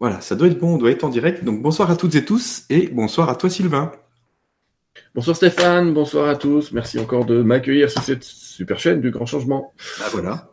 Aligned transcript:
Voilà, 0.00 0.20
ça 0.20 0.34
doit 0.34 0.48
être 0.48 0.58
bon, 0.58 0.74
on 0.74 0.78
doit 0.78 0.90
être 0.90 1.04
en 1.04 1.08
direct. 1.08 1.44
Donc 1.44 1.62
bonsoir 1.62 1.90
à 1.90 1.96
toutes 1.96 2.14
et 2.14 2.24
tous 2.24 2.64
et 2.70 2.88
bonsoir 2.88 3.28
à 3.28 3.36
toi 3.36 3.48
Sylvain. 3.48 3.92
Bonsoir 5.14 5.36
Stéphane, 5.36 5.94
bonsoir 5.94 6.28
à 6.28 6.36
tous. 6.36 6.72
Merci 6.72 6.98
encore 6.98 7.24
de 7.24 7.42
m'accueillir 7.42 7.90
sur 7.90 8.02
cette 8.02 8.24
super 8.24 8.78
chaîne 8.78 9.00
du 9.00 9.10
grand 9.10 9.26
changement. 9.26 9.72
Ah 10.00 10.08
voilà. 10.12 10.50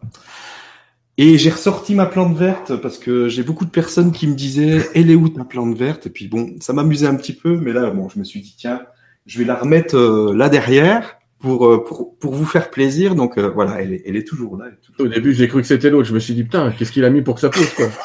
Et 1.18 1.38
j'ai 1.38 1.50
ressorti 1.50 1.94
ma 1.94 2.06
plante 2.06 2.36
verte 2.38 2.76
parce 2.78 2.98
que 2.98 3.28
j'ai 3.28 3.44
beaucoup 3.44 3.66
de 3.66 3.70
personnes 3.70 4.12
qui 4.12 4.28
me 4.28 4.36
disaient 4.36 4.90
Elle 4.96 5.12
est 5.12 5.16
où 5.16 5.30
ta 5.30 5.44
plante 5.44 5.76
verte? 5.78 6.08
Et 6.08 6.10
puis 6.10 6.28
bon, 6.28 6.56
ça 6.60 6.74
m'amusait 6.74 7.08
un 7.08 7.16
petit 7.16 7.34
peu, 7.34 7.58
mais 7.58 7.74
là, 7.74 7.90
bon, 7.90 8.10
je 8.10 8.18
me 8.18 8.24
suis 8.24 8.42
dit 8.42 8.56
Tiens, 8.58 8.82
je 9.26 9.38
vais 9.40 9.46
la 9.46 9.56
remettre 9.56 9.96
euh, 9.96 10.34
là 10.36 10.50
derrière 10.50 11.18
pour, 11.40 11.68
euh, 11.68 11.84
pour, 11.84 12.18
pour 12.18 12.34
vous 12.34 12.46
faire 12.46 12.70
plaisir. 12.70 13.16
Donc 13.16 13.38
euh, 13.38 13.50
voilà, 13.50 13.82
elle 13.82 13.94
est, 13.94 14.04
elle 14.06 14.16
est 14.16 14.28
toujours 14.28 14.58
là. 14.58 14.66
Au 15.00 15.08
début, 15.08 15.34
j'ai 15.34 15.48
cru 15.48 15.62
que 15.62 15.68
c'était 15.68 15.90
l'autre. 15.90 16.08
Je 16.08 16.14
me 16.14 16.20
suis 16.20 16.34
dit 16.34 16.44
Putain, 16.44 16.72
qu'est-ce 16.72 16.92
qu'il 16.92 17.06
a 17.06 17.10
mis 17.10 17.22
pour 17.22 17.36
que 17.36 17.42
ça 17.42 17.50
pousse 17.50 17.74
quoi? 17.74 17.88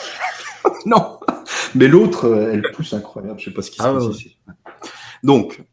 Non, 0.85 1.16
mais 1.77 1.89
l'autre, 1.89 2.49
elle 2.53 2.71
pousse 2.73 2.93
incroyable. 2.93 3.39
Je 3.39 3.47
sais 3.47 3.51
pas 3.53 3.63
ce 3.63 3.71
qui 3.71 3.79
se 3.79 3.83
ah 3.83 3.93
passe 3.93 4.17
ici. 4.17 4.39
Donc, 5.23 5.65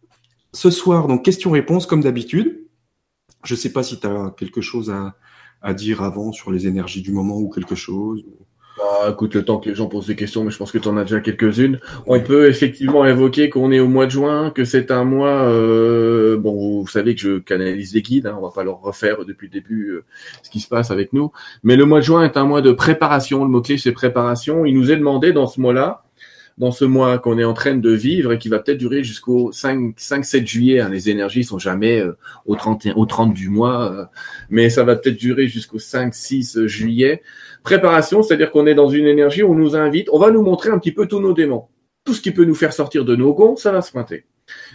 ce 0.54 0.70
soir, 0.70 1.08
donc 1.08 1.24
question-réponse 1.26 1.86
comme 1.86 2.02
d'habitude. 2.02 2.68
Je 3.44 3.56
sais 3.56 3.74
pas 3.74 3.84
si 3.84 4.00
tu 4.00 4.08
as 4.08 4.34
quelque 4.38 4.62
chose 4.62 4.90
à, 4.90 5.16
à 5.62 5.74
dire 5.74 6.02
avant 6.02 6.32
sur 6.32 6.52
les 6.52 6.68
énergies 6.68 7.02
du 7.02 7.12
moment 7.12 7.38
ou 7.38 7.50
quelque 7.50 7.76
chose 7.76 8.24
bah, 8.78 9.10
écoute, 9.12 9.36
le 9.36 9.46
temps 9.46 9.58
que 9.58 9.70
les 9.70 9.76
gens 9.76 9.86
posent 9.86 10.08
des 10.08 10.16
questions, 10.16 10.44
mais 10.44 10.50
je 10.50 10.58
pense 10.58 10.72
que 10.72 10.80
tu 10.80 10.88
en 10.88 10.98
as 10.98 11.04
déjà 11.04 11.20
quelques-unes. 11.20 11.80
On 12.08 12.20
peut 12.20 12.48
effectivement 12.48 13.06
évoquer 13.06 13.50
qu'on 13.50 13.72
est 13.72 13.80
au 13.80 13.88
mois 13.88 14.06
de 14.06 14.12
juin, 14.12 14.50
que 14.50 14.66
c'est 14.66 14.90
un 14.90 15.04
mois. 15.04 15.44
Euh, 15.44 16.38
bon, 16.38 16.82
vous 16.82 16.88
savez 16.88 17.14
que 17.14 17.22
je 17.22 17.38
canalise 17.40 17.94
les 17.94 18.02
guides, 18.02 18.26
hein, 18.26 18.36
on 18.40 18.42
va 18.42 18.50
pas 18.50 18.64
leur 18.64 18.82
refaire 18.82 19.26
depuis 19.26 19.48
le 19.48 19.54
début 19.54 19.90
euh, 19.90 20.06
ce 20.42 20.50
qui 20.50 20.60
se 20.60 20.68
passe 20.68 20.90
avec 20.90 21.14
nous. 21.14 21.32
Mais 21.64 21.76
le 21.76 21.86
mois 21.86 22.00
de 22.00 22.06
juin 22.06 22.24
est 22.24 22.36
un 22.36 22.46
mois 22.46 22.62
de 22.62 22.72
préparation. 22.72 23.44
Le 23.44 23.50
mot 23.50 23.62
clé 23.62 23.78
c'est 23.78 23.92
préparation. 23.92 24.66
Il 24.66 24.76
nous 24.76 24.92
est 24.92 24.98
demandé 24.98 25.34
dans 25.34 25.46
ce 25.46 25.62
mois-là 25.62 26.04
dans 26.58 26.72
ce 26.72 26.86
mois 26.86 27.18
qu'on 27.20 27.40
est 27.40 27.44
en 27.44 27.54
train 27.54 27.76
de 27.76 27.90
vivre 27.92 28.34
et 28.34 28.38
qui 28.38 28.50
va 28.50 28.60
peut-être 28.60 28.78
durer 28.78 29.04
jusqu'au 29.04 29.52
5, 29.52 29.94
5, 29.98 30.26
7 30.26 30.48
juillet. 30.48 30.80
Hein. 30.80 30.90
Les 30.90 31.10
énergies 31.10 31.44
sont 31.44 31.60
jamais 31.60 32.00
euh, 32.00 32.18
au 32.46 32.56
31, 32.56 32.94
au 32.96 33.06
30 33.06 33.34
du 33.34 33.50
mois, 33.50 33.92
euh, 33.92 34.06
mais 34.50 34.70
ça 34.70 34.84
va 34.84 34.96
peut-être 34.96 35.18
durer 35.18 35.48
jusqu'au 35.48 35.80
5, 35.80 36.14
6 36.14 36.66
juillet. 36.66 37.22
Préparation, 37.64 38.24
c'est-à-dire 38.24 38.52
qu'on 38.52 38.68
est 38.68 38.76
dans 38.76 38.90
une 38.90 39.08
énergie 39.08 39.44
où 39.44 39.52
on 39.52 39.56
nous 39.56 39.76
invite, 39.76 40.10
on 40.12 40.20
va 40.20 40.32
nous 40.32 40.42
montrer 40.42 40.70
un 40.70 40.80
petit 40.80 40.92
peu 40.92 41.08
tous 41.08 41.20
nos 41.20 41.34
démons. 41.34 41.66
Tout 42.06 42.14
ce 42.14 42.22
qui 42.22 42.32
peut 42.32 42.46
nous 42.46 42.56
faire 42.56 42.74
sortir 42.74 43.06
de 43.06 43.16
nos 43.16 43.34
gonds, 43.34 43.56
ça 43.56 43.72
va 43.72 43.82
se 43.82 43.92
pointer. 43.92 44.26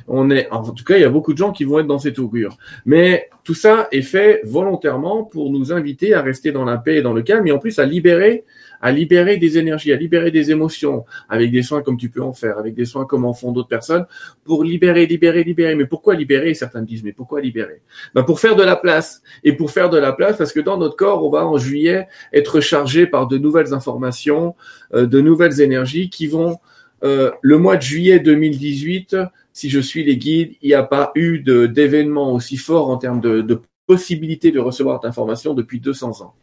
On 0.06 0.30
est, 0.30 0.50
en 0.50 0.62
tout 0.72 0.84
cas, 0.84 0.96
il 0.96 1.02
y 1.02 1.04
a 1.04 1.10
beaucoup 1.10 1.32
de 1.32 1.38
gens 1.38 1.52
qui 1.52 1.64
vont 1.64 1.78
être 1.78 1.86
dans 1.86 1.98
cette 1.98 2.18
augure. 2.18 2.56
Mais 2.86 3.28
tout 3.44 3.54
ça 3.54 3.88
est 3.92 4.02
fait 4.02 4.40
volontairement 4.44 5.24
pour 5.24 5.50
nous 5.50 5.72
inviter 5.72 6.14
à 6.14 6.22
rester 6.22 6.52
dans 6.52 6.64
la 6.64 6.78
paix 6.78 6.96
et 6.96 7.02
dans 7.02 7.12
le 7.12 7.22
calme, 7.22 7.46
et 7.46 7.52
en 7.52 7.58
plus 7.58 7.78
à 7.78 7.84
libérer 7.84 8.44
à 8.80 8.92
libérer 8.92 9.36
des 9.36 9.58
énergies, 9.58 9.92
à 9.92 9.96
libérer 9.96 10.30
des 10.30 10.50
émotions, 10.50 11.04
avec 11.28 11.50
des 11.50 11.62
soins 11.62 11.82
comme 11.82 11.96
tu 11.96 12.08
peux 12.08 12.22
en 12.22 12.32
faire, 12.32 12.58
avec 12.58 12.74
des 12.74 12.84
soins 12.84 13.04
comme 13.04 13.24
en 13.24 13.34
font 13.34 13.52
d'autres 13.52 13.68
personnes, 13.68 14.06
pour 14.44 14.64
libérer, 14.64 15.06
libérer, 15.06 15.44
libérer. 15.44 15.74
Mais 15.74 15.86
pourquoi 15.86 16.14
libérer? 16.14 16.54
Certains 16.54 16.80
me 16.80 16.86
disent, 16.86 17.04
mais 17.04 17.12
pourquoi 17.12 17.40
libérer? 17.40 17.82
Ben 18.14 18.22
Pour 18.22 18.40
faire 18.40 18.56
de 18.56 18.62
la 18.62 18.76
place. 18.76 19.22
Et 19.44 19.52
pour 19.52 19.70
faire 19.70 19.90
de 19.90 19.98
la 19.98 20.12
place, 20.12 20.36
parce 20.36 20.52
que 20.52 20.60
dans 20.60 20.78
notre 20.78 20.96
corps, 20.96 21.24
on 21.24 21.30
va 21.30 21.46
en 21.46 21.58
juillet 21.58 22.08
être 22.32 22.60
chargé 22.60 23.06
par 23.06 23.26
de 23.26 23.38
nouvelles 23.38 23.74
informations, 23.74 24.54
euh, 24.94 25.06
de 25.06 25.20
nouvelles 25.20 25.60
énergies 25.60 26.10
qui 26.10 26.26
vont... 26.26 26.58
Euh, 27.04 27.30
le 27.42 27.58
mois 27.58 27.76
de 27.76 27.82
juillet 27.82 28.18
2018, 28.18 29.16
si 29.52 29.70
je 29.70 29.78
suis 29.78 30.02
les 30.02 30.16
guides, 30.16 30.54
il 30.62 30.68
n'y 30.68 30.74
a 30.74 30.82
pas 30.82 31.12
eu 31.14 31.38
d'événement 31.38 32.32
aussi 32.32 32.56
fort 32.56 32.90
en 32.90 32.96
termes 32.96 33.20
de, 33.20 33.40
de 33.40 33.60
possibilité 33.88 34.52
de 34.52 34.60
recevoir 34.60 35.00
d'informations 35.00 35.54
depuis 35.54 35.80
200 35.80 36.22
ans. 36.22 36.34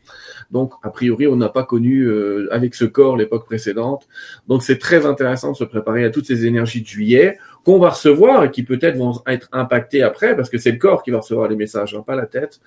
Donc, 0.51 0.73
a 0.83 0.89
priori, 0.89 1.27
on 1.27 1.35
n'a 1.35 1.49
pas 1.49 1.63
connu 1.63 2.03
euh, 2.03 2.47
avec 2.51 2.75
ce 2.75 2.85
corps 2.85 3.17
l'époque 3.17 3.45
précédente. 3.45 4.07
Donc, 4.47 4.63
c'est 4.63 4.77
très 4.77 5.05
intéressant 5.05 5.51
de 5.51 5.57
se 5.57 5.63
préparer 5.63 6.03
à 6.03 6.09
toutes 6.09 6.25
ces 6.25 6.45
énergies 6.45 6.81
de 6.81 6.87
juillet 6.87 7.37
qu'on 7.63 7.79
va 7.79 7.89
recevoir 7.89 8.43
et 8.43 8.51
qui 8.51 8.63
peut-être 8.63 8.97
vont 8.97 9.13
être 9.27 9.49
impactées 9.51 10.03
après, 10.03 10.35
parce 10.35 10.49
que 10.49 10.57
c'est 10.57 10.71
le 10.71 10.77
corps 10.77 11.03
qui 11.03 11.11
va 11.11 11.19
recevoir 11.19 11.47
les 11.47 11.55
messages, 11.55 11.95
hein, 11.95 12.03
pas 12.05 12.15
la 12.15 12.27
tête. 12.27 12.59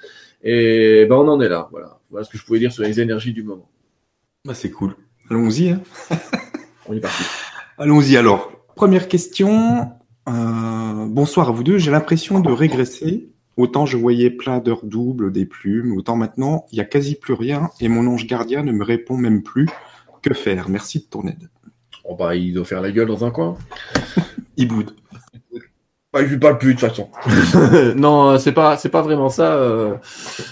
Et 0.42 1.06
ben, 1.08 1.16
on 1.16 1.28
en 1.28 1.40
est 1.40 1.48
là. 1.48 1.68
Voilà. 1.70 1.98
Voilà 2.10 2.24
ce 2.24 2.30
que 2.30 2.38
je 2.38 2.44
pouvais 2.44 2.58
dire 2.58 2.72
sur 2.72 2.82
les 2.82 3.00
énergies 3.00 3.32
du 3.32 3.42
moment. 3.42 3.68
Bah, 4.44 4.54
c'est 4.54 4.70
cool. 4.70 4.94
Allons-y. 5.30 5.70
Hein. 5.70 5.80
on 6.88 6.94
est 6.94 7.00
parti. 7.00 7.22
Allons-y 7.78 8.16
alors. 8.16 8.50
Première 8.74 9.08
question. 9.08 9.92
Euh, 10.28 11.06
bonsoir 11.06 11.48
à 11.48 11.52
vous 11.52 11.62
deux. 11.62 11.78
J'ai 11.78 11.90
l'impression 11.90 12.40
de 12.40 12.50
régresser 12.50 13.30
Autant 13.58 13.86
je 13.86 13.96
voyais 13.96 14.30
plein 14.30 14.60
d'heures 14.60 14.84
doubles, 14.86 15.32
des 15.32 15.44
plumes, 15.44 15.92
autant 15.96 16.14
maintenant, 16.14 16.64
il 16.70 16.78
y 16.78 16.80
a 16.80 16.84
quasi 16.84 17.16
plus 17.16 17.34
rien 17.34 17.70
et 17.80 17.88
mon 17.88 18.06
ange 18.06 18.24
gardien 18.24 18.62
ne 18.62 18.70
me 18.70 18.84
répond 18.84 19.16
même 19.16 19.42
plus. 19.42 19.66
Que 20.22 20.32
faire? 20.32 20.68
Merci 20.68 21.00
de 21.00 21.04
ton 21.04 21.26
aide. 21.26 21.50
Oh 22.04 22.14
bah, 22.14 22.36
il 22.36 22.54
doit 22.54 22.64
faire 22.64 22.80
la 22.80 22.92
gueule 22.92 23.08
dans 23.08 23.24
un 23.24 23.32
coin. 23.32 23.58
il 24.56 24.68
boude. 24.68 24.94
Bah, 26.12 26.20
il 26.22 26.38
parle 26.38 26.58
plus 26.58 26.74
de 26.74 26.80
toute 26.80 26.88
façon. 26.88 27.10
non, 27.96 28.38
c'est 28.38 28.52
pas, 28.52 28.76
c'est 28.76 28.90
pas 28.90 29.02
vraiment 29.02 29.28
ça. 29.28 29.54
Euh, 29.54 29.96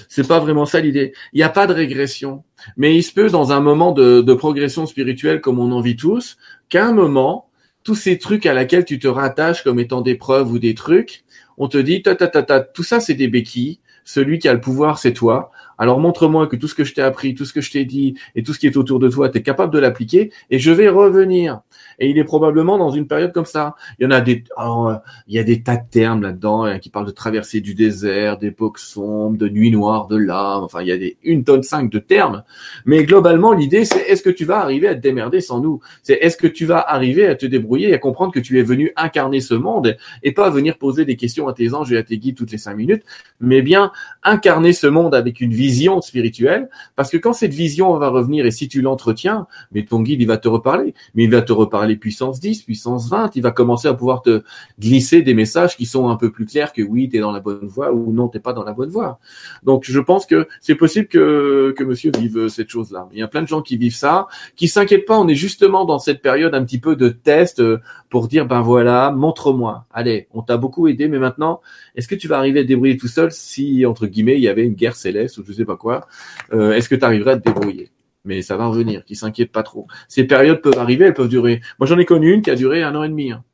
c'est 0.09 0.27
pas 0.27 0.41
vraiment 0.41 0.67
ça 0.67 0.81
l'idée. 0.81 1.13
Il 1.33 1.37
n'y 1.37 1.45
a 1.45 1.49
pas 1.49 1.69
de 1.69 1.73
régression, 1.73 2.43
mais 2.77 2.97
il 2.97 3.05
se 3.05 3.13
peut 3.13 3.31
dans 3.31 3.53
un 3.53 3.61
moment 3.61 3.93
de, 3.93 4.21
de 4.21 4.35
progression 4.35 4.85
spirituelle 4.85 5.41
comme 5.41 5.61
on 5.61 5.71
en 5.71 5.81
vit 5.81 5.97
tous, 5.97 6.39
qu'à 6.69 6.85
un 6.85 6.93
moment, 6.93 7.51
tous 7.85 7.95
ces 7.95 8.19
trucs 8.19 8.47
à 8.47 8.53
laquelle 8.53 8.85
tu 8.85 8.99
te 8.99 9.07
rattaches 9.07 9.63
comme 9.63 9.79
étant 9.79 10.01
des 10.01 10.17
preuves 10.17 10.51
ou 10.51 10.59
des 10.59 10.75
trucs, 10.75 11.25
on 11.59 11.69
te 11.69 11.79
dit, 11.79 12.03
ta, 12.03 12.15
ta, 12.15 12.29
ta, 12.29 12.43
ta, 12.43 12.61
tout 12.61 12.83
ça 12.83 13.01
c'est 13.01 13.15
des 13.15 13.29
béquilles, 13.29 13.81
celui 14.05 14.39
qui 14.39 14.49
a 14.49 14.55
le 14.55 14.61
pouvoir 14.61 14.99
c'est 14.99 15.13
toi, 15.13 15.51
alors 15.79 16.01
montre-moi 16.01 16.47
que 16.47 16.57
tout 16.57 16.69
ce 16.69 16.75
que 16.75 16.85
je 16.85 16.95
t'ai 16.95 17.03
appris, 17.03 17.35
tout 17.35 17.45
ce 17.45 17.53
que 17.53 17.61
je 17.61 17.71
t'ai 17.71 17.85
dit 17.85 18.15
et 18.35 18.43
tout 18.43 18.55
ce 18.55 18.59
qui 18.59 18.67
est 18.67 18.77
autour 18.77 18.99
de 18.99 19.09
toi, 19.09 19.29
tu 19.29 19.43
capable 19.43 19.73
de 19.73 19.79
l'appliquer 19.79 20.31
et 20.51 20.59
je 20.59 20.71
vais 20.71 20.89
revenir. 20.89 21.61
Et 21.99 22.11
il 22.11 22.19
est 22.19 22.25
probablement 22.25 22.79
dans 22.79 22.91
une 22.91 23.07
période 23.07 23.33
comme 23.33 23.45
ça. 23.45 23.75
Il 23.99 24.05
y 24.05 24.07
en 24.07 24.11
a 24.11 24.21
des, 24.21 24.45
oh, 24.59 24.93
il 25.29 25.35
y 25.35 25.39
a 25.39 25.45
des 25.45 25.63
tas 25.63 25.77
de 25.77 25.89
termes 25.91 26.23
là-dedans 26.23 26.65
hein, 26.65 26.79
qui 26.79 26.91
parlent 26.91 27.07
de 27.07 27.11
traversée 27.11 27.61
du 27.61 27.75
désert, 27.75 28.39
d'époque 28.39 28.79
sombre, 28.79 29.39
de 29.39 29.49
nuit 29.49 29.71
noire, 29.71 30.07
de 30.07 30.17
l'âme. 30.17 30.63
Enfin, 30.63 30.83
il 30.83 30.89
y 30.89 30.93
a 30.93 30.99
des 30.99 31.17
une 31.23 31.45
tonne 31.45 31.63
cinq 31.63 31.91
de 31.91 31.99
termes. 31.99 32.43
Mais 32.85 33.05
globalement, 33.05 33.53
l'idée, 33.53 33.85
c'est 33.85 34.01
est-ce 34.01 34.23
que 34.23 34.31
tu 34.31 34.45
vas 34.45 34.59
arriver 34.59 34.89
à 34.89 34.95
te 34.95 35.01
démerder 35.01 35.41
sans 35.41 35.61
nous? 35.61 35.81
C'est 36.03 36.15
est-ce 36.15 36.37
que 36.37 36.47
tu 36.47 36.67
vas 36.67 36.81
arriver 36.81 37.27
à 37.27 37.35
te 37.35 37.47
débrouiller 37.47 37.91
et 37.91 37.95
à 37.95 37.99
comprendre 37.99 38.33
que 38.33 38.41
tu 38.41 38.59
es 38.59 38.63
venu 38.63 38.93
incarner 38.97 39.41
ce 39.41 39.55
monde 39.55 39.97
et 40.23 40.33
pas 40.33 40.51
venir 40.51 40.79
poser 40.79 41.05
des 41.05 41.17
questions 41.17 41.49
à 41.49 41.53
tes 41.53 41.75
anges 41.75 41.93
et 41.93 41.97
à 41.97 42.03
tes 42.03 42.19
guides 42.19 42.37
toutes 42.37 42.53
les 42.53 42.59
cinq 42.59 42.75
minutes, 42.75 43.05
mais 43.41 43.63
bien 43.63 43.93
incarner 44.23 44.73
ce 44.73 44.87
monde 44.87 45.15
avec 45.15 45.41
une 45.41 45.53
vision 45.53 46.01
spirituelle? 46.01 46.69
Parce 46.95 47.11
que 47.11 47.17
quand 47.17 47.33
cette 47.33 47.55
vision 47.55 47.97
va 47.97 48.09
revenir 48.09 48.47
et 48.47 48.51
si 48.51 48.69
tu 48.69 48.83
l'entretiens, 48.83 49.47
mais 49.73 49.85
ton 49.85 50.01
guide, 50.01 50.21
il 50.21 50.27
va 50.27 50.37
te 50.39 50.49
reparler, 50.49 50.95
mais 51.15 51.25
il 51.25 51.31
va 51.31 51.43
te 51.43 51.53
reparler 51.53 51.86
les 51.87 51.97
puissances 51.97 52.41
10, 52.41 52.63
puissance 52.63 53.09
20, 53.09 53.37
il 53.37 53.43
va 53.43 53.51
commencer 53.51 53.89
à 53.89 53.95
pouvoir 53.95 54.23
te 54.23 54.43
glisser 54.79 55.23
des 55.23 55.35
messages 55.35 55.77
qui 55.77 55.87
sont 55.87 56.09
un 56.09 56.17
peu 56.17 56.31
plus 56.31 56.47
clairs 56.47 56.73
que 56.73 56.83
oui, 56.83 57.09
tu 57.09 57.17
es 57.17 57.21
dans 57.21 57.33
la 57.33 57.41
bonne 57.41 57.67
voie 57.67 57.93
ou 57.93 58.13
non, 58.13 58.29
t'es 58.29 58.41
pas 58.41 58.53
dans 58.53 58.65
la 58.65 58.73
bonne 58.73 58.91
voie. 58.91 59.19
Donc 59.63 59.85
je 59.85 60.01
pense 60.01 60.27
que 60.27 60.49
c'est 60.61 60.75
possible 60.75 61.09
que, 61.09 61.75
que 61.77 61.85
monsieur 61.85 62.11
vive 62.17 62.49
cette 62.49 62.69
chose-là. 62.69 63.09
Il 63.13 63.19
y 63.19 63.23
a 63.23 63.29
plein 63.29 63.43
de 63.43 63.49
gens 63.49 63.63
qui 63.63 63.77
vivent 63.77 63.95
ça, 63.95 64.27
qui 64.57 64.69
s'inquiètent 64.69 65.07
pas, 65.07 65.19
on 65.19 65.29
est 65.29 65.35
justement 65.35 65.85
dans 65.85 65.99
cette 65.99 66.23
période 66.23 66.55
un 66.55 66.65
petit 66.65 66.79
peu 66.79 66.97
de 66.97 67.09
test 67.09 67.61
euh, 67.61 67.79
pour 68.11 68.29
dire 68.29 68.47
ben 68.47 68.61
voilà, 68.61 69.11
montre-moi. 69.11 69.87
Allez, 69.93 70.29
on 70.33 70.43
t'a 70.43 70.57
beaucoup 70.57 70.89
aidé, 70.89 71.09
mais 71.09 71.19
maintenant, 71.19 71.61
est-ce 71.95 72.09
que 72.09 72.15
tu 72.15 72.29
vas 72.29 72.39
arriver 72.39 72.61
à 72.61 72.63
te 72.63 72.69
débrouiller 72.69 72.97
tout 72.97 73.09
seul 73.09 73.33
si 73.33 73.87
entre 73.87 74.07
guillemets 74.07 74.37
il 74.37 74.43
y 74.43 74.49
avait 74.49 74.65
une 74.65 74.75
guerre 74.75 74.97
céleste 74.97 75.39
ou 75.39 75.45
je 75.47 75.53
sais 75.53 75.65
pas 75.65 75.77
quoi 75.77 76.07
euh, 76.53 76.73
Est-ce 76.73 76.89
que 76.89 76.95
tu 76.95 77.05
arriverais 77.05 77.33
à 77.33 77.37
te 77.39 77.49
débrouiller? 77.49 77.91
Mais 78.27 78.43
ça 78.43 78.57
va 78.57 78.67
revenir, 78.67 79.05
qui 79.05 79.17
s'inquiète 79.17 79.53
pas 79.53 79.63
trop. 79.63 79.87
Ces 80.09 80.25
périodes 80.25 80.61
peuvent 80.61 80.79
arriver, 80.79 81.07
elles 81.07 81.15
peuvent 81.15 81.29
durer. 81.29 81.63
Moi, 81.79 81.87
j'en 81.87 81.99
ai 81.99 82.05
connu 82.05 82.33
une 82.33 82.43
qui 82.43 82.51
a 82.51 82.57
duré 82.57 82.83
un 82.83 82.95
an 82.95 83.05
et 83.05 83.09
demi, 83.09 83.33
hein. 83.33 83.45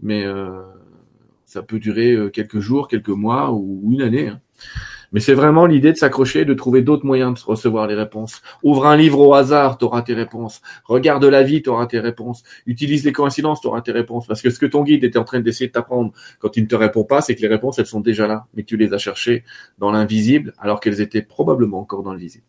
mais 0.00 0.24
euh, 0.26 0.60
ça 1.44 1.62
peut 1.62 1.78
durer 1.78 2.12
euh, 2.12 2.28
quelques 2.28 2.58
jours, 2.58 2.88
quelques 2.88 3.08
mois 3.08 3.52
ou 3.52 3.88
une 3.90 4.02
année. 4.02 4.28
Hein. 4.28 4.40
Mais 5.12 5.20
c'est 5.20 5.34
vraiment 5.34 5.64
l'idée 5.64 5.92
de 5.92 5.96
s'accrocher, 5.96 6.44
de 6.44 6.52
trouver 6.52 6.82
d'autres 6.82 7.06
moyens 7.06 7.32
de 7.32 7.40
recevoir 7.46 7.86
les 7.86 7.94
réponses. 7.94 8.42
Ouvre 8.62 8.86
un 8.86 8.96
livre 8.96 9.20
au 9.20 9.32
hasard, 9.32 9.78
tu 9.78 9.86
auras 9.86 10.02
tes 10.02 10.12
réponses. 10.12 10.60
Regarde 10.84 11.24
la 11.24 11.42
vie, 11.42 11.62
tu 11.62 11.70
auras 11.70 11.86
tes 11.86 11.98
réponses. 11.98 12.42
Utilise 12.66 13.04
les 13.04 13.12
coïncidences, 13.12 13.62
tu 13.62 13.68
auras 13.68 13.80
tes 13.80 13.92
réponses. 13.92 14.26
Parce 14.26 14.42
que 14.42 14.50
ce 14.50 14.58
que 14.58 14.66
ton 14.66 14.84
guide 14.84 15.04
était 15.04 15.18
en 15.18 15.24
train 15.24 15.40
d'essayer 15.40 15.68
de 15.68 15.72
t'apprendre 15.72 16.12
quand 16.40 16.58
il 16.58 16.64
ne 16.64 16.68
te 16.68 16.74
répond 16.74 17.04
pas, 17.04 17.22
c'est 17.22 17.34
que 17.34 17.40
les 17.40 17.48
réponses, 17.48 17.78
elles 17.78 17.86
sont 17.86 18.00
déjà 18.00 18.26
là. 18.26 18.46
Mais 18.52 18.64
tu 18.64 18.76
les 18.76 18.92
as 18.92 18.98
cherchées 18.98 19.44
dans 19.78 19.90
l'invisible 19.90 20.52
alors 20.58 20.80
qu'elles 20.80 21.00
étaient 21.00 21.22
probablement 21.22 21.80
encore 21.80 22.02
dans 22.02 22.12
le 22.12 22.18
visible. 22.18 22.44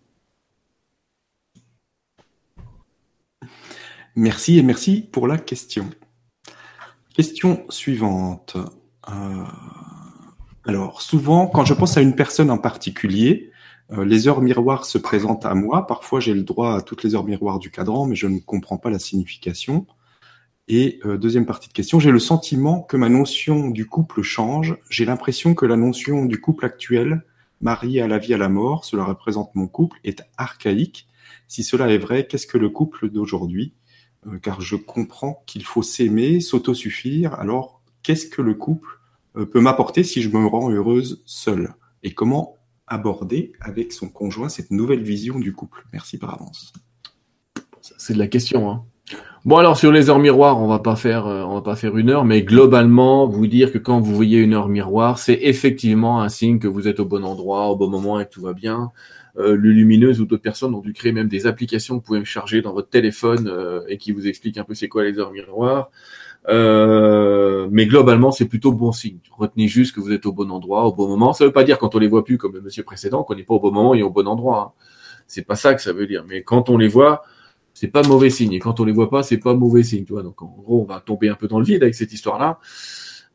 Merci 4.19 4.57
et 4.57 4.63
merci 4.63 5.07
pour 5.13 5.27
la 5.27 5.38
question. 5.38 5.89
Question 7.16 7.63
suivante. 7.69 8.57
Euh, 9.07 9.45
alors, 10.66 11.01
souvent, 11.01 11.48
quand 11.48 11.63
je 11.63 11.74
pense 11.74 11.95
à 11.95 12.01
une 12.01 12.16
personne 12.16 12.51
en 12.51 12.57
particulier, 12.57 13.50
euh, 13.94 14.04
les 14.04 14.27
heures 14.27 14.42
miroirs 14.42 14.83
se 14.83 14.98
présentent 14.98 15.45
à 15.45 15.56
moi. 15.56 15.88
Parfois, 15.88 16.19
j'ai 16.19 16.33
le 16.33 16.44
droit 16.44 16.75
à 16.75 16.81
toutes 16.81 17.01
les 17.04 17.16
heures 17.16 17.24
miroirs 17.24 17.60
du 17.60 17.71
cadran, 17.71 18.07
mais 18.07 18.16
je 18.16 18.27
ne 18.27 18.39
comprends 18.39 18.77
pas 18.77 18.89
la 18.89 19.00
signification. 19.00 19.88
Et 20.68 21.00
euh, 21.06 21.18
deuxième 21.18 21.45
partie 21.45 21.69
de 21.69 21.74
question, 21.74 22.01
j'ai 22.01 22.12
le 22.12 22.19
sentiment 22.19 22.81
que 22.81 22.98
ma 22.98 23.07
notion 23.07 23.69
du 23.69 23.86
couple 23.86 24.22
change. 24.22 24.75
J'ai 24.89 25.06
l'impression 25.06 25.56
que 25.56 25.65
la 25.65 25.77
notion 25.77 26.25
du 26.25 26.42
couple 26.42 26.65
actuel, 26.65 27.24
marié 27.62 28.01
à 28.01 28.10
la 28.10 28.18
vie 28.18 28.33
à 28.33 28.38
la 28.38 28.50
mort, 28.50 28.83
cela 28.83 29.06
représente 29.06 29.56
mon 29.56 29.69
couple, 29.69 29.98
est 30.04 30.24
archaïque. 30.36 31.07
Si 31.48 31.63
cela 31.63 31.89
est 31.89 31.98
vrai, 31.98 32.27
qu'est-ce 32.27 32.48
que 32.48 32.57
le 32.57 32.69
couple 32.69 33.10
d'aujourd'hui? 33.10 33.75
Car 34.42 34.62
je 34.62 34.75
comprends 34.75 35.44
qu'il 35.45 35.63
faut 35.63 35.81
s'aimer, 35.81 36.39
s'autosuffire. 36.39 37.33
Alors, 37.36 37.81
qu'est-ce 38.04 38.27
que 38.27 38.42
le 38.42 38.54
couple 38.54 39.00
peut 39.33 39.62
m'apporter 39.62 40.04
si 40.04 40.21
je 40.21 40.30
me 40.30 40.45
rends 40.45 40.71
heureuse 40.71 41.21
seule? 41.25 41.74
Et 42.04 42.13
comment 42.13 42.56
aborder 42.88 43.54
avec 43.62 43.94
son 43.94 44.10
conjoint 44.10 44.50
cette 44.50 44.71
nouvelle 44.71 45.04
vision 45.04 45.39
du 45.39 45.54
couple? 45.54 45.86
Merci 45.94 46.18
par 46.18 46.33
avance. 46.33 46.74
C'est 47.81 48.13
de 48.13 48.19
la 48.19 48.27
question. 48.27 48.69
Hein. 48.69 48.83
Bon 49.45 49.57
alors 49.57 49.77
sur 49.77 49.92
les 49.92 50.10
heures 50.10 50.19
miroirs, 50.19 50.62
on 50.62 50.68
va 50.68 50.80
pas 50.80 50.95
faire, 50.95 51.25
euh, 51.25 51.44
on 51.44 51.56
va 51.56 51.62
pas 51.62 51.75
faire 51.75 51.95
une 51.98 52.10
heure, 52.10 52.25
mais 52.25 52.44
globalement, 52.44 53.25
vous 53.25 53.48
dire 53.48 53.72
que 53.72 53.77
quand 53.77 54.00
vous 54.00 54.13
voyez 54.13 54.39
une 54.39 54.54
heure 54.54 54.68
miroir, 54.68 55.18
c'est 55.18 55.39
effectivement 55.42 56.22
un 56.22 56.30
signe 56.30 56.60
que 56.60 56.68
vous 56.68 56.88
êtes 56.88 57.00
au 57.00 57.06
bon 57.06 57.24
endroit, 57.24 57.68
au 57.68 57.75
bon 57.77 57.89
moment 57.89 58.19
et 58.19 58.25
que 58.25 58.31
tout 58.31 58.42
va 58.42 58.54
bien. 58.54 58.92
Euh, 59.39 59.56
le 59.56 59.71
lumineuse 59.71 60.19
ou 60.19 60.25
d'autres 60.25 60.41
personnes 60.41 60.75
ont 60.75 60.81
dû 60.81 60.91
créer 60.91 61.13
même 61.13 61.30
des 61.30 61.47
applications 61.47 61.95
que 61.95 62.01
vous 62.01 62.06
pouvez 62.06 62.25
charger 62.25 62.62
dans 62.62 62.74
votre 62.74 62.89
téléphone 62.89 63.47
euh, 63.47 63.81
et 63.88 63.97
qui 63.97 64.12
vous 64.12 64.27
expliquent 64.27 64.57
un 64.57 64.65
peu 64.65 64.74
c'est 64.74 64.89
quoi 64.89 65.03
les 65.03 65.18
heures 65.18 65.31
miroirs. 65.31 65.89
Euh, 66.50 67.68
mais 67.71 67.86
globalement, 67.86 68.31
c'est 68.31 68.45
plutôt 68.45 68.74
bon 68.74 68.91
signe. 68.91 69.19
Retenez 69.31 69.68
juste 69.68 69.95
que 69.95 70.01
vous 70.01 70.12
êtes 70.12 70.25
au 70.25 70.33
bon 70.33 70.51
endroit, 70.51 70.86
au 70.86 70.94
bon 70.94 71.07
moment. 71.07 71.31
Ça 71.33 71.45
veut 71.45 71.53
pas 71.53 71.63
dire 71.63 71.77
quand 71.77 71.95
on 71.95 72.00
les 72.00 72.07
voit 72.07 72.25
plus, 72.25 72.38
comme 72.38 72.53
le 72.53 72.62
monsieur 72.62 72.83
précédent, 72.83 73.24
qu'on 73.24 73.36
n'est 73.36 73.44
pas 73.44 73.53
au 73.53 73.59
bon 73.59 73.71
moment 73.71 73.95
et 73.95 74.03
au 74.03 74.09
bon 74.09 74.27
endroit. 74.27 74.74
Hein. 74.77 74.83
C'est 75.27 75.45
pas 75.45 75.56
ça 75.56 75.74
que 75.74 75.81
ça 75.81 75.94
veut 75.94 76.07
dire. 76.07 76.25
Mais 76.27 76.44
quand 76.44 76.69
on 76.69 76.77
les 76.77 76.88
voit, 76.88 77.24
c'est 77.74 77.88
pas 77.88 78.03
mauvais 78.03 78.30
signe. 78.30 78.53
Et 78.53 78.59
quand 78.59 78.80
on 78.80 78.86
les 78.86 78.91
voit 78.91 79.09
pas, 79.09 79.24
c'est 79.24 79.38
pas 79.38 79.53
mauvais 79.53 79.83
signe. 79.83 80.03
Tu 80.03 80.13
vois 80.13 80.24
Donc 80.24 80.41
en 80.41 80.47
gros, 80.47 80.81
on 80.81 80.86
va 80.86 81.00
tomber 81.00 81.30
un 81.30 81.36
peu 81.36 81.47
dans 81.47 81.59
le 81.59 81.65
vide 81.65 81.83
avec 81.83 81.95
cette 81.95 82.12
histoire-là. 82.12 82.59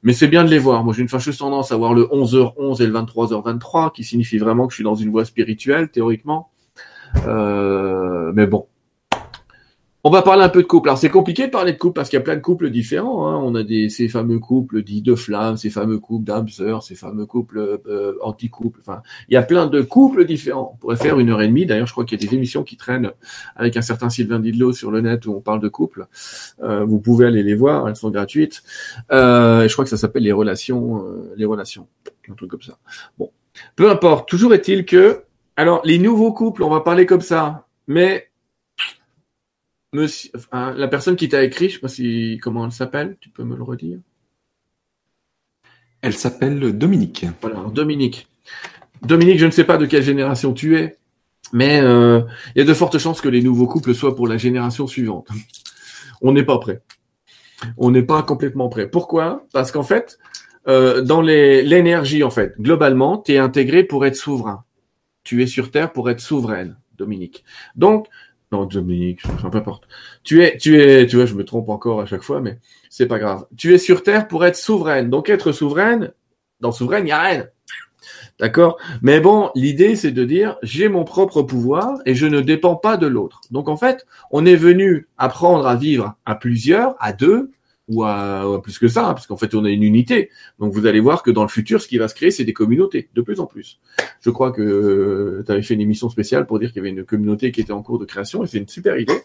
Mais 0.05 0.13
c'est 0.13 0.29
bien 0.29 0.45
de 0.45 0.51
les 0.51 0.59
voir. 0.59 0.85
Moi, 0.85 0.93
j'ai 0.95 1.01
une 1.03 1.09
fâcheuse 1.09 1.39
tendance 1.39 1.73
à 1.73 1.77
voir 1.77 1.95
le 1.95 2.03
11h11 2.03 2.83
et 2.83 2.87
le 2.87 2.93
23h23, 2.93 3.91
qui 3.91 4.05
signifie 4.05 4.37
vraiment 4.37 4.67
que 4.67 4.73
je 4.73 4.77
suis 4.77 4.85
dans 4.85 4.95
une 4.95 5.11
voie 5.11 5.25
spirituelle, 5.25 5.89
théoriquement. 5.89 6.51
Euh, 7.27 8.31
mais 8.35 8.47
bon, 8.47 8.67
on 10.07 10.11
va 10.11 10.21
parler 10.21 10.45
un 10.45 10.51
peu 10.51 10.63
de 10.63 10.67
couple. 10.67 10.91
Alors 10.91 10.99
c'est 10.99 11.09
compliqué 11.09 11.47
de 11.47 11.51
parler 11.51 11.73
de 11.73 11.79
couple 11.79 11.95
parce 11.95 12.11
qu'il 12.11 12.19
y 12.19 12.21
a 12.21 12.23
plein 12.23 12.37
de 12.37 12.41
couples 12.41 12.69
différents. 12.69 13.27
Hein. 13.27 13.41
On 13.43 13.55
a 13.55 13.63
des 13.63 13.89
ces 13.89 14.09
fameux 14.09 14.39
couples 14.39 14.83
dits 14.83 15.01
de 15.01 15.15
flammes, 15.15 15.57
ces 15.57 15.71
fameux 15.71 15.99
couples 15.99 16.25
d'âmes 16.25 16.47
ces 16.83 16.95
fameux 16.95 17.25
couples 17.25 17.81
euh, 17.87 18.13
anti-couples. 18.21 18.81
Enfin, 18.81 19.01
il 19.29 19.35
y 19.35 19.39
a 19.39 19.43
plein 19.43 19.67
de 19.67 19.81
couples 19.81 20.27
différents. 20.27 20.73
On 20.75 20.77
pourrait 20.77 20.97
faire 20.97 21.19
une 21.19 21.31
heure 21.31 21.41
et 21.41 21.49
demie. 21.49 21.65
D'ailleurs, 21.65 21.87
je 21.87 21.93
crois 21.93 22.05
qu'il 22.05 22.21
y 22.21 22.25
a 22.25 22.29
des 22.29 22.35
émissions 22.35 22.65
qui 22.65 22.77
traînent 22.77 23.13
avec 23.57 23.79
un 23.79 23.83
certain 23.83 24.11
Sylvain 24.11 24.41
Didlot 24.41 24.75
sur 24.75 24.91
le 24.91 25.01
net 25.01 25.25
où 25.25 25.33
on 25.33 25.41
parle 25.41 25.61
de 25.61 25.69
couple. 25.69 26.07
Euh, 26.63 26.85
vous 26.85 27.01
pouvez 27.01 27.27
aller 27.27 27.43
les 27.43 27.55
voir, 27.55 27.89
elles 27.89 27.97
sont 27.97 28.11
gratuites. 28.11 28.63
Euh, 29.11 29.67
je 29.67 29.73
crois 29.73 29.85
que 29.85 29.91
ça 29.91 29.97
s'appelle 29.97 30.25
les 30.25 30.33
relations, 30.33 31.03
euh, 31.07 31.33
les 31.37 31.47
relations, 31.47 31.89
un 32.31 32.35
truc 32.35 32.51
comme 32.51 32.63
ça. 32.63 32.77
Bon, 33.19 33.31
peu 33.75 33.91
importe. 33.91 34.29
Toujours 34.29 34.53
est-il 34.53 34.85
que, 34.85 35.23
alors 35.57 35.81
les 35.85 35.99
nouveaux 35.99 36.33
couples, 36.33 36.63
on 36.63 36.71
va 36.71 36.81
parler 36.81 37.07
comme 37.07 37.23
ça, 37.23 37.67
mais 37.87 38.29
Monsieur, 39.95 40.33
la 40.53 40.89
personne 40.89 41.15
qui 41.15 41.29
t'a 41.29 41.45
écrit, 41.45 41.69
je 41.69 41.75
sais 41.75 41.81
pas 41.81 41.87
si 41.87 42.41
comment 42.43 42.65
elle 42.65 42.73
s'appelle, 42.73 43.17
tu 43.21 43.29
peux 43.29 43.45
me 43.45 43.55
le 43.55 43.63
redire? 43.63 44.01
Elle 46.03 46.15
s'appelle 46.15 46.77
Dominique. 46.77 47.27
Voilà, 47.41 47.63
Dominique. 47.73 48.27
Dominique, 49.03 49.39
je 49.39 49.47
ne 49.47 49.53
sais 49.53 49.63
pas 49.63 49.77
de 49.77 49.87
quelle 49.87 50.03
génération 50.03 50.53
tu 50.53 50.77
es, 50.77 50.97
mais 51.53 51.81
euh, 51.81 52.23
il 52.55 52.59
y 52.59 52.63
a 52.63 52.65
de 52.65 52.75
fortes 52.75 52.99
chances 52.99 53.21
que 53.21 53.29
les 53.29 53.41
nouveaux 53.41 53.69
couples 53.69 53.95
soient 53.95 54.17
pour 54.17 54.27
la 54.27 54.37
génération 54.37 54.89
suivante. 54.89 55.29
On 56.23 56.33
n'est 56.33 56.43
pas 56.43 56.59
prêt. 56.59 56.83
On 57.77 57.93
n'est 57.93 58.03
pas 58.03 58.25
complètement 58.25 58.69
prêt. 58.69 58.91
Pourquoi? 58.91 59.47
Parce 59.53 59.71
qu'en 59.71 59.85
fait, 59.85 60.19
euh, 60.67 61.03
dans 61.03 61.21
l'énergie, 61.21 62.25
en 62.25 62.31
fait, 62.31 62.61
globalement, 62.61 63.19
tu 63.19 63.35
es 63.35 63.39
intégré 63.39 63.85
pour 63.85 64.05
être 64.07 64.17
souverain. 64.17 64.65
Tu 65.23 65.41
es 65.45 65.47
sur 65.47 65.71
Terre 65.71 65.93
pour 65.93 66.11
être 66.11 66.21
souveraine, 66.21 66.77
Dominique. 66.99 67.45
Donc, 67.77 68.09
non, 68.55 68.67
Dominique, 68.67 69.23
peu 69.51 69.59
importe. 69.59 69.89
Tu 70.23 70.45
es, 70.45 70.57
tu 70.57 70.81
es, 70.81 71.07
tu 71.07 71.17
vois, 71.17 71.27
je 71.27 71.35
me 71.35 71.45
trompe 71.45 71.69
encore 71.69 72.01
à 72.01 72.07
chaque 72.07 72.23
fois, 72.23 72.41
mais 72.41 72.61
c'est 72.89 73.07
pas 73.07 73.19
grave. 73.19 73.47
Tu 73.57 73.75
es 73.75 73.79
sur 73.79 74.05
Terre 74.05 74.29
pour 74.29 74.45
être 74.45 74.57
souveraine. 74.57 75.11
Donc, 75.11 75.29
être 75.29 75.51
souveraine, 75.51 76.13
dans 76.61 76.71
souveraine, 76.71 77.03
il 77.03 77.07
n'y 77.07 77.13
a 77.13 77.21
rien. 77.21 77.47
D'accord? 78.39 78.79
Mais 79.03 79.19
bon, 79.19 79.51
l'idée, 79.57 79.97
c'est 79.97 80.13
de 80.13 80.25
dire, 80.25 80.57
j'ai 80.63 80.89
mon 80.89 81.05
propre 81.05 81.43
pouvoir 81.43 81.99
et 82.07 82.15
je 82.15 82.27
ne 82.27 82.41
dépends 82.41 82.77
pas 82.77 82.97
de 82.97 83.09
l'autre. 83.09 83.41
Donc, 83.51 83.69
en 83.69 83.77
fait, 83.77 84.07
on 84.31 84.47
est 84.47 84.57
venu 84.57 85.09
apprendre 85.19 85.67
à 85.67 85.75
vivre 85.75 86.15
à 86.25 86.37
plusieurs, 86.37 86.95
à 87.01 87.13
deux, 87.13 87.51
ou 87.89 88.03
à, 88.05 88.61
plus 88.63 88.79
que 88.79 88.89
ça, 88.89 89.09
hein, 89.09 89.15
parce 89.15 89.27
qu'en 89.27 89.37
fait 89.37 89.55
on 89.55 89.65
a 89.65 89.71
une 89.71 89.83
unité. 89.83 90.31
Donc 90.59 90.73
vous 90.73 90.87
allez 90.87 91.01
voir 91.01 91.23
que 91.23 91.31
dans 91.31 91.43
le 91.43 91.49
futur, 91.49 91.83
ce 91.83 91.89
qui 91.89 91.99
va 91.99 92.09
se 92.09 92.15
créer, 92.15 92.31
c'est 92.31 92.45
des 92.45 92.53
communautés, 92.53 93.11
de 93.15 93.23
plus 93.23 93.41
en 93.41 93.47
plus. 93.47 93.79
Je 94.21 94.31
crois 94.31 94.53
que 94.53 94.63
euh, 94.63 95.43
tu 95.45 95.53
avais 95.53 95.63
fait 95.63 95.75
une 95.75 95.83
émission 95.83 96.09
spéciale 96.09 96.47
pour 96.47 96.59
dire 96.59 96.71
qu'il 96.73 96.79
y 96.79 96.81
avait 96.81 96.91
une 96.91 97.05
communauté 97.05 97.53
qui 97.53 97.61
était 97.61 97.73
en 97.73 97.83
cours 97.83 97.99
de 97.99 98.05
création, 98.05 98.43
et 98.43 98.47
c'est 98.47 98.59
une 98.59 98.69
super 98.69 98.99
idée. 98.99 99.21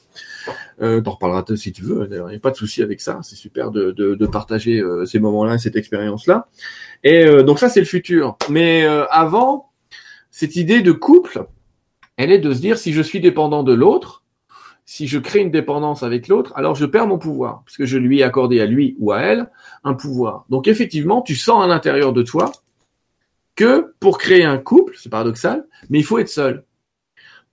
Euh, 0.82 1.02
T'en 1.02 1.12
reparleras 1.12 1.46
si 1.56 1.72
tu 1.72 1.84
veux, 1.84 2.08
il 2.12 2.30
n'y 2.30 2.36
a 2.36 2.40
pas 2.40 2.52
de 2.52 2.56
souci 2.56 2.82
avec 2.82 3.00
ça, 3.00 3.20
c'est 3.24 3.36
super 3.36 3.72
de, 3.72 3.92
de, 3.92 4.16
de 4.16 4.28
partager 4.28 4.80
euh, 4.80 5.06
ces 5.06 5.20
moments-là, 5.20 5.58
cette 5.58 5.76
expérience-là. 5.76 6.50
Et 7.04 7.24
euh, 7.26 7.44
donc 7.44 7.60
ça, 7.60 7.70
c'est 7.70 7.80
le 7.80 7.86
futur. 7.86 8.38
Mais 8.50 8.86
avant, 9.10 9.72
cette 10.32 10.56
idée 10.56 10.82
de 10.82 10.92
couple, 10.92 11.46
elle 12.18 12.32
est 12.32 12.40
de 12.40 12.54
se 12.54 12.60
dire, 12.60 12.78
si 12.78 12.92
je 12.92 13.02
suis 13.02 13.22
dépendant 13.22 13.64
de 13.64 13.74
l'autre, 13.74 14.24
si 14.90 15.06
je 15.06 15.20
crée 15.20 15.42
une 15.42 15.52
dépendance 15.52 16.02
avec 16.02 16.28
l'autre, 16.28 16.52
alors 16.56 16.74
je 16.74 16.84
perds 16.84 17.06
mon 17.06 17.20
pouvoir, 17.20 17.62
puisque 17.64 17.86
je 17.86 18.00
lui 18.00 18.22
ai 18.22 18.24
accordé 18.24 18.60
à 18.60 18.66
lui 18.66 18.96
ou 18.98 19.12
à 19.12 19.20
elle 19.20 19.52
un 19.84 19.94
pouvoir. 19.94 20.48
Donc 20.50 20.68
effectivement, 20.68 21.22
tu 21.22 21.36
sens 21.36 21.64
à 21.64 21.68
l'intérieur 21.68 22.12
de 22.12 22.24
toi 22.24 22.52
que 23.54 23.94
pour 24.00 24.18
créer 24.18 24.44
un 24.46 24.58
couple, 24.58 24.96
c'est 24.98 25.10
paradoxal, 25.10 25.68
mais 25.92 26.00
il 26.00 26.04
faut 26.04 26.18
être 26.18 26.28
seul. 26.28 26.64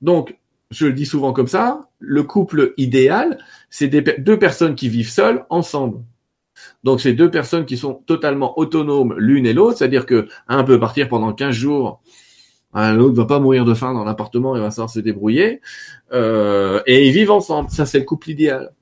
Donc, 0.01 0.39
je 0.71 0.87
le 0.87 0.95
dis 0.95 1.05
souvent 1.05 1.35
comme 1.35 1.47
ça, 1.47 1.83
le 1.99 2.23
couple 2.23 2.73
idéal, 2.79 3.37
c'est 3.69 3.89
deux 3.89 4.39
personnes 4.39 4.75
qui 4.75 4.89
vivent 4.89 5.11
seules 5.11 5.45
ensemble. 5.51 5.99
Donc, 6.85 7.03
c'est 7.03 7.13
deux 7.13 7.31
personnes 7.31 7.67
qui 7.67 7.77
sont 7.77 7.93
totalement 8.07 8.59
autonomes 8.59 9.15
l'une 9.19 9.45
et 9.45 9.53
l'autre, 9.53 9.77
c'est-à-dire 9.77 10.07
que 10.07 10.27
un 10.49 10.65
peut 10.65 10.81
partir 10.81 11.07
pendant 11.11 11.35
15 11.35 11.55
jours 11.55 12.01
Hein, 12.79 12.93
l'autre 12.93 13.17
va 13.17 13.25
pas 13.25 13.41
mourir 13.41 13.65
de 13.65 13.73
faim 13.73 13.95
dans 13.95 14.05
l'appartement, 14.05 14.55
il 14.55 14.61
va 14.61 14.71
savoir 14.71 14.91
se 14.91 15.01
débrouiller. 15.01 15.63
Euh, 16.13 16.83
et 16.87 17.09
ils 17.09 17.13
vivent 17.13 17.31
ensemble. 17.31 17.71
Ça, 17.71 17.87
c'est 17.87 17.99
le 17.99 18.05
couple 18.05 18.29
idéal. 18.31 18.73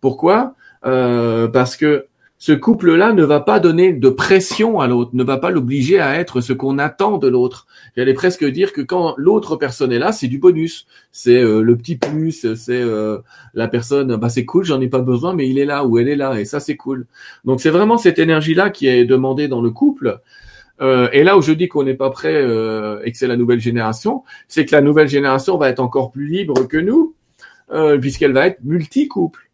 Pourquoi? 0.00 0.54
Euh, 0.86 1.46
Parce 1.46 1.76
que 1.76 2.06
ce 2.38 2.52
couple-là 2.52 3.12
ne 3.12 3.22
va 3.22 3.40
pas 3.40 3.60
donner 3.60 3.92
de 3.92 4.08
pression 4.08 4.80
à 4.80 4.86
l'autre, 4.86 5.10
ne 5.12 5.22
va 5.22 5.36
pas 5.36 5.50
l'obliger 5.50 6.00
à 6.00 6.18
être 6.18 6.40
ce 6.40 6.54
qu'on 6.54 6.78
attend 6.78 7.18
de 7.18 7.28
l'autre. 7.28 7.66
J'allais 7.98 8.14
presque 8.14 8.46
dire 8.46 8.72
que 8.72 8.80
quand 8.80 9.14
l'autre 9.18 9.56
personne 9.56 9.92
est 9.92 9.98
là, 9.98 10.12
c'est 10.12 10.26
du 10.26 10.38
bonus, 10.38 10.86
c'est 11.12 11.42
euh, 11.42 11.60
le 11.60 11.76
petit 11.76 11.96
plus, 11.96 12.54
c'est 12.54 12.82
la 13.52 13.68
personne, 13.68 14.16
bah 14.16 14.30
c'est 14.30 14.46
cool, 14.46 14.64
j'en 14.64 14.80
ai 14.80 14.88
pas 14.88 15.00
besoin, 15.00 15.34
mais 15.34 15.48
il 15.48 15.58
est 15.58 15.64
là 15.66 15.84
ou 15.84 15.98
elle 15.98 16.08
est 16.08 16.16
là, 16.16 16.40
et 16.40 16.46
ça 16.46 16.60
c'est 16.60 16.76
cool. 16.76 17.06
Donc 17.44 17.60
c'est 17.60 17.70
vraiment 17.70 17.98
cette 17.98 18.18
énergie-là 18.18 18.70
qui 18.70 18.86
est 18.86 19.04
demandée 19.04 19.48
dans 19.48 19.60
le 19.60 19.70
couple. 19.70 20.20
Euh, 20.80 21.08
et 21.12 21.22
là 21.22 21.36
où 21.36 21.42
je 21.42 21.52
dis 21.52 21.68
qu'on 21.68 21.84
n'est 21.84 21.94
pas 21.94 22.10
prêt 22.10 22.34
euh, 22.34 23.00
et 23.04 23.12
que 23.12 23.18
c'est 23.18 23.26
la 23.26 23.36
nouvelle 23.36 23.60
génération, 23.60 24.24
c'est 24.48 24.66
que 24.66 24.74
la 24.74 24.80
nouvelle 24.80 25.08
génération 25.08 25.56
va 25.56 25.68
être 25.68 25.80
encore 25.80 26.10
plus 26.10 26.26
libre 26.26 26.66
que 26.66 26.76
nous, 26.76 27.14
euh, 27.72 27.98
puisqu'elle 27.98 28.32
va 28.32 28.46
être 28.48 28.62
multi-couple. 28.64 29.50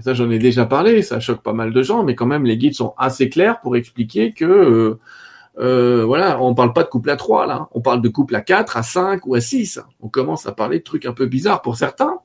Ça, 0.00 0.14
j'en 0.14 0.30
ai 0.30 0.38
déjà 0.38 0.64
parlé, 0.64 1.02
ça 1.02 1.18
choque 1.18 1.42
pas 1.42 1.52
mal 1.52 1.72
de 1.72 1.82
gens, 1.82 2.04
mais 2.04 2.14
quand 2.14 2.26
même, 2.26 2.44
les 2.44 2.56
guides 2.56 2.74
sont 2.74 2.94
assez 2.98 3.28
clairs 3.28 3.60
pour 3.60 3.76
expliquer 3.76 4.32
que, 4.32 4.98
euh, 5.58 6.04
voilà, 6.04 6.40
on 6.40 6.54
parle 6.54 6.72
pas 6.72 6.84
de 6.84 6.88
couple 6.88 7.10
à 7.10 7.16
trois, 7.16 7.46
là. 7.46 7.68
On 7.72 7.80
parle 7.80 8.00
de 8.00 8.08
couple 8.08 8.36
à 8.36 8.40
quatre, 8.40 8.76
à 8.76 8.84
cinq 8.84 9.26
ou 9.26 9.34
à 9.34 9.40
six. 9.40 9.80
On 10.00 10.08
commence 10.08 10.46
à 10.46 10.52
parler 10.52 10.78
de 10.78 10.84
trucs 10.84 11.04
un 11.04 11.12
peu 11.12 11.26
bizarres 11.26 11.62
pour 11.62 11.76
certains. 11.76 12.20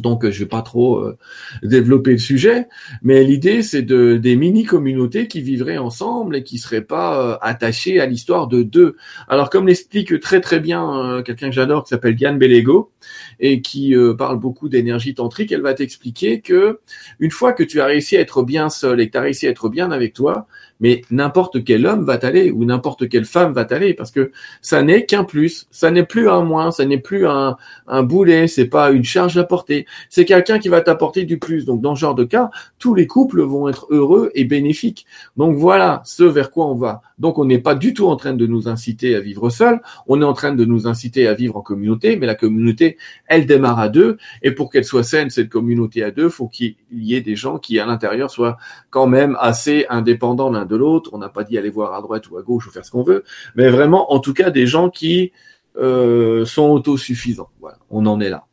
Donc, 0.00 0.24
euh, 0.24 0.30
je 0.30 0.40
vais 0.40 0.48
pas 0.48 0.62
trop 0.62 0.98
euh, 0.98 1.16
développer 1.62 2.12
le 2.12 2.18
sujet, 2.18 2.68
mais 3.02 3.24
l'idée, 3.24 3.62
c'est 3.62 3.82
de 3.82 4.16
des 4.16 4.36
mini-communautés 4.36 5.28
qui 5.28 5.40
vivraient 5.42 5.78
ensemble 5.78 6.36
et 6.36 6.42
qui 6.42 6.58
seraient 6.58 6.82
pas 6.82 7.20
euh, 7.20 7.38
attachées 7.40 8.00
à 8.00 8.06
l'histoire 8.06 8.48
de 8.48 8.62
deux. 8.62 8.96
Alors, 9.28 9.50
comme 9.50 9.66
l'explique 9.66 10.18
très 10.20 10.40
très 10.40 10.60
bien 10.60 11.22
quelqu'un 11.24 11.48
que 11.48 11.54
j'adore 11.54 11.84
qui 11.84 11.90
s'appelle 11.90 12.14
Diane 12.14 12.38
Bellego 12.38 12.92
et 13.40 13.60
qui 13.60 13.94
parle 14.18 14.38
beaucoup 14.38 14.68
d'énergie 14.68 15.14
tantrique, 15.14 15.52
elle 15.52 15.62
va 15.62 15.74
t'expliquer 15.74 16.40
que 16.40 16.80
une 17.20 17.30
fois 17.30 17.52
que 17.52 17.62
tu 17.62 17.80
as 17.80 17.86
réussi 17.86 18.16
à 18.16 18.20
être 18.20 18.42
bien 18.42 18.68
seul 18.68 19.00
et 19.00 19.06
que 19.06 19.12
tu 19.12 19.18
as 19.18 19.22
réussi 19.22 19.46
à 19.46 19.50
être 19.50 19.68
bien 19.68 19.90
avec 19.90 20.12
toi, 20.12 20.46
mais 20.80 21.02
n'importe 21.10 21.64
quel 21.64 21.86
homme 21.86 22.04
va 22.04 22.18
t'aller 22.18 22.50
ou 22.50 22.64
n'importe 22.64 23.08
quelle 23.08 23.24
femme 23.24 23.52
va 23.52 23.64
t'aller 23.64 23.94
parce 23.94 24.10
que 24.10 24.30
ça 24.60 24.82
n'est 24.82 25.06
qu'un 25.06 25.24
plus, 25.24 25.66
ça 25.70 25.90
n'est 25.90 26.04
plus 26.04 26.28
un 26.28 26.42
moins, 26.42 26.70
ça 26.70 26.84
n'est 26.84 26.98
plus 26.98 27.26
un, 27.26 27.56
un 27.86 28.02
boulet, 28.02 28.46
c'est 28.46 28.66
pas 28.66 28.90
une 28.90 29.04
charge 29.04 29.38
à 29.38 29.44
porter, 29.44 29.86
c'est 30.10 30.24
quelqu'un 30.24 30.58
qui 30.58 30.68
va 30.68 30.80
t'apporter 30.80 31.24
du 31.24 31.38
plus. 31.38 31.64
Donc 31.64 31.80
dans 31.80 31.94
ce 31.94 32.00
genre 32.00 32.14
de 32.14 32.24
cas, 32.24 32.50
tous 32.78 32.94
les 32.94 33.06
couples 33.06 33.42
vont 33.42 33.68
être 33.68 33.86
heureux 33.90 34.30
et 34.34 34.44
bénéfiques. 34.44 35.06
Donc 35.36 35.56
voilà 35.56 36.02
ce 36.04 36.24
vers 36.24 36.50
quoi 36.50 36.66
on 36.66 36.74
va. 36.74 37.02
Donc 37.18 37.38
on 37.38 37.44
n'est 37.44 37.58
pas 37.58 37.74
du 37.74 37.94
tout 37.94 38.08
en 38.08 38.16
train 38.16 38.34
de 38.34 38.46
nous 38.46 38.68
inciter 38.68 39.14
à 39.14 39.20
vivre 39.20 39.48
seul, 39.48 39.80
on 40.06 40.20
est 40.20 40.24
en 40.24 40.34
train 40.34 40.54
de 40.54 40.64
nous 40.64 40.86
inciter 40.86 41.26
à 41.26 41.34
vivre 41.34 41.56
en 41.56 41.62
communauté, 41.62 42.16
mais 42.16 42.26
la 42.26 42.34
communauté, 42.34 42.98
elle 43.28 43.46
démarre 43.46 43.78
à 43.78 43.88
deux 43.88 44.18
et 44.42 44.52
pour 44.52 44.70
qu'elle 44.70 44.84
soit 44.84 45.02
saine 45.02 45.30
cette 45.30 45.48
communauté 45.48 46.02
à 46.02 46.10
deux, 46.10 46.28
faut 46.28 46.48
qu'il 46.48 46.76
y 46.92 47.14
ait 47.14 47.20
des 47.20 47.36
gens 47.36 47.58
qui 47.58 47.78
à 47.78 47.86
l'intérieur 47.86 48.30
soient 48.30 48.56
quand 48.90 49.06
même 49.06 49.36
assez 49.40 49.86
indépendants 49.88 50.50
l'un 50.50 50.64
de 50.64 50.76
l'autre. 50.76 51.10
On 51.12 51.18
n'a 51.18 51.28
pas 51.28 51.44
dit 51.44 51.58
aller 51.58 51.70
voir 51.70 51.94
à 51.94 52.02
droite 52.02 52.28
ou 52.30 52.38
à 52.38 52.42
gauche 52.42 52.66
ou 52.66 52.70
faire 52.70 52.84
ce 52.84 52.90
qu'on 52.90 53.02
veut, 53.02 53.24
mais 53.54 53.68
vraiment, 53.68 54.12
en 54.12 54.20
tout 54.20 54.34
cas, 54.34 54.50
des 54.50 54.66
gens 54.66 54.90
qui 54.90 55.32
euh, 55.76 56.44
sont 56.44 56.70
autosuffisants. 56.70 57.50
Voilà, 57.60 57.78
on 57.90 58.06
en 58.06 58.20
est 58.20 58.30
là. 58.30 58.46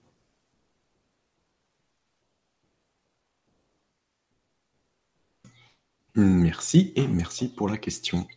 Merci 6.16 6.94
et 6.96 7.08
merci 7.08 7.48
pour 7.50 7.68
la 7.68 7.78
question. 7.78 8.28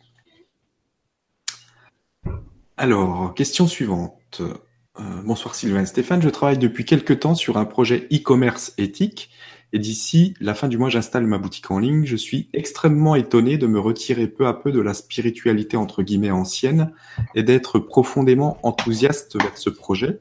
Alors, 2.75 3.33
question 3.35 3.67
suivante. 3.67 4.41
Euh, 4.99 5.21
bonsoir 5.23 5.53
Sylvain 5.53 5.85
Stéphane, 5.85 6.21
je 6.21 6.29
travaille 6.29 6.57
depuis 6.57 6.83
quelques 6.83 7.19
temps 7.19 7.35
sur 7.35 7.57
un 7.57 7.65
projet 7.65 8.07
e-commerce 8.11 8.73
éthique 8.79 9.29
et 9.71 9.79
d'ici 9.79 10.33
la 10.39 10.55
fin 10.55 10.67
du 10.67 10.77
mois 10.77 10.89
j'installe 10.89 11.27
ma 11.27 11.37
boutique 11.37 11.69
en 11.69 11.77
ligne. 11.77 12.05
Je 12.05 12.15
suis 12.15 12.49
extrêmement 12.53 13.15
étonné 13.15 13.57
de 13.57 13.67
me 13.67 13.79
retirer 13.79 14.27
peu 14.27 14.47
à 14.47 14.53
peu 14.53 14.71
de 14.71 14.79
la 14.79 14.95
spiritualité 14.95 15.77
entre 15.77 16.01
guillemets 16.01 16.31
ancienne 16.31 16.93
et 17.35 17.43
d'être 17.43 17.77
profondément 17.77 18.57
enthousiaste 18.63 19.39
vers 19.39 19.57
ce 19.57 19.69
projet. 19.69 20.19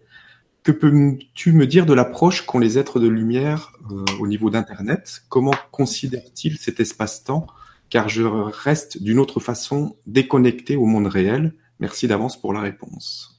Que 0.62 0.72
peux-tu 0.72 1.52
me 1.52 1.66
dire 1.66 1.86
de 1.86 1.94
l'approche 1.94 2.44
qu'ont 2.44 2.58
les 2.58 2.76
êtres 2.76 3.00
de 3.00 3.08
lumière 3.08 3.72
euh, 3.90 4.04
au 4.20 4.26
niveau 4.26 4.50
d'Internet? 4.50 5.22
Comment 5.30 5.54
considèrent-ils 5.70 6.58
cet 6.58 6.80
espace-temps? 6.80 7.46
Car 7.88 8.08
je 8.08 8.24
reste 8.24 9.00
d'une 9.00 9.20
autre 9.20 9.40
façon 9.40 9.96
déconnecté 10.06 10.76
au 10.76 10.84
monde 10.84 11.06
réel. 11.06 11.54
Merci 11.78 12.08
d'avance 12.08 12.38
pour 12.38 12.52
la 12.52 12.60
réponse. 12.60 13.35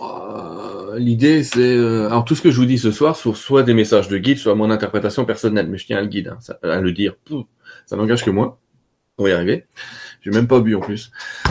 Euh, 0.00 0.98
l'idée, 0.98 1.42
c'est 1.42 1.76
euh, 1.76 2.06
alors 2.06 2.24
tout 2.24 2.34
ce 2.34 2.42
que 2.42 2.50
je 2.50 2.56
vous 2.56 2.66
dis 2.66 2.78
ce 2.78 2.90
soir, 2.90 3.16
sur 3.16 3.36
soit 3.36 3.62
des 3.62 3.74
messages 3.74 4.08
de 4.08 4.18
guide, 4.18 4.38
soit 4.38 4.54
mon 4.54 4.70
interprétation 4.70 5.24
personnelle, 5.24 5.68
mais 5.68 5.78
je 5.78 5.86
tiens 5.86 5.98
à 5.98 6.02
le 6.02 6.08
guide, 6.08 6.28
hein, 6.28 6.54
à 6.62 6.80
le 6.80 6.92
dire. 6.92 7.14
Ça 7.86 7.96
n'engage 7.96 8.24
que 8.24 8.30
moi. 8.30 8.60
On 9.18 9.24
va 9.24 9.30
y 9.30 9.32
arriver. 9.32 9.66
J'ai 10.20 10.30
même 10.30 10.46
pas 10.46 10.60
bu 10.60 10.76
en 10.76 10.80
plus. 10.80 11.10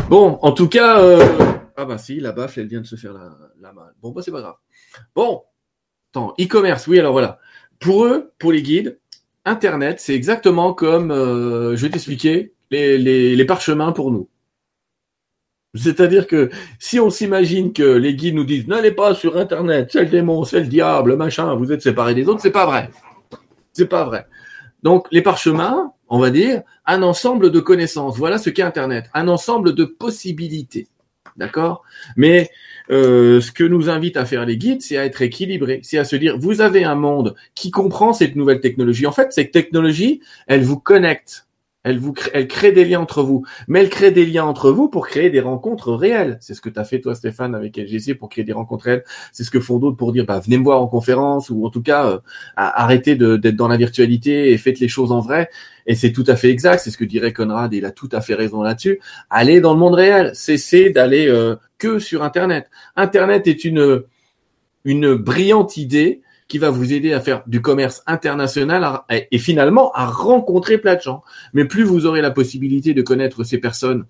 Bon, 0.10 0.40
en 0.42 0.54
tout 0.54 0.70
cas, 0.70 1.02
ah 1.76 1.86
bah 1.86 1.98
si, 1.98 2.20
la 2.20 2.32
baffe, 2.32 2.58
elle 2.58 2.68
vient 2.68 2.82
de 2.82 2.88
se 2.88 2.96
faire 2.96 3.14
la, 3.14 3.38
la 3.62 3.74
malle. 3.74 3.94
Bon, 4.02 4.12
bah 4.12 4.22
c'est 4.24 4.32
pas 4.32 4.42
grave. 4.42 4.56
Bon, 5.14 5.44
attends, 6.10 6.34
e-commerce, 6.40 6.88
oui, 6.88 7.00
alors 7.00 7.12
voilà. 7.12 7.40
Pour 7.80 8.06
eux, 8.06 8.32
pour 8.40 8.52
les 8.52 8.64
guides, 8.64 9.00
Internet, 9.46 10.00
c'est 10.00 10.16
exactement 10.16 10.74
comme, 10.74 11.12
euh, 11.12 11.76
je 11.76 11.84
vais 11.84 11.92
t'expliquer, 11.92 12.54
les, 12.72 12.98
les, 12.98 13.36
les 13.36 13.46
parchemins 13.46 13.92
pour 13.92 14.12
nous. 14.12 14.28
C'est-à-dire 15.78 16.28
que 16.28 16.50
si 16.80 17.00
on 17.00 17.10
s'imagine 17.10 17.74
que 17.74 17.84
les 17.84 18.16
guides 18.16 18.36
nous 18.36 18.44
disent 18.44 18.68
n'allez 18.68 18.92
pas 18.92 19.16
sur 19.16 19.38
Internet, 19.38 19.90
c'est 19.92 20.04
le 20.04 20.10
démon, 20.10 20.44
c'est 20.44 20.60
le 20.60 20.68
diable, 20.68 21.16
machin, 21.16 21.54
vous 21.56 21.72
êtes 21.72 21.82
séparés 21.82 22.16
des 22.16 22.28
autres, 22.28 22.42
c'est 22.42 22.52
pas 22.52 22.66
vrai. 22.66 22.90
C'est 23.74 23.88
pas 23.88 24.04
vrai. 24.04 24.26
Donc 24.84 25.08
les 25.12 25.22
parchemins, 25.22 25.94
on 26.10 26.20
va 26.20 26.30
dire, 26.30 26.62
un 26.86 27.04
ensemble 27.04 27.52
de 27.52 27.60
connaissances. 27.60 28.18
Voilà 28.18 28.38
ce 28.38 28.50
qu'est 28.50 28.64
Internet, 28.64 29.10
un 29.14 29.28
ensemble 29.28 29.74
de 29.74 29.86
possibilités. 29.86 30.88
D'accord? 31.36 31.84
Mais 32.16 32.50
euh, 32.90 33.42
ce 33.42 33.52
que 33.52 33.64
nous 33.64 33.90
invite 33.90 34.18
à 34.18 34.26
faire 34.26 34.46
les 34.46 34.58
guides, 34.58 34.82
c'est 34.82 34.98
à 34.98 35.06
être 35.06 35.22
équilibré, 35.22 35.82
c'est 35.84 36.00
à 36.00 36.04
se 36.04 36.16
dire, 36.16 36.38
vous 36.40 36.62
avez 36.62 36.84
un 36.84 36.96
monde 36.96 37.36
qui 37.54 37.70
comprend 37.70 38.14
cette 38.14 38.36
nouvelle 38.36 38.60
technologie. 38.60 39.06
En 39.06 39.12
fait, 39.12 39.32
cette 39.32 39.52
technologie, 39.52 40.22
elle 40.48 40.64
vous 40.64 40.80
connecte. 40.80 41.47
Elle, 41.88 42.00
vous 42.00 42.12
crée, 42.12 42.32
elle 42.34 42.48
crée 42.48 42.74
des 42.74 42.84
liens 42.84 43.00
entre 43.00 43.24
vous, 43.24 43.46
mais 43.70 43.80
elle 43.80 43.90
crée 43.90 44.12
des 44.12 44.26
liens 44.26 44.44
entre 44.44 44.72
vous 44.72 44.90
pour 44.90 45.08
créer 45.08 45.30
des 45.30 45.40
rencontres 45.40 45.94
réelles. 45.94 46.38
C'est 46.42 46.54
ce 46.54 46.60
que 46.60 46.70
tu 46.70 46.80
as 46.80 46.84
fait 46.84 47.00
toi, 47.00 47.16
Stéphane, 47.16 47.56
avec 47.56 47.78
LGC 47.78 48.16
pour 48.16 48.28
créer 48.28 48.44
des 48.44 48.52
rencontres 48.52 48.86
réelles. 48.86 49.04
C'est 49.32 49.44
ce 49.44 49.52
que 49.52 49.62
font 49.62 49.80
d'autres 49.80 49.96
pour 49.96 50.12
dire, 50.12 50.26
bah, 50.26 50.40
venez 50.40 50.58
me 50.58 50.64
voir 50.64 50.82
en 50.82 50.88
conférence 50.88 51.50
ou 51.50 51.66
en 51.66 51.70
tout 51.70 51.82
cas, 51.82 52.08
euh, 52.08 52.20
arrêtez 52.58 53.16
d'être 53.16 53.56
dans 53.56 53.70
la 53.70 53.78
virtualité 53.78 54.52
et 54.52 54.58
faites 54.58 54.80
les 54.80 54.90
choses 54.90 55.12
en 55.12 55.22
vrai. 55.22 55.50
Et 55.86 55.96
c'est 55.96 56.12
tout 56.12 56.26
à 56.28 56.36
fait 56.36 56.50
exact. 56.50 56.80
C'est 56.80 56.92
ce 56.92 56.98
que 56.98 57.06
dirait 57.06 57.32
Conrad 57.32 57.74
et 57.74 57.78
il 57.78 57.86
a 57.86 57.92
tout 57.92 58.10
à 58.12 58.20
fait 58.20 58.36
raison 58.36 58.62
là-dessus. 58.62 59.00
Allez 59.30 59.62
dans 59.62 59.74
le 59.74 59.80
monde 59.80 59.94
réel. 59.94 60.32
Cessez 60.34 60.90
d'aller 60.90 61.28
euh, 61.28 61.56
que 61.78 62.00
sur 62.00 62.24
Internet. 62.24 62.70
Internet 62.98 63.48
est 63.48 63.64
une 63.64 64.04
une 64.88 65.16
brillante 65.16 65.76
idée 65.76 66.22
qui 66.48 66.58
va 66.58 66.70
vous 66.70 66.94
aider 66.94 67.14
à 67.14 67.20
faire 67.20 67.44
du 67.48 67.62
commerce 67.62 68.04
international 68.08 69.02
et 69.10 69.38
finalement 69.38 69.92
à 69.94 70.06
rencontrer 70.06 70.78
plein 70.78 70.96
de 70.96 71.02
gens. 71.02 71.24
Mais 71.54 71.66
plus 71.66 71.84
vous 71.84 72.06
aurez 72.06 72.22
la 72.22 72.32
possibilité 72.32 72.94
de 72.94 73.02
connaître 73.02 73.44
ces 73.44 73.58
personnes 73.58 74.06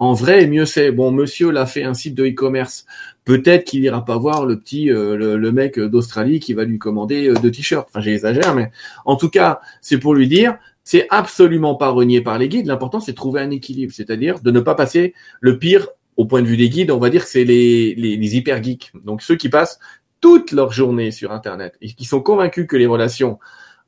en 0.00 0.14
vrai, 0.14 0.46
mieux 0.46 0.64
c'est. 0.64 0.92
Bon, 0.92 1.12
monsieur 1.12 1.50
l'a 1.50 1.66
fait 1.66 1.84
un 1.84 1.92
site 1.92 2.14
de 2.14 2.24
e-commerce. 2.24 2.86
Peut-être 3.26 3.64
qu'il 3.64 3.84
ira 3.84 4.02
pas 4.02 4.16
voir 4.16 4.46
le 4.46 4.58
petit, 4.58 4.90
euh, 4.90 5.36
le, 5.36 5.52
mec 5.52 5.78
d'Australie 5.78 6.40
qui 6.40 6.54
va 6.54 6.64
lui 6.64 6.78
commander 6.78 7.28
euh, 7.28 7.34
deux 7.34 7.50
t-shirts. 7.50 7.86
Enfin, 7.90 8.00
j'exagère, 8.00 8.54
mais 8.54 8.72
en 9.04 9.16
tout 9.16 9.28
cas, 9.28 9.60
c'est 9.82 9.98
pour 9.98 10.14
lui 10.14 10.26
dire, 10.26 10.56
c'est 10.84 11.06
absolument 11.10 11.74
pas 11.74 11.90
renié 11.90 12.22
par 12.22 12.38
les 12.38 12.48
guides. 12.48 12.66
L'important, 12.66 12.98
c'est 12.98 13.12
de 13.12 13.16
trouver 13.16 13.42
un 13.42 13.50
équilibre, 13.50 13.92
c'est-à-dire 13.94 14.40
de 14.40 14.50
ne 14.50 14.60
pas 14.60 14.74
passer 14.74 15.12
le 15.42 15.58
pire 15.58 15.88
au 16.16 16.24
point 16.24 16.40
de 16.40 16.46
vue 16.46 16.56
des 16.56 16.70
guides. 16.70 16.90
On 16.90 16.98
va 16.98 17.10
dire 17.10 17.24
que 17.24 17.30
c'est 17.30 17.44
les, 17.44 17.94
les, 17.94 18.16
les 18.16 18.36
hyper 18.36 18.62
geeks. 18.62 18.92
Donc 19.04 19.20
ceux 19.20 19.36
qui 19.36 19.50
passent 19.50 19.78
toute 20.20 20.52
leur 20.52 20.72
journée 20.72 21.10
sur 21.10 21.32
Internet 21.32 21.76
et 21.80 21.92
qui 21.92 22.04
sont 22.04 22.20
convaincus 22.20 22.66
que 22.68 22.76
les 22.76 22.86
relations 22.86 23.38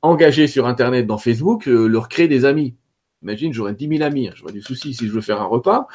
engagées 0.03 0.47
sur 0.47 0.67
Internet 0.67 1.07
dans 1.07 1.19
Facebook 1.19 1.69
euh, 1.69 1.87
leur 1.87 2.09
créent 2.09 2.29
des 2.29 2.45
amis. 2.45 2.75
Imagine, 3.23 3.53
j'aurais 3.53 3.75
10 3.75 3.89
000 3.89 4.03
amis, 4.03 4.29
hein. 4.29 4.33
j'aurais 4.35 4.53
du 4.53 4.63
souci 4.63 4.95
si 4.95 5.07
je 5.07 5.13
veux 5.13 5.21
faire 5.21 5.41
un 5.41 5.47
repas. 5.47 5.87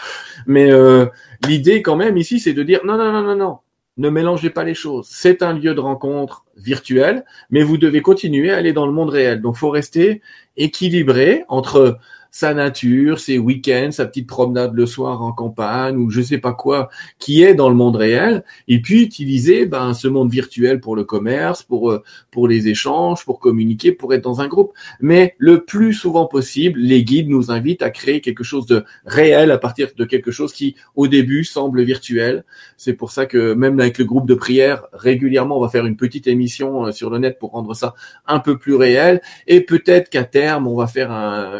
Mais 0.45 0.71
euh, 0.71 1.07
l'idée 1.45 1.81
quand 1.81 1.97
même 1.97 2.17
ici, 2.17 2.39
c'est 2.39 2.53
de 2.53 2.63
dire 2.63 2.81
non, 2.85 2.97
non, 2.97 3.11
non, 3.11 3.21
non, 3.21 3.35
non, 3.35 3.57
ne 3.97 4.09
mélangez 4.09 4.49
pas 4.49 4.63
les 4.63 4.75
choses. 4.75 5.07
C'est 5.09 5.41
un 5.43 5.53
lieu 5.53 5.73
de 5.73 5.79
rencontre 5.79 6.45
virtuel, 6.55 7.25
mais 7.49 7.63
vous 7.63 7.77
devez 7.77 8.01
continuer 8.01 8.51
à 8.51 8.57
aller 8.57 8.71
dans 8.71 8.85
le 8.85 8.93
monde 8.93 9.09
réel. 9.09 9.41
Donc, 9.41 9.55
faut 9.55 9.69
rester 9.69 10.21
équilibré 10.55 11.43
entre 11.49 11.97
sa 12.31 12.53
nature, 12.53 13.19
ses 13.19 13.37
week-ends, 13.37 13.91
sa 13.91 14.05
petite 14.05 14.27
promenade 14.27 14.73
le 14.73 14.85
soir 14.85 15.21
en 15.21 15.31
campagne 15.31 15.97
ou 15.97 16.09
je 16.09 16.21
sais 16.21 16.37
pas 16.37 16.53
quoi 16.53 16.89
qui 17.19 17.43
est 17.43 17.53
dans 17.53 17.69
le 17.69 17.75
monde 17.75 17.95
réel 17.95 18.43
et 18.67 18.81
puis 18.81 19.01
utiliser 19.01 19.65
ben 19.65 19.93
ce 19.93 20.07
monde 20.07 20.31
virtuel 20.31 20.79
pour 20.79 20.95
le 20.95 21.03
commerce, 21.03 21.63
pour 21.63 21.91
euh, 21.91 22.03
pour 22.31 22.47
les 22.47 22.67
échanges, 22.67 23.25
pour 23.25 23.39
communiquer, 23.39 23.91
pour 23.91 24.13
être 24.13 24.23
dans 24.23 24.41
un 24.41 24.47
groupe. 24.47 24.73
Mais 24.99 25.35
le 25.37 25.63
plus 25.63 25.93
souvent 25.93 26.25
possible, 26.25 26.79
les 26.79 27.03
guides 27.03 27.29
nous 27.29 27.51
invitent 27.51 27.81
à 27.81 27.89
créer 27.89 28.21
quelque 28.21 28.43
chose 28.43 28.65
de 28.65 28.83
réel 29.05 29.51
à 29.51 29.57
partir 29.57 29.89
de 29.95 30.05
quelque 30.05 30.31
chose 30.31 30.53
qui 30.53 30.75
au 30.95 31.07
début 31.07 31.43
semble 31.43 31.83
virtuel. 31.83 32.43
C'est 32.77 32.93
pour 32.93 33.11
ça 33.11 33.25
que 33.25 33.53
même 33.53 33.79
avec 33.79 33.97
le 33.97 34.05
groupe 34.05 34.27
de 34.27 34.35
prière, 34.35 34.85
régulièrement 34.93 35.57
on 35.57 35.61
va 35.61 35.69
faire 35.69 35.85
une 35.85 35.97
petite 35.97 36.27
émission 36.27 36.87
euh, 36.87 36.91
sur 36.91 37.09
le 37.09 37.19
net 37.19 37.39
pour 37.39 37.51
rendre 37.51 37.73
ça 37.73 37.95
un 38.25 38.39
peu 38.39 38.57
plus 38.57 38.75
réel 38.75 39.21
et 39.47 39.61
peut-être 39.61 40.09
qu'à 40.09 40.23
terme 40.23 40.67
on 40.67 40.75
va 40.75 40.87
faire 40.87 41.11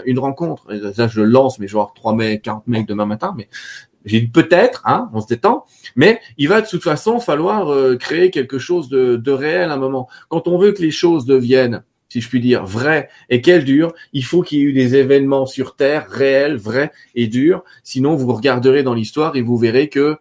une 0.06 0.20
rencontre 0.20 0.57
ça, 0.94 1.08
je 1.08 1.22
le 1.22 1.28
lance, 1.28 1.60
mais 1.60 1.68
genre 1.68 1.94
3 1.94 2.16
mai, 2.16 2.40
40 2.40 2.68
mails 2.68 2.86
demain 2.86 3.06
matin, 3.06 3.34
mais 3.38 3.50
j'ai 4.06 4.22
dit 4.22 4.28
peut-être, 4.28 4.82
hein, 4.86 5.10
on 5.14 5.22
se 5.22 5.28
détend, 5.28 5.66
mais 5.96 6.20
il 6.38 6.48
va 6.48 6.62
de 6.62 6.68
toute 6.68 6.84
façon 6.84 7.20
falloir 7.20 7.72
euh, 7.72 7.98
créer 7.98 8.32
quelque 8.32 8.58
chose 8.58 8.90
de, 8.90 9.18
de 9.18 9.32
réel 9.32 9.70
à 9.70 9.74
un 9.74 9.78
moment. 9.78 10.08
Quand 10.30 10.48
on 10.48 10.58
veut 10.58 10.72
que 10.72 10.82
les 10.82 10.92
choses 10.92 11.26
deviennent, 11.26 11.84
si 12.10 12.22
je 12.22 12.30
puis 12.30 12.40
dire, 12.40 12.66
vraies 12.66 13.10
et 13.30 13.42
qu'elles 13.42 13.66
durent, 13.66 13.94
il 14.14 14.24
faut 14.24 14.42
qu'il 14.42 14.60
y 14.60 14.62
ait 14.62 14.66
eu 14.66 14.74
des 14.74 14.96
événements 14.96 15.46
sur 15.46 15.76
Terre 15.76 16.08
réels, 16.10 16.56
vrais 16.56 16.92
et 17.16 17.28
durs. 17.28 17.64
Sinon, 17.84 18.16
vous 18.16 18.34
regarderez 18.34 18.84
dans 18.84 18.94
l'histoire 18.94 19.36
et 19.36 19.42
vous 19.42 19.58
verrez 19.58 19.90
que 19.90 20.18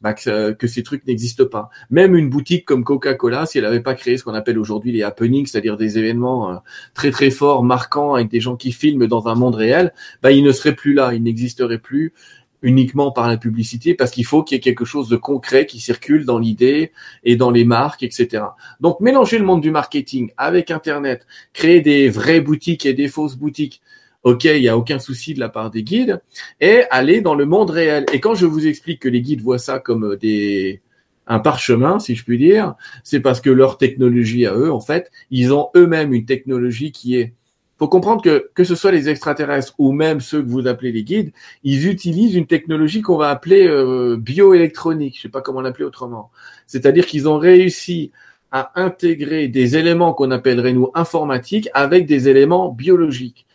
bah, 0.00 0.14
que, 0.14 0.66
ces 0.66 0.82
trucs 0.82 1.06
n'existent 1.06 1.46
pas. 1.46 1.70
Même 1.90 2.16
une 2.16 2.30
boutique 2.30 2.64
comme 2.64 2.84
Coca-Cola, 2.84 3.46
si 3.46 3.58
elle 3.58 3.64
n'avait 3.64 3.80
pas 3.80 3.94
créé 3.94 4.16
ce 4.16 4.24
qu'on 4.24 4.34
appelle 4.34 4.58
aujourd'hui 4.58 4.92
les 4.92 5.02
happenings, 5.02 5.46
c'est-à-dire 5.46 5.76
des 5.76 5.98
événements 5.98 6.52
euh, 6.52 6.56
très 6.94 7.10
très 7.10 7.30
forts, 7.30 7.64
marquants, 7.64 8.14
avec 8.14 8.28
des 8.28 8.40
gens 8.40 8.56
qui 8.56 8.72
filment 8.72 9.06
dans 9.06 9.28
un 9.28 9.34
monde 9.34 9.54
réel, 9.54 9.92
bah, 10.22 10.32
il 10.32 10.42
ne 10.42 10.52
serait 10.52 10.74
plus 10.74 10.94
là, 10.94 11.12
il 11.14 11.22
n'existerait 11.22 11.78
plus 11.78 12.14
uniquement 12.62 13.10
par 13.10 13.28
la 13.28 13.36
publicité, 13.36 13.94
parce 13.94 14.10
qu'il 14.10 14.26
faut 14.26 14.42
qu'il 14.42 14.56
y 14.56 14.58
ait 14.58 14.60
quelque 14.60 14.84
chose 14.84 15.08
de 15.08 15.16
concret 15.16 15.66
qui 15.66 15.80
circule 15.80 16.24
dans 16.24 16.38
l'idée 16.38 16.92
et 17.24 17.36
dans 17.36 17.50
les 17.50 17.64
marques, 17.64 18.02
etc. 18.02 18.44
Donc 18.80 19.00
mélanger 19.00 19.38
le 19.38 19.44
monde 19.44 19.62
du 19.62 19.70
marketing 19.70 20.30
avec 20.36 20.70
Internet, 20.70 21.26
créer 21.52 21.80
des 21.80 22.10
vraies 22.10 22.40
boutiques 22.40 22.84
et 22.84 22.92
des 22.92 23.08
fausses 23.08 23.36
boutiques, 23.36 23.80
ok, 24.22 24.44
il 24.44 24.60
n'y 24.60 24.68
a 24.68 24.76
aucun 24.76 24.98
souci 24.98 25.34
de 25.34 25.40
la 25.40 25.48
part 25.48 25.70
des 25.70 25.82
guides, 25.82 26.20
et 26.60 26.82
aller 26.90 27.20
dans 27.20 27.34
le 27.34 27.46
monde 27.46 27.70
réel. 27.70 28.04
Et 28.12 28.20
quand 28.20 28.34
je 28.34 28.46
vous 28.46 28.66
explique 28.66 29.00
que 29.00 29.08
les 29.08 29.22
guides 29.22 29.40
voient 29.42 29.58
ça 29.58 29.78
comme 29.78 30.16
des 30.16 30.80
un 31.26 31.38
parchemin, 31.38 32.00
si 32.00 32.16
je 32.16 32.24
puis 32.24 32.38
dire, 32.38 32.74
c'est 33.04 33.20
parce 33.20 33.40
que 33.40 33.50
leur 33.50 33.78
technologie 33.78 34.46
à 34.46 34.54
eux, 34.54 34.72
en 34.72 34.80
fait, 34.80 35.12
ils 35.30 35.52
ont 35.52 35.68
eux-mêmes 35.76 36.12
une 36.12 36.24
technologie 36.26 36.90
qui 36.92 37.16
est 37.16 37.34
faut 37.78 37.88
comprendre 37.88 38.20
que 38.20 38.50
que 38.54 38.64
ce 38.64 38.74
soit 38.74 38.90
les 38.92 39.08
extraterrestres 39.08 39.74
ou 39.78 39.92
même 39.92 40.20
ceux 40.20 40.42
que 40.42 40.48
vous 40.48 40.66
appelez 40.66 40.92
les 40.92 41.04
guides, 41.04 41.32
ils 41.62 41.88
utilisent 41.88 42.34
une 42.34 42.46
technologie 42.46 43.00
qu'on 43.00 43.16
va 43.16 43.30
appeler 43.30 43.66
euh, 43.66 44.16
bioélectronique, 44.18 45.16
je 45.16 45.22
sais 45.22 45.28
pas 45.30 45.40
comment 45.40 45.62
l'appeler 45.62 45.84
autrement. 45.84 46.30
C'est-à-dire 46.66 47.06
qu'ils 47.06 47.28
ont 47.28 47.38
réussi 47.38 48.12
à 48.52 48.72
intégrer 48.74 49.48
des 49.48 49.76
éléments 49.76 50.12
qu'on 50.12 50.30
appellerait 50.30 50.72
nous 50.72 50.90
informatiques 50.94 51.68
avec 51.72 52.06
des 52.06 52.28
éléments 52.28 52.70
biologiques. 52.70 53.46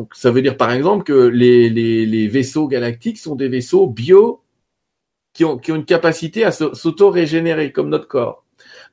Donc 0.00 0.14
ça 0.14 0.30
veut 0.30 0.40
dire 0.40 0.56
par 0.56 0.72
exemple 0.72 1.04
que 1.04 1.12
les, 1.12 2.26
vaisseaux 2.26 2.66
galactiques 2.68 3.18
sont 3.18 3.34
des 3.34 3.48
vaisseaux 3.48 3.86
bio 3.86 4.42
qui 5.34 5.44
ont, 5.44 5.58
une 5.58 5.84
capacité 5.84 6.42
à 6.42 6.52
s'auto-régénérer 6.52 7.70
comme 7.70 7.90
notre 7.90 8.08
corps. 8.08 8.46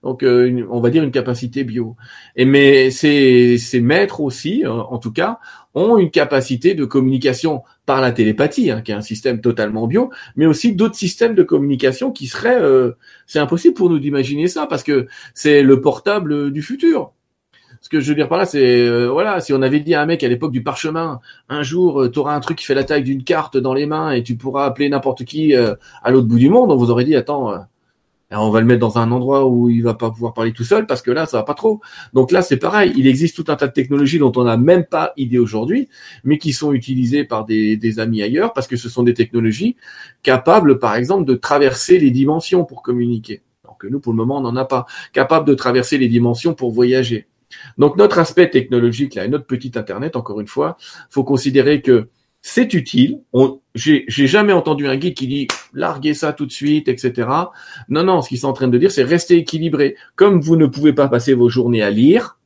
Donc 0.03 0.21
euh, 0.21 0.67
on 0.69 0.81
va 0.81 0.89
dire 0.89 1.05
une 1.05 1.11
capacité 1.11 1.63
bio. 1.63 1.95
Et 2.35 2.43
mais 2.43 2.91
ces, 2.91 3.57
ces 3.57 3.79
maîtres 3.79 4.19
aussi, 4.19 4.65
euh, 4.65 4.69
en 4.69 4.97
tout 4.97 5.13
cas, 5.13 5.39
ont 5.75 5.97
une 5.97 6.11
capacité 6.11 6.73
de 6.73 6.83
communication 6.83 7.63
par 7.85 8.01
la 8.01 8.11
télépathie, 8.11 8.69
hein, 8.69 8.81
qui 8.81 8.91
est 8.91 8.95
un 8.95 8.99
système 8.99 9.39
totalement 9.39 9.87
bio, 9.87 10.11
mais 10.35 10.45
aussi 10.45 10.75
d'autres 10.75 10.97
systèmes 10.97 11.35
de 11.35 11.43
communication 11.43 12.11
qui 12.11 12.27
seraient, 12.27 12.61
euh, 12.61 12.97
c'est 13.27 13.39
impossible 13.39 13.75
pour 13.75 13.89
nous 13.89 13.99
d'imaginer 13.99 14.49
ça 14.49 14.67
parce 14.67 14.83
que 14.83 15.07
c'est 15.33 15.61
le 15.61 15.79
portable 15.79 16.51
du 16.51 16.61
futur. 16.61 17.13
Ce 17.81 17.89
que 17.89 17.99
je 17.99 18.09
veux 18.09 18.15
dire 18.15 18.27
par 18.27 18.37
là, 18.37 18.45
c'est 18.45 18.81
euh, 18.81 19.07
voilà, 19.07 19.39
si 19.39 19.53
on 19.53 19.61
avait 19.61 19.79
dit 19.79 19.93
à 19.93 20.01
un 20.01 20.05
mec 20.05 20.23
à 20.23 20.27
l'époque 20.27 20.51
du 20.51 20.63
parchemin, 20.63 21.19
un 21.49 21.63
jour, 21.63 22.03
euh, 22.03 22.11
tu 22.11 22.19
auras 22.19 22.35
un 22.35 22.39
truc 22.39 22.57
qui 22.57 22.65
fait 22.65 22.75
la 22.75 22.83
taille 22.83 23.03
d'une 23.03 23.23
carte 23.23 23.57
dans 23.57 23.73
les 23.73 23.85
mains 23.85 24.11
et 24.11 24.23
tu 24.23 24.35
pourras 24.35 24.65
appeler 24.65 24.89
n'importe 24.89 25.25
qui 25.25 25.55
euh, 25.55 25.75
à 26.03 26.11
l'autre 26.11 26.27
bout 26.27 26.39
du 26.39 26.49
monde, 26.49 26.71
on 26.71 26.75
vous 26.75 26.91
aurait 26.91 27.05
dit 27.05 27.15
attends, 27.15 27.53
on 28.31 28.49
va 28.49 28.59
le 28.59 28.65
mettre 28.65 28.79
dans 28.79 28.97
un 28.97 29.11
endroit 29.11 29.47
où 29.47 29.69
il 29.69 29.83
va 29.83 29.93
pas 29.93 30.11
pouvoir 30.11 30.33
parler 30.33 30.51
tout 30.53 30.63
seul 30.63 30.85
parce 30.85 31.01
que 31.01 31.11
là, 31.11 31.25
ça 31.25 31.37
va 31.37 31.43
pas 31.43 31.53
trop. 31.53 31.81
Donc 32.13 32.31
là, 32.31 32.41
c'est 32.41 32.57
pareil. 32.57 32.91
Il 32.97 33.07
existe 33.07 33.35
tout 33.35 33.49
un 33.51 33.55
tas 33.55 33.67
de 33.67 33.73
technologies 33.73 34.19
dont 34.19 34.33
on 34.35 34.43
n'a 34.43 34.57
même 34.57 34.85
pas 34.85 35.13
idée 35.15 35.39
aujourd'hui, 35.39 35.87
mais 36.23 36.37
qui 36.37 36.51
sont 36.53 36.73
utilisées 36.73 37.23
par 37.23 37.45
des, 37.45 37.77
des 37.77 37.99
amis 37.99 38.21
ailleurs 38.21 38.53
parce 38.53 38.67
que 38.67 38.75
ce 38.75 38.89
sont 38.89 39.03
des 39.03 39.13
technologies 39.13 39.77
capables, 40.23 40.79
par 40.79 40.95
exemple, 40.95 41.25
de 41.25 41.35
traverser 41.35 41.99
les 41.99 42.11
dimensions 42.11 42.65
pour 42.65 42.81
communiquer. 42.81 43.43
Que 43.77 43.87
nous, 43.87 43.99
pour 43.99 44.13
le 44.13 44.17
moment, 44.17 44.37
on 44.37 44.41
n'en 44.41 44.55
a 44.55 44.65
pas. 44.65 44.85
Capables 45.13 45.47
de 45.47 45.53
traverser 45.53 45.97
les 45.97 46.07
dimensions 46.07 46.53
pour 46.53 46.71
voyager. 46.71 47.27
Donc 47.77 47.97
notre 47.97 48.19
aspect 48.19 48.49
technologique 48.49 49.15
là 49.15 49.25
et 49.25 49.27
notre 49.27 49.45
petit 49.45 49.71
internet, 49.75 50.15
encore 50.15 50.39
une 50.39 50.47
fois, 50.47 50.77
faut 51.09 51.23
considérer 51.23 51.81
que 51.81 52.09
c'est 52.41 52.73
utile. 52.73 53.19
J'ai 53.75 54.05
jamais 54.07 54.53
entendu 54.53 54.87
un 54.87 54.95
guide 54.95 55.15
qui 55.15 55.27
dit 55.27 55.47
larguez 55.73 56.13
ça 56.13 56.33
tout 56.33 56.45
de 56.45 56.51
suite, 56.51 56.87
etc. 56.87 57.27
Non, 57.89 58.03
non, 58.03 58.21
ce 58.21 58.29
qu'ils 58.29 58.39
sont 58.39 58.47
en 58.47 58.53
train 58.53 58.67
de 58.67 58.77
dire, 58.77 58.91
c'est 58.91 59.03
rester 59.03 59.35
équilibré. 59.35 59.95
Comme 60.15 60.39
vous 60.39 60.55
ne 60.55 60.65
pouvez 60.65 60.93
pas 60.93 61.09
passer 61.09 61.33
vos 61.33 61.49
journées 61.49 61.83
à 61.83 61.89
lire, 61.89 62.36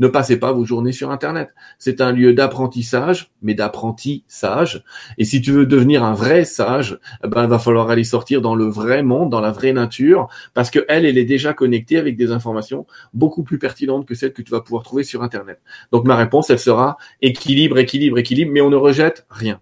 ne 0.00 0.08
passez 0.08 0.38
pas 0.38 0.52
vos 0.52 0.64
journées 0.64 0.92
sur 0.92 1.10
Internet. 1.10 1.50
C'est 1.78 2.00
un 2.00 2.10
lieu 2.10 2.32
d'apprentissage, 2.32 3.30
mais 3.42 3.54
d'apprenti 3.54 4.24
sage. 4.26 4.82
Et 5.18 5.24
si 5.24 5.42
tu 5.42 5.52
veux 5.52 5.66
devenir 5.66 6.02
un 6.02 6.14
vrai 6.14 6.44
sage, 6.44 6.98
eh 7.22 7.28
ben, 7.28 7.44
il 7.44 7.50
va 7.50 7.58
falloir 7.58 7.90
aller 7.90 8.02
sortir 8.02 8.40
dans 8.40 8.54
le 8.54 8.64
vrai 8.64 9.02
monde, 9.02 9.30
dans 9.30 9.40
la 9.40 9.52
vraie 9.52 9.74
nature, 9.74 10.28
parce 10.54 10.70
que 10.70 10.84
elle, 10.88 11.04
elle 11.04 11.18
est 11.18 11.24
déjà 11.24 11.52
connectée 11.52 11.98
avec 11.98 12.16
des 12.16 12.32
informations 12.32 12.86
beaucoup 13.12 13.42
plus 13.42 13.58
pertinentes 13.58 14.06
que 14.06 14.14
celles 14.14 14.32
que 14.32 14.42
tu 14.42 14.50
vas 14.50 14.62
pouvoir 14.62 14.82
trouver 14.82 15.04
sur 15.04 15.22
Internet. 15.22 15.60
Donc 15.92 16.06
ma 16.06 16.16
réponse, 16.16 16.50
elle 16.50 16.58
sera 16.58 16.96
équilibre, 17.20 17.78
équilibre, 17.78 18.18
équilibre, 18.18 18.50
mais 18.52 18.62
on 18.62 18.70
ne 18.70 18.76
rejette 18.76 19.26
rien. 19.28 19.60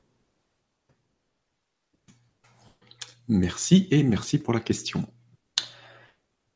Merci 3.29 3.89
et 3.91 4.03
merci 4.05 4.39
pour 4.39 4.55
la 4.55 4.61
question. 4.61 5.07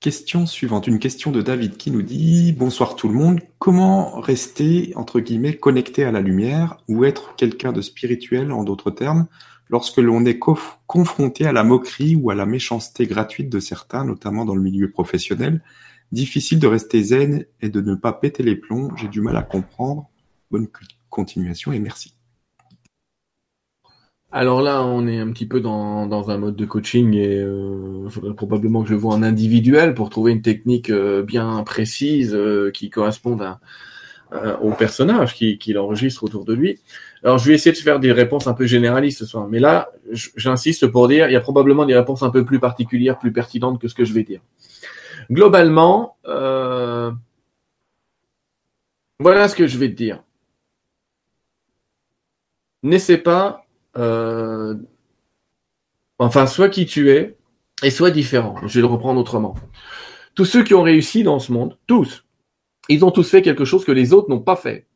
Question 0.02 0.46
suivante, 0.46 0.88
une 0.88 0.98
question 0.98 1.30
de 1.30 1.42
David 1.42 1.76
qui 1.76 1.92
nous 1.92 2.02
dit 2.02 2.52
Bonsoir 2.52 2.96
tout 2.96 3.06
le 3.06 3.14
monde, 3.14 3.38
comment 3.60 4.18
rester 4.20 4.92
entre 4.96 5.20
guillemets 5.20 5.56
connecté 5.56 6.02
à 6.02 6.10
la 6.10 6.20
lumière 6.20 6.76
ou 6.88 7.04
être 7.04 7.36
quelqu'un 7.36 7.70
de 7.70 7.80
spirituel 7.80 8.50
en 8.50 8.64
d'autres 8.64 8.90
termes 8.90 9.28
lorsque 9.70 9.98
l'on 9.98 10.24
est 10.24 10.40
confronté 10.40 11.46
à 11.46 11.52
la 11.52 11.62
moquerie 11.62 12.16
ou 12.16 12.30
à 12.30 12.34
la 12.34 12.46
méchanceté 12.46 13.06
gratuite 13.06 13.48
de 13.48 13.60
certains, 13.60 14.04
notamment 14.04 14.44
dans 14.44 14.56
le 14.56 14.62
milieu 14.62 14.90
professionnel? 14.90 15.62
Difficile 16.10 16.58
de 16.58 16.66
rester 16.66 17.00
zen 17.00 17.46
et 17.60 17.68
de 17.68 17.80
ne 17.80 17.94
pas 17.94 18.12
péter 18.12 18.42
les 18.42 18.56
plombs, 18.56 18.90
j'ai 18.96 19.06
du 19.06 19.20
mal 19.20 19.36
à 19.36 19.42
comprendre. 19.44 20.10
Bonne 20.50 20.66
continuation 21.10 21.70
et 21.70 21.78
merci. 21.78 22.16
Alors 24.34 24.62
là, 24.62 24.82
on 24.82 25.06
est 25.06 25.18
un 25.18 25.30
petit 25.30 25.44
peu 25.44 25.60
dans, 25.60 26.06
dans 26.06 26.30
un 26.30 26.38
mode 26.38 26.56
de 26.56 26.64
coaching 26.64 27.12
et 27.14 27.38
euh, 27.38 28.08
faudrait 28.08 28.32
probablement 28.32 28.82
que 28.82 28.88
je 28.88 28.94
vois 28.94 29.12
en 29.14 29.22
individuel 29.22 29.92
pour 29.92 30.08
trouver 30.08 30.32
une 30.32 30.40
technique 30.40 30.88
euh, 30.88 31.22
bien 31.22 31.62
précise 31.64 32.34
euh, 32.34 32.70
qui 32.70 32.88
corresponde 32.88 33.42
à, 33.42 33.60
au 34.62 34.70
personnage 34.72 35.34
qui, 35.34 35.58
qui 35.58 35.74
l'enregistre 35.74 36.24
autour 36.24 36.46
de 36.46 36.54
lui. 36.54 36.80
Alors 37.22 37.36
je 37.36 37.48
vais 37.48 37.54
essayer 37.54 37.72
de 37.72 37.76
faire 37.76 38.00
des 38.00 38.12
réponses 38.12 38.46
un 38.46 38.54
peu 38.54 38.64
généralistes 38.64 39.18
ce 39.18 39.26
soir, 39.26 39.46
mais 39.46 39.58
là, 39.58 39.90
j'insiste 40.10 40.86
pour 40.86 41.06
dire, 41.08 41.28
il 41.28 41.34
y 41.34 41.36
a 41.36 41.40
probablement 41.40 41.84
des 41.84 41.94
réponses 41.94 42.22
un 42.22 42.30
peu 42.30 42.42
plus 42.42 42.58
particulières, 42.58 43.18
plus 43.18 43.32
pertinentes 43.32 43.78
que 43.78 43.88
ce 43.88 43.94
que 43.94 44.06
je 44.06 44.14
vais 44.14 44.24
dire. 44.24 44.40
Globalement, 45.30 46.16
voilà 49.20 49.48
ce 49.48 49.54
que 49.54 49.66
je 49.66 49.76
vais 49.76 49.90
te 49.90 49.96
dire. 49.96 50.22
N'essaie 52.82 53.18
pas 53.18 53.61
euh, 53.96 54.74
enfin, 56.18 56.46
soit 56.46 56.68
qui 56.68 56.86
tu 56.86 57.10
es, 57.10 57.36
et 57.82 57.90
soit 57.90 58.10
différent. 58.10 58.56
Je 58.66 58.74
vais 58.74 58.80
le 58.80 58.86
reprendre 58.86 59.20
autrement. 59.20 59.54
Tous 60.34 60.44
ceux 60.44 60.62
qui 60.62 60.74
ont 60.74 60.82
réussi 60.82 61.22
dans 61.22 61.38
ce 61.38 61.52
monde, 61.52 61.76
tous, 61.86 62.24
ils 62.88 63.04
ont 63.04 63.10
tous 63.10 63.28
fait 63.28 63.42
quelque 63.42 63.64
chose 63.64 63.84
que 63.84 63.92
les 63.92 64.12
autres 64.12 64.30
n'ont 64.30 64.40
pas 64.40 64.56
fait. 64.56 64.86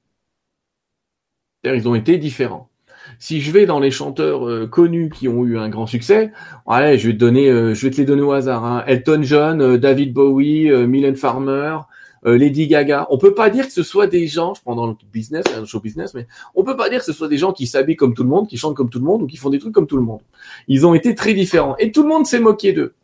C'est-à-dire, 1.63 1.83
ils 1.83 1.89
ont 1.89 1.95
été 1.95 2.17
différents. 2.19 2.71
Si 3.19 3.41
je 3.41 3.53
vais 3.53 3.67
dans 3.67 3.81
les 3.81 3.91
chanteurs 3.91 4.49
euh, 4.49 4.67
connus 4.67 5.11
qui 5.11 5.29
ont 5.29 5.45
eu 5.45 5.59
un 5.59 5.69
grand 5.69 5.87
succès, 5.87 6.33
allez, 6.67 6.99
je 6.99 7.09
vais 7.09 7.15
te 7.15 7.19
donner, 7.19 7.49
euh, 7.49 7.75
je 7.75 7.89
te 7.89 7.97
les 7.97 8.05
donner 8.05 8.23
au 8.23 8.33
hasard. 8.33 8.65
Hein. 8.65 8.85
Elton 8.87 9.23
John, 9.23 9.77
David 9.77 10.13
Bowie, 10.13 10.71
Mylène 10.87 11.17
Farmer, 11.17 11.79
euh, 12.27 12.37
Lady 12.37 12.67
Gaga. 12.67 13.07
On 13.11 13.19
peut 13.19 13.35
pas 13.35 13.51
dire 13.51 13.67
que 13.67 13.73
ce 13.73 13.83
soit 13.83 14.07
des 14.07 14.27
gens, 14.27 14.55
je 14.55 14.63
prends 14.63 14.75
dans 14.75 14.87
le 14.87 14.95
business, 15.13 15.45
le 15.59 15.65
show 15.65 15.81
business, 15.81 16.15
mais 16.15 16.27
on 16.55 16.65
peut 16.65 16.77
pas 16.77 16.89
dire 16.89 17.01
que 17.01 17.05
ce 17.05 17.13
soit 17.13 17.29
des 17.29 17.39
gens 17.39 17.53
qui 17.53 17.67
s'habillent 17.67 17.97
comme 17.97 18.15
tout 18.15 18.23
le 18.23 18.29
monde, 18.29 18.49
qui 18.49 18.57
chantent 18.57 18.77
comme 18.77 18.91
tout 18.91 18.99
le 18.99 19.05
monde 19.05 19.23
ou 19.23 19.27
qui 19.27 19.37
font 19.37 19.51
des 19.51 19.59
trucs 19.59 19.75
comme 19.75 19.87
tout 19.87 19.97
le 19.97 20.03
monde. 20.03 20.21
Ils 20.69 20.87
ont 20.87 20.95
été 20.95 21.15
très 21.15 21.35
différents 21.35 21.77
et 21.79 21.93
tout 21.93 22.03
le 22.03 22.09
monde 22.09 22.27
s'est 22.27 22.41
moqué 22.41 22.73
d'eux. 22.73 22.95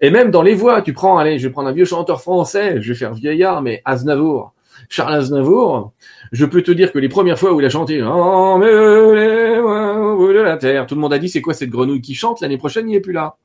Et 0.00 0.10
même 0.10 0.30
dans 0.30 0.42
les 0.42 0.54
voix, 0.54 0.82
tu 0.82 0.92
prends, 0.92 1.18
allez, 1.18 1.38
je 1.38 1.46
vais 1.46 1.52
prendre 1.52 1.68
un 1.68 1.72
vieux 1.72 1.84
chanteur 1.84 2.20
français, 2.20 2.82
je 2.82 2.92
vais 2.92 2.98
faire 2.98 3.14
vieillard, 3.14 3.62
mais 3.62 3.82
Aznavour. 3.84 4.52
Charles 4.88 5.14
Aznavour, 5.14 5.92
je 6.32 6.44
peux 6.44 6.62
te 6.62 6.72
dire 6.72 6.90
que 6.92 6.98
les 6.98 7.08
premières 7.08 7.38
fois 7.38 7.52
où 7.52 7.60
il 7.60 7.66
a 7.66 7.70
chanté 7.70 7.98
de 7.98 8.04
la 10.42 10.56
terre, 10.56 10.86
tout 10.86 10.96
le 10.96 11.00
monde 11.00 11.12
a 11.12 11.18
dit 11.18 11.28
c'est 11.28 11.40
quoi 11.40 11.54
cette 11.54 11.70
grenouille 11.70 12.00
qui 12.00 12.14
chante? 12.14 12.40
L'année 12.40 12.58
prochaine, 12.58 12.90
il 12.90 12.96
est 12.96 13.00
plus 13.00 13.12
là. 13.12 13.36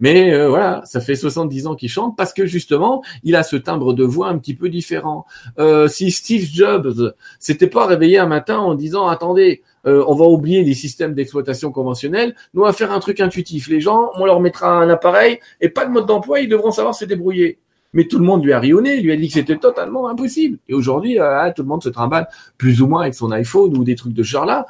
Mais 0.00 0.32
euh, 0.32 0.48
voilà, 0.48 0.82
ça 0.84 1.00
fait 1.00 1.14
70 1.14 1.66
ans 1.66 1.74
qu'il 1.74 1.88
chante 1.88 2.16
parce 2.16 2.32
que 2.32 2.46
justement, 2.46 3.02
il 3.22 3.36
a 3.36 3.42
ce 3.42 3.56
timbre 3.56 3.94
de 3.94 4.04
voix 4.04 4.28
un 4.28 4.38
petit 4.38 4.54
peu 4.54 4.68
différent. 4.68 5.26
Euh, 5.58 5.88
si 5.88 6.10
Steve 6.10 6.48
Jobs 6.52 7.14
s'était 7.38 7.66
pas 7.66 7.86
réveillé 7.86 8.18
un 8.18 8.26
matin 8.26 8.58
en 8.58 8.74
disant 8.74 9.08
attendez, 9.08 9.62
euh, 9.86 10.04
on 10.06 10.14
va 10.14 10.26
oublier 10.26 10.62
les 10.62 10.74
systèmes 10.74 11.14
d'exploitation 11.14 11.72
conventionnels, 11.72 12.34
nous 12.54 12.62
on 12.62 12.66
va 12.66 12.72
faire 12.72 12.92
un 12.92 13.00
truc 13.00 13.20
intuitif. 13.20 13.68
Les 13.68 13.80
gens, 13.80 14.10
on 14.14 14.24
leur 14.24 14.40
mettra 14.40 14.70
un 14.70 14.88
appareil 14.88 15.38
et 15.60 15.68
pas 15.68 15.84
de 15.84 15.90
mode 15.90 16.06
d'emploi, 16.06 16.40
ils 16.40 16.48
devront 16.48 16.70
savoir 16.70 16.94
se 16.94 17.04
débrouiller. 17.04 17.58
Mais 17.94 18.04
tout 18.06 18.18
le 18.18 18.24
monde 18.24 18.42
lui 18.42 18.52
a 18.54 18.58
rionné, 18.58 19.00
lui 19.00 19.12
a 19.12 19.16
dit 19.16 19.28
que 19.28 19.34
c'était 19.34 19.58
totalement 19.58 20.08
impossible. 20.08 20.58
Et 20.66 20.72
aujourd'hui, 20.72 21.18
tout 21.54 21.62
le 21.62 21.68
monde 21.68 21.82
se 21.82 21.90
trimballe 21.90 22.26
plus 22.56 22.80
ou 22.80 22.86
moins 22.86 23.02
avec 23.02 23.14
son 23.14 23.30
iPhone 23.32 23.76
ou 23.76 23.84
des 23.84 23.96
trucs 23.96 24.14
de 24.14 24.22
ce 24.22 24.28
genre-là. 24.30 24.66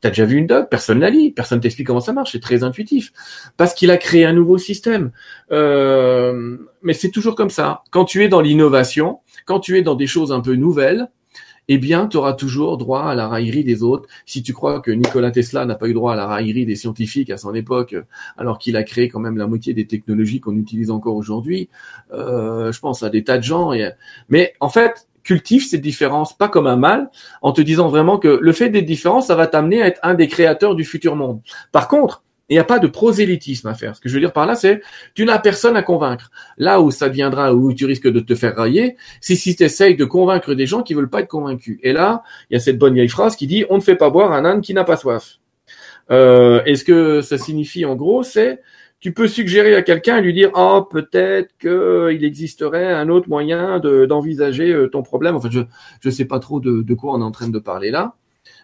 T'as 0.00 0.10
déjà 0.10 0.24
vu 0.24 0.36
une 0.36 0.46
doc? 0.46 0.68
Personne 0.70 1.00
la 1.00 1.10
lit, 1.10 1.32
personne 1.32 1.60
t'explique 1.60 1.88
comment 1.88 2.00
ça 2.00 2.12
marche, 2.12 2.32
c'est 2.32 2.40
très 2.40 2.62
intuitif. 2.62 3.12
Parce 3.56 3.74
qu'il 3.74 3.90
a 3.90 3.96
créé 3.96 4.24
un 4.24 4.32
nouveau 4.32 4.56
système. 4.56 5.10
Euh, 5.50 6.56
mais 6.82 6.92
c'est 6.92 7.10
toujours 7.10 7.34
comme 7.34 7.50
ça. 7.50 7.82
Quand 7.90 8.04
tu 8.04 8.24
es 8.24 8.28
dans 8.28 8.40
l'innovation, 8.40 9.18
quand 9.44 9.58
tu 9.58 9.76
es 9.76 9.82
dans 9.82 9.96
des 9.96 10.06
choses 10.06 10.30
un 10.30 10.40
peu 10.40 10.54
nouvelles, 10.54 11.08
eh 11.68 11.78
bien, 11.78 12.06
tu 12.06 12.16
auras 12.16 12.32
toujours 12.32 12.78
droit 12.78 13.02
à 13.02 13.14
la 13.14 13.28
raillerie 13.28 13.64
des 13.64 13.82
autres. 13.82 14.08
Si 14.24 14.42
tu 14.42 14.54
crois 14.54 14.80
que 14.80 14.90
Nikola 14.90 15.30
Tesla 15.30 15.66
n'a 15.66 15.74
pas 15.74 15.88
eu 15.88 15.92
droit 15.92 16.14
à 16.14 16.16
la 16.16 16.26
raillerie 16.26 16.64
des 16.64 16.76
scientifiques 16.76 17.30
à 17.30 17.36
son 17.36 17.54
époque, 17.54 17.94
alors 18.38 18.58
qu'il 18.58 18.76
a 18.76 18.82
créé 18.82 19.08
quand 19.08 19.20
même 19.20 19.36
la 19.36 19.46
moitié 19.46 19.74
des 19.74 19.86
technologies 19.86 20.40
qu'on 20.40 20.56
utilise 20.56 20.90
encore 20.90 21.14
aujourd'hui, 21.14 21.68
euh, 22.12 22.72
je 22.72 22.80
pense 22.80 23.02
à 23.02 23.10
des 23.10 23.22
tas 23.22 23.36
de 23.36 23.42
gens. 23.42 23.72
Mais 24.30 24.54
en 24.60 24.70
fait, 24.70 25.07
cultive 25.28 25.62
cette 25.62 25.82
différence, 25.82 26.34
pas 26.34 26.48
comme 26.48 26.66
un 26.66 26.76
mal, 26.76 27.10
en 27.42 27.52
te 27.52 27.60
disant 27.60 27.88
vraiment 27.88 28.18
que 28.18 28.38
le 28.40 28.52
fait 28.52 28.70
d'être 28.70 28.86
différent, 28.86 29.20
ça 29.20 29.34
va 29.34 29.46
t'amener 29.46 29.82
à 29.82 29.86
être 29.86 30.00
un 30.02 30.14
des 30.14 30.26
créateurs 30.26 30.74
du 30.74 30.86
futur 30.86 31.16
monde. 31.16 31.42
Par 31.70 31.86
contre, 31.86 32.22
il 32.48 32.54
n'y 32.54 32.58
a 32.58 32.64
pas 32.64 32.78
de 32.78 32.86
prosélytisme 32.86 33.68
à 33.68 33.74
faire. 33.74 33.94
Ce 33.94 34.00
que 34.00 34.08
je 34.08 34.14
veux 34.14 34.20
dire 34.20 34.32
par 34.32 34.46
là, 34.46 34.54
c'est 34.54 34.80
tu 35.14 35.26
n'as 35.26 35.38
personne 35.38 35.76
à 35.76 35.82
convaincre. 35.82 36.30
Là 36.56 36.80
où 36.80 36.90
ça 36.90 37.10
deviendra, 37.10 37.52
où 37.52 37.74
tu 37.74 37.84
risques 37.84 38.08
de 38.08 38.20
te 38.20 38.34
faire 38.34 38.56
railler, 38.56 38.96
c'est 39.20 39.34
si 39.34 39.54
tu 39.54 39.64
essayes 39.64 39.96
de 39.96 40.06
convaincre 40.06 40.54
des 40.54 40.66
gens 40.66 40.82
qui 40.82 40.94
veulent 40.94 41.10
pas 41.10 41.20
être 41.20 41.28
convaincus. 41.28 41.78
Et 41.82 41.92
là, 41.92 42.22
il 42.48 42.54
y 42.54 42.56
a 42.56 42.60
cette 42.60 42.78
bonne 42.78 42.94
vieille 42.94 43.10
phrase 43.10 43.36
qui 43.36 43.46
dit 43.46 43.66
on 43.68 43.76
ne 43.76 43.82
fait 43.82 43.96
pas 43.96 44.08
boire 44.08 44.32
un 44.32 44.46
âne 44.46 44.62
qui 44.62 44.72
n'a 44.72 44.84
pas 44.84 44.96
soif. 44.96 45.40
Euh, 46.10 46.62
et 46.64 46.74
ce 46.76 46.84
que 46.84 47.20
ça 47.20 47.36
signifie 47.36 47.84
en 47.84 47.96
gros, 47.96 48.22
c'est 48.22 48.62
tu 49.00 49.12
peux 49.12 49.28
suggérer 49.28 49.74
à 49.76 49.82
quelqu'un 49.82 50.18
et 50.18 50.22
lui 50.22 50.32
dire 50.32 50.50
oh 50.54 50.86
peut-être 50.90 51.56
qu'il 51.58 52.24
existerait 52.24 52.92
un 52.92 53.08
autre 53.08 53.28
moyen 53.28 53.78
d'envisager 53.80 54.72
euh, 54.72 54.88
ton 54.88 55.02
problème. 55.02 55.36
En 55.36 55.40
fait, 55.40 55.52
je 55.52 55.60
je 56.00 56.10
sais 56.10 56.24
pas 56.24 56.40
trop 56.40 56.60
de, 56.60 56.82
de 56.82 56.94
quoi 56.94 57.14
on 57.14 57.20
est 57.20 57.24
en 57.24 57.30
train 57.30 57.48
de 57.48 57.58
parler 57.58 57.90
là. 57.90 58.14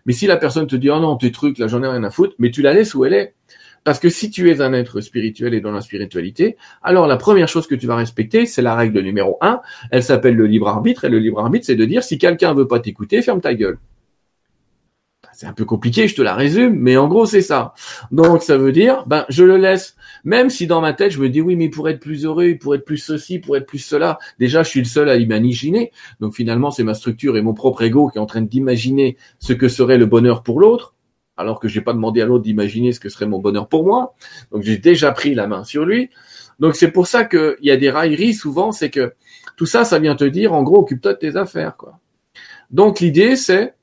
Mais 0.07 0.13
si 0.13 0.27
la 0.27 0.37
personne 0.37 0.67
te 0.67 0.77
dit 0.77 0.91
oh 0.91 1.01
non 1.01 1.17
tes 1.17 1.33
trucs 1.33 1.59
là 1.59 1.69
j'en 1.69 1.83
ai 1.83 1.89
rien 1.89 2.05
à 2.05 2.11
foutre, 2.11 2.35
mais 2.39 2.51
tu 2.51 2.63
la 2.63 2.73
laisses 2.75 2.95
où 2.95 3.05
elle 3.05 3.15
est. 3.15 3.35
Parce 3.85 3.99
que 3.99 4.09
si 4.09 4.31
tu 4.31 4.51
es 4.51 4.63
un 4.63 4.73
être 4.73 5.03
spirituel 5.03 5.53
et 5.53 5.61
dans 5.61 5.71
la 5.71 5.83
spiritualité, 5.83 6.57
alors 6.83 7.07
la 7.07 7.19
première 7.19 7.49
chose 7.49 7.67
que 7.67 7.75
tu 7.75 7.87
vas 7.87 7.97
respecter, 7.97 8.47
c'est 8.47 8.63
la 8.63 8.75
règle 8.75 9.01
numéro 9.01 9.37
un. 9.43 9.61
Elle 9.91 10.03
s'appelle 10.03 10.37
le 10.37 10.47
libre 10.47 10.69
arbitre 10.69 11.05
et 11.05 11.11
le 11.11 11.19
libre 11.19 11.41
arbitre, 11.41 11.67
c'est 11.67 11.77
de 11.77 11.85
dire 11.85 12.03
si 12.03 12.17
quelqu'un 12.17 12.55
veut 12.55 12.67
pas 12.67 12.81
t'écouter, 12.81 13.21
ferme 13.23 13.43
ta 13.43 13.55
gueule 13.55 13.79
c'est 15.35 15.47
un 15.47 15.53
peu 15.53 15.65
compliqué, 15.65 16.09
je 16.09 16.15
te 16.15 16.23
la 16.23 16.35
résume, 16.35 16.77
mais 16.79 16.97
en 16.97 17.09
gros 17.09 17.27
c'est 17.27 17.43
ça. 17.43 17.75
Donc 18.11 18.43
ça 18.43 18.57
veut 18.57 18.73
dire, 18.73 19.05
ben 19.07 19.27
je 19.29 19.45
le 19.45 19.57
laisse, 19.57 19.97
même 20.25 20.51
si 20.51 20.67
dans 20.67 20.81
ma 20.81 20.93
tête 20.93 21.13
je 21.13 21.21
me 21.21 21.29
dis 21.29 21.41
oui 21.41 21.57
mais 21.57 21.69
pour 21.69 21.89
être 21.89 22.01
plus 22.01 22.25
heureux, 22.25 22.57
pour 22.61 22.75
être 22.75 22.85
plus 22.85 22.99
ceci, 22.99 23.39
pour 23.39 23.57
être 23.57 23.67
plus 23.67 23.79
cela, 23.79 24.19
déjà 24.39 24.63
je 24.63 24.71
suis 24.71 24.81
le 24.81 24.87
seul 24.87 25.09
à 25.09 25.17
imaginer. 25.17 25.93
Donc 26.21 26.35
finalement 26.35 26.71
c'est 26.71 26.85
ma 26.85 26.95
structure 26.95 27.37
et 27.37 27.43
mon 27.43 27.55
propre 27.55 27.83
ego 27.83 28.09
qui 28.09 28.19
est 28.19 28.21
en 28.21 28.27
train 28.27 28.43
d'imaginer 28.43 29.17
ce 29.39 29.53
que 29.53 29.69
serait 29.69 29.99
le 29.99 30.07
bonheur 30.07 30.43
pour 30.43 30.61
l'autre, 30.61 30.95
alors 31.37 31.61
que 31.61 31.69
j'ai 31.69 31.81
pas 31.81 31.93
demandé 31.93 32.21
à 32.23 32.27
l'autre 32.27 32.45
d'imaginer 32.45 32.93
ce 32.93 33.01
que 33.01 33.09
serait 33.09 33.27
mon 33.27 33.39
bonheur 33.39 33.69
pour 33.69 33.85
moi. 33.85 34.15
Donc 34.53 34.63
j'ai 34.63 34.79
déjà 34.79 35.13
pris 35.13 35.35
la 35.35 35.47
main 35.47 35.65
sur 35.65 35.85
lui. 35.85 36.11
Donc 36.59 36.77
c'est 36.77 36.91
pour 36.91 37.07
ça 37.07 37.25
qu'il 37.25 37.57
y 37.63 37.71
a 37.71 37.77
des 37.77 37.91
railleries 37.91 38.35
souvent, 38.35 38.73
c'est 38.73 38.91
que 38.91 39.15
tout 39.57 39.67
ça, 39.67 39.85
ça 39.85 39.99
vient 39.99 40.17
te 40.17 40.25
dire 40.25 40.53
en 40.53 40.63
gros 40.63 40.79
occupe-toi 40.79 41.15
de 41.15 41.19
tes 41.19 41.37
affaires 41.37 41.77
quoi. 41.77 41.99
Donc 42.71 43.01
l'idée, 43.01 43.37
c'est 43.37 43.75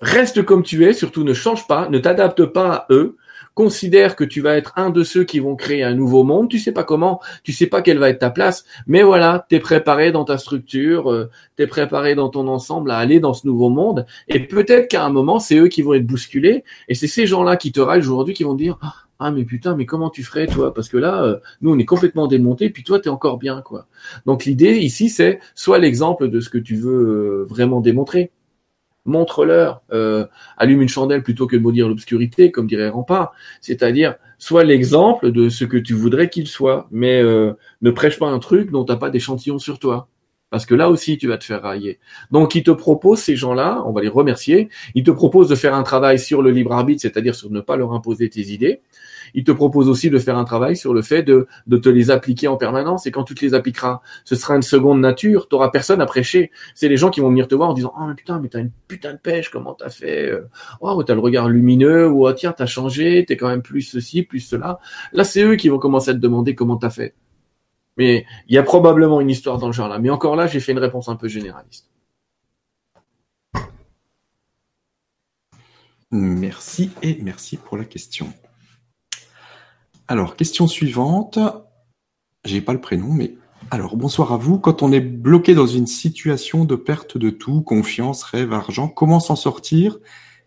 reste 0.00 0.42
comme 0.42 0.62
tu 0.62 0.84
es, 0.84 0.92
surtout 0.92 1.24
ne 1.24 1.34
change 1.34 1.66
pas, 1.66 1.88
ne 1.88 1.98
t'adapte 1.98 2.44
pas 2.46 2.74
à 2.74 2.86
eux, 2.90 3.16
considère 3.54 4.16
que 4.16 4.24
tu 4.24 4.40
vas 4.40 4.56
être 4.56 4.72
un 4.76 4.90
de 4.90 5.04
ceux 5.04 5.24
qui 5.24 5.38
vont 5.38 5.56
créer 5.56 5.82
un 5.82 5.94
nouveau 5.94 6.24
monde, 6.24 6.48
tu 6.48 6.58
sais 6.58 6.72
pas 6.72 6.84
comment, 6.84 7.20
tu 7.42 7.52
sais 7.52 7.66
pas 7.66 7.82
quelle 7.82 7.98
va 7.98 8.08
être 8.08 8.20
ta 8.20 8.30
place, 8.30 8.64
mais 8.86 9.02
voilà, 9.02 9.46
tu 9.48 9.56
es 9.56 9.60
préparé 9.60 10.12
dans 10.12 10.24
ta 10.24 10.38
structure, 10.38 11.10
euh, 11.10 11.30
tu 11.56 11.62
es 11.62 11.66
préparé 11.66 12.14
dans 12.14 12.28
ton 12.28 12.48
ensemble 12.48 12.90
à 12.90 12.98
aller 12.98 13.20
dans 13.20 13.34
ce 13.34 13.46
nouveau 13.46 13.68
monde, 13.68 14.06
et 14.28 14.40
peut-être 14.40 14.88
qu'à 14.88 15.04
un 15.04 15.10
moment, 15.10 15.38
c'est 15.38 15.56
eux 15.56 15.68
qui 15.68 15.82
vont 15.82 15.94
être 15.94 16.06
bousculés, 16.06 16.64
et 16.88 16.94
c'est 16.94 17.06
ces 17.06 17.26
gens-là 17.26 17.56
qui 17.56 17.72
te 17.72 17.80
râlent 17.80 18.00
aujourd'hui 18.00 18.34
qui 18.34 18.44
vont 18.44 18.54
dire 18.54 18.78
ah 19.22 19.30
mais 19.30 19.44
putain 19.44 19.76
mais 19.76 19.86
comment 19.86 20.10
tu 20.10 20.24
ferais 20.24 20.46
toi? 20.46 20.74
Parce 20.74 20.88
que 20.88 20.96
là 20.96 21.22
euh, 21.22 21.38
nous 21.60 21.72
on 21.72 21.78
est 21.78 21.84
complètement 21.84 22.26
démonté 22.26 22.70
puis 22.70 22.82
toi 22.82 22.98
tu 22.98 23.08
es 23.08 23.10
encore 23.10 23.38
bien 23.38 23.62
quoi. 23.62 23.86
Donc 24.26 24.44
l'idée 24.44 24.78
ici 24.78 25.08
c'est 25.08 25.38
soit 25.54 25.78
l'exemple 25.78 26.28
de 26.28 26.40
ce 26.40 26.48
que 26.50 26.58
tu 26.58 26.74
veux 26.74 26.90
euh, 26.92 27.46
vraiment 27.48 27.80
démontrer 27.80 28.32
montre-leur, 29.04 29.82
euh, 29.92 30.26
allume 30.56 30.82
une 30.82 30.88
chandelle 30.88 31.22
plutôt 31.22 31.46
que 31.46 31.56
de 31.56 31.62
maudire 31.62 31.88
l'obscurité, 31.88 32.50
comme 32.50 32.66
dirait 32.66 32.88
Rampart. 32.88 33.32
C'est-à-dire, 33.60 34.14
sois 34.38 34.64
l'exemple 34.64 35.32
de 35.32 35.48
ce 35.48 35.64
que 35.64 35.76
tu 35.76 35.94
voudrais 35.94 36.28
qu'il 36.28 36.46
soit, 36.46 36.88
mais 36.90 37.20
euh, 37.20 37.52
ne 37.80 37.90
prêche 37.90 38.18
pas 38.18 38.28
un 38.28 38.38
truc 38.38 38.70
dont 38.70 38.84
t'as 38.84 38.96
pas 38.96 39.10
d'échantillon 39.10 39.58
sur 39.58 39.78
toi. 39.78 40.08
Parce 40.50 40.66
que 40.66 40.74
là 40.74 40.90
aussi, 40.90 41.16
tu 41.16 41.28
vas 41.28 41.38
te 41.38 41.44
faire 41.44 41.62
railler. 41.62 41.98
Donc, 42.30 42.54
ils 42.54 42.62
te 42.62 42.70
proposent, 42.70 43.20
ces 43.20 43.36
gens-là, 43.36 43.82
on 43.86 43.92
va 43.92 44.02
les 44.02 44.08
remercier, 44.08 44.68
ils 44.94 45.02
te 45.02 45.10
proposent 45.10 45.48
de 45.48 45.54
faire 45.54 45.74
un 45.74 45.82
travail 45.82 46.18
sur 46.18 46.42
le 46.42 46.50
libre 46.50 46.72
arbitre, 46.72 47.00
c'est-à-dire 47.00 47.34
sur 47.34 47.50
ne 47.50 47.60
pas 47.60 47.76
leur 47.76 47.94
imposer 47.94 48.28
tes 48.28 48.42
idées, 48.42 48.82
il 49.34 49.44
te 49.44 49.52
propose 49.52 49.88
aussi 49.88 50.10
de 50.10 50.18
faire 50.18 50.36
un 50.36 50.44
travail 50.44 50.76
sur 50.76 50.94
le 50.94 51.02
fait 51.02 51.22
de, 51.22 51.46
te 51.76 51.88
les 51.88 52.10
appliquer 52.10 52.48
en 52.48 52.56
permanence. 52.56 53.06
Et 53.06 53.10
quand 53.10 53.24
tu 53.24 53.34
te 53.34 53.44
les 53.44 53.54
appliqueras, 53.54 54.00
ce 54.24 54.34
sera 54.34 54.56
une 54.56 54.62
seconde 54.62 55.00
nature. 55.00 55.48
Tu 55.48 55.56
personne 55.72 56.00
à 56.00 56.06
prêcher. 56.06 56.50
C'est 56.74 56.88
les 56.88 56.96
gens 56.96 57.10
qui 57.10 57.20
vont 57.20 57.28
venir 57.28 57.48
te 57.48 57.54
voir 57.54 57.70
en 57.70 57.72
disant, 57.72 57.92
oh 57.98 58.06
mais 58.06 58.14
putain, 58.14 58.40
mais 58.40 58.48
t'as 58.48 58.60
une 58.60 58.70
putain 58.88 59.12
de 59.12 59.18
pêche, 59.18 59.50
comment 59.50 59.74
t'as 59.74 59.90
fait 59.90 60.30
euh, 60.30 60.48
Oh, 60.80 61.02
t'as 61.02 61.14
le 61.14 61.20
regard 61.20 61.48
lumineux. 61.48 62.08
Ou 62.08 62.26
oh, 62.26 62.32
tiens, 62.32 62.52
t'as 62.52 62.66
changé, 62.66 63.24
t'es 63.26 63.36
quand 63.36 63.48
même 63.48 63.62
plus 63.62 63.82
ceci, 63.82 64.22
plus 64.22 64.40
cela. 64.40 64.78
Là, 65.12 65.24
c'est 65.24 65.42
eux 65.42 65.56
qui 65.56 65.68
vont 65.68 65.78
commencer 65.78 66.10
à 66.10 66.14
te 66.14 66.18
demander 66.18 66.54
comment 66.54 66.76
t'as 66.76 66.90
fait. 66.90 67.14
Mais 67.96 68.24
il 68.48 68.54
y 68.54 68.58
a 68.58 68.62
probablement 68.62 69.20
une 69.20 69.30
histoire 69.30 69.58
dans 69.58 69.66
le 69.66 69.72
genre 69.72 69.88
là. 69.88 69.98
Mais 69.98 70.10
encore 70.10 70.36
là, 70.36 70.46
j'ai 70.46 70.60
fait 70.60 70.72
une 70.72 70.78
réponse 70.78 71.08
un 71.08 71.16
peu 71.16 71.28
généraliste. 71.28 71.88
Merci 76.10 76.90
et 77.02 77.18
merci 77.22 77.56
pour 77.56 77.78
la 77.78 77.84
question. 77.84 78.32
Alors, 80.08 80.36
question 80.36 80.66
suivante. 80.66 81.38
J'ai 82.44 82.60
pas 82.60 82.72
le 82.72 82.80
prénom, 82.80 83.12
mais 83.12 83.34
alors 83.70 83.96
bonsoir 83.96 84.32
à 84.32 84.36
vous. 84.36 84.58
Quand 84.58 84.82
on 84.82 84.92
est 84.92 85.00
bloqué 85.00 85.54
dans 85.54 85.66
une 85.66 85.86
situation 85.86 86.64
de 86.64 86.74
perte 86.74 87.16
de 87.16 87.30
tout, 87.30 87.62
confiance, 87.62 88.22
rêve, 88.24 88.52
argent, 88.52 88.88
comment 88.88 89.20
s'en 89.20 89.36
sortir 89.36 89.98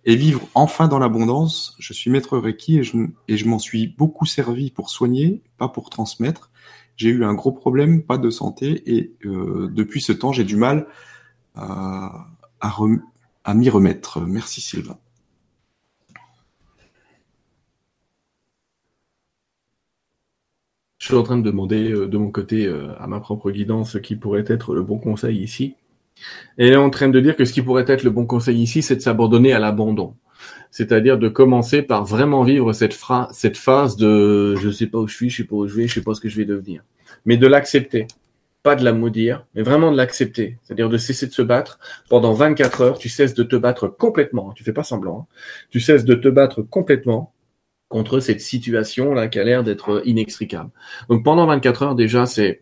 et 0.03 0.15
vivre 0.15 0.41
enfin 0.53 0.87
dans 0.87 0.99
l'abondance? 0.99 1.75
Je 1.79 1.93
suis 1.93 2.11
maître 2.11 2.37
Reiki 2.37 2.79
et 2.79 2.83
je, 2.83 3.47
m'en 3.47 3.59
suis 3.59 3.87
beaucoup 3.87 4.25
servi 4.25 4.71
pour 4.71 4.89
soigner, 4.89 5.41
pas 5.57 5.69
pour 5.69 5.89
transmettre. 5.89 6.51
J'ai 6.97 7.09
eu 7.09 7.23
un 7.23 7.33
gros 7.33 7.51
problème, 7.51 8.03
pas 8.03 8.17
de 8.17 8.29
santé, 8.29 8.83
et 8.85 9.15
euh, 9.25 9.69
depuis 9.73 10.01
ce 10.01 10.11
temps, 10.11 10.31
j'ai 10.31 10.45
du 10.45 10.55
mal 10.55 10.87
à 11.55 12.27
m'y 13.53 13.69
remettre. 13.69 14.21
Merci 14.21 14.61
Sylvain. 14.61 14.97
Je 21.05 21.11
suis 21.11 21.17
en 21.17 21.21
train 21.21 21.37
de 21.37 21.43
demander 21.43 21.91
euh, 21.91 22.07
de 22.07 22.17
mon 22.17 22.31
côté 22.31 22.65
euh, 22.65 22.87
à 22.99 23.05
ma 23.05 23.19
propre 23.19 23.51
guidance 23.51 23.91
ce 23.91 23.99
qui 23.99 24.15
pourrait 24.15 24.43
être 24.47 24.73
le 24.73 24.81
bon 24.81 24.97
conseil 24.97 25.37
ici. 25.37 25.75
Et 26.57 26.65
elle 26.65 26.73
est 26.73 26.77
en 26.77 26.89
train 26.89 27.09
de 27.09 27.19
dire 27.19 27.35
que 27.35 27.45
ce 27.45 27.53
qui 27.53 27.61
pourrait 27.61 27.85
être 27.87 28.01
le 28.01 28.09
bon 28.09 28.25
conseil 28.25 28.59
ici, 28.59 28.81
c'est 28.81 28.95
de 28.95 29.01
s'abandonner 29.01 29.53
à 29.53 29.59
l'abandon. 29.59 30.15
C'est-à-dire 30.71 31.19
de 31.19 31.29
commencer 31.29 31.83
par 31.83 32.05
vraiment 32.05 32.41
vivre 32.41 32.73
cette, 32.73 32.95
phase 32.95 33.97
de 33.97 34.55
je 34.55 34.71
sais 34.71 34.87
pas 34.87 34.97
où 34.97 35.07
je 35.07 35.13
suis, 35.13 35.29
je 35.29 35.37
sais 35.37 35.43
pas 35.43 35.57
où 35.57 35.67
je 35.67 35.75
vais, 35.75 35.87
je 35.87 35.93
sais 35.93 36.01
pas 36.01 36.15
ce 36.15 36.21
que 36.21 36.27
je 36.27 36.37
vais 36.37 36.45
devenir. 36.45 36.81
Mais 37.27 37.37
de 37.37 37.45
l'accepter. 37.45 38.07
Pas 38.63 38.75
de 38.75 38.83
la 38.83 38.91
maudire, 38.91 39.45
mais 39.53 39.61
vraiment 39.61 39.91
de 39.91 39.97
l'accepter. 39.97 40.57
C'est-à-dire 40.63 40.89
de 40.89 40.97
cesser 40.97 41.27
de 41.27 41.33
se 41.33 41.43
battre. 41.43 41.77
Pendant 42.09 42.33
24 42.33 42.81
heures, 42.81 42.97
tu 42.97 43.09
cesses 43.09 43.35
de 43.35 43.43
te 43.43 43.55
battre 43.55 43.87
complètement. 43.87 44.53
Tu 44.53 44.63
fais 44.63 44.73
pas 44.73 44.81
semblant. 44.81 45.27
Hein. 45.29 45.35
Tu 45.69 45.79
cesses 45.79 46.03
de 46.03 46.15
te 46.15 46.29
battre 46.29 46.63
complètement 46.63 47.34
contre 47.89 48.19
cette 48.19 48.41
situation 48.41 49.13
là 49.13 49.27
qui 49.27 49.39
a 49.39 49.43
l'air 49.43 49.63
d'être 49.63 50.01
inextricable. 50.05 50.69
Donc 51.09 51.23
pendant 51.23 51.45
24 51.45 51.83
heures 51.83 51.95
déjà 51.95 52.25
c'est 52.25 52.59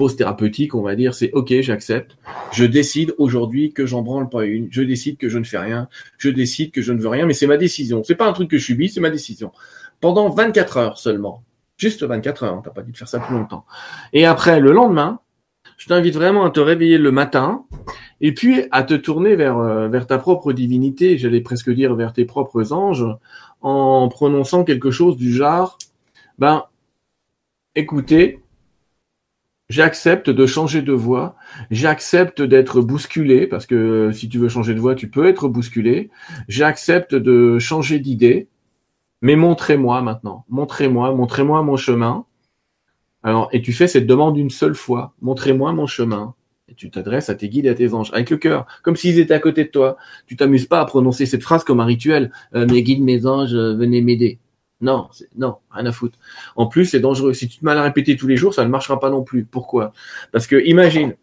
pause 0.00 0.16
thérapeutique, 0.16 0.74
on 0.74 0.80
va 0.80 0.96
dire, 0.96 1.12
c'est 1.12 1.30
ok, 1.32 1.60
j'accepte. 1.60 2.16
Je 2.52 2.64
décide 2.64 3.14
aujourd'hui 3.18 3.74
que 3.74 3.84
j'en 3.84 4.00
branle 4.00 4.30
pas 4.30 4.46
une. 4.46 4.66
Je 4.70 4.80
décide 4.80 5.18
que 5.18 5.28
je 5.28 5.36
ne 5.36 5.44
fais 5.44 5.58
rien. 5.58 5.90
Je 6.16 6.30
décide 6.30 6.70
que 6.70 6.80
je 6.80 6.94
ne 6.94 7.02
veux 7.02 7.08
rien, 7.08 7.26
mais 7.26 7.34
c'est 7.34 7.46
ma 7.46 7.58
décision. 7.58 8.02
C'est 8.02 8.14
pas 8.14 8.26
un 8.26 8.32
truc 8.32 8.48
que 8.48 8.56
je 8.56 8.64
subis, 8.64 8.88
c'est 8.88 9.02
ma 9.02 9.10
décision. 9.10 9.52
Pendant 10.00 10.30
24 10.30 10.76
heures 10.78 10.98
seulement. 10.98 11.44
Juste 11.76 12.02
24 12.02 12.44
heures. 12.44 12.54
Hein, 12.54 12.62
t'as 12.64 12.70
pas 12.70 12.80
dit 12.80 12.92
de 12.92 12.96
faire 12.96 13.08
ça 13.08 13.18
plus 13.18 13.34
longtemps. 13.34 13.66
Et 14.14 14.24
après, 14.24 14.58
le 14.58 14.72
lendemain, 14.72 15.20
je 15.76 15.86
t'invite 15.86 16.14
vraiment 16.14 16.46
à 16.46 16.50
te 16.50 16.60
réveiller 16.60 16.96
le 16.96 17.12
matin 17.12 17.66
et 18.22 18.32
puis 18.32 18.64
à 18.70 18.84
te 18.84 18.94
tourner 18.94 19.36
vers, 19.36 19.58
euh, 19.58 19.88
vers 19.88 20.06
ta 20.06 20.16
propre 20.16 20.54
divinité, 20.54 21.18
j'allais 21.18 21.42
presque 21.42 21.70
dire 21.70 21.94
vers 21.94 22.14
tes 22.14 22.24
propres 22.24 22.72
anges, 22.72 23.04
en 23.60 24.08
prononçant 24.08 24.64
quelque 24.64 24.90
chose 24.90 25.16
du 25.16 25.32
genre, 25.32 25.78
ben, 26.38 26.64
écoutez, 27.74 28.40
j'accepte 29.68 30.30
de 30.30 30.46
changer 30.46 30.82
de 30.82 30.92
voix, 30.92 31.36
j'accepte 31.70 32.42
d'être 32.42 32.80
bousculé, 32.80 33.46
parce 33.46 33.66
que 33.66 34.10
si 34.12 34.28
tu 34.28 34.38
veux 34.38 34.48
changer 34.48 34.74
de 34.74 34.80
voix, 34.80 34.94
tu 34.94 35.08
peux 35.08 35.26
être 35.26 35.48
bousculé, 35.48 36.10
j'accepte 36.48 37.14
de 37.14 37.58
changer 37.58 38.00
d'idée, 38.00 38.48
mais 39.22 39.36
montrez-moi 39.36 40.02
maintenant, 40.02 40.44
montrez-moi, 40.48 41.14
montrez-moi 41.14 41.62
mon 41.62 41.76
chemin. 41.76 42.24
Alors, 43.22 43.48
et 43.52 43.60
tu 43.62 43.72
fais 43.72 43.86
cette 43.86 44.06
demande 44.06 44.38
une 44.38 44.50
seule 44.50 44.74
fois, 44.74 45.14
montrez-moi 45.20 45.72
mon 45.72 45.86
chemin. 45.86 46.34
Tu 46.76 46.90
t'adresses 46.90 47.28
à 47.28 47.34
tes 47.34 47.48
guides 47.48 47.66
et 47.66 47.70
à 47.70 47.74
tes 47.74 47.92
anges, 47.92 48.10
avec 48.12 48.30
le 48.30 48.36
cœur, 48.36 48.66
comme 48.82 48.96
s'ils 48.96 49.18
étaient 49.18 49.34
à 49.34 49.38
côté 49.38 49.64
de 49.64 49.70
toi. 49.70 49.96
Tu 50.26 50.36
t'amuses 50.36 50.66
pas 50.66 50.80
à 50.80 50.84
prononcer 50.84 51.26
cette 51.26 51.42
phrase 51.42 51.64
comme 51.64 51.80
un 51.80 51.84
rituel. 51.84 52.32
Euh, 52.54 52.66
mes 52.66 52.82
guides, 52.82 53.02
mes 53.02 53.26
anges, 53.26 53.54
euh, 53.54 53.74
venez 53.74 54.00
m'aider. 54.00 54.38
Non, 54.80 55.08
non, 55.36 55.56
rien 55.70 55.86
à 55.86 55.92
foutre. 55.92 56.18
En 56.56 56.66
plus, 56.66 56.86
c'est 56.86 57.00
dangereux. 57.00 57.34
Si 57.34 57.48
tu 57.48 57.58
te 57.58 57.64
mets 57.64 57.72
à 57.72 57.82
répéter 57.82 58.16
tous 58.16 58.26
les 58.26 58.36
jours, 58.36 58.54
ça 58.54 58.64
ne 58.64 58.70
marchera 58.70 58.98
pas 58.98 59.10
non 59.10 59.22
plus. 59.22 59.44
Pourquoi? 59.44 59.92
Parce 60.32 60.46
que 60.46 60.56
imagine, 60.64 61.14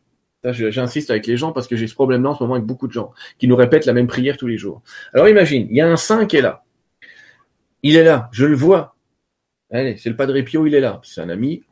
j'insiste 0.43 1.09
avec 1.09 1.25
les 1.25 1.37
gens 1.37 1.51
parce 1.51 1.67
que 1.67 1.75
j'ai 1.75 1.87
ce 1.87 1.95
problème-là 1.95 2.29
en 2.29 2.35
ce 2.35 2.43
moment 2.43 2.55
avec 2.55 2.65
beaucoup 2.65 2.87
de 2.87 2.93
gens 2.93 3.11
qui 3.39 3.47
nous 3.47 3.55
répètent 3.55 3.85
la 3.85 3.93
même 3.93 4.07
prière 4.07 4.37
tous 4.37 4.47
les 4.47 4.57
jours. 4.57 4.81
Alors 5.13 5.27
imagine, 5.27 5.67
il 5.69 5.75
y 5.75 5.81
a 5.81 5.89
un 5.89 5.97
saint 5.97 6.25
qui 6.25 6.37
est 6.37 6.41
là. 6.41 6.63
Il 7.83 7.95
est 7.95 8.03
là, 8.03 8.29
je 8.31 8.45
le 8.45 8.55
vois. 8.55 8.95
Allez, 9.71 9.97
c'est 9.97 10.09
le 10.09 10.15
Padre 10.15 10.39
Pio, 10.41 10.65
il 10.65 10.75
est 10.75 10.79
là. 10.79 11.01
C'est 11.03 11.21
un 11.21 11.29
ami. 11.29 11.63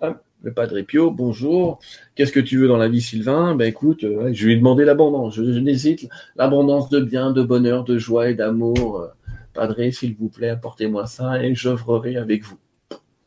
Le 0.42 0.54
Padre 0.54 0.82
Pio, 0.82 1.12
bonjour. 1.12 1.80
Qu'est-ce 2.16 2.32
que 2.32 2.40
tu 2.40 2.58
veux 2.58 2.68
dans 2.68 2.78
la 2.78 2.88
vie, 2.88 3.02
Sylvain? 3.02 3.56
Ben 3.56 3.68
écoute, 3.68 4.04
euh, 4.04 4.30
je 4.32 4.46
lui 4.46 4.54
ai 4.54 4.58
demandé 4.58 4.86
l'abondance. 4.86 5.36
Je, 5.36 5.42
n'hésite, 5.42 6.08
l'abondance 6.36 6.90
de 6.90 7.00
bien, 7.00 7.32
de 7.32 7.42
bonheur, 7.42 7.84
de 7.84 7.98
joie 7.98 8.30
et 8.30 8.36
d'amour. 8.36 9.00
Euh, 9.00 9.08
Padre, 9.54 9.90
s'il 9.92 10.16
vous 10.16 10.30
plaît, 10.30 10.50
apportez-moi 10.50 11.08
ça 11.08 11.44
et 11.44 11.56
j'œuvrerai 11.56 12.18
avec 12.18 12.44
vous. 12.44 12.58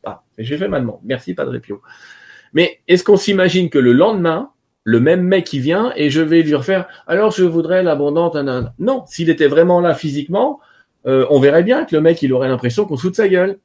Ah, 0.04 0.22
j'ai 0.38 0.56
fait 0.56 0.68
ma 0.68 0.80
demande. 0.80 1.00
Merci, 1.04 1.34
Padre 1.34 1.58
Pio. 1.58 1.82
Mais 2.52 2.80
est-ce 2.86 3.02
qu'on 3.02 3.16
s'imagine 3.16 3.68
que 3.68 3.78
le 3.78 3.92
lendemain, 3.92 4.50
le 4.84 5.00
même 5.00 5.22
mec 5.22 5.44
qui 5.44 5.58
vient 5.58 5.92
et 5.96 6.10
je 6.10 6.22
vais 6.22 6.42
lui 6.42 6.54
refaire, 6.54 6.86
alors 7.06 7.30
je 7.30 7.44
voudrais 7.44 7.82
l'abondance, 7.82 8.36
non, 8.78 9.04
s'il 9.06 9.28
était 9.28 9.48
vraiment 9.48 9.80
là 9.80 9.94
physiquement, 9.94 10.60
euh, 11.06 11.26
on 11.30 11.40
verrait 11.40 11.62
bien 11.62 11.84
que 11.84 11.96
le 11.96 12.02
mec, 12.02 12.22
il 12.22 12.32
aurait 12.32 12.48
l'impression 12.48 12.84
qu'on 12.84 12.96
fout 12.96 13.10
de 13.10 13.16
sa 13.16 13.28
gueule 13.28 13.58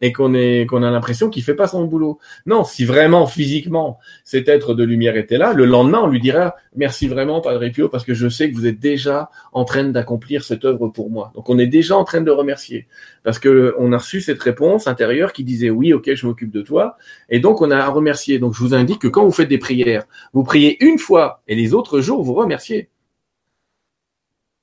et 0.00 0.12
qu'on 0.12 0.34
a 0.34 0.90
l'impression 0.90 1.30
qu'il 1.30 1.42
fait 1.42 1.54
pas 1.54 1.68
son 1.68 1.84
boulot. 1.84 2.18
Non, 2.44 2.64
si 2.64 2.84
vraiment 2.84 3.26
physiquement 3.26 3.98
cet 4.24 4.48
être 4.48 4.74
de 4.74 4.84
lumière 4.84 5.16
était 5.16 5.38
là, 5.38 5.52
le 5.52 5.64
lendemain 5.64 6.00
on 6.02 6.08
lui 6.08 6.20
dira 6.20 6.54
merci 6.74 7.08
vraiment 7.08 7.40
Padre 7.40 7.68
Pio 7.68 7.88
parce 7.88 8.04
que 8.04 8.14
je 8.14 8.28
sais 8.28 8.50
que 8.50 8.56
vous 8.56 8.66
êtes 8.66 8.78
déjà 8.78 9.30
en 9.52 9.64
train 9.64 9.84
d'accomplir 9.84 10.44
cette 10.44 10.64
œuvre 10.64 10.88
pour 10.88 11.10
moi. 11.10 11.32
Donc 11.34 11.48
on 11.48 11.58
est 11.58 11.66
déjà 11.66 11.96
en 11.96 12.04
train 12.04 12.20
de 12.20 12.30
remercier 12.30 12.86
parce 13.22 13.38
que 13.38 13.74
on 13.78 13.92
a 13.92 13.98
reçu 13.98 14.20
cette 14.20 14.42
réponse 14.42 14.86
intérieure 14.86 15.32
qui 15.32 15.44
disait 15.44 15.70
oui, 15.70 15.92
OK, 15.92 16.12
je 16.12 16.26
m'occupe 16.26 16.50
de 16.50 16.62
toi 16.62 16.96
et 17.28 17.40
donc 17.40 17.62
on 17.62 17.70
a 17.70 17.78
à 17.78 17.88
remercier. 17.88 18.38
Donc 18.38 18.54
je 18.54 18.60
vous 18.60 18.74
indique 18.74 19.00
que 19.00 19.08
quand 19.08 19.24
vous 19.24 19.32
faites 19.32 19.48
des 19.48 19.58
prières, 19.58 20.04
vous 20.32 20.44
priez 20.44 20.82
une 20.84 20.98
fois 20.98 21.42
et 21.48 21.54
les 21.54 21.74
autres 21.74 22.00
jours 22.00 22.22
vous 22.22 22.34
remerciez. 22.34 22.90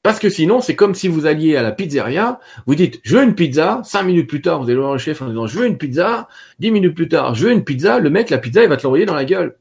Parce 0.04 0.20
que 0.20 0.30
sinon, 0.30 0.60
c'est 0.60 0.76
comme 0.76 0.96
si 0.96 1.08
vous 1.08 1.26
alliez 1.26 1.56
à 1.56 1.62
la 1.63 1.72
pizzeria, 1.72 2.42
vous 2.68 2.76
dites 2.76 3.00
je 3.04 3.18
veux 3.18 3.24
une 3.24 3.36
pizza, 3.36 3.82
cinq 3.86 4.04
minutes 4.04 4.28
plus 4.28 4.42
tard, 4.42 4.62
vous 4.62 4.70
allez 4.70 4.78
voir 4.78 4.92
le 4.92 4.98
chef 5.00 5.22
en 5.22 5.30
disant 5.30 5.48
je 5.48 5.58
veux 5.58 5.66
une 5.66 5.78
pizza, 5.78 6.28
dix 6.60 6.72
minutes 6.72 6.94
plus 6.94 7.08
tard, 7.08 7.36
je 7.36 7.48
veux 7.48 7.54
une 7.54 7.63
pizza, 7.63 8.00
le 8.00 8.10
mec, 8.10 8.30
la 8.30 8.38
pizza, 8.38 8.62
il 8.62 8.70
va 8.70 8.76
te 8.76 8.84
l'envoyer 8.84 9.06
dans 9.06 9.16
la 9.16 9.24
gueule. 9.24 9.56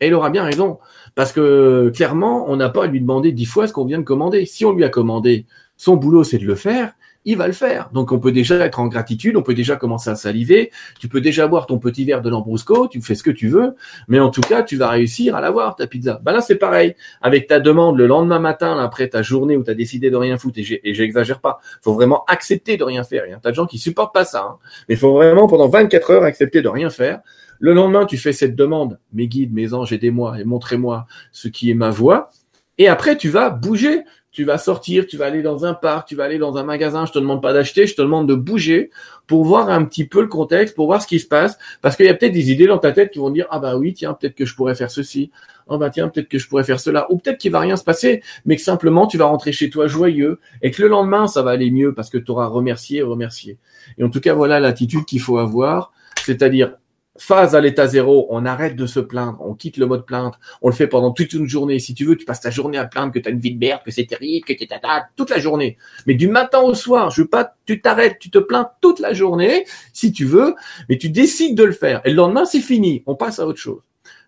Et 0.00 0.08
il 0.08 0.14
aura 0.14 0.28
bien 0.30 0.44
raison. 0.44 0.78
Parce 1.14 1.32
que 1.32 1.90
clairement, 1.94 2.50
on 2.50 2.56
n'a 2.56 2.68
pas 2.68 2.84
à 2.84 2.86
lui 2.86 3.00
demander 3.00 3.32
dix 3.32 3.46
fois 3.46 3.66
ce 3.66 3.72
qu'on 3.72 3.86
vient 3.86 3.98
de 3.98 4.04
commander. 4.04 4.44
Si 4.46 4.64
on 4.66 4.72
lui 4.72 4.84
a 4.84 4.90
commandé, 4.90 5.46
son 5.76 5.96
boulot, 5.96 6.24
c'est 6.24 6.38
de 6.38 6.46
le 6.46 6.54
faire, 6.54 6.92
il 7.24 7.36
va 7.36 7.46
le 7.46 7.52
faire. 7.52 7.90
Donc 7.92 8.12
on 8.12 8.18
peut 8.18 8.32
déjà 8.32 8.56
être 8.64 8.80
en 8.80 8.86
gratitude, 8.86 9.36
on 9.36 9.42
peut 9.42 9.54
déjà 9.54 9.76
commencer 9.76 10.10
à 10.10 10.14
saliver, 10.14 10.70
tu 10.98 11.08
peux 11.08 11.20
déjà 11.20 11.46
boire 11.46 11.66
ton 11.66 11.78
petit 11.78 12.04
verre 12.04 12.22
de 12.22 12.30
Lambrusco, 12.30 12.88
tu 12.88 13.00
fais 13.02 13.14
ce 13.14 13.22
que 13.22 13.30
tu 13.30 13.48
veux, 13.48 13.74
mais 14.08 14.20
en 14.20 14.30
tout 14.30 14.40
cas, 14.40 14.62
tu 14.62 14.76
vas 14.76 14.88
réussir 14.88 15.34
à 15.34 15.40
l'avoir, 15.40 15.76
ta 15.76 15.86
pizza. 15.86 16.20
Ben 16.22 16.32
là, 16.32 16.40
c'est 16.40 16.56
pareil. 16.56 16.94
Avec 17.20 17.46
ta 17.46 17.60
demande 17.60 17.98
le 17.98 18.06
lendemain 18.06 18.38
matin, 18.38 18.78
après 18.78 19.08
ta 19.08 19.22
journée 19.22 19.56
où 19.56 19.64
tu 19.64 19.70
as 19.70 19.74
décidé 19.74 20.10
de 20.10 20.16
rien 20.16 20.38
foutre, 20.38 20.58
et 20.58 20.94
j'exagère 20.94 21.40
pas, 21.40 21.60
faut 21.82 21.92
vraiment 21.92 22.24
accepter 22.26 22.76
de 22.76 22.84
rien 22.84 23.04
faire. 23.04 23.24
Il 23.26 23.30
y 23.30 23.34
a 23.34 23.36
tas 23.36 23.50
de 23.50 23.56
gens 23.56 23.66
qui 23.66 23.78
supportent 23.78 24.14
pas 24.14 24.24
ça, 24.24 24.42
hein. 24.42 24.58
mais 24.88 24.94
il 24.94 24.98
faut 24.98 25.12
vraiment 25.12 25.46
pendant 25.46 25.68
24 25.68 26.10
heures 26.10 26.24
accepter 26.24 26.62
de 26.62 26.68
rien 26.68 26.90
faire. 26.90 27.20
Le 27.58 27.74
lendemain, 27.74 28.06
tu 28.06 28.16
fais 28.16 28.32
cette 28.32 28.56
demande, 28.56 28.98
mes 29.12 29.28
guides, 29.28 29.52
mes 29.52 29.74
anges, 29.74 29.92
aidez-moi 29.92 30.40
et 30.40 30.44
montrez-moi 30.44 31.06
ce 31.30 31.48
qui 31.48 31.70
est 31.70 31.74
ma 31.74 31.90
voie. 31.90 32.30
Et 32.78 32.88
après, 32.88 33.18
tu 33.18 33.28
vas 33.28 33.50
bouger 33.50 34.04
tu 34.32 34.44
vas 34.44 34.58
sortir, 34.58 35.06
tu 35.06 35.16
vas 35.16 35.26
aller 35.26 35.42
dans 35.42 35.64
un 35.64 35.74
parc, 35.74 36.08
tu 36.08 36.14
vas 36.14 36.24
aller 36.24 36.38
dans 36.38 36.56
un 36.56 36.62
magasin, 36.62 37.04
je 37.04 37.12
te 37.12 37.18
demande 37.18 37.42
pas 37.42 37.52
d'acheter, 37.52 37.86
je 37.86 37.94
te 37.94 38.02
demande 38.02 38.28
de 38.28 38.34
bouger 38.34 38.90
pour 39.26 39.44
voir 39.44 39.70
un 39.70 39.84
petit 39.84 40.04
peu 40.04 40.20
le 40.20 40.28
contexte, 40.28 40.76
pour 40.76 40.86
voir 40.86 41.02
ce 41.02 41.06
qui 41.06 41.18
se 41.18 41.26
passe, 41.26 41.58
parce 41.82 41.96
qu'il 41.96 42.06
y 42.06 42.08
a 42.08 42.14
peut-être 42.14 42.32
des 42.32 42.52
idées 42.52 42.66
dans 42.66 42.78
ta 42.78 42.92
tête 42.92 43.10
qui 43.10 43.18
vont 43.18 43.30
dire 43.30 43.46
ah 43.50 43.58
bah 43.58 43.76
oui 43.76 43.92
tiens 43.92 44.14
peut-être 44.14 44.34
que 44.36 44.44
je 44.44 44.54
pourrais 44.54 44.74
faire 44.76 44.90
ceci, 44.90 45.30
oh 45.66 45.78
bah 45.78 45.90
tiens 45.90 46.08
peut-être 46.08 46.28
que 46.28 46.38
je 46.38 46.48
pourrais 46.48 46.64
faire 46.64 46.78
cela, 46.78 47.10
ou 47.10 47.18
peut-être 47.18 47.38
qu'il 47.38 47.50
va 47.50 47.60
rien 47.60 47.76
se 47.76 47.84
passer, 47.84 48.22
mais 48.44 48.56
que 48.56 48.62
simplement 48.62 49.08
tu 49.08 49.18
vas 49.18 49.26
rentrer 49.26 49.52
chez 49.52 49.68
toi 49.68 49.88
joyeux 49.88 50.38
et 50.62 50.70
que 50.70 50.80
le 50.82 50.88
lendemain 50.88 51.26
ça 51.26 51.42
va 51.42 51.50
aller 51.50 51.70
mieux 51.70 51.92
parce 51.92 52.08
que 52.08 52.18
tu 52.18 52.30
auras 52.30 52.46
remercié, 52.46 53.02
remercié. 53.02 53.58
Et 53.98 54.04
en 54.04 54.10
tout 54.10 54.20
cas 54.20 54.34
voilà 54.34 54.60
l'attitude 54.60 55.04
qu'il 55.06 55.20
faut 55.20 55.38
avoir, 55.38 55.92
c'est-à-dire 56.24 56.74
phase 57.20 57.54
à 57.54 57.60
l'état 57.60 57.86
zéro, 57.86 58.26
on 58.30 58.44
arrête 58.46 58.76
de 58.76 58.86
se 58.86 59.00
plaindre, 59.00 59.38
on 59.40 59.54
quitte 59.54 59.76
le 59.76 59.86
mode 59.86 60.06
plainte, 60.06 60.34
on 60.62 60.68
le 60.68 60.74
fait 60.74 60.86
pendant 60.86 61.10
toute 61.10 61.32
une 61.32 61.46
journée. 61.46 61.78
Si 61.78 61.94
tu 61.94 62.04
veux, 62.04 62.16
tu 62.16 62.24
passes 62.24 62.40
ta 62.40 62.50
journée 62.50 62.78
à 62.78 62.86
plaindre 62.86 63.12
que 63.12 63.18
tu 63.18 63.28
as 63.28 63.32
une 63.32 63.38
vie 63.38 63.54
de 63.54 63.58
merde, 63.58 63.82
que 63.84 63.90
c'est 63.90 64.06
terrible, 64.06 64.46
que 64.46 64.52
tu 64.52 64.66
tata, 64.66 65.08
toute 65.16 65.30
la 65.30 65.38
journée. 65.38 65.76
Mais 66.06 66.14
du 66.14 66.28
matin 66.28 66.60
au 66.60 66.74
soir, 66.74 67.10
je 67.10 67.22
veux 67.22 67.28
pas, 67.28 67.54
tu 67.66 67.80
t'arrêtes, 67.80 68.18
tu 68.18 68.30
te 68.30 68.38
plains 68.38 68.70
toute 68.80 69.00
la 69.00 69.12
journée, 69.12 69.64
si 69.92 70.12
tu 70.12 70.24
veux, 70.24 70.54
mais 70.88 70.98
tu 70.98 71.10
décides 71.10 71.56
de 71.56 71.64
le 71.64 71.72
faire. 71.72 72.00
Et 72.04 72.10
le 72.10 72.16
lendemain, 72.16 72.44
c'est 72.44 72.60
fini, 72.60 73.02
on 73.06 73.14
passe 73.14 73.38
à 73.38 73.46
autre 73.46 73.60
chose. 73.60 73.82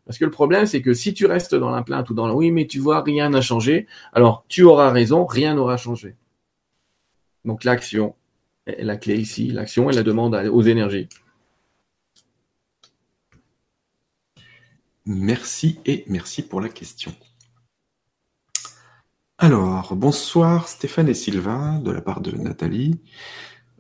Parce 0.05 0.18
que 0.18 0.24
le 0.24 0.31
problème, 0.31 0.66
c'est 0.66 0.83
que 0.83 0.94
si 0.94 1.14
tu 1.14 1.26
restes 1.26 1.55
dans 1.55 1.70
la 1.70 1.83
plainte 1.83 2.11
ou 2.11 2.14
dans 2.14 2.26
le 2.26 2.35
oui, 2.35 2.50
mais 2.50 2.66
tu 2.66 2.78
vois, 2.78 3.02
rien 3.02 3.31
n'a 3.31 3.40
changé, 3.40 3.87
alors 4.12 4.44
tu 4.48 4.62
auras 4.62 4.90
raison, 4.90 5.24
rien 5.24 5.55
n'aura 5.55 5.76
changé. 5.76 6.16
Donc 7.44 7.64
l'action 7.64 8.14
la 8.66 8.96
clé 8.96 9.16
ici. 9.16 9.48
L'action 9.48 9.90
est 9.90 9.94
la 9.94 10.02
demande 10.02 10.35
aux 10.35 10.62
énergies. 10.62 11.09
Merci 15.05 15.81
et 15.85 16.05
merci 16.09 16.43
pour 16.43 16.61
la 16.61 16.69
question. 16.69 17.12
Alors, 19.38 19.97
bonsoir 19.97 20.69
Stéphane 20.69 21.09
et 21.09 21.15
Sylvain, 21.15 21.81
de 21.81 21.91
la 21.91 22.01
part 22.01 22.21
de 22.21 22.31
Nathalie. 22.31 23.01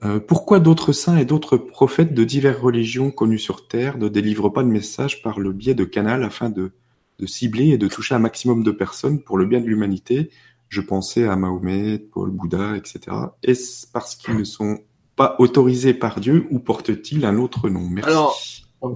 Euh, 0.04 0.18
pourquoi 0.18 0.58
d'autres 0.58 0.92
saints 0.92 1.18
et 1.18 1.24
d'autres 1.24 1.56
prophètes 1.56 2.14
de 2.14 2.24
diverses 2.24 2.60
religions 2.60 3.12
connues 3.12 3.38
sur 3.38 3.68
Terre 3.68 3.98
ne 3.98 4.08
délivrent 4.08 4.52
pas 4.52 4.64
de 4.64 4.68
messages 4.68 5.22
par 5.22 5.38
le 5.38 5.52
biais 5.52 5.74
de 5.74 5.84
canal 5.84 6.24
afin 6.24 6.50
de, 6.50 6.72
de, 7.20 7.26
cibler 7.26 7.68
et 7.68 7.78
de 7.78 7.86
toucher 7.86 8.16
un 8.16 8.18
maximum 8.18 8.64
de 8.64 8.72
personnes 8.72 9.22
pour 9.22 9.38
le 9.38 9.46
bien 9.46 9.60
de 9.60 9.66
l'humanité? 9.66 10.30
Je 10.68 10.80
pensais 10.80 11.28
à 11.28 11.36
Mahomet, 11.36 11.98
Paul, 11.98 12.30
Bouddha, 12.30 12.76
etc. 12.76 13.16
Est-ce 13.44 13.86
parce 13.86 14.16
qu'ils 14.16 14.36
ne 14.36 14.42
sont 14.42 14.80
pas 15.14 15.36
autorisés 15.38 15.94
par 15.94 16.18
Dieu 16.18 16.48
ou 16.50 16.58
portent-ils 16.58 17.24
un 17.24 17.36
autre 17.36 17.68
nom? 17.68 17.88
Merci. 17.88 18.10
Alors, 18.10 18.36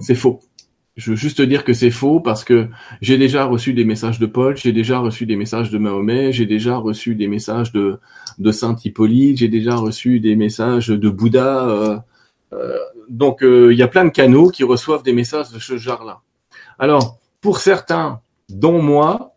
c'est 0.01 0.15
faux. 0.15 0.41
Je 0.97 1.11
veux 1.11 1.15
juste 1.15 1.37
te 1.37 1.43
dire 1.43 1.63
que 1.63 1.73
c'est 1.73 1.91
faux 1.91 2.19
parce 2.19 2.43
que 2.43 2.67
j'ai 3.01 3.19
déjà 3.19 3.45
reçu 3.45 3.73
des 3.73 3.85
messages 3.85 4.17
de 4.17 4.25
Paul, 4.25 4.57
j'ai 4.57 4.71
déjà 4.71 4.97
reçu 4.97 5.27
des 5.27 5.35
messages 5.35 5.69
de 5.69 5.77
Mahomet, 5.77 6.31
j'ai 6.31 6.47
déjà 6.47 6.77
reçu 6.77 7.13
des 7.13 7.27
messages 7.27 7.71
de, 7.71 7.99
de 8.39 8.51
Saint 8.51 8.75
Hippolyte, 8.83 9.37
j'ai 9.37 9.47
déjà 9.47 9.75
reçu 9.75 10.19
des 10.19 10.35
messages 10.35 10.87
de 10.87 11.09
Bouddha. 11.09 11.69
Euh, 11.69 11.97
euh, 12.53 12.77
donc 13.09 13.43
euh, 13.43 13.71
il 13.71 13.77
y 13.77 13.83
a 13.83 13.87
plein 13.87 14.05
de 14.05 14.09
canaux 14.09 14.49
qui 14.49 14.63
reçoivent 14.63 15.03
des 15.03 15.13
messages 15.13 15.51
de 15.51 15.59
ce 15.59 15.77
genre-là. 15.77 16.21
Alors, 16.79 17.19
pour 17.41 17.59
certains, 17.59 18.19
dont 18.49 18.81
moi, 18.81 19.36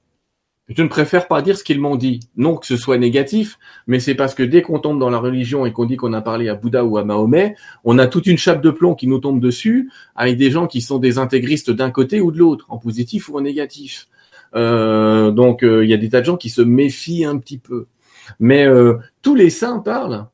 je 0.71 0.83
ne 0.83 0.89
préfère 0.89 1.27
pas 1.27 1.43
dire 1.43 1.59
ce 1.59 1.65
qu'ils 1.65 1.81
m'ont 1.81 1.97
dit. 1.97 2.21
Non 2.37 2.57
que 2.57 2.67
ce 2.67 2.77
soit 2.77 2.97
négatif, 2.97 3.59
mais 3.87 3.99
c'est 3.99 4.15
parce 4.15 4.35
que 4.35 4.43
dès 4.43 4.63
qu'on 4.63 4.79
tombe 4.79 5.01
dans 5.01 5.11
la 5.11 5.19
religion 5.19 5.67
et 5.67 5.73
qu'on 5.73 5.85
dit 5.85 5.97
qu'on 5.97 6.13
a 6.13 6.21
parlé 6.21 6.49
à 6.49 6.55
Bouddha 6.55 6.85
ou 6.85 6.97
à 6.97 7.05
Mahomet, 7.05 7.57
on 7.85 7.99
a 7.99 8.07
toute 8.07 8.27
une 8.27 8.39
chape 8.39 8.63
de 8.63 8.71
plomb 8.71 8.95
qui 8.95 9.09
nous 9.09 9.19
tombe 9.19 9.41
dessus 9.41 9.91
avec 10.15 10.37
des 10.37 10.51
gens 10.51 10.67
qui 10.67 10.81
sont 10.81 10.99
des 10.99 11.19
intégristes 11.19 11.71
d'un 11.71 11.91
côté 11.91 12.21
ou 12.21 12.31
de 12.31 12.39
l'autre, 12.39 12.67
en 12.69 12.79
positif 12.79 13.29
ou 13.29 13.37
en 13.37 13.41
négatif. 13.41 14.07
Euh, 14.55 15.31
donc 15.31 15.63
euh, 15.63 15.85
il 15.85 15.91
y 15.91 15.95
a 15.95 15.97
des 15.97 16.09
tas 16.09 16.21
de 16.21 16.27
gens 16.27 16.37
qui 16.37 16.51
se 16.51 16.63
méfient 16.63 17.25
un 17.25 17.39
petit 17.39 17.59
peu. 17.59 17.87
Mais 18.39 18.65
euh, 18.65 18.95
tous 19.23 19.35
les 19.35 19.51
saints 19.51 19.81
parlent. 19.81 20.27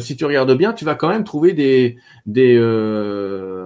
si 0.00 0.16
tu 0.16 0.24
regardes 0.24 0.56
bien, 0.56 0.72
tu 0.72 0.84
vas 0.84 0.96
quand 0.96 1.08
même 1.08 1.24
trouver 1.24 1.52
des, 1.52 1.96
des, 2.26 2.58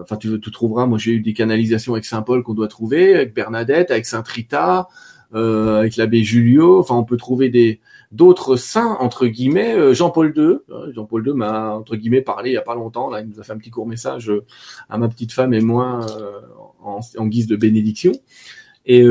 enfin 0.03 0.17
tu, 0.17 0.39
tu 0.39 0.51
trouveras. 0.51 0.85
Moi, 0.85 0.99
j'ai 0.99 1.13
eu 1.13 1.21
des 1.21 1.33
canalisations 1.33 1.95
avec 1.95 2.05
Saint 2.05 2.21
Paul 2.21 2.43
qu'on 2.43 2.53
doit 2.53 2.69
trouver, 2.69 3.15
avec 3.15 3.35
Bernadette, 3.35 3.91
avec 3.91 4.05
Saint 4.05 4.23
Rita, 4.27 4.89
euh, 5.35 5.79
avec 5.79 5.97
l'abbé 5.97 6.23
Julio. 6.23 6.79
Enfin, 6.79 6.95
on 6.95 7.05
peut 7.05 7.17
trouver 7.17 7.49
des 7.49 7.81
d'autres 8.11 8.57
saints 8.57 8.97
entre 9.01 9.27
guillemets. 9.27 9.75
Euh, 9.75 9.95
Jean-Paul 9.95 10.33
II, 10.37 10.59
euh, 10.71 10.93
Jean-Paul 10.93 11.27
II 11.27 11.35
m'a 11.35 11.75
entre 11.75 11.97
guillemets 11.97 12.21
parlé 12.21 12.51
il 12.51 12.55
y 12.55 12.59
a 12.59 12.63
pas 12.63 12.75
longtemps. 12.75 13.09
Là, 13.09 13.21
il 13.21 13.29
nous 13.29 13.41
a 13.41 13.43
fait 13.43 13.53
un 13.53 13.59
petit 13.59 13.71
court 13.71 13.87
message 13.87 14.31
à 14.89 14.99
ma 14.99 15.09
petite 15.09 15.33
femme 15.33 15.55
et 15.55 15.61
moi 15.61 16.07
en, 16.83 17.27
guise 17.27 17.47
de 17.47 17.57
bénédiction. 17.57 18.13
Et 18.85 19.03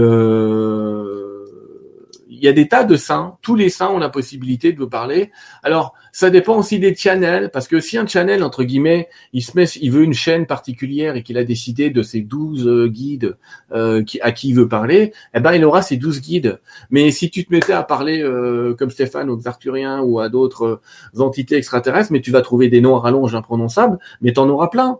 y 2.46 2.48
a 2.48 2.54
des 2.54 2.68
tas 2.68 2.84
de 2.84 2.96
saints. 2.96 3.38
Tous 3.42 3.56
les 3.56 3.70
saints 3.70 3.90
ont 3.90 3.98
la 3.98 4.10
possibilité 4.10 4.74
de 4.74 4.80
vous 4.80 4.90
parler. 4.90 5.32
Alors, 5.64 5.94
ça 6.12 6.30
dépend 6.30 6.58
aussi 6.58 6.80
des 6.80 6.96
channels, 6.96 7.52
parce 7.52 7.68
que 7.68 7.80
si 7.80 7.98
un 7.98 8.06
channel, 8.06 8.44
entre 8.44 8.64
guillemets, 8.64 9.08
il 9.34 9.42
se 9.42 9.56
met, 9.56 9.66
il 9.66 9.92
veut 9.92 10.04
une 10.04 10.14
chaîne 10.14 10.46
particulière 10.46 11.16
et 11.16 11.24
qu'il 11.24 11.38
a 11.38 11.44
décidé 11.44 11.90
de 11.90 12.02
ses 12.02 12.22
douze 12.22 12.68
euh, 12.68 12.88
guides 12.88 13.38
euh, 13.72 14.04
à 14.22 14.32
qui 14.32 14.50
il 14.50 14.56
veut 14.56 14.68
parler, 14.68 15.14
eh 15.34 15.40
ben 15.40 15.54
il 15.54 15.64
aura 15.64 15.82
ses 15.82 15.98
douze 15.98 16.22
guides. 16.22 16.60
Mais 16.90 17.12
si 17.12 17.30
tu 17.30 17.46
te 17.46 17.54
mettais 17.54 17.74
à 17.74 17.84
parler 17.84 18.22
euh, 18.22 18.76
comme 18.76 18.90
Stéphane 18.90 19.30
aux 19.30 19.48
Arthuriens 19.48 20.02
ou 20.02 20.20
à 20.20 20.30
d'autres 20.30 20.82
entités 21.18 21.56
extraterrestres, 21.56 22.12
mais 22.12 22.22
tu 22.22 22.32
vas 22.32 22.42
trouver 22.42 22.68
des 22.68 22.82
noms 22.82 22.96
à 22.98 23.00
rallonge 23.00 23.36
imprononçables, 23.36 23.98
mais 24.22 24.34
t'en 24.34 24.50
auras 24.50 24.68
plein. 24.68 25.00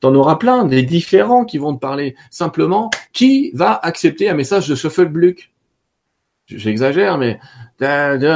T'en 0.00 0.14
auras 0.14 0.36
plein, 0.36 0.64
des 0.64 0.82
différents 0.82 1.44
qui 1.44 1.58
vont 1.58 1.74
te 1.74 1.80
parler. 1.80 2.14
Simplement, 2.30 2.90
qui 3.12 3.52
va 3.54 3.78
accepter 3.82 4.28
un 4.28 4.34
message 4.34 4.68
de 4.68 4.74
Shufflebluck 4.74 5.52
J'exagère, 6.56 7.18
mais 7.18 7.38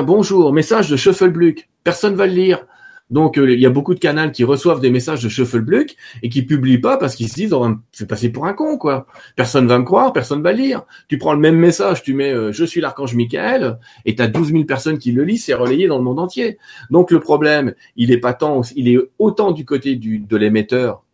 bonjour, 0.04 0.52
message 0.52 0.90
de 0.90 0.96
Shufflebluck 0.96 1.68
personne 1.86 2.16
va 2.16 2.26
le 2.26 2.32
lire. 2.32 2.66
Donc 3.08 3.38
euh, 3.38 3.52
il 3.54 3.60
y 3.60 3.66
a 3.66 3.70
beaucoup 3.70 3.94
de 3.94 4.00
canaux 4.00 4.32
qui 4.32 4.42
reçoivent 4.42 4.80
des 4.80 4.90
messages 4.90 5.22
de 5.22 5.28
Shufflebluck 5.28 5.94
et 6.24 6.28
qui 6.28 6.42
publient 6.42 6.80
pas 6.80 6.96
parce 6.96 7.14
qu'ils 7.14 7.28
se 7.28 7.34
disent 7.34 7.52
on 7.52 7.60
va 7.60 7.68
me 7.68 8.04
passer 8.06 8.30
pour 8.30 8.46
un 8.46 8.52
con 8.52 8.76
quoi. 8.76 9.06
Personne 9.36 9.68
va 9.68 9.78
me 9.78 9.84
croire, 9.84 10.12
personne 10.12 10.42
va 10.42 10.52
lire. 10.52 10.82
Tu 11.06 11.16
prends 11.16 11.32
le 11.32 11.38
même 11.38 11.54
message, 11.54 12.02
tu 12.02 12.14
mets 12.14 12.32
euh, 12.32 12.50
je 12.50 12.64
suis 12.64 12.80
l'archange 12.80 13.14
Michael 13.14 13.78
et 14.04 14.16
tu 14.16 14.22
as 14.22 14.26
12 14.26 14.50
000 14.50 14.64
personnes 14.64 14.98
qui 14.98 15.12
le 15.12 15.22
lisent, 15.22 15.44
c'est 15.44 15.54
relayé 15.54 15.86
dans 15.86 15.98
le 15.98 16.04
monde 16.04 16.18
entier. 16.18 16.58
Donc 16.90 17.12
le 17.12 17.20
problème, 17.20 17.74
il 17.94 18.10
est 18.10 18.18
pas 18.18 18.34
tant 18.34 18.62
il 18.74 18.88
est 18.88 18.98
autant 19.20 19.52
du 19.52 19.64
côté 19.64 19.94
du 19.94 20.18
de 20.18 20.36
l'émetteur 20.36 21.04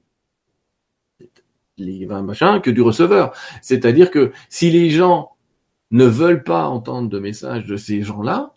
les 1.77 2.07
machins 2.07 2.61
que 2.63 2.71
du 2.71 2.81
receveur. 2.81 3.35
C'est-à-dire 3.61 4.11
que 4.11 4.33
si 4.49 4.71
les 4.71 4.91
gens 4.91 5.32
ne 5.93 6.05
veulent 6.05 6.43
pas 6.43 6.67
entendre 6.67 7.09
de 7.09 7.19
messages 7.19 7.67
de 7.67 7.77
ces 7.77 8.03
gens-là, 8.03 8.53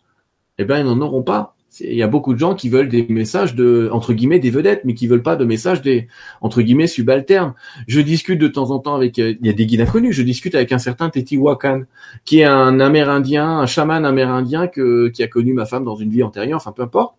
eh 0.58 0.66
ben 0.66 0.80
ils 0.80 0.86
n'en 0.86 1.02
auront 1.02 1.24
pas 1.24 1.56
il 1.82 1.96
y 1.96 2.04
a 2.04 2.08
beaucoup 2.08 2.34
de 2.34 2.40
gens 2.40 2.56
qui 2.56 2.70
veulent 2.70 2.90
des 2.90 3.06
messages 3.10 3.56
de 3.56 3.90
entre 3.92 4.14
guillemets 4.14 4.40
des 4.40 4.50
vedettes, 4.50 4.82
mais 4.86 4.94
qui 4.94 5.08
veulent 5.08 5.24
pas 5.24 5.36
de 5.36 5.46
messages 5.46 5.82
des 5.82 6.08
entre 6.42 6.62
guillemets 6.62 6.88
subalternes. 6.88 7.54
Je 7.88 8.02
discute 8.02 8.40
de 8.40 8.48
temps 8.48 8.72
en 8.72 8.80
temps 8.80 8.96
avec 8.96 9.20
euh, 9.20 9.36
il 9.40 9.46
y 9.46 9.50
a 9.50 9.54
des 9.54 9.66
guides 9.66 9.82
inconnus. 9.82 10.16
Je 10.16 10.24
discute 10.24 10.56
avec 10.56 10.72
un 10.72 10.78
certain 10.78 11.10
Teotihuacan, 11.10 11.84
qui 12.24 12.40
est 12.40 12.46
un 12.46 12.80
Amérindien, 12.80 13.60
un 13.60 13.66
chaman 13.66 14.06
amérindien 14.06 14.68
que 14.68 15.10
qui 15.10 15.24
a 15.24 15.28
connu 15.28 15.54
ma 15.54 15.66
femme 15.66 15.84
dans 15.84 15.96
une 15.96 16.10
vie 16.10 16.24
antérieure, 16.24 16.58
enfin 16.58 16.72
peu 16.72 16.84
importe, 16.84 17.16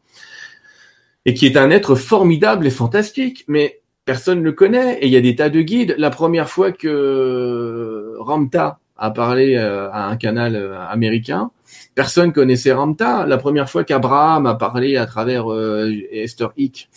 et 1.25 1.35
qui 1.35 1.47
est 1.47 1.57
un 1.57 1.71
être 1.71 1.95
formidable 1.95 2.67
et 2.67 2.71
fantastique. 2.71 3.45
Mais 3.49 3.81
personne 4.05 4.39
ne 4.39 4.45
le 4.45 4.53
connaît 4.53 4.99
et 5.01 5.07
il 5.07 5.13
y 5.13 5.17
a 5.17 5.21
des 5.21 5.37
tas 5.37 5.51
de 5.51 5.61
guides. 5.61 5.95
La 5.99 6.11
première 6.11 6.49
fois 6.49 6.73
que 6.73 8.15
Ramta 8.21 8.79
a 8.99 9.11
parlé 9.11 9.57
euh, 9.57 9.91
à 9.91 10.07
un 10.09 10.17
canal 10.17 10.57
euh, 10.57 10.81
américain, 10.89 11.51
Personne 11.95 12.33
connaissait 12.33 12.73
Ramta. 12.73 13.27
La 13.27 13.39
première 13.39 13.69
fois 13.69 13.83
qu'Abraham 13.83 14.47
a 14.47 14.55
parlé 14.55 14.97
à 14.97 15.07
travers 15.07 15.51
euh, 15.51 15.91
Esther 16.13 16.53
Hick, 16.57 16.89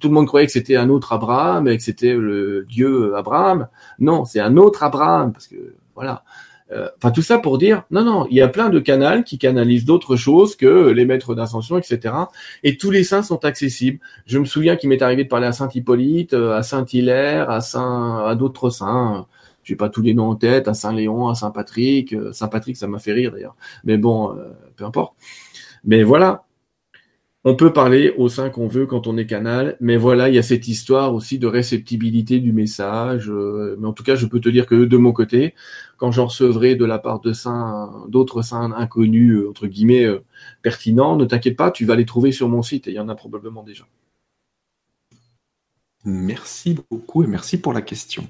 tout 0.00 0.08
le 0.08 0.14
monde 0.14 0.26
croyait 0.26 0.46
que 0.46 0.52
c'était 0.52 0.76
un 0.76 0.88
autre 0.90 1.12
Abraham 1.12 1.68
et 1.68 1.76
que 1.76 1.82
c'était 1.82 2.14
le 2.14 2.66
Dieu 2.68 3.14
Abraham. 3.16 3.68
Non, 3.98 4.24
c'est 4.24 4.40
un 4.40 4.56
autre 4.56 4.82
Abraham 4.82 5.32
parce 5.32 5.46
que 5.46 5.74
voilà. 5.94 6.24
Enfin, 6.98 7.12
tout 7.12 7.22
ça 7.22 7.38
pour 7.38 7.58
dire, 7.58 7.84
non, 7.92 8.02
non, 8.02 8.26
il 8.28 8.36
y 8.36 8.42
a 8.42 8.48
plein 8.48 8.70
de 8.70 8.80
canaux 8.80 9.22
qui 9.22 9.38
canalisent 9.38 9.84
d'autres 9.84 10.16
choses 10.16 10.56
que 10.56 10.88
les 10.88 11.04
maîtres 11.04 11.36
d'ascension, 11.36 11.78
etc. 11.78 12.12
Et 12.64 12.76
tous 12.76 12.90
les 12.90 13.04
saints 13.04 13.22
sont 13.22 13.44
accessibles. 13.44 14.00
Je 14.26 14.40
me 14.40 14.44
souviens 14.44 14.74
qu'il 14.74 14.88
m'est 14.88 15.00
arrivé 15.00 15.22
de 15.22 15.28
parler 15.28 15.46
à 15.46 15.52
Saint 15.52 15.68
Hippolyte, 15.72 16.34
à 16.34 16.64
Saint 16.64 16.84
Hilaire, 16.92 17.48
à 17.48 17.60
Saint, 17.60 18.24
à 18.26 18.34
d'autres 18.34 18.70
saints 18.70 19.26
j'ai 19.66 19.74
pas 19.76 19.88
tous 19.90 20.00
les 20.00 20.14
noms 20.14 20.30
en 20.30 20.36
tête, 20.36 20.68
à 20.68 20.74
Saint-Léon, 20.74 21.28
à 21.28 21.34
Saint-Patrick. 21.34 22.12
Euh, 22.12 22.32
Saint-Patrick, 22.32 22.76
ça 22.76 22.86
m'a 22.86 23.00
fait 23.00 23.12
rire 23.12 23.32
d'ailleurs. 23.32 23.56
Mais 23.84 23.98
bon, 23.98 24.36
euh, 24.36 24.44
peu 24.76 24.84
importe. 24.84 25.16
Mais 25.84 26.04
voilà. 26.04 26.44
On 27.44 27.54
peut 27.56 27.72
parler 27.72 28.12
au 28.16 28.28
sein 28.28 28.50
qu'on 28.50 28.66
veut 28.66 28.86
quand 28.86 29.06
on 29.06 29.16
est 29.16 29.26
canal, 29.26 29.76
mais 29.80 29.96
voilà, 29.96 30.28
il 30.28 30.34
y 30.34 30.38
a 30.38 30.42
cette 30.42 30.66
histoire 30.66 31.14
aussi 31.14 31.38
de 31.38 31.46
réceptibilité 31.46 32.40
du 32.40 32.52
message. 32.52 33.30
Euh, 33.30 33.76
mais 33.78 33.86
en 33.86 33.92
tout 33.92 34.02
cas, 34.02 34.16
je 34.16 34.26
peux 34.26 34.40
te 34.40 34.48
dire 34.48 34.66
que 34.66 34.84
de 34.84 34.96
mon 34.96 35.12
côté, 35.12 35.54
quand 35.96 36.12
j'en 36.12 36.26
recevrai 36.26 36.76
de 36.76 36.84
la 36.84 36.98
part 36.98 37.20
de 37.20 37.32
saints, 37.32 38.04
d'autres 38.08 38.42
saints 38.42 38.72
inconnus, 38.72 39.42
entre 39.48 39.66
guillemets, 39.66 40.06
pertinents, 40.62 41.16
ne 41.16 41.24
t'inquiète 41.24 41.56
pas, 41.56 41.70
tu 41.70 41.84
vas 41.84 41.96
les 41.96 42.06
trouver 42.06 42.32
sur 42.32 42.48
mon 42.48 42.62
site 42.62 42.88
et 42.88 42.92
il 42.92 42.94
y 42.96 43.00
en 43.00 43.08
a 43.08 43.14
probablement 43.14 43.62
déjà. 43.62 43.84
Merci 46.04 46.76
beaucoup 46.90 47.24
et 47.24 47.26
merci 47.26 47.58
pour 47.58 47.72
la 47.72 47.82
question. 47.82 48.28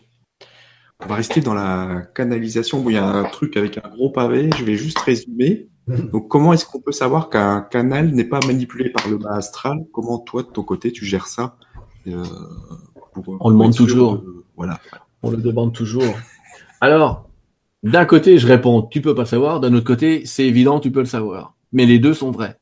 On 1.00 1.06
va 1.06 1.14
rester 1.14 1.40
dans 1.40 1.54
la 1.54 2.02
canalisation. 2.14 2.80
Bon, 2.80 2.90
il 2.90 2.94
y 2.94 2.98
a 2.98 3.06
un 3.06 3.24
truc 3.24 3.56
avec 3.56 3.78
un 3.78 3.88
gros 3.88 4.10
pavé, 4.10 4.50
je 4.56 4.64
vais 4.64 4.76
juste 4.76 4.98
résumer. 4.98 5.68
Donc, 5.86 6.28
comment 6.28 6.52
est-ce 6.52 6.66
qu'on 6.66 6.80
peut 6.80 6.92
savoir 6.92 7.30
qu'un 7.30 7.60
canal 7.60 8.10
n'est 8.10 8.24
pas 8.24 8.40
manipulé 8.46 8.90
par 8.90 9.08
le 9.08 9.18
bas 9.18 9.34
astral? 9.34 9.84
Comment 9.92 10.18
toi, 10.18 10.42
de 10.42 10.48
ton 10.48 10.62
côté, 10.62 10.90
tu 10.90 11.04
gères 11.04 11.26
ça? 11.26 11.56
Euh, 12.08 12.24
On 13.40 13.50
le 13.50 13.54
demande 13.54 13.76
toujours. 13.76 14.24
Voilà. 14.56 14.80
On 15.22 15.30
le 15.30 15.36
demande 15.36 15.72
toujours. 15.72 16.14
Alors, 16.80 17.28
d'un 17.82 18.04
côté, 18.04 18.38
je 18.38 18.46
réponds, 18.46 18.82
tu 18.82 19.00
peux 19.00 19.14
pas 19.14 19.26
savoir. 19.26 19.60
D'un 19.60 19.74
autre 19.74 19.86
côté, 19.86 20.26
c'est 20.26 20.44
évident, 20.44 20.80
tu 20.80 20.90
peux 20.90 21.00
le 21.00 21.06
savoir. 21.06 21.54
Mais 21.72 21.86
les 21.86 21.98
deux 21.98 22.14
sont 22.14 22.32
vrais. 22.32 22.58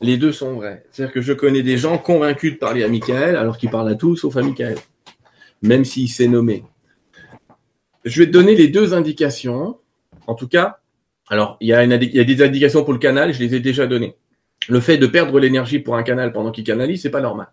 Les 0.00 0.16
deux 0.16 0.32
sont 0.32 0.54
vrais. 0.54 0.84
C'est-à-dire 0.90 1.12
que 1.12 1.20
je 1.20 1.32
connais 1.32 1.62
des 1.62 1.76
gens 1.76 1.98
convaincus 1.98 2.52
de 2.52 2.58
parler 2.58 2.84
à 2.84 2.88
Michael, 2.88 3.36
alors 3.36 3.58
qu'ils 3.58 3.70
parlent 3.70 3.88
à 3.88 3.96
tous 3.96 4.16
sauf 4.16 4.36
à 4.36 4.42
Michael. 4.42 4.78
Même 5.62 5.84
s'il 5.84 6.08
s'est 6.08 6.28
nommé. 6.28 6.64
Je 8.04 8.20
vais 8.20 8.26
te 8.26 8.32
donner 8.32 8.54
les 8.54 8.68
deux 8.68 8.94
indications. 8.94 9.78
En 10.26 10.34
tout 10.34 10.48
cas, 10.48 10.80
alors, 11.30 11.56
il 11.60 11.68
y, 11.68 11.72
a 11.72 11.86
des 11.86 12.42
indications 12.42 12.82
pour 12.82 12.92
le 12.92 12.98
canal, 12.98 13.32
je 13.32 13.38
les 13.38 13.54
ai 13.54 13.60
déjà 13.60 13.86
données. 13.86 14.16
Le 14.68 14.80
fait 14.80 14.98
de 14.98 15.06
perdre 15.06 15.38
l'énergie 15.38 15.78
pour 15.78 15.94
un 15.96 16.02
canal 16.02 16.32
pendant 16.32 16.50
qu'il 16.50 16.64
canalise, 16.64 17.02
c'est 17.02 17.10
pas 17.10 17.20
normal. 17.20 17.46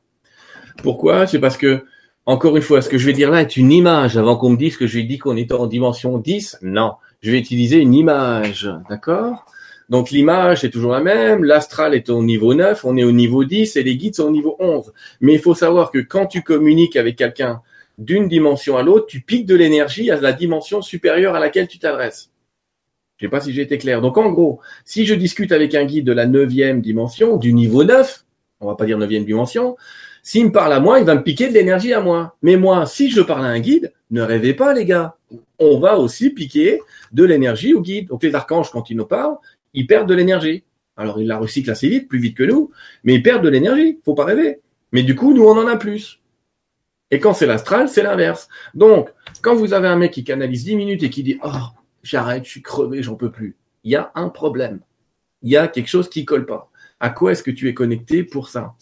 Pourquoi? 0.82 1.28
C'est 1.28 1.40
parce 1.40 1.58
que, 1.58 1.86
encore 2.26 2.58
une 2.58 2.64
fois, 2.64 2.82
ce 2.82 2.90
que 2.90 2.98
je 2.98 3.06
vais 3.06 3.14
dire 3.14 3.30
là 3.30 3.42
est 3.42 3.56
une 3.56 3.72
image. 3.72 4.18
Avant 4.18 4.36
qu'on 4.36 4.50
me 4.50 4.58
dise 4.58 4.78
que 4.78 4.88
j'ai 4.88 5.04
dit 5.04 5.20
qu'on 5.20 5.38
était 5.38 5.54
en 5.54 5.68
dimension 5.68 6.18
10, 6.18 6.60
non. 6.64 6.94
Je 7.22 7.32
vais 7.32 7.38
utiliser 7.38 7.78
une 7.78 7.94
image, 7.94 8.70
d'accord? 8.90 9.46
Donc 9.90 10.10
l'image 10.10 10.64
est 10.66 10.70
toujours 10.70 10.92
la 10.92 11.00
même, 11.00 11.44
l'astral 11.44 11.94
est 11.94 12.10
au 12.10 12.22
niveau 12.22 12.54
9, 12.54 12.84
on 12.84 12.98
est 12.98 13.04
au 13.04 13.14
niveau 13.14 13.46
10 13.46 13.78
et 13.78 13.84
les 13.84 13.96
guides 13.96 14.16
sont 14.16 14.26
au 14.26 14.32
niveau 14.32 14.56
11. 14.60 14.92
Mais 15.22 15.34
il 15.34 15.40
faut 15.40 15.56
savoir 15.56 15.92
que 15.92 16.00
quand 16.00 16.26
tu 16.26 16.42
communiques 16.42 16.98
avec 16.98 17.16
quelqu'un 17.16 17.62
d'une 17.98 18.28
dimension 18.28 18.78
à 18.78 18.84
l'autre, 18.84 19.08
tu 19.08 19.22
piques 19.22 19.46
de 19.46 19.56
l'énergie 19.56 20.12
à 20.12 20.20
la 20.20 20.34
dimension 20.34 20.82
supérieure 20.82 21.36
à 21.36 21.40
laquelle 21.40 21.68
tu 21.68 21.80
t'adresses. 21.80 22.32
Je 23.18 23.26
sais 23.26 23.30
pas 23.30 23.42
si 23.42 23.52
j'ai 23.52 23.64
été 23.64 23.78
clair. 23.78 24.02
Donc 24.02 24.18
en 24.18 24.30
gros, 24.30 24.60
si 24.86 25.06
je 25.06 25.16
discute 25.16 25.52
avec 25.52 25.74
un 25.74 25.86
guide 25.86 26.06
de 26.06 26.12
la 26.12 26.28
neuvième 26.28 26.82
dimension, 26.82 27.38
du 27.38 27.54
niveau 27.54 27.84
9, 27.84 28.26
on 28.60 28.68
va 28.68 28.76
pas 28.76 28.86
dire 28.86 28.98
neuvième 28.98 29.26
dimension, 29.26 29.76
s'il 30.22 30.46
me 30.46 30.52
parle 30.52 30.74
à 30.74 30.80
moi, 30.80 31.00
il 31.00 31.06
va 31.06 31.16
me 31.16 31.24
piquer 31.24 31.48
de 31.48 31.54
l'énergie 31.54 31.94
à 31.94 32.02
moi. 32.02 32.36
Mais 32.44 32.58
moi, 32.58 32.86
si 32.86 33.10
je 33.10 33.22
parle 33.22 33.46
à 33.46 33.50
un 33.50 33.60
guide, 33.60 33.94
ne 34.12 34.22
rêvez 34.22 34.54
pas 34.54 34.74
les 34.74 34.86
gars, 34.86 35.16
on 35.58 35.80
va 35.80 35.98
aussi 35.98 36.30
piquer 36.30 36.82
de 37.12 37.24
l'énergie 37.24 37.74
au 37.74 37.82
guide. 37.82 38.10
Donc 38.10 38.24
les 38.24 38.36
archanges, 38.36 38.70
quand 38.72 38.90
ils 38.90 38.98
nous 38.98 39.06
parlent, 39.06 39.38
ils 39.74 39.88
perdent 39.88 40.10
de 40.10 40.16
l'énergie. 40.16 40.64
Alors 40.96 41.20
ils 41.20 41.28
la 41.28 41.38
recyclent 41.38 41.72
assez 41.72 41.90
vite, 41.90 42.08
plus 42.08 42.20
vite 42.20 42.38
que 42.38 42.44
nous, 42.44 42.72
mais 43.04 43.16
ils 43.16 43.24
perdent 43.24 43.44
de 43.44 43.50
l'énergie, 43.50 44.00
faut 44.04 44.16
pas 44.16 44.26
rêver. 44.26 44.60
Mais 44.92 45.04
du 45.04 45.16
coup, 45.16 45.34
nous, 45.34 45.44
on 45.44 45.58
en 45.58 45.68
a 45.68 45.78
plus. 45.78 46.20
Et 47.12 47.20
quand 47.20 47.34
c'est 47.34 47.46
l'astral, 47.46 47.88
c'est 47.88 48.04
l'inverse. 48.04 48.50
Donc, 48.74 49.10
quand 49.42 49.56
vous 49.56 49.74
avez 49.74 49.88
un 49.88 49.96
mec 49.96 50.12
qui 50.12 50.24
canalise 50.24 50.66
10 50.66 50.76
minutes 50.76 51.04
et 51.04 51.10
qui 51.10 51.24
dit, 51.24 51.40
oh, 51.44 51.50
j'arrête, 52.04 52.46
je 52.46 52.50
suis 52.50 52.62
crevé, 52.62 53.02
j'en 53.02 53.16
peux 53.16 53.32
plus. 53.32 53.56
Il 53.84 53.92
y 53.92 53.96
a 53.96 54.12
un 54.16 54.30
problème. 54.30 54.82
Il 55.42 55.52
y 55.52 55.58
a 55.58 55.68
quelque 55.68 55.88
chose 55.88 56.10
qui 56.10 56.26
colle 56.26 56.46
pas. 56.46 56.70
À 57.00 57.10
quoi 57.10 57.32
est-ce 57.32 57.44
que 57.44 57.52
tu 57.52 57.70
es 57.70 57.74
connecté 57.74 58.24
pour 58.24 58.50
ça? 58.50 58.74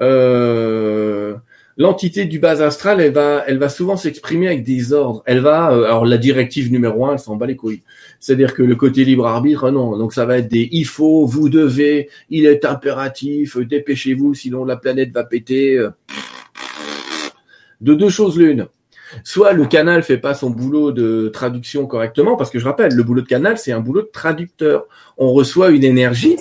Euh, 0.00 1.36
L'entité 1.76 2.24
du 2.24 2.38
bas 2.38 2.62
astral, 2.62 3.00
elle 3.00 3.12
va, 3.12 3.42
elle 3.48 3.58
va 3.58 3.68
souvent 3.68 3.96
s'exprimer 3.96 4.46
avec 4.46 4.62
des 4.62 4.92
ordres. 4.92 5.24
Elle 5.26 5.40
va, 5.40 5.72
euh, 5.72 5.84
alors 5.84 6.06
la 6.06 6.18
directive 6.18 6.70
numéro 6.70 7.04
un, 7.06 7.14
elle 7.14 7.18
s'en 7.18 7.34
bat 7.34 7.46
les 7.46 7.56
couilles. 7.56 7.82
C'est-à-dire 8.20 8.54
que 8.54 8.62
le 8.62 8.76
côté 8.76 9.04
libre 9.04 9.26
arbitre, 9.26 9.70
non. 9.72 9.98
Donc 9.98 10.12
ça 10.12 10.24
va 10.24 10.38
être 10.38 10.48
des 10.48 10.68
il 10.70 10.86
faut, 10.86 11.26
vous 11.26 11.48
devez, 11.48 12.10
il 12.30 12.46
est 12.46 12.64
impératif, 12.64 13.58
dépêchez-vous, 13.58 14.34
sinon 14.34 14.64
la 14.64 14.76
planète 14.76 15.10
va 15.10 15.24
péter. 15.24 15.84
De 17.84 17.94
deux 17.94 18.08
choses 18.08 18.38
l'une 18.38 18.66
soit 19.22 19.52
le 19.52 19.66
canal 19.66 20.02
fait 20.02 20.18
pas 20.18 20.34
son 20.34 20.50
boulot 20.50 20.90
de 20.90 21.28
traduction 21.28 21.86
correctement, 21.86 22.34
parce 22.34 22.50
que 22.50 22.58
je 22.58 22.64
rappelle, 22.64 22.94
le 22.94 23.02
boulot 23.02 23.20
de 23.20 23.26
canal, 23.26 23.58
c'est 23.58 23.70
un 23.70 23.78
boulot 23.78 24.02
de 24.02 24.10
traducteur. 24.12 24.86
On 25.18 25.32
reçoit 25.32 25.70
une 25.70 25.84
énergie, 25.84 26.36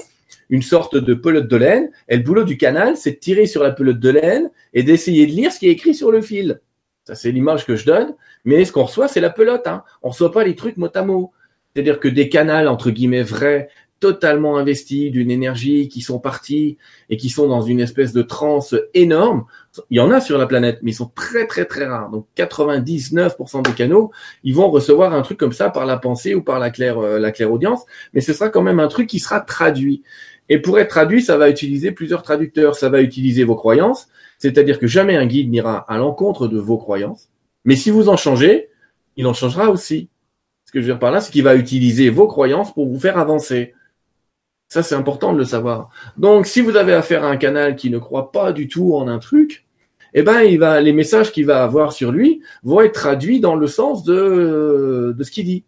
une 0.49 0.61
sorte 0.61 0.95
de 0.95 1.13
pelote 1.13 1.47
de 1.47 1.57
laine, 1.57 1.91
et 2.07 2.17
le 2.17 2.23
boulot 2.23 2.45
du 2.45 2.57
canal, 2.57 2.97
c'est 2.97 3.11
de 3.11 3.17
tirer 3.17 3.45
sur 3.45 3.61
la 3.61 3.71
pelote 3.71 3.99
de 3.99 4.09
laine 4.09 4.49
et 4.73 4.81
d'essayer 4.81 5.27
de 5.27 5.33
lire 5.33 5.51
ce 5.51 5.59
qui 5.59 5.67
est 5.67 5.71
écrit 5.71 5.93
sur 5.93 6.11
le 6.11 6.21
fil. 6.21 6.61
Ça, 7.03 7.15
c'est 7.15 7.31
l'image 7.31 7.65
que 7.65 7.75
je 7.75 7.85
donne, 7.85 8.15
mais 8.45 8.63
ce 8.63 8.71
qu'on 8.71 8.83
reçoit, 8.85 9.09
c'est 9.09 9.21
la 9.21 9.29
pelote. 9.29 9.67
Hein. 9.67 9.83
On 10.01 10.09
reçoit 10.09 10.31
pas 10.31 10.45
les 10.45 10.55
trucs 10.55 10.77
mot 10.77 10.89
à 10.95 11.03
mot. 11.03 11.33
C'est-à-dire 11.75 11.99
que 11.99 12.07
des 12.07 12.29
canals, 12.29 12.69
entre 12.69 12.91
guillemets, 12.91 13.23
vrais, 13.23 13.69
totalement 14.03 14.57
investis 14.57 15.11
d'une 15.11 15.31
énergie, 15.31 15.87
qui 15.87 16.01
sont 16.01 16.19
partis 16.19 16.77
et 17.09 17.15
qui 17.15 17.29
sont 17.29 17.47
dans 17.47 17.61
une 17.61 17.79
espèce 17.79 18.11
de 18.11 18.21
transe 18.21 18.75
énorme. 18.93 19.45
Il 19.89 19.97
y 19.97 19.99
en 19.99 20.11
a 20.11 20.21
sur 20.21 20.37
la 20.37 20.45
planète, 20.45 20.79
mais 20.83 20.91
ils 20.91 20.95
sont 20.95 21.11
très 21.15 21.47
très 21.47 21.65
très 21.65 21.85
rares. 21.85 22.09
Donc 22.09 22.27
99% 22.37 23.63
des 23.63 23.73
canaux, 23.73 24.11
ils 24.43 24.53
vont 24.53 24.69
recevoir 24.69 25.13
un 25.13 25.21
truc 25.21 25.39
comme 25.39 25.53
ça 25.53 25.69
par 25.69 25.85
la 25.85 25.97
pensée 25.97 26.35
ou 26.35 26.43
par 26.43 26.59
la 26.59 26.69
claire 26.69 26.99
euh, 26.99 27.19
la 27.19 27.31
claire 27.31 27.51
audience, 27.51 27.83
mais 28.13 28.21
ce 28.21 28.33
sera 28.33 28.49
quand 28.49 28.61
même 28.61 28.79
un 28.79 28.87
truc 28.87 29.07
qui 29.07 29.19
sera 29.19 29.39
traduit. 29.41 30.03
Et 30.49 30.59
pour 30.59 30.77
être 30.79 30.89
traduit, 30.89 31.21
ça 31.21 31.37
va 31.37 31.49
utiliser 31.49 31.91
plusieurs 31.91 32.21
traducteurs. 32.21 32.75
Ça 32.75 32.89
va 32.89 33.01
utiliser 33.01 33.43
vos 33.43 33.55
croyances, 33.55 34.07
c'est-à-dire 34.37 34.77
que 34.79 34.87
jamais 34.87 35.15
un 35.15 35.25
guide 35.25 35.49
n'ira 35.49 35.85
à 35.87 35.97
l'encontre 35.97 36.47
de 36.47 36.59
vos 36.59 36.77
croyances. 36.77 37.29
Mais 37.65 37.75
si 37.75 37.89
vous 37.89 38.09
en 38.09 38.17
changez, 38.17 38.69
il 39.15 39.25
en 39.25 39.33
changera 39.33 39.69
aussi. 39.69 40.09
Ce 40.65 40.71
que 40.71 40.79
je 40.81 40.85
veux 40.85 40.93
dire 40.93 40.99
par 40.99 41.11
là, 41.11 41.21
c'est 41.21 41.31
qu'il 41.31 41.43
va 41.43 41.55
utiliser 41.55 42.09
vos 42.09 42.27
croyances 42.27 42.73
pour 42.73 42.87
vous 42.87 42.99
faire 42.99 43.17
avancer. 43.17 43.73
Ça, 44.73 44.81
c'est 44.81 44.95
important 44.95 45.33
de 45.33 45.37
le 45.37 45.43
savoir. 45.43 45.91
Donc, 46.17 46.47
si 46.47 46.59
vous 46.59 46.77
avez 46.77 46.93
affaire 46.93 47.23
à 47.23 47.29
un 47.29 47.37
canal 47.37 47.75
qui 47.75 47.91
ne 47.91 47.99
croit 47.99 48.31
pas 48.31 48.51
du 48.51 48.67
tout 48.67 48.95
en 48.95 49.07
un 49.07 49.19
truc, 49.19 49.67
eh 50.15 50.23
ben, 50.23 50.41
il 50.41 50.57
va, 50.57 50.81
les 50.81 50.93
messages 50.93 51.31
qu'il 51.31 51.45
va 51.45 51.61
avoir 51.61 51.93
sur 51.93 52.11
lui 52.11 52.41
vont 52.63 52.81
être 52.81 52.93
traduits 52.93 53.39
dans 53.39 53.53
le 53.53 53.67
sens 53.67 54.03
de, 54.03 55.15
ce 55.21 55.29
qu'il 55.29 55.45
dit. 55.45 55.63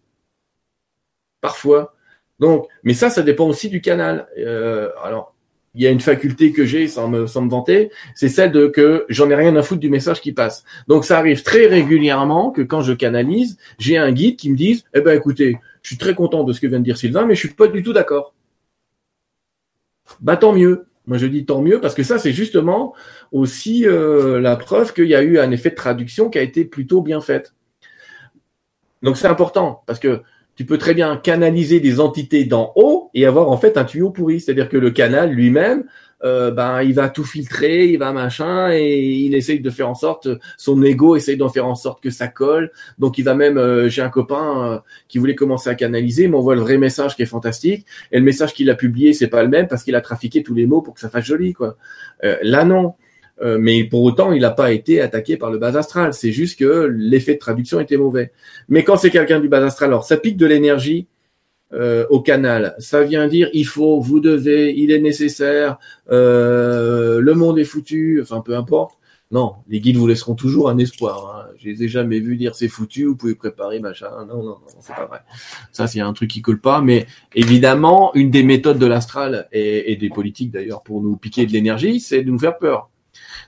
Parfois. 1.39 1.93
Donc, 2.39 2.67
mais 2.81 2.95
ça, 2.95 3.11
ça 3.11 3.21
dépend 3.21 3.45
aussi 3.45 3.69
du 3.69 3.79
canal. 3.79 4.27
Euh, 4.39 4.89
alors, 5.03 5.35
il 5.75 5.83
y 5.83 5.85
a 5.85 5.91
une 5.91 5.99
faculté 5.99 6.51
que 6.51 6.65
j'ai 6.65 6.87
sans 6.87 7.07
me, 7.07 7.27
sans 7.27 7.43
me 7.43 7.49
vanter, 7.51 7.91
c'est 8.15 8.27
celle 8.27 8.51
de 8.51 8.65
que 8.65 9.05
j'en 9.07 9.29
ai 9.29 9.35
rien 9.35 9.55
à 9.55 9.61
foutre 9.61 9.81
du 9.81 9.91
message 9.91 10.19
qui 10.19 10.31
passe. 10.31 10.63
Donc, 10.87 11.05
ça 11.05 11.19
arrive 11.19 11.43
très 11.43 11.67
régulièrement 11.67 12.49
que 12.49 12.63
quand 12.63 12.81
je 12.81 12.93
canalise, 12.93 13.59
j'ai 13.77 13.97
un 13.97 14.11
guide 14.11 14.35
qui 14.35 14.49
me 14.49 14.57
dise, 14.57 14.83
eh 14.95 15.01
ben, 15.01 15.15
écoutez, 15.15 15.59
je 15.83 15.89
suis 15.89 15.97
très 15.99 16.15
content 16.15 16.43
de 16.43 16.53
ce 16.53 16.59
que 16.59 16.65
vient 16.65 16.79
de 16.79 16.85
dire 16.85 16.97
Sylvain, 16.97 17.27
mais 17.27 17.35
je 17.35 17.41
suis 17.41 17.49
pas 17.49 17.67
du 17.67 17.83
tout 17.83 17.93
d'accord 17.93 18.34
bah 20.21 20.37
tant 20.37 20.53
mieux. 20.53 20.85
Moi 21.07 21.17
je 21.17 21.27
dis 21.27 21.45
tant 21.45 21.61
mieux 21.61 21.79
parce 21.79 21.93
que 21.93 22.03
ça 22.03 22.17
c'est 22.17 22.31
justement 22.31 22.93
aussi 23.31 23.85
euh, 23.85 24.39
la 24.39 24.55
preuve 24.55 24.93
qu'il 24.93 25.07
y 25.07 25.15
a 25.15 25.21
eu 25.21 25.37
un 25.37 25.51
effet 25.51 25.69
de 25.69 25.75
traduction 25.75 26.29
qui 26.29 26.39
a 26.39 26.41
été 26.41 26.65
plutôt 26.65 27.01
bien 27.01 27.21
fait. 27.21 27.53
Donc 29.03 29.17
c'est 29.17 29.27
important 29.27 29.83
parce 29.85 29.99
que 29.99 30.23
tu 30.55 30.65
peux 30.65 30.77
très 30.77 30.93
bien 30.93 31.17
canaliser 31.17 31.79
des 31.79 31.99
entités 31.99 32.45
d'en 32.45 32.71
haut 32.75 33.11
et 33.13 33.25
avoir 33.25 33.51
en 33.51 33.57
fait 33.57 33.77
un 33.77 33.83
tuyau 33.83 34.09
pourri, 34.09 34.39
c'est-à-dire 34.39 34.69
que 34.69 34.77
le 34.77 34.89
canal 34.89 35.31
lui-même 35.31 35.83
euh, 36.25 36.49
ben 36.49 36.81
il 36.81 36.93
va 36.93 37.09
tout 37.09 37.23
filtrer, 37.23 37.87
il 37.87 37.97
va 37.97 38.11
machin 38.11 38.71
et 38.71 38.99
il 38.99 39.35
essaye 39.35 39.59
de 39.59 39.69
faire 39.69 39.87
en 39.87 39.93
sorte 39.93 40.27
son 40.57 40.81
ego 40.81 41.15
essaye 41.15 41.37
d'en 41.37 41.49
faire 41.49 41.67
en 41.67 41.75
sorte 41.75 42.01
que 42.01 42.09
ça 42.09 42.27
colle. 42.27 42.71
Donc 42.97 43.17
il 43.17 43.23
va 43.23 43.35
même 43.35 43.57
euh, 43.57 43.89
j'ai 43.89 44.01
un 44.01 44.09
copain 44.09 44.73
euh, 44.73 44.79
qui 45.07 45.19
voulait 45.19 45.35
commencer 45.35 45.69
à 45.69 45.75
canaliser, 45.75 46.27
m'envoie 46.27 46.55
le 46.55 46.61
vrai 46.61 46.77
message 46.77 47.15
qui 47.15 47.21
est 47.21 47.27
fantastique 47.27 47.85
et 48.11 48.17
le 48.17 48.25
message 48.25 48.53
qu'il 48.53 48.69
a 48.69 48.75
publié 48.75 49.13
c'est 49.13 49.27
pas 49.27 49.43
le 49.43 49.49
même 49.49 49.67
parce 49.67 49.83
qu'il 49.83 49.95
a 49.95 50.01
trafiqué 50.01 50.41
tous 50.41 50.55
les 50.55 50.65
mots 50.65 50.81
pour 50.81 50.95
que 50.95 50.99
ça 50.99 51.09
fasse 51.09 51.25
joli 51.25 51.53
quoi. 51.53 51.77
là 52.21 52.65
non. 52.65 52.95
mais 53.41 53.83
pour 53.83 54.01
autant, 54.03 54.31
il 54.31 54.41
n'a 54.41 54.51
pas 54.51 54.71
été 54.71 55.01
attaqué 55.01 55.37
par 55.37 55.51
le 55.51 55.57
bas 55.57 55.77
astral. 55.77 56.13
C'est 56.13 56.31
juste 56.31 56.57
que 56.57 56.87
l'effet 56.91 57.35
de 57.35 57.39
traduction 57.39 57.79
était 57.79 57.97
mauvais. 57.97 58.31
Mais 58.69 58.83
quand 58.83 58.97
c'est 58.97 59.11
quelqu'un 59.11 59.39
du 59.39 59.49
bas 59.49 59.63
astral, 59.63 59.89
alors 59.89 60.05
ça 60.05 60.17
pique 60.17 60.37
de 60.37 60.45
l'énergie, 60.45 61.07
euh, 61.73 62.05
au 62.09 62.21
canal. 62.21 62.75
Ça 62.79 63.03
vient 63.03 63.27
dire 63.27 63.49
il 63.53 63.65
faut, 63.65 63.99
vous 63.99 64.19
devez, 64.19 64.73
il 64.77 64.91
est 64.91 64.99
nécessaire, 64.99 65.77
euh, 66.11 67.19
le 67.19 67.33
monde 67.33 67.59
est 67.59 67.65
foutu, 67.65 68.19
enfin 68.21 68.41
peu 68.41 68.55
importe. 68.55 68.97
Non, 69.31 69.55
les 69.67 69.79
guides 69.79 69.97
vous 69.97 70.05
laisseront 70.05 70.35
toujours 70.35 70.69
un 70.69 70.77
espoir. 70.77 71.35
Hein. 71.35 71.51
Je 71.57 71.67
les 71.67 71.83
ai 71.83 71.87
jamais 71.87 72.19
vus 72.19 72.37
dire 72.37 72.53
c'est 72.53 72.67
foutu, 72.67 73.05
vous 73.05 73.15
pouvez 73.15 73.33
préparer 73.33 73.79
machin. 73.79 74.09
Non, 74.27 74.37
non, 74.37 74.43
non, 74.43 74.57
c'est 74.79 74.95
pas 74.95 75.07
vrai. 75.07 75.21
Ça, 75.71 75.87
c'est 75.87 75.99
un 75.99 76.13
truc 76.13 76.29
qui 76.29 76.43
colle 76.43 76.61
pas. 76.61 76.81
Mais 76.81 77.07
évidemment, 77.33 78.13
une 78.13 78.29
des 78.29 78.43
méthodes 78.43 78.77
de 78.77 78.85
l'astral 78.85 79.47
et, 79.51 79.91
et, 79.91 79.95
des 79.95 80.09
politiques 80.09 80.51
d'ailleurs 80.51 80.83
pour 80.83 81.01
nous 81.01 81.17
piquer 81.17 81.47
de 81.47 81.51
l'énergie, 81.51 81.99
c'est 81.99 82.21
de 82.21 82.29
nous 82.29 82.37
faire 82.39 82.59
peur. 82.59 82.89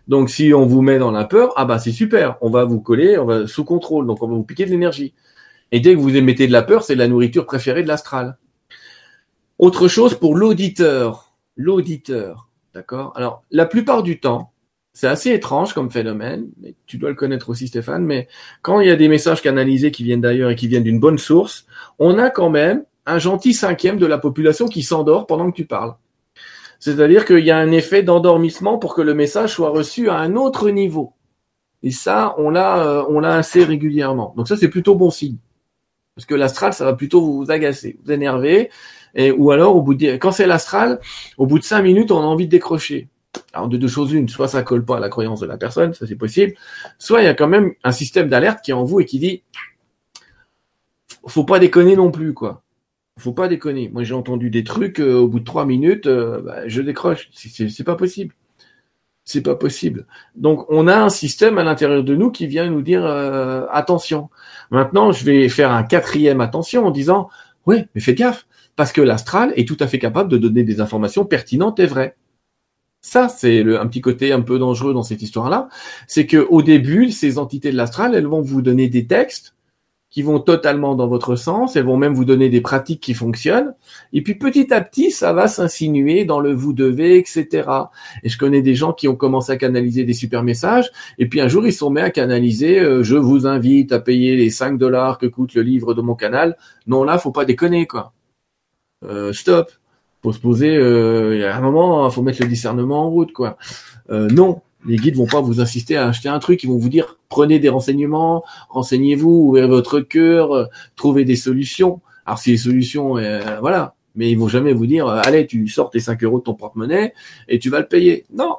Donc, 0.08 0.30
si 0.30 0.54
on 0.54 0.66
vous 0.66 0.82
met 0.82 0.98
dans 0.98 1.12
la 1.12 1.26
peur, 1.26 1.54
ah 1.58 1.66
bah 1.66 1.80
c'est 1.80 1.92
super. 1.92 2.38
On 2.42 2.50
va 2.50 2.64
vous 2.64 2.80
coller, 2.80 3.18
on 3.18 3.26
va 3.26 3.46
sous 3.46 3.64
contrôle. 3.64 4.08
Donc, 4.08 4.24
on 4.24 4.28
va 4.28 4.36
vous 4.36 4.44
piquer 4.44 4.66
de 4.66 4.72
l'énergie. 4.72 5.14
Et 5.72 5.80
dès 5.80 5.94
que 5.94 6.00
vous 6.00 6.16
émettez 6.16 6.48
de 6.48 6.52
la 6.52 6.64
peur, 6.64 6.84
c'est 6.84 6.96
la 6.96 7.08
nourriture 7.08 7.46
préférée 7.46 7.84
de 7.84 7.88
l'astral. 7.88 8.38
Autre 9.60 9.88
chose 9.88 10.16
pour 10.16 10.36
l'auditeur. 10.36 11.34
L'auditeur. 11.56 12.48
D'accord? 12.74 13.12
Alors, 13.16 13.44
la 13.52 13.66
plupart 13.66 14.04
du 14.04 14.20
temps, 14.20 14.52
c'est 14.94 15.08
assez 15.08 15.32
étrange 15.32 15.74
comme 15.74 15.92
phénomène, 15.92 16.48
mais 16.62 16.76
tu 16.86 16.98
dois 16.98 17.10
le 17.10 17.16
connaître 17.16 17.50
aussi 17.50 17.68
Stéphane, 17.68 18.04
mais 18.04 18.28
quand 18.62 18.80
il 18.80 18.88
y 18.88 18.92
a 18.92 18.96
des 18.96 19.08
messages 19.08 19.42
canalisés 19.42 19.92
qui 19.92 20.04
viennent 20.04 20.22
d'ailleurs 20.22 20.50
et 20.50 20.56
qui 20.56 20.68
viennent 20.68 20.84
d'une 20.84 21.00
bonne 21.00 21.18
source, 21.18 21.66
on 22.00 22.18
a 22.18 22.30
quand 22.30 22.50
même 22.50 22.84
un 23.06 23.20
gentil 23.20 23.54
cinquième 23.54 23.98
de 23.98 24.06
la 24.06 24.18
population 24.18 24.68
qui 24.68 24.84
s'endort 24.84 25.28
pendant 25.28 25.50
que 25.52 25.56
tu 25.56 25.66
parles. 25.66 25.96
C'est-à-dire 26.80 27.26
qu'il 27.26 27.46
y 27.46 27.52
a 27.52 27.58
un 27.58 27.72
effet 27.72 28.04
d'endormissement 28.04 28.78
pour 28.78 28.94
que 28.94 29.02
le 29.02 29.14
message 29.14 29.54
soit 29.54 29.70
reçu 29.70 30.10
à 30.10 30.18
un 30.18 30.36
autre 30.36 30.70
niveau. 30.70 31.14
Et 31.84 31.92
ça, 31.92 32.36
on 32.38 32.50
l'a, 32.50 32.84
euh, 32.84 33.06
on 33.10 33.20
l'a 33.20 33.36
assez 33.36 33.64
régulièrement. 33.64 34.34
Donc 34.36 34.48
ça, 34.48 34.58
c'est 34.58 34.68
plutôt 34.68 34.96
bon 34.96 35.10
signe. 35.10 35.38
Parce 36.18 36.26
que 36.26 36.34
l'astral, 36.34 36.74
ça 36.74 36.84
va 36.84 36.94
plutôt 36.94 37.22
vous 37.22 37.52
agacer, 37.52 38.00
vous 38.04 38.12
énerver. 38.12 38.72
Et, 39.14 39.30
ou 39.32 39.52
alors, 39.52 39.76
au 39.76 39.84
bout 39.84 39.94
de, 39.94 40.18
quand 40.18 40.32
c'est 40.32 40.48
l'astral, 40.48 41.00
au 41.38 41.46
bout 41.46 41.60
de 41.60 41.64
cinq 41.64 41.84
minutes, 41.84 42.10
on 42.10 42.22
a 42.22 42.26
envie 42.26 42.48
de 42.48 42.52
décrocher. 42.52 43.08
Alors, 43.54 43.68
de 43.68 43.78
deux 43.78 43.88
choses 43.88 44.14
une, 44.14 44.28
soit 44.28 44.48
ça 44.48 44.64
colle 44.64 44.84
pas 44.84 44.98
à 44.98 45.00
la 45.00 45.10
croyance 45.10 45.42
de 45.42 45.46
la 45.46 45.58
personne, 45.58 45.94
ça 45.94 46.08
c'est 46.08 46.16
possible. 46.16 46.56
Soit 46.98 47.22
il 47.22 47.26
y 47.26 47.28
a 47.28 47.36
quand 47.36 47.48
même 47.48 47.74
un 47.84 47.92
système 47.92 48.30
d'alerte 48.30 48.66
qui 48.66 48.72
est 48.72 48.74
en 48.74 48.84
vous 48.84 49.00
et 49.00 49.06
qui 49.06 49.20
dit, 49.20 49.44
faut 51.28 51.44
pas 51.44 51.60
déconner 51.60 51.96
non 51.96 52.10
plus, 52.10 52.34
quoi. 52.34 52.64
Faut 53.20 53.34
pas 53.34 53.48
déconner. 53.48 53.90
Moi, 53.90 54.02
j'ai 54.02 54.16
entendu 54.16 54.50
des 54.50 54.64
trucs, 54.64 55.00
euh, 55.00 55.20
au 55.20 55.28
bout 55.28 55.40
de 55.40 55.46
trois 55.46 55.68
minutes, 55.68 56.08
euh, 56.08 56.42
bah, 56.42 56.68
je 56.68 56.82
décroche. 56.82 57.30
C'est 57.32 57.84
pas 57.84 57.96
possible. 57.96 58.34
C'est 59.24 59.42
pas 59.42 59.56
possible. 59.56 60.06
Donc, 60.36 60.66
on 60.70 60.88
a 60.88 60.96
un 60.96 61.10
système 61.10 61.58
à 61.58 61.64
l'intérieur 61.64 62.04
de 62.04 62.16
nous 62.16 62.32
qui 62.32 62.48
vient 62.48 62.70
nous 62.70 62.82
dire 62.82 63.06
euh, 63.06 63.66
attention. 63.72 64.30
Maintenant, 64.72 65.12
je 65.12 65.26
vais 65.26 65.50
faire 65.50 65.72
un 65.72 65.84
quatrième 65.84 66.42
attention 66.42 66.86
en 66.86 66.92
disant 66.92 67.30
ouais, 67.66 67.88
mais 67.94 68.02
faites 68.02 68.18
gaffe 68.18 68.48
parce 68.76 68.92
que 68.92 69.02
l'astral 69.02 69.54
est 69.56 69.68
tout 69.68 69.78
à 69.80 69.88
fait 69.88 70.00
capable 70.00 70.30
de 70.30 70.38
donner 70.38 70.64
des 70.64 70.82
informations 70.82 71.26
pertinentes 71.26 71.80
et 71.80 71.86
vraies. 71.86 72.16
Ça, 73.02 73.30
c'est 73.30 73.62
un 73.62 73.88
petit 73.88 74.02
côté 74.02 74.32
un 74.32 74.42
peu 74.42 74.60
dangereux 74.60 74.94
dans 74.94 75.04
cette 75.04 75.22
histoire-là, 75.22 75.70
c'est 76.08 76.26
que 76.26 76.46
au 76.50 76.62
début, 76.62 77.12
ces 77.12 77.38
entités 77.38 77.72
de 77.72 77.78
l'astral, 77.78 78.16
elles 78.16 78.28
vont 78.28 78.42
vous 78.42 78.62
donner 78.62 78.90
des 78.90 79.08
textes 79.08 79.56
qui 80.18 80.24
vont 80.24 80.40
totalement 80.40 80.96
dans 80.96 81.06
votre 81.06 81.36
sens, 81.36 81.76
elles 81.76 81.86
vont 81.86 81.96
même 81.96 82.16
vous 82.16 82.26
donner 82.26 82.50
des 82.50 82.60
pratiques 82.60 83.02
qui 83.02 83.14
fonctionnent, 83.14 83.76
et 84.14 84.24
puis 84.24 84.34
petit 84.34 84.74
à 84.74 84.82
petit, 84.82 85.12
ça 85.12 85.32
va 85.32 85.48
s'insinuer 85.48 86.26
dans 86.26 86.40
le 86.40 86.54
vous 86.54 86.74
devez, 86.74 87.20
etc. 87.20 87.70
Et 88.24 88.30
je 88.30 88.40
connais 88.40 88.64
des 88.64 88.74
gens 88.74 88.94
qui 88.94 89.08
ont 89.08 89.16
commencé 89.16 89.52
à 89.52 89.58
canaliser 89.58 90.06
des 90.06 90.16
super 90.16 90.42
messages, 90.42 90.90
et 91.20 91.30
puis 91.30 91.40
un 91.40 91.48
jour, 91.48 91.68
ils 91.68 91.72
sont 91.72 91.92
mis 91.92 92.02
à 92.02 92.10
canaliser, 92.10 92.80
euh, 92.80 93.04
je 93.04 93.16
vous 93.16 93.46
invite 93.46 93.92
à 93.92 94.00
payer 94.00 94.36
les 94.36 94.50
5 94.50 94.80
dollars 94.80 95.20
que 95.20 95.28
coûte 95.28 95.54
le 95.54 95.62
livre 95.62 95.94
de 95.94 96.02
mon 96.02 96.16
canal. 96.16 96.58
Non, 96.88 97.04
là, 97.04 97.20
faut 97.20 97.32
pas 97.32 97.46
déconner, 97.46 97.86
quoi. 97.86 98.12
Euh, 99.06 99.34
stop. 99.34 99.70
Faut 100.24 100.34
se 100.34 100.40
poser, 100.40 100.76
euh, 100.76 101.36
il 101.36 101.42
y 101.42 101.46
a 101.46 101.56
un 101.56 101.62
moment, 101.62 102.10
faut 102.10 102.24
mettre 102.24 102.42
le 102.42 102.48
discernement 102.48 103.06
en 103.06 103.12
route, 103.12 103.34
quoi. 103.34 103.60
Euh, 104.10 104.28
non, 104.30 104.64
les 104.88 104.96
guides 104.96 105.16
vont 105.16 105.28
pas 105.28 105.42
vous 105.42 105.60
insister 105.60 105.98
à 105.98 106.08
acheter 106.08 106.30
un 106.30 106.40
truc, 106.40 106.64
ils 106.64 106.68
vont 106.68 106.78
vous 106.78 106.90
dire 106.90 107.18
prenez 107.30 107.60
des 107.60 107.70
renseignements, 107.70 108.44
renseignez-vous, 108.70 109.30
ouvrez 109.30 109.68
votre 109.68 110.00
cœur, 110.00 110.54
euh, 110.54 110.66
trouvez 110.96 111.26
des 111.26 111.36
solutions. 111.36 112.02
Alors 112.26 112.40
si 112.40 112.52
les 112.52 112.58
solutions, 112.58 113.18
euh, 113.18 113.60
voilà, 113.60 113.96
mais 114.16 114.32
ils 114.32 114.38
vont 114.38 114.48
jamais 114.48 114.74
vous 114.74 114.88
dire 114.88 115.08
euh, 115.08 115.22
allez 115.24 115.46
tu 115.46 115.68
sors 115.68 115.90
tes 115.90 116.00
5 116.00 116.24
euros 116.24 116.40
de 116.40 116.44
ton 116.44 116.56
porte-monnaie 116.56 117.14
et 117.48 117.60
tu 117.60 117.70
vas 117.70 117.80
le 117.80 117.88
payer. 117.88 118.26
Non, 118.34 118.56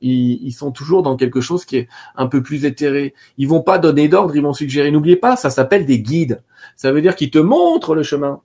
ils, 0.00 0.46
ils, 0.46 0.52
sont 0.52 0.70
toujours 0.70 1.02
dans 1.02 1.16
quelque 1.16 1.40
chose 1.40 1.64
qui 1.64 1.78
est 1.78 1.88
un 2.14 2.28
peu 2.28 2.42
plus 2.42 2.64
éthéré. 2.64 3.14
Ils 3.36 3.48
vont 3.48 3.62
pas 3.62 3.78
donner 3.78 4.08
d'ordre, 4.08 4.36
ils 4.36 4.42
vont 4.42 4.54
suggérer. 4.54 4.90
N'oubliez 4.90 5.16
pas, 5.16 5.36
ça 5.36 5.50
s'appelle 5.50 5.84
des 5.84 6.00
guides. 6.00 6.42
Ça 6.76 6.92
veut 6.92 7.02
dire 7.02 7.16
qu'ils 7.16 7.30
te 7.30 7.38
montrent 7.38 7.94
le 7.94 8.02
chemin, 8.04 8.40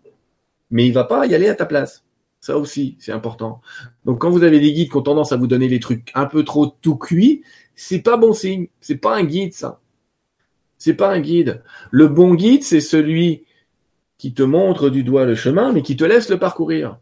mais 0.72 0.88
il 0.88 0.94
va 0.94 1.04
pas 1.04 1.28
y 1.28 1.36
aller 1.36 1.50
à 1.50 1.56
ta 1.56 1.66
place. 1.66 2.04
Ça 2.42 2.58
aussi, 2.58 2.98
c'est 3.00 3.12
important. 3.12 3.62
Donc, 4.04 4.20
quand 4.20 4.32
vous 4.32 4.44
avez 4.44 4.60
des 4.60 4.74
guides 4.74 4.90
qui 4.90 4.98
ont 4.98 5.04
tendance 5.04 5.32
à 5.32 5.38
vous 5.38 5.46
donner 5.46 5.68
des 5.68 5.80
trucs 5.80 6.12
un 6.16 6.26
peu 6.26 6.44
trop 6.44 6.66
tout 6.82 6.98
cuits, 6.98 7.44
c'est 7.76 8.02
pas 8.02 8.18
bon 8.18 8.34
signe. 8.34 8.68
C'est 8.82 8.98
pas 8.98 9.16
un 9.16 9.24
guide, 9.24 9.54
ça. 9.54 9.80
C'est 10.80 10.96
pas 10.96 11.12
un 11.14 11.20
guide. 11.20 11.62
Le 11.92 12.08
bon 12.08 12.34
guide, 12.34 12.64
c'est 12.64 12.82
celui 12.82 13.46
qui 14.18 14.34
te 14.34 14.42
montre 14.42 14.90
du 14.90 15.04
doigt 15.04 15.26
le 15.26 15.36
chemin, 15.36 15.72
mais 15.72 15.84
qui 15.84 15.96
te 15.96 16.04
laisse 16.04 16.30
le 16.30 16.40
parcourir. 16.40 16.98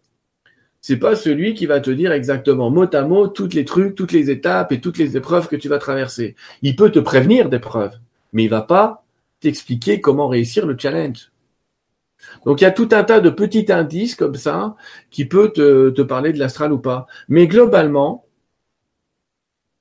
C'est 0.82 0.98
pas 0.98 1.16
celui 1.16 1.54
qui 1.54 1.66
va 1.66 1.80
te 1.80 1.92
dire 1.92 2.12
exactement 2.12 2.70
mot 2.70 2.94
à 2.94 3.02
mot 3.04 3.28
toutes 3.28 3.54
les 3.54 3.66
trucs, 3.66 3.96
toutes 3.96 4.12
les 4.12 4.30
étapes 4.30 4.74
et 4.74 4.82
toutes 4.82 4.98
les 4.98 5.16
épreuves 5.16 5.48
que 5.48 5.56
tu 5.56 5.70
vas 5.70 5.80
traverser. 5.80 6.36
Il 6.62 6.76
peut 6.76 6.92
te 6.92 7.00
prévenir 7.00 7.50
d'épreuves, 7.50 7.98
mais 8.34 8.44
il 8.44 8.50
va 8.50 8.62
pas 8.62 9.04
t'expliquer 9.40 10.02
comment 10.02 10.28
réussir 10.28 10.66
le 10.66 10.78
challenge. 10.78 11.32
Donc 12.46 12.62
il 12.62 12.64
y 12.64 12.68
a 12.68 12.72
tout 12.72 12.90
un 12.92 13.04
tas 13.04 13.20
de 13.20 13.30
petits 13.30 13.72
indices 13.72 14.16
comme 14.16 14.36
ça 14.36 14.76
qui 15.10 15.26
peut 15.26 15.52
te, 15.52 16.02
parler 16.02 16.34
de 16.34 16.40
l'astral 16.40 16.74
ou 16.74 16.80
pas. 16.80 17.08
Mais 17.28 17.48
globalement, 17.48 18.26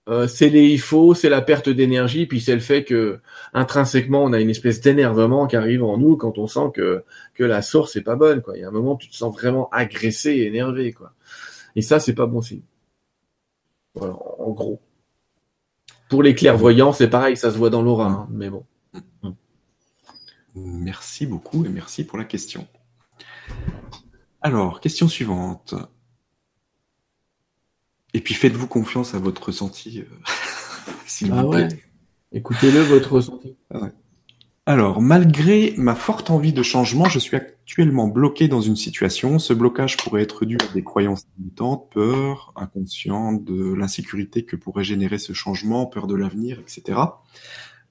euh, 0.09 0.27
c'est 0.27 0.49
les 0.49 0.73
il 0.73 1.17
c'est 1.17 1.29
la 1.29 1.43
perte 1.43 1.69
d'énergie, 1.69 2.27
puis 2.27 2.41
c'est 2.41 2.55
le 2.55 2.61
fait 2.61 2.85
que 2.85 3.21
intrinsèquement 3.53 4.25
on 4.25 4.33
a 4.33 4.41
une 4.41 4.51
espèce 4.51 4.81
d'énervement 4.81 5.47
qui 5.47 5.57
arrive 5.57 5.85
en 5.85 5.99
nous 5.99 6.17
quand 6.17 6.39
on 6.39 6.47
sent 6.47 6.71
que 6.75 7.05
que 7.35 7.45
la 7.45 7.61
source 7.63 7.97
est 7.97 8.03
pas 8.03 8.17
bonne. 8.17 8.41
Quoi. 8.43 8.57
Il 8.57 8.61
y 8.63 8.65
a 8.65 8.69
un 8.69 8.73
moment 8.73 8.95
où 8.95 8.99
tu 8.99 9.11
te 9.11 9.17
sens 9.17 9.35
vraiment 9.35 9.69
agressé 9.71 10.31
et 10.31 10.47
énervé. 10.47 10.93
Quoi. 10.93 11.13
Et 11.77 11.83
ça, 11.83 12.01
c'est 12.01 12.15
pas 12.15 12.27
bon 12.27 12.41
signe. 12.41 12.63
En 14.01 14.51
gros. 14.51 14.81
Pour 16.09 16.23
les 16.23 16.35
clairvoyants, 16.35 16.93
c'est 16.93 17.09
pareil, 17.09 17.37
ça 17.37 17.51
se 17.51 17.59
voit 17.59 17.71
dans 17.71 17.83
l'aura, 17.83 18.07
hein, 18.07 18.29
mais 18.31 18.49
bon. 18.49 18.65
Merci 20.65 21.27
beaucoup 21.27 21.65
et 21.65 21.69
merci 21.69 22.05
pour 22.05 22.19
la 22.19 22.25
question. 22.25 22.67
Alors, 24.41 24.81
question 24.81 25.09
suivante. 25.09 25.75
Et 28.15 28.21
puis 28.21 28.35
faites-vous 28.35 28.67
confiance 28.67 29.15
à 29.15 29.19
votre 29.19 29.45
ressenti, 29.45 30.01
euh, 30.01 30.05
s'il 31.07 31.33
ah 31.33 31.43
vous 31.43 31.51
plaît. 31.51 31.69
Écoutez-le, 32.33 32.81
votre 32.81 33.13
ressenti. 33.13 33.57
Ah 33.73 33.89
Alors, 34.67 35.01
malgré 35.01 35.75
ma 35.77 35.95
forte 35.95 36.31
envie 36.31 36.53
de 36.53 36.63
changement, 36.63 37.07
je 37.07 37.19
suis 37.19 37.37
actuellement 37.37 38.07
bloqué 38.07 38.49
dans 38.49 38.61
une 38.61 38.77
situation. 38.77 39.39
Ce 39.39 39.53
blocage 39.53 39.97
pourrait 39.97 40.23
être 40.23 40.45
dû 40.45 40.57
à 40.57 40.73
des 40.73 40.83
croyances 40.83 41.27
limitantes, 41.39 41.91
peur, 41.91 42.53
inconscient 42.57 43.33
de 43.33 43.75
l'insécurité 43.75 44.45
que 44.45 44.57
pourrait 44.57 44.85
générer 44.85 45.19
ce 45.19 45.33
changement, 45.33 45.87
peur 45.87 46.07
de 46.07 46.15
l'avenir, 46.15 46.61
etc. 46.61 46.99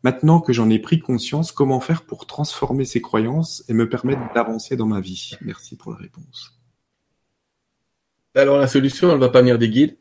Maintenant 0.03 0.39
que 0.39 0.53
j'en 0.53 0.69
ai 0.69 0.79
pris 0.79 0.99
conscience, 0.99 1.51
comment 1.51 1.79
faire 1.79 2.03
pour 2.03 2.27
transformer 2.27 2.85
ces 2.85 3.01
croyances 3.01 3.63
et 3.67 3.73
me 3.73 3.89
permettre 3.89 4.21
d'avancer 4.35 4.75
dans 4.75 4.85
ma 4.85 4.99
vie? 4.99 5.31
Merci 5.41 5.75
pour 5.75 5.91
la 5.91 5.97
réponse. 5.97 6.53
Alors 8.35 8.59
la 8.59 8.67
solution, 8.67 9.11
elle 9.11 9.19
va 9.19 9.29
pas 9.29 9.41
venir 9.41 9.57
des 9.57 9.69
guides. 9.69 9.97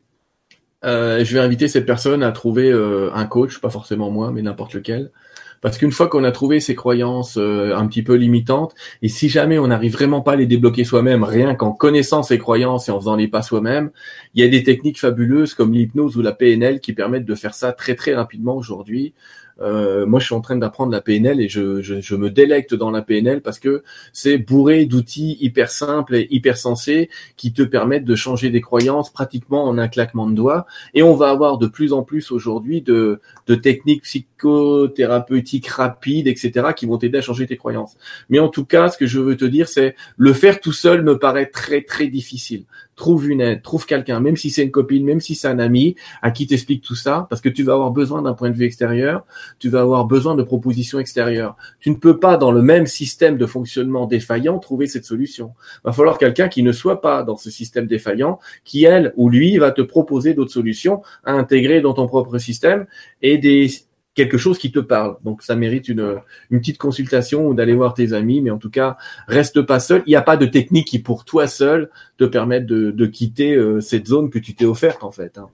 Euh, 0.85 1.25
je 1.25 1.33
vais 1.33 1.39
inviter 1.39 1.67
cette 1.67 1.87
personne 1.87 2.21
à 2.21 2.31
trouver 2.31 2.71
euh, 2.71 3.09
un 3.13 3.25
coach, 3.25 3.59
pas 3.59 3.71
forcément 3.71 4.11
moi, 4.11 4.31
mais 4.31 4.43
n'importe 4.43 4.75
lequel. 4.75 5.11
Parce 5.59 5.79
qu'une 5.79 5.91
fois 5.91 6.07
qu'on 6.07 6.23
a 6.23 6.31
trouvé 6.31 6.59
ces 6.59 6.75
croyances 6.75 7.37
euh, 7.37 7.75
un 7.75 7.87
petit 7.87 8.03
peu 8.03 8.13
limitantes, 8.13 8.75
et 9.01 9.09
si 9.09 9.27
jamais 9.27 9.57
on 9.57 9.67
n'arrive 9.67 9.93
vraiment 9.93 10.21
pas 10.21 10.33
à 10.33 10.35
les 10.35 10.45
débloquer 10.45 10.83
soi-même, 10.83 11.23
rien 11.23 11.55
qu'en 11.55 11.71
connaissant 11.71 12.21
ces 12.21 12.37
croyances 12.37 12.89
et 12.89 12.91
en 12.91 12.99
faisant 12.99 13.15
les 13.15 13.27
pas 13.27 13.41
soi-même, 13.41 13.89
il 14.35 14.43
y 14.43 14.47
a 14.47 14.49
des 14.49 14.61
techniques 14.61 14.99
fabuleuses 14.99 15.55
comme 15.55 15.73
l'hypnose 15.73 16.15
ou 16.15 16.21
la 16.21 16.31
PNL 16.31 16.79
qui 16.79 16.93
permettent 16.93 17.25
de 17.25 17.35
faire 17.35 17.55
ça 17.55 17.73
très 17.73 17.95
très 17.95 18.13
rapidement 18.13 18.55
aujourd'hui. 18.55 19.15
Euh, 19.61 20.05
moi, 20.05 20.19
je 20.19 20.25
suis 20.25 20.35
en 20.35 20.41
train 20.41 20.55
d'apprendre 20.55 20.91
la 20.91 21.01
PNL 21.01 21.41
et 21.41 21.49
je, 21.49 22.15
me 22.15 22.29
délecte 22.29 22.73
dans 22.73 22.91
la 22.91 23.01
PNL 23.01 23.41
parce 23.41 23.59
que 23.59 23.83
c'est 24.13 24.37
bourré 24.37 24.85
d'outils 24.85 25.37
hyper 25.39 25.71
simples 25.71 26.15
et 26.15 26.27
hyper 26.29 26.57
sensés 26.57 27.09
qui 27.35 27.53
te 27.53 27.61
permettent 27.63 28.05
de 28.05 28.15
changer 28.15 28.49
des 28.49 28.61
croyances 28.61 29.11
pratiquement 29.11 29.65
en 29.65 29.77
un 29.77 29.87
claquement 29.87 30.27
de 30.27 30.35
doigts. 30.35 30.65
Et 30.93 31.03
on 31.03 31.15
va 31.15 31.29
avoir 31.29 31.57
de 31.57 31.67
plus 31.67 31.93
en 31.93 32.03
plus 32.03 32.31
aujourd'hui 32.31 32.81
de, 32.81 33.19
de 33.47 33.55
techniques 33.55 34.03
psychothérapeutiques 34.03 35.67
rapides, 35.67 36.27
etc., 36.27 36.67
qui 36.75 36.85
vont 36.85 36.97
t'aider 36.97 37.19
à 37.19 37.21
changer 37.21 37.47
tes 37.47 37.57
croyances. 37.57 37.97
Mais 38.29 38.39
en 38.39 38.49
tout 38.49 38.65
cas, 38.65 38.89
ce 38.89 38.97
que 38.97 39.05
je 39.05 39.19
veux 39.19 39.37
te 39.37 39.45
dire, 39.45 39.67
c'est 39.67 39.95
le 40.17 40.33
faire 40.33 40.59
tout 40.59 40.73
seul 40.73 41.03
me 41.03 41.17
paraît 41.17 41.47
très 41.47 41.81
très 41.81 42.07
difficile 42.07 42.65
trouve 42.97 43.29
une 43.29 43.39
aide, 43.39 43.61
trouve 43.61 43.85
quelqu'un, 43.85 44.19
même 44.19 44.35
si 44.35 44.49
c'est 44.49 44.63
une 44.63 44.71
copine, 44.71 45.05
même 45.05 45.21
si 45.21 45.35
c'est 45.35 45.47
un 45.47 45.59
ami, 45.59 45.95
à 46.21 46.31
qui 46.31 46.47
t'explique 46.47 46.83
tout 46.83 46.95
ça, 46.95 47.27
parce 47.29 47.41
que 47.41 47.47
tu 47.47 47.63
vas 47.63 47.73
avoir 47.73 47.91
besoin 47.91 48.21
d'un 48.21 48.33
point 48.33 48.49
de 48.49 48.55
vue 48.55 48.65
extérieur, 48.65 49.25
tu 49.59 49.69
vas 49.69 49.81
avoir 49.81 50.05
besoin 50.05 50.35
de 50.35 50.43
propositions 50.43 50.99
extérieures. 50.99 51.55
Tu 51.79 51.91
ne 51.91 51.95
peux 51.95 52.19
pas, 52.19 52.35
dans 52.35 52.51
le 52.51 52.61
même 52.61 52.87
système 52.87 53.37
de 53.37 53.45
fonctionnement 53.45 54.07
défaillant, 54.07 54.59
trouver 54.59 54.87
cette 54.87 55.05
solution. 55.05 55.53
Il 55.77 55.85
va 55.85 55.93
falloir 55.93 56.17
quelqu'un 56.17 56.49
qui 56.49 56.63
ne 56.63 56.71
soit 56.71 56.99
pas 56.99 57.23
dans 57.23 57.37
ce 57.37 57.49
système 57.51 57.85
défaillant, 57.85 58.39
qui, 58.65 58.83
elle 58.83 59.13
ou 59.15 59.29
lui, 59.29 59.57
va 59.57 59.71
te 59.71 59.81
proposer 59.81 60.33
d'autres 60.33 60.51
solutions 60.51 61.01
à 61.23 61.33
intégrer 61.33 61.81
dans 61.81 61.93
ton 61.93 62.07
propre 62.07 62.39
système 62.39 62.87
et 63.21 63.37
des 63.37 63.69
quelque 64.17 64.37
chose 64.39 64.57
qui 64.57 64.71
te 64.71 64.79
parle. 64.79 65.17
Donc 65.23 65.43
ça 65.43 65.55
mérite 65.55 65.87
une, 65.87 66.19
petite 66.49 66.79
consultation 66.79 67.47
ou 67.47 67.53
d'aller 67.53 67.75
voir 67.75 67.93
tes 67.93 68.13
amis, 68.13 68.41
mais 68.41 68.49
en 68.49 68.57
tout 68.57 68.71
cas, 68.71 68.97
reste 69.27 69.61
pas 69.61 69.79
seul. 69.79 70.03
Il 70.07 70.09
n'y 70.09 70.15
a 70.15 70.23
pas 70.23 70.37
de 70.37 70.47
technique 70.47 70.87
qui 70.87 70.99
pour 70.99 71.23
toi 71.23 71.47
seul 71.47 71.91
te 72.17 72.23
permette 72.25 72.65
de, 72.65 73.05
quitter 73.05 73.53
euh, 73.53 73.79
cette 73.79 74.07
zone 74.07 74.29
que 74.29 74.39
tu 74.39 74.55
t'es 74.55 74.65
offerte 74.65 75.03
en 75.03 75.11
fait. 75.11 75.37
Hein. 75.37 75.49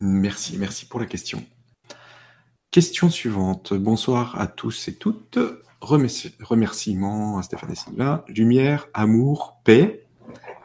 Merci, 0.00 0.56
merci 0.58 0.86
pour 0.86 1.00
la 1.00 1.06
question. 1.06 1.44
Question 2.70 3.10
suivante. 3.10 3.74
Bonsoir 3.74 4.40
à 4.40 4.46
tous 4.46 4.86
et 4.86 4.94
toutes. 4.94 5.38
Remerciements 5.80 7.38
à 7.38 7.42
Stéphane 7.42 7.74
Sylvain. 7.74 8.22
Lumière, 8.28 8.86
amour, 8.94 9.60
paix. 9.64 10.07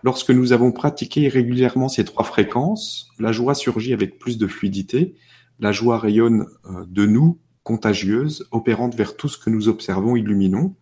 Lorsque 0.03 0.31
nous 0.31 0.51
avons 0.51 0.71
pratiqué 0.71 1.27
régulièrement 1.29 1.87
ces 1.87 2.03
trois 2.03 2.25
fréquences, 2.25 3.09
la 3.19 3.31
joie 3.31 3.55
surgit 3.55 3.93
avec 3.93 4.19
plus 4.19 4.37
de 4.37 4.47
fluidité, 4.47 5.15
la 5.59 5.71
joie 5.71 5.97
rayonne 5.97 6.45
euh, 6.65 6.85
de 6.87 7.05
nous, 7.05 7.39
contagieuse, 7.63 8.47
opérante 8.51 8.95
vers 8.95 9.15
tout 9.15 9.29
ce 9.29 9.37
que 9.37 9.49
nous 9.49 9.69
observons, 9.69 10.15
illuminons. 10.15 10.75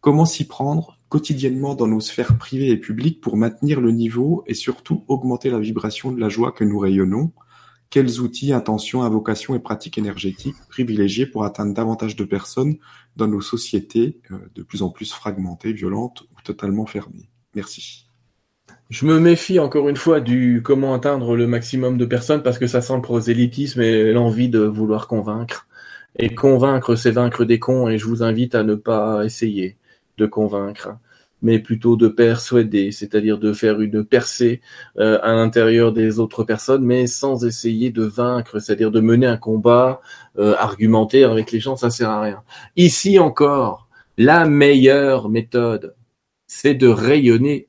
Comment 0.00 0.24
s'y 0.24 0.46
prendre 0.46 0.98
quotidiennement 1.08 1.74
dans 1.74 1.86
nos 1.86 2.00
sphères 2.00 2.38
privées 2.38 2.70
et 2.70 2.76
publiques 2.76 3.20
pour 3.20 3.36
maintenir 3.36 3.80
le 3.80 3.90
niveau 3.90 4.42
et 4.46 4.54
surtout 4.54 5.04
augmenter 5.08 5.50
la 5.50 5.58
vibration 5.58 6.12
de 6.12 6.20
la 6.20 6.28
joie 6.28 6.52
que 6.52 6.64
nous 6.64 6.78
rayonnons? 6.78 7.32
Quels 7.90 8.20
outils, 8.20 8.52
intentions, 8.52 9.02
invocations 9.02 9.54
et 9.54 9.60
pratiques 9.60 9.98
énergétiques 9.98 10.56
privilégier 10.68 11.26
pour 11.26 11.44
atteindre 11.44 11.74
davantage 11.74 12.16
de 12.16 12.24
personnes 12.24 12.76
dans 13.16 13.28
nos 13.28 13.42
sociétés 13.42 14.20
euh, 14.30 14.38
de 14.54 14.62
plus 14.62 14.82
en 14.82 14.90
plus 14.90 15.12
fragmentées, 15.12 15.72
violentes 15.72 16.22
ou 16.22 16.42
totalement 16.42 16.86
fermées? 16.86 17.28
Merci. 17.54 18.03
Je 18.90 19.06
me 19.06 19.18
méfie 19.18 19.58
encore 19.58 19.88
une 19.88 19.96
fois 19.96 20.20
du 20.20 20.60
comment 20.62 20.94
atteindre 20.94 21.36
le 21.36 21.46
maximum 21.46 21.96
de 21.96 22.04
personnes 22.04 22.42
parce 22.42 22.58
que 22.58 22.66
ça 22.66 22.82
sent 22.82 22.96
le 22.96 23.02
prosélytisme 23.02 23.80
et 23.80 24.12
l'envie 24.12 24.48
de 24.48 24.60
vouloir 24.60 25.08
convaincre. 25.08 25.66
Et 26.18 26.34
convaincre, 26.34 26.94
c'est 26.94 27.10
vaincre 27.10 27.44
des 27.44 27.58
cons 27.58 27.88
et 27.88 27.98
je 27.98 28.06
vous 28.06 28.22
invite 28.22 28.54
à 28.54 28.62
ne 28.62 28.74
pas 28.74 29.24
essayer 29.24 29.76
de 30.18 30.26
convaincre, 30.26 30.96
mais 31.42 31.58
plutôt 31.58 31.96
de 31.96 32.08
persuader, 32.08 32.92
c'est-à-dire 32.92 33.38
de 33.38 33.52
faire 33.52 33.80
une 33.80 34.04
percée 34.04 34.60
euh, 34.98 35.18
à 35.22 35.32
l'intérieur 35.32 35.92
des 35.92 36.20
autres 36.20 36.44
personnes, 36.44 36.84
mais 36.84 37.06
sans 37.06 37.44
essayer 37.44 37.90
de 37.90 38.04
vaincre, 38.04 38.60
c'est-à-dire 38.60 38.90
de 38.92 39.00
mener 39.00 39.26
un 39.26 39.38
combat 39.38 40.02
euh, 40.38 40.54
argumentaire 40.58 41.32
avec 41.32 41.52
les 41.52 41.60
gens, 41.60 41.76
ça 41.76 41.90
sert 41.90 42.10
à 42.10 42.20
rien. 42.20 42.42
Ici 42.76 43.18
encore, 43.18 43.88
la 44.18 44.44
meilleure 44.44 45.28
méthode, 45.30 45.96
c'est 46.46 46.74
de 46.74 46.86
rayonner 46.86 47.68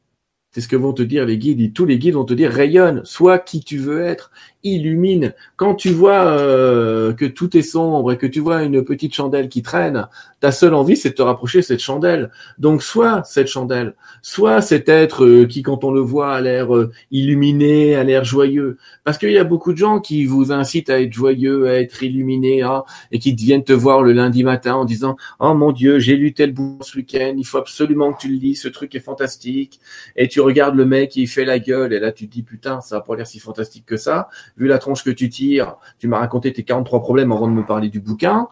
c'est 0.55 0.61
ce 0.61 0.69
que 0.69 0.77
vont 0.77 0.93
te 0.93 1.01
dire 1.01 1.25
les 1.25 1.37
guides. 1.37 1.73
tous 1.73 1.83
les 1.83 1.99
guides 1.99 2.13
vont 2.13 2.23
te 2.23 2.33
dire 2.33 2.49
rayonne, 2.49 3.01
sois 3.03 3.39
qui 3.39 3.59
tu 3.59 3.77
veux 3.77 4.01
être, 4.01 4.31
illumine. 4.65 5.33
Quand 5.55 5.75
tu 5.75 5.91
vois 5.91 6.25
euh, 6.25 7.13
que 7.13 7.25
tout 7.25 7.55
est 7.55 7.61
sombre 7.61 8.11
et 8.11 8.17
que 8.17 8.25
tu 8.25 8.39
vois 8.39 8.63
une 8.63 8.83
petite 8.83 9.13
chandelle 9.13 9.47
qui 9.47 9.61
traîne, 9.61 10.07
ta 10.39 10.51
seule 10.51 10.73
envie 10.73 10.97
c'est 10.97 11.11
de 11.11 11.13
te 11.13 11.21
rapprocher 11.21 11.59
de 11.59 11.63
cette 11.63 11.79
chandelle. 11.79 12.31
Donc 12.57 12.83
sois 12.83 13.23
cette 13.23 13.47
chandelle, 13.47 13.95
sois 14.21 14.61
cet 14.61 14.89
être 14.89 15.23
euh, 15.23 15.45
qui 15.45 15.61
quand 15.61 15.83
on 15.83 15.91
le 15.91 16.01
voit 16.01 16.33
a 16.33 16.41
l'air 16.41 16.75
euh, 16.75 16.91
illuminé, 17.11 17.95
a 17.95 18.03
l'air 18.03 18.25
joyeux. 18.25 18.77
Parce 19.03 19.17
qu'il 19.17 19.31
y 19.31 19.37
a 19.37 19.43
beaucoup 19.43 19.71
de 19.71 19.77
gens 19.77 19.99
qui 19.99 20.25
vous 20.25 20.51
incitent 20.51 20.89
à 20.89 20.99
être 20.99 21.13
joyeux, 21.13 21.67
à 21.67 21.79
être 21.79 22.01
illuminé, 22.03 22.63
hein, 22.63 22.83
et 23.11 23.19
qui 23.19 23.33
viennent 23.33 23.63
te 23.63 23.73
voir 23.73 24.01
le 24.01 24.13
lundi 24.13 24.43
matin 24.43 24.75
en 24.75 24.85
disant 24.85 25.15
oh 25.39 25.53
mon 25.53 25.71
Dieu 25.71 25.99
j'ai 25.99 26.15
lu 26.15 26.33
tel 26.33 26.51
bouquin 26.53 26.65
ce 26.81 26.97
week-end, 26.97 27.35
il 27.37 27.45
faut 27.45 27.59
absolument 27.59 28.13
que 28.13 28.21
tu 28.21 28.29
le 28.29 28.37
lis, 28.37 28.55
ce 28.55 28.67
truc 28.67 28.95
est 28.95 28.99
fantastique. 28.99 29.79
Et 30.15 30.27
tu 30.27 30.41
regardes 30.41 30.75
le 30.75 30.85
mec, 30.85 31.15
il 31.15 31.27
fait 31.27 31.45
la 31.45 31.59
gueule, 31.59 31.93
et 31.93 31.99
là 31.99 32.11
tu 32.11 32.27
te 32.27 32.33
dis 32.33 32.43
putain, 32.43 32.81
ça 32.81 32.95
va 32.95 33.01
pas 33.01 33.15
l'air 33.15 33.27
si 33.27 33.39
fantastique 33.39 33.85
que 33.85 33.97
ça. 33.97 34.29
Vu 34.57 34.67
la 34.67 34.77
tronche 34.77 35.03
que 35.03 35.09
tu 35.09 35.29
tires, 35.29 35.75
tu 35.99 36.07
m'as 36.07 36.19
raconté 36.19 36.53
tes 36.53 36.63
43 36.63 37.01
problèmes 37.01 37.31
avant 37.31 37.47
de 37.47 37.53
me 37.53 37.65
parler 37.65 37.89
du 37.89 37.99
bouquin. 37.99 38.47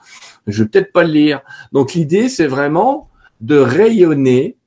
Je 0.48 0.64
vais 0.64 0.70
peut-être 0.70 0.92
pas 0.92 1.04
le 1.04 1.12
lire. 1.12 1.42
Donc 1.72 1.94
l'idée, 1.94 2.28
c'est 2.30 2.48
vraiment 2.48 3.10
de 3.40 3.58
rayonner 3.58 4.58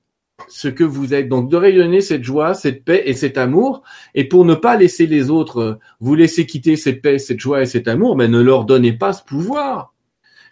ce 0.49 0.69
que 0.69 0.85
vous 0.85 1.15
êtes. 1.15 1.29
Donc 1.29 1.51
de 1.51 1.57
rayonner 1.57 2.01
cette 2.01 2.25
joie, 2.25 2.55
cette 2.55 2.85
paix 2.85 3.03
et 3.07 3.15
cet 3.15 3.39
amour. 3.39 3.83
Et 4.15 4.25
pour 4.25 4.45
ne 4.45 4.55
pas 4.55 4.77
laisser 4.77 5.07
les 5.07 5.31
autres 5.31 5.79
vous 6.01 6.15
laisser 6.15 6.47
quitter 6.47 6.77
cette 6.77 7.03
paix, 7.03 7.19
cette 7.19 7.41
joie 7.41 7.63
et 7.63 7.67
cet 7.67 7.89
amour, 7.89 8.17
mais 8.17 8.29
ne 8.29 8.41
leur 8.41 8.65
donnez 8.65 8.93
pas 8.93 9.13
ce 9.13 9.23
pouvoir. 9.23 9.95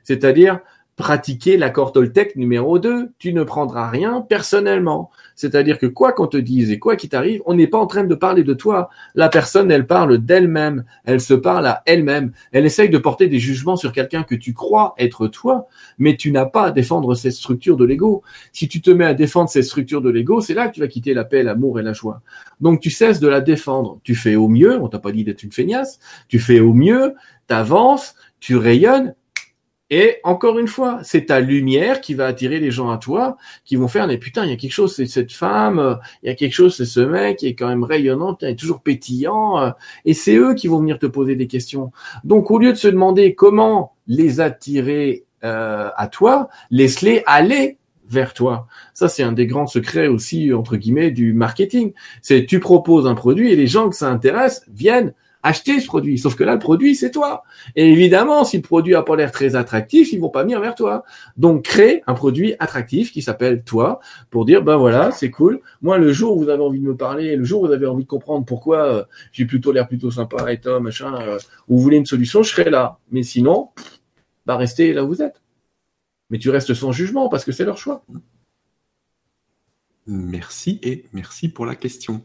C'est-à-dire, 0.03 0.61
pratiquer 0.97 1.57
l'accord 1.57 1.93
Toltec 1.93 2.37
numéro 2.37 2.79
2. 2.79 3.11
Tu 3.19 3.33
ne 3.33 3.43
prendras 3.43 3.89
rien 3.89 4.21
personnellement. 4.21 5.11
C'est-à-dire 5.35 5.79
que 5.79 5.87
quoi 5.87 6.13
qu'on 6.13 6.27
te 6.27 6.37
dise 6.37 6.71
et 6.71 6.79
quoi 6.79 6.97
qu'il 6.97 7.11
t'arrive, 7.11 7.43
on 7.47 7.55
n'est 7.55 7.67
pas 7.67 7.79
en 7.79 7.87
train 7.87 8.05
de 8.05 8.15
parler 8.15 8.45
de 8.45 8.55
toi. 8.55 8.89
La 9.15 9.29
personne, 9.29 9.71
elle 9.71 9.87
parle 9.87 10.19
d'elle-même. 10.19 10.85
Elle 11.05 11.21
se 11.21 11.35
parle 11.35 11.67
à 11.67 11.83
elle-même. 11.87 12.33
Elle 12.53 12.65
essaye 12.65 12.89
de 12.89 12.99
porter 12.99 13.27
des 13.27 13.41
jugements 13.41 13.77
sur 13.77 13.93
quelqu'un 13.93 14.23
que 14.23 14.35
tu 14.35 14.53
crois 14.53 14.95
être 14.99 15.27
toi, 15.27 15.67
mais 15.99 16.17
tu 16.17 16.31
n'as 16.31 16.47
pas 16.47 16.67
à 16.67 16.71
défendre 16.71 17.15
cette 17.15 17.33
structure 17.33 17.77
de 17.77 17.85
l'ego. 17.85 18.23
Si 18.53 18.69
tu 18.69 18.81
te 18.81 18.91
mets 18.91 19.07
à 19.07 19.15
défendre 19.15 19.51
cette 19.51 19.65
structure 19.65 20.01
de 20.01 20.11
l'ego, 20.11 20.41
c'est 20.41 20.55
là 20.55 20.69
que 20.69 20.75
tu 20.75 20.81
vas 20.81 20.89
quitter 20.89 21.15
la 21.15 21.25
paix, 21.25 21.43
l'amour 21.43 21.81
et 21.81 21.83
la 21.83 21.93
joie. 21.93 22.23
Donc 22.61 22.81
tu 22.81 22.91
cesses 22.91 23.21
de 23.21 23.29
la 23.29 23.41
défendre. 23.41 23.99
Tu 24.05 24.15
fais 24.15 24.37
au 24.37 24.49
mieux. 24.49 24.81
On 24.81 24.89
t'a 24.89 25.01
pas 25.01 25.13
dit 25.13 25.25
d'être 25.25 25.43
une 25.43 25.53
feignasse. 25.53 25.99
Tu 26.29 26.39
fais 26.39 26.61
au 26.61 26.73
mieux. 26.73 27.15
T'avances. 27.49 28.15
Tu 28.39 28.57
rayonnes 28.57 29.15
et 29.91 30.17
encore 30.25 30.59
une 30.59 30.67
fois, 30.67 31.01
c'est 31.03 31.27
ta 31.27 31.41
lumière 31.41 32.01
qui 32.01 32.15
va 32.15 32.27
attirer 32.27 32.59
les 32.59 32.71
gens 32.71 32.91
à 32.91 32.97
toi, 32.97 33.37
qui 33.65 33.77
vont 33.77 33.89
faire, 33.89 34.07
mais 34.07 34.17
putain, 34.17 34.45
il 34.45 34.51
y 34.51 34.53
a 34.53 34.57
quelque 34.57 34.73
chose, 34.73 34.95
c'est 34.95 35.07
cette 35.07 35.33
femme, 35.33 35.99
il 36.23 36.29
y 36.29 36.31
a 36.31 36.35
quelque 36.35 36.55
chose, 36.55 36.75
c'est 36.75 36.87
ce 36.87 37.01
mec 37.01 37.39
qui 37.39 37.49
est 37.49 37.55
quand 37.55 37.69
même 37.69 37.85
rayonnant, 37.85 38.37
il 38.41 38.49
est 38.49 38.57
toujours 38.57 38.81
pétillant, 38.81 39.61
euh, 39.61 39.71
et 40.07 40.15
c'est 40.15 40.37
eux 40.37 40.55
qui 40.55 40.69
vont 40.69 40.79
venir 40.79 40.99
te 40.99 41.07
poser 41.07 41.37
des 41.37 41.47
questions. 41.47 41.93
Donc, 42.25 42.51
au 42.51 42.59
lieu 42.59 42.73
de 42.73 42.79
se 42.79 42.89
demander 42.89 43.35
comment 43.35 43.95
les 44.07 44.41
attirer 44.41 45.25
euh, 45.45 45.91
à 45.97 46.07
toi, 46.07 46.49
laisse-les 46.71 47.23
aller 47.27 47.79
vers 48.09 48.33
toi. 48.33 48.67
Ça, 48.95 49.09
c'est 49.09 49.23
un 49.23 49.33
des 49.33 49.47
grands 49.47 49.67
secrets 49.67 50.07
aussi, 50.07 50.53
entre 50.55 50.77
guillemets, 50.77 51.11
du 51.11 51.35
marketing. 51.35 51.93
C'est 52.23 52.47
tu 52.47 52.61
proposes 52.61 53.07
un 53.07 53.15
produit 53.15 53.53
et 53.53 53.57
les 53.57 53.67
gens 53.67 53.91
que 53.91 53.97
ça 53.97 54.09
intéresse 54.09 54.65
viennent 54.73 55.13
acheter 55.45 55.79
ce 55.79 55.87
produit. 55.87 56.19
Sauf 56.19 56.35
que 56.35 56.43
là, 56.43 56.55
le 56.55 56.59
produit, 56.59 56.97
c'est 56.97 57.11
toi. 57.11 57.45
Et 57.77 57.93
évidemment, 57.93 58.45
si 58.45 58.57
le 58.57 58.63
produit 58.63 58.95
a 58.95 59.03
pas 59.03 59.15
l'air 59.15 59.31
très 59.31 59.55
attractif, 59.55 60.13
ils 60.13 60.19
vont 60.19 60.31
pas 60.31 60.43
venir 60.43 60.59
vers 60.61 60.75
toi. 60.75 61.05
Donc, 61.37 61.67
crée 61.67 62.03
un 62.07 62.15
produit 62.15 62.55
attractif 62.59 63.13
qui 63.13 63.23
s'appelle 63.23 63.63
toi 63.63 64.01
pour 64.31 64.47
dire, 64.47 64.63
ben 64.63 64.77
voilà, 64.77 65.13
c'est 65.13 65.31
cool. 65.31 65.61
Moi, 65.83 65.99
le 65.99 66.13
jour 66.13 66.37
où 66.37 66.41
vous 66.43 66.49
avez 66.49 66.63
envie 66.63 66.81
de 66.81 66.87
me 66.87 66.97
parler, 66.97 67.37
le 67.37 67.45
jour 67.45 67.63
où 67.63 67.67
vous 67.67 67.73
avez 67.73 67.87
envie 67.87 68.05
de 68.05 68.09
comprendre 68.09 68.47
pourquoi 68.47 68.85
euh, 68.85 69.05
j'ai 69.33 69.45
plutôt 69.45 69.71
l'air 69.71 69.87
plutôt 69.87 70.11
sympa 70.11 70.51
et 70.51 70.59
toi, 70.59 70.81
machin, 70.81 71.15
euh, 71.21 71.39
ou 71.69 71.77
vous 71.77 71.83
voulez 71.83 71.99
une 71.99 72.07
solution, 72.07 72.43
je 72.43 72.51
serai 72.51 72.71
là. 72.71 72.99
Mais 73.13 73.23
sinon, 73.23 73.69
bah, 74.47 74.57
restez 74.57 74.95
là 74.95 75.05
où 75.05 75.09
vous 75.09 75.23
êtes. 75.23 75.43
Mais 76.31 76.39
tu 76.39 76.49
restes 76.49 76.73
sans 76.73 76.91
jugement 76.91 77.29
parce 77.29 77.45
que 77.45 77.53
c'est 77.53 77.67
leur 77.67 77.77
choix. 77.77 78.03
Merci 80.07 80.81
et 80.83 81.05
merci 81.13 81.51
pour 81.51 81.67
la 81.67 81.77
question. 81.77 82.23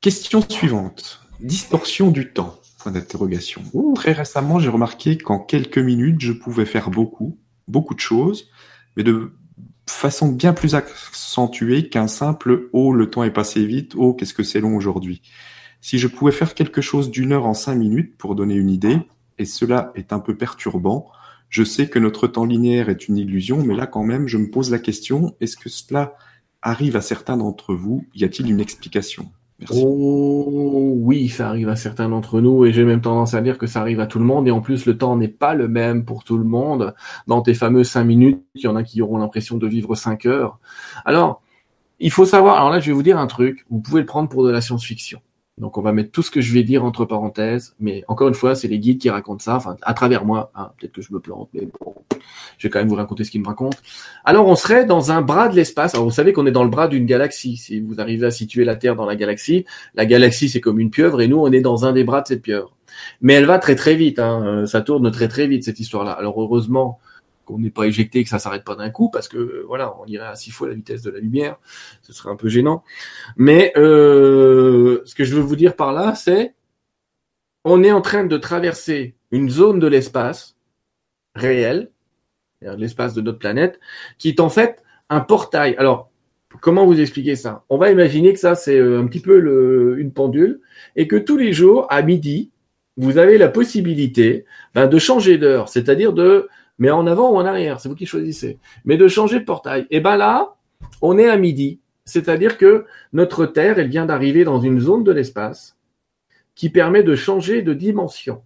Question 0.00 0.40
suivante. 0.48 1.20
Distorsion 1.40 2.10
du 2.10 2.32
temps. 2.32 2.58
Point 2.78 2.92
d'interrogation. 2.92 3.60
Très 3.94 4.12
récemment, 4.12 4.58
j'ai 4.58 4.70
remarqué 4.70 5.18
qu'en 5.18 5.38
quelques 5.38 5.76
minutes, 5.76 6.22
je 6.22 6.32
pouvais 6.32 6.64
faire 6.64 6.88
beaucoup, 6.88 7.38
beaucoup 7.68 7.94
de 7.94 8.00
choses, 8.00 8.48
mais 8.96 9.02
de 9.02 9.32
façon 9.86 10.32
bien 10.32 10.54
plus 10.54 10.74
accentuée 10.74 11.90
qu'un 11.90 12.08
simple 12.08 12.70
Oh, 12.72 12.94
le 12.94 13.10
temps 13.10 13.24
est 13.24 13.30
passé 13.30 13.66
vite, 13.66 13.92
oh, 13.94 14.14
qu'est-ce 14.14 14.32
que 14.32 14.42
c'est 14.42 14.60
long 14.60 14.74
aujourd'hui. 14.74 15.20
Si 15.82 15.98
je 15.98 16.08
pouvais 16.08 16.32
faire 16.32 16.54
quelque 16.54 16.80
chose 16.80 17.10
d'une 17.10 17.32
heure 17.32 17.44
en 17.44 17.52
cinq 17.52 17.74
minutes, 17.74 18.16
pour 18.16 18.34
donner 18.34 18.54
une 18.54 18.70
idée, 18.70 19.00
et 19.36 19.44
cela 19.44 19.92
est 19.96 20.14
un 20.14 20.20
peu 20.20 20.34
perturbant, 20.34 21.10
je 21.50 21.62
sais 21.62 21.90
que 21.90 21.98
notre 21.98 22.26
temps 22.26 22.46
linéaire 22.46 22.88
est 22.88 23.06
une 23.06 23.18
illusion, 23.18 23.62
mais 23.62 23.74
là 23.74 23.86
quand 23.86 24.04
même, 24.04 24.28
je 24.28 24.38
me 24.38 24.50
pose 24.50 24.70
la 24.70 24.78
question, 24.78 25.36
est-ce 25.40 25.58
que 25.58 25.68
cela 25.68 26.14
arrive 26.62 26.96
à 26.96 27.02
certains 27.02 27.36
d'entre 27.36 27.74
vous? 27.74 28.06
Y 28.14 28.24
a-t-il 28.24 28.50
une 28.50 28.60
explication? 28.60 29.30
Oh 29.68 30.94
oui, 30.96 31.28
ça 31.28 31.48
arrive 31.48 31.68
à 31.68 31.76
certains 31.76 32.08
d'entre 32.08 32.40
nous 32.40 32.64
et 32.64 32.72
j'ai 32.72 32.84
même 32.84 33.00
tendance 33.00 33.34
à 33.34 33.40
dire 33.42 33.58
que 33.58 33.66
ça 33.66 33.80
arrive 33.80 34.00
à 34.00 34.06
tout 34.06 34.18
le 34.18 34.24
monde 34.24 34.48
et 34.48 34.50
en 34.50 34.60
plus 34.60 34.86
le 34.86 34.96
temps 34.96 35.16
n'est 35.16 35.28
pas 35.28 35.54
le 35.54 35.68
même 35.68 36.04
pour 36.04 36.24
tout 36.24 36.38
le 36.38 36.44
monde. 36.44 36.94
Dans 37.26 37.42
tes 37.42 37.54
fameux 37.54 37.84
cinq 37.84 38.04
minutes, 38.04 38.42
il 38.54 38.62
y 38.62 38.68
en 38.68 38.76
a 38.76 38.82
qui 38.82 39.02
auront 39.02 39.18
l'impression 39.18 39.58
de 39.58 39.66
vivre 39.66 39.94
cinq 39.94 40.24
heures. 40.24 40.58
Alors, 41.04 41.42
il 41.98 42.10
faut 42.10 42.24
savoir, 42.24 42.56
alors 42.56 42.70
là 42.70 42.80
je 42.80 42.86
vais 42.86 42.92
vous 42.92 43.02
dire 43.02 43.18
un 43.18 43.26
truc, 43.26 43.66
vous 43.70 43.80
pouvez 43.80 44.00
le 44.00 44.06
prendre 44.06 44.28
pour 44.28 44.44
de 44.44 44.50
la 44.50 44.60
science-fiction. 44.60 45.20
Donc 45.60 45.76
on 45.76 45.82
va 45.82 45.92
mettre 45.92 46.10
tout 46.10 46.22
ce 46.22 46.30
que 46.30 46.40
je 46.40 46.54
vais 46.54 46.62
dire 46.62 46.84
entre 46.84 47.04
parenthèses, 47.04 47.74
mais 47.78 48.02
encore 48.08 48.28
une 48.28 48.34
fois, 48.34 48.54
c'est 48.54 48.66
les 48.66 48.78
guides 48.78 48.98
qui 48.98 49.10
racontent 49.10 49.44
ça, 49.44 49.56
enfin 49.56 49.76
à 49.82 49.92
travers 49.92 50.24
moi. 50.24 50.50
Hein, 50.54 50.70
Peut-être 50.78 50.92
que 50.92 51.02
je 51.02 51.12
me 51.12 51.20
plante, 51.20 51.50
mais 51.52 51.68
bon, 51.78 51.94
je 52.56 52.66
vais 52.66 52.70
quand 52.70 52.78
même 52.78 52.88
vous 52.88 52.94
raconter 52.94 53.24
ce 53.24 53.30
qu'ils 53.30 53.42
me 53.42 53.46
racontent. 53.46 53.76
Alors 54.24 54.46
on 54.48 54.56
serait 54.56 54.86
dans 54.86 55.12
un 55.12 55.20
bras 55.20 55.48
de 55.48 55.54
l'espace. 55.54 55.94
Alors 55.94 56.06
vous 56.06 56.14
savez 56.14 56.32
qu'on 56.32 56.46
est 56.46 56.50
dans 56.50 56.64
le 56.64 56.70
bras 56.70 56.88
d'une 56.88 57.04
galaxie. 57.04 57.58
Si 57.58 57.78
vous 57.78 58.00
arrivez 58.00 58.26
à 58.26 58.30
situer 58.30 58.64
la 58.64 58.74
Terre 58.74 58.96
dans 58.96 59.04
la 59.04 59.16
galaxie, 59.16 59.66
la 59.94 60.06
galaxie 60.06 60.48
c'est 60.48 60.60
comme 60.60 60.80
une 60.80 60.90
pieuvre 60.90 61.20
et 61.20 61.28
nous 61.28 61.38
on 61.38 61.52
est 61.52 61.60
dans 61.60 61.84
un 61.84 61.92
des 61.92 62.04
bras 62.04 62.22
de 62.22 62.28
cette 62.28 62.42
pieuvre. 62.42 62.74
Mais 63.20 63.34
elle 63.34 63.46
va 63.46 63.58
très 63.58 63.76
très 63.76 63.94
vite. 63.94 64.18
Hein. 64.18 64.42
Euh, 64.46 64.66
ça 64.66 64.80
tourne 64.80 65.10
très 65.10 65.28
très 65.28 65.46
vite 65.46 65.64
cette 65.64 65.78
histoire-là. 65.78 66.12
Alors 66.12 66.40
heureusement 66.40 67.00
qu'on 67.50 67.58
n'est 67.58 67.70
pas 67.70 67.84
éjecté, 67.84 68.22
que 68.22 68.28
ça 68.28 68.38
s'arrête 68.38 68.64
pas 68.64 68.76
d'un 68.76 68.90
coup, 68.90 69.10
parce 69.10 69.28
que 69.28 69.64
voilà, 69.66 69.94
on 70.00 70.06
irait 70.06 70.26
à 70.26 70.36
six 70.36 70.50
fois 70.50 70.68
la 70.68 70.74
vitesse 70.74 71.02
de 71.02 71.10
la 71.10 71.18
lumière, 71.18 71.58
ce 72.02 72.12
serait 72.12 72.30
un 72.30 72.36
peu 72.36 72.48
gênant. 72.48 72.84
Mais 73.36 73.72
euh, 73.76 75.02
ce 75.04 75.14
que 75.14 75.24
je 75.24 75.34
veux 75.34 75.42
vous 75.42 75.56
dire 75.56 75.76
par 75.76 75.92
là, 75.92 76.14
c'est 76.14 76.54
on 77.64 77.82
est 77.82 77.92
en 77.92 78.00
train 78.00 78.24
de 78.24 78.36
traverser 78.36 79.14
une 79.30 79.50
zone 79.50 79.78
de 79.78 79.86
l'espace 79.86 80.56
réel, 81.34 81.90
l'espace 82.62 83.14
de 83.14 83.20
notre 83.20 83.38
planète, 83.38 83.80
qui 84.18 84.28
est 84.28 84.40
en 84.40 84.48
fait 84.48 84.82
un 85.08 85.20
portail. 85.20 85.74
Alors, 85.76 86.10
comment 86.60 86.86
vous 86.86 87.00
expliquer 87.00 87.36
ça? 87.36 87.64
On 87.68 87.78
va 87.78 87.90
imaginer 87.90 88.32
que 88.32 88.38
ça, 88.38 88.54
c'est 88.54 88.78
euh, 88.78 89.00
un 89.00 89.06
petit 89.06 89.20
peu 89.20 89.96
une 89.98 90.12
pendule, 90.12 90.60
et 90.96 91.06
que 91.06 91.16
tous 91.16 91.36
les 91.36 91.52
jours, 91.52 91.86
à 91.90 92.02
midi, 92.02 92.50
vous 92.96 93.18
avez 93.18 93.38
la 93.38 93.48
possibilité 93.48 94.44
ben, 94.74 94.86
de 94.86 94.98
changer 94.98 95.38
d'heure, 95.38 95.68
c'est-à-dire 95.68 96.12
de 96.12 96.48
mais 96.80 96.90
en 96.90 97.06
avant 97.06 97.30
ou 97.30 97.36
en 97.36 97.44
arrière, 97.44 97.78
c'est 97.78 97.90
vous 97.90 97.94
qui 97.94 98.06
choisissez. 98.06 98.58
Mais 98.86 98.96
de 98.96 99.06
changer 99.06 99.38
de 99.38 99.44
portail. 99.44 99.86
Et 99.90 100.00
ben 100.00 100.16
là, 100.16 100.56
on 101.02 101.18
est 101.18 101.28
à 101.28 101.36
midi. 101.36 101.78
C'est-à-dire 102.06 102.56
que 102.56 102.86
notre 103.12 103.44
Terre, 103.44 103.78
elle 103.78 103.88
vient 103.88 104.06
d'arriver 104.06 104.44
dans 104.44 104.60
une 104.60 104.80
zone 104.80 105.04
de 105.04 105.12
l'espace 105.12 105.76
qui 106.54 106.70
permet 106.70 107.02
de 107.02 107.14
changer 107.14 107.60
de 107.60 107.74
dimension. 107.74 108.42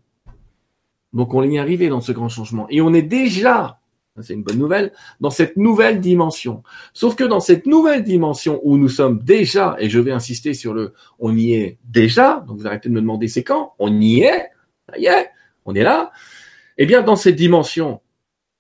Donc 1.13 1.33
on 1.33 1.45
est 1.45 1.59
arrivé 1.59 1.89
dans 1.89 2.01
ce 2.01 2.11
grand 2.11 2.29
changement. 2.29 2.67
Et 2.71 2.81
on 2.81 2.93
est 2.93 3.03
déjà, 3.03 3.79
c'est 4.21 4.35
une 4.35 4.43
bonne 4.43 4.59
nouvelle, 4.59 4.93
dans 5.21 5.31
cette 5.31 5.57
nouvelle 5.57 6.01
dimension. 6.01 6.65
Sauf 6.93 7.15
que 7.15 7.23
dans 7.23 7.41
cette 7.41 7.67
nouvelle 7.67 8.03
dimension 8.03 8.61
où 8.65 8.77
nous 8.77 8.89
sommes 8.89 9.23
déjà, 9.23 9.77
et 9.79 9.89
je 9.89 10.01
vais 10.01 10.11
insister 10.11 10.55
sur 10.55 10.75
le 10.75 10.93
on 11.21 11.37
y 11.37 11.55
est 11.55 11.79
déjà, 11.85 12.45
donc 12.49 12.59
vous 12.59 12.67
arrêtez 12.67 12.89
de 12.89 12.95
me 12.95 13.01
demander 13.01 13.29
c'est 13.29 13.45
quand, 13.45 13.75
on 13.79 14.01
y 14.01 14.23
est, 14.23 14.51
ça 14.89 14.99
y 14.99 15.07
est, 15.07 15.31
on 15.65 15.75
est 15.77 15.85
là. 15.85 16.11
Eh 16.79 16.87
bien, 16.87 17.03
dans 17.03 17.15
cette 17.15 17.37
dimension, 17.37 18.01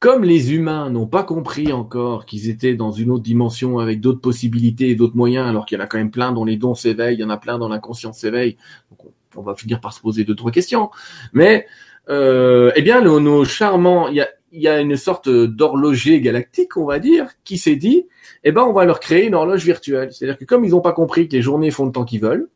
comme 0.05 0.23
les 0.23 0.53
humains 0.53 0.91
n'ont 0.91 1.07
pas 1.07 1.23
compris 1.23 1.73
encore 1.73 2.27
qu'ils 2.27 2.51
étaient 2.51 2.75
dans 2.75 2.91
une 2.91 3.11
autre 3.11 3.23
dimension 3.23 3.79
avec 3.79 4.03
d'autres 4.03 4.21
possibilités 4.21 4.91
et 4.91 4.97
d'autres 4.97 5.17
moyens, 5.17 5.49
alors 5.49 5.65
qu'il 5.65 5.79
y 5.79 5.81
en 5.81 5.85
a 5.85 5.87
quand 5.87 5.97
même 5.97 6.11
plein 6.11 6.31
dont 6.31 6.45
les 6.45 6.59
dons 6.59 6.75
s'éveillent, 6.75 7.17
il 7.17 7.21
y 7.21 7.25
en 7.25 7.31
a 7.31 7.39
plein 7.39 7.59
dont 7.59 7.71
l'inconscience 7.71 8.19
s'éveille, 8.19 8.59
on, 9.35 9.41
va 9.41 9.55
finir 9.55 9.81
par 9.81 9.95
se 9.95 10.03
poser 10.03 10.25
deux 10.25 10.35
trois 10.35 10.51
questions. 10.51 10.91
Mais 11.33 11.67
euh, 12.11 12.71
eh 12.77 12.83
bien, 12.83 13.01
nos, 13.01 13.47
charmants, 13.47 14.09
il 14.09 14.27
y 14.53 14.69
a, 14.69 14.81
une 14.83 14.97
sorte 14.97 15.31
d'horloger 15.31 16.21
galactique, 16.21 16.77
on 16.77 16.85
va 16.85 16.99
dire, 16.99 17.29
qui 17.43 17.57
s'est 17.57 17.77
dit, 17.77 18.07
eh 18.45 18.53
ben, 18.53 18.61
on 18.61 18.75
va 18.75 18.85
leur 18.85 19.01
créer 19.01 19.27
une 19.27 19.35
horloge 19.35 19.65
virtuelle. 19.65 20.13
C'est-à-dire 20.13 20.37
que 20.37 20.45
comme 20.45 20.67
ils 20.67 20.73
n'ont 20.73 20.83
pas 20.83 20.93
compris 20.93 21.29
que 21.29 21.33
les 21.35 21.41
journées 21.41 21.71
font 21.71 21.87
le 21.87 21.93
temps 21.93 22.05
qu'ils 22.05 22.21
veulent, 22.21 22.51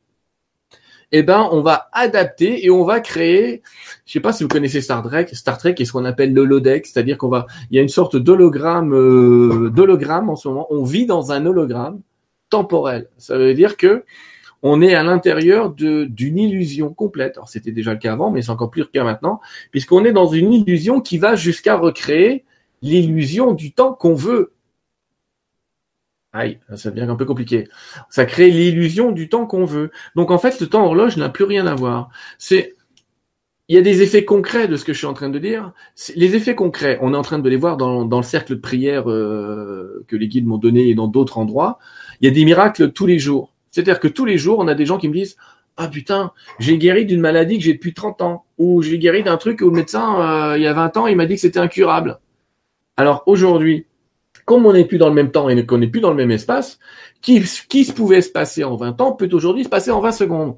eh 1.12 1.22
ben, 1.22 1.48
on 1.52 1.62
va 1.62 1.88
adapter 1.92 2.64
et 2.64 2.70
on 2.70 2.84
va 2.84 3.00
créer, 3.00 3.62
je 4.04 4.12
sais 4.12 4.20
pas 4.20 4.32
si 4.32 4.42
vous 4.42 4.48
connaissez 4.48 4.80
Star 4.80 5.02
Trek, 5.02 5.26
Star 5.32 5.58
Trek 5.58 5.74
est 5.78 5.84
ce 5.84 5.92
qu'on 5.92 6.04
appelle 6.04 6.34
l'holodeck, 6.34 6.86
c'est-à-dire 6.86 7.16
qu'on 7.16 7.28
va, 7.28 7.46
il 7.70 7.76
y 7.76 7.78
a 7.78 7.82
une 7.82 7.88
sorte 7.88 8.16
d'hologramme, 8.16 8.94
euh, 8.94 9.70
d'hologramme 9.70 10.28
en 10.28 10.36
ce 10.36 10.48
moment. 10.48 10.66
On 10.70 10.84
vit 10.84 11.06
dans 11.06 11.32
un 11.32 11.46
hologramme 11.46 12.00
temporel. 12.50 13.08
Ça 13.16 13.38
veut 13.38 13.54
dire 13.54 13.76
que 13.76 14.04
on 14.62 14.82
est 14.82 14.94
à 14.94 15.02
l'intérieur 15.04 15.70
d'une 15.70 16.38
illusion 16.38 16.92
complète. 16.92 17.36
Alors 17.36 17.48
c'était 17.48 17.70
déjà 17.70 17.92
le 17.92 17.98
cas 17.98 18.12
avant, 18.12 18.30
mais 18.30 18.42
c'est 18.42 18.50
encore 18.50 18.70
plus 18.70 18.82
le 18.82 18.88
cas 18.88 19.04
maintenant, 19.04 19.40
puisqu'on 19.70 20.04
est 20.04 20.12
dans 20.12 20.26
une 20.26 20.52
illusion 20.52 21.00
qui 21.00 21.16
va 21.16 21.36
jusqu'à 21.36 21.76
recréer 21.76 22.44
l'illusion 22.82 23.52
du 23.52 23.72
temps 23.72 23.92
qu'on 23.92 24.14
veut. 24.14 24.52
Aïe, 26.32 26.60
ça 26.76 26.90
devient 26.90 27.08
un 27.08 27.16
peu 27.16 27.24
compliqué. 27.24 27.68
Ça 28.10 28.26
crée 28.26 28.50
l'illusion 28.50 29.12
du 29.12 29.28
temps 29.28 29.46
qu'on 29.46 29.64
veut. 29.64 29.90
Donc 30.14 30.30
en 30.30 30.38
fait, 30.38 30.60
le 30.60 30.66
temps 30.66 30.84
horloge 30.84 31.16
n'a 31.16 31.30
plus 31.30 31.44
rien 31.44 31.66
à 31.66 31.74
voir. 31.74 32.10
C'est 32.38 32.76
il 33.68 33.74
y 33.74 33.78
a 33.78 33.82
des 33.82 34.00
effets 34.02 34.24
concrets 34.24 34.66
de 34.66 34.76
ce 34.76 34.84
que 34.84 34.94
je 34.94 34.98
suis 34.98 35.06
en 35.06 35.12
train 35.12 35.28
de 35.28 35.38
dire. 35.38 35.72
Les 36.16 36.34
effets 36.34 36.54
concrets, 36.54 36.98
on 37.02 37.12
est 37.12 37.16
en 37.16 37.22
train 37.22 37.38
de 37.38 37.48
les 37.48 37.56
voir 37.56 37.76
dans, 37.76 38.04
le 38.04 38.22
cercle 38.22 38.56
de 38.56 38.60
prière 38.60 39.10
euh, 39.10 40.04
que 40.08 40.16
les 40.16 40.26
guides 40.26 40.46
m'ont 40.46 40.56
donné 40.56 40.88
et 40.88 40.94
dans 40.94 41.06
d'autres 41.06 41.36
endroits. 41.36 41.78
Il 42.20 42.26
y 42.26 42.30
a 42.30 42.34
des 42.34 42.46
miracles 42.46 42.92
tous 42.92 43.06
les 43.06 43.18
jours. 43.18 43.52
C'est-à-dire 43.70 44.00
que 44.00 44.08
tous 44.08 44.24
les 44.24 44.38
jours, 44.38 44.58
on 44.58 44.68
a 44.68 44.74
des 44.74 44.86
gens 44.86 44.96
qui 44.96 45.08
me 45.08 45.12
disent 45.12 45.36
Ah 45.76 45.88
putain, 45.88 46.32
j'ai 46.58 46.78
guéri 46.78 47.04
d'une 47.04 47.20
maladie 47.20 47.58
que 47.58 47.64
j'ai 47.64 47.74
depuis 47.74 47.92
30 47.92 48.22
ans. 48.22 48.44
Ou 48.56 48.80
j'ai 48.80 48.98
guéri 48.98 49.22
d'un 49.22 49.36
truc 49.36 49.60
où 49.60 49.66
le 49.66 49.76
médecin, 49.76 50.52
euh, 50.52 50.56
il 50.56 50.62
y 50.62 50.66
a 50.66 50.72
20 50.72 50.96
ans, 50.96 51.06
il 51.06 51.16
m'a 51.16 51.26
dit 51.26 51.34
que 51.34 51.40
c'était 51.42 51.60
incurable. 51.60 52.20
Alors 52.96 53.22
aujourd'hui, 53.26 53.86
comme 54.48 54.64
on 54.64 54.72
n'est 54.72 54.86
plus 54.86 54.96
dans 54.96 55.10
le 55.10 55.14
même 55.14 55.30
temps 55.30 55.50
et 55.50 55.66
qu'on 55.66 55.76
n'est 55.76 55.88
plus 55.88 56.00
dans 56.00 56.08
le 56.08 56.16
même 56.16 56.30
espace, 56.30 56.78
qui, 57.20 57.42
qui 57.68 57.84
se 57.84 57.92
pouvait 57.92 58.22
se 58.22 58.30
passer 58.30 58.64
en 58.64 58.76
20 58.76 58.98
ans 59.02 59.12
peut 59.12 59.28
aujourd'hui 59.30 59.64
se 59.64 59.68
passer 59.68 59.90
en 59.90 60.00
20 60.00 60.10
secondes. 60.12 60.56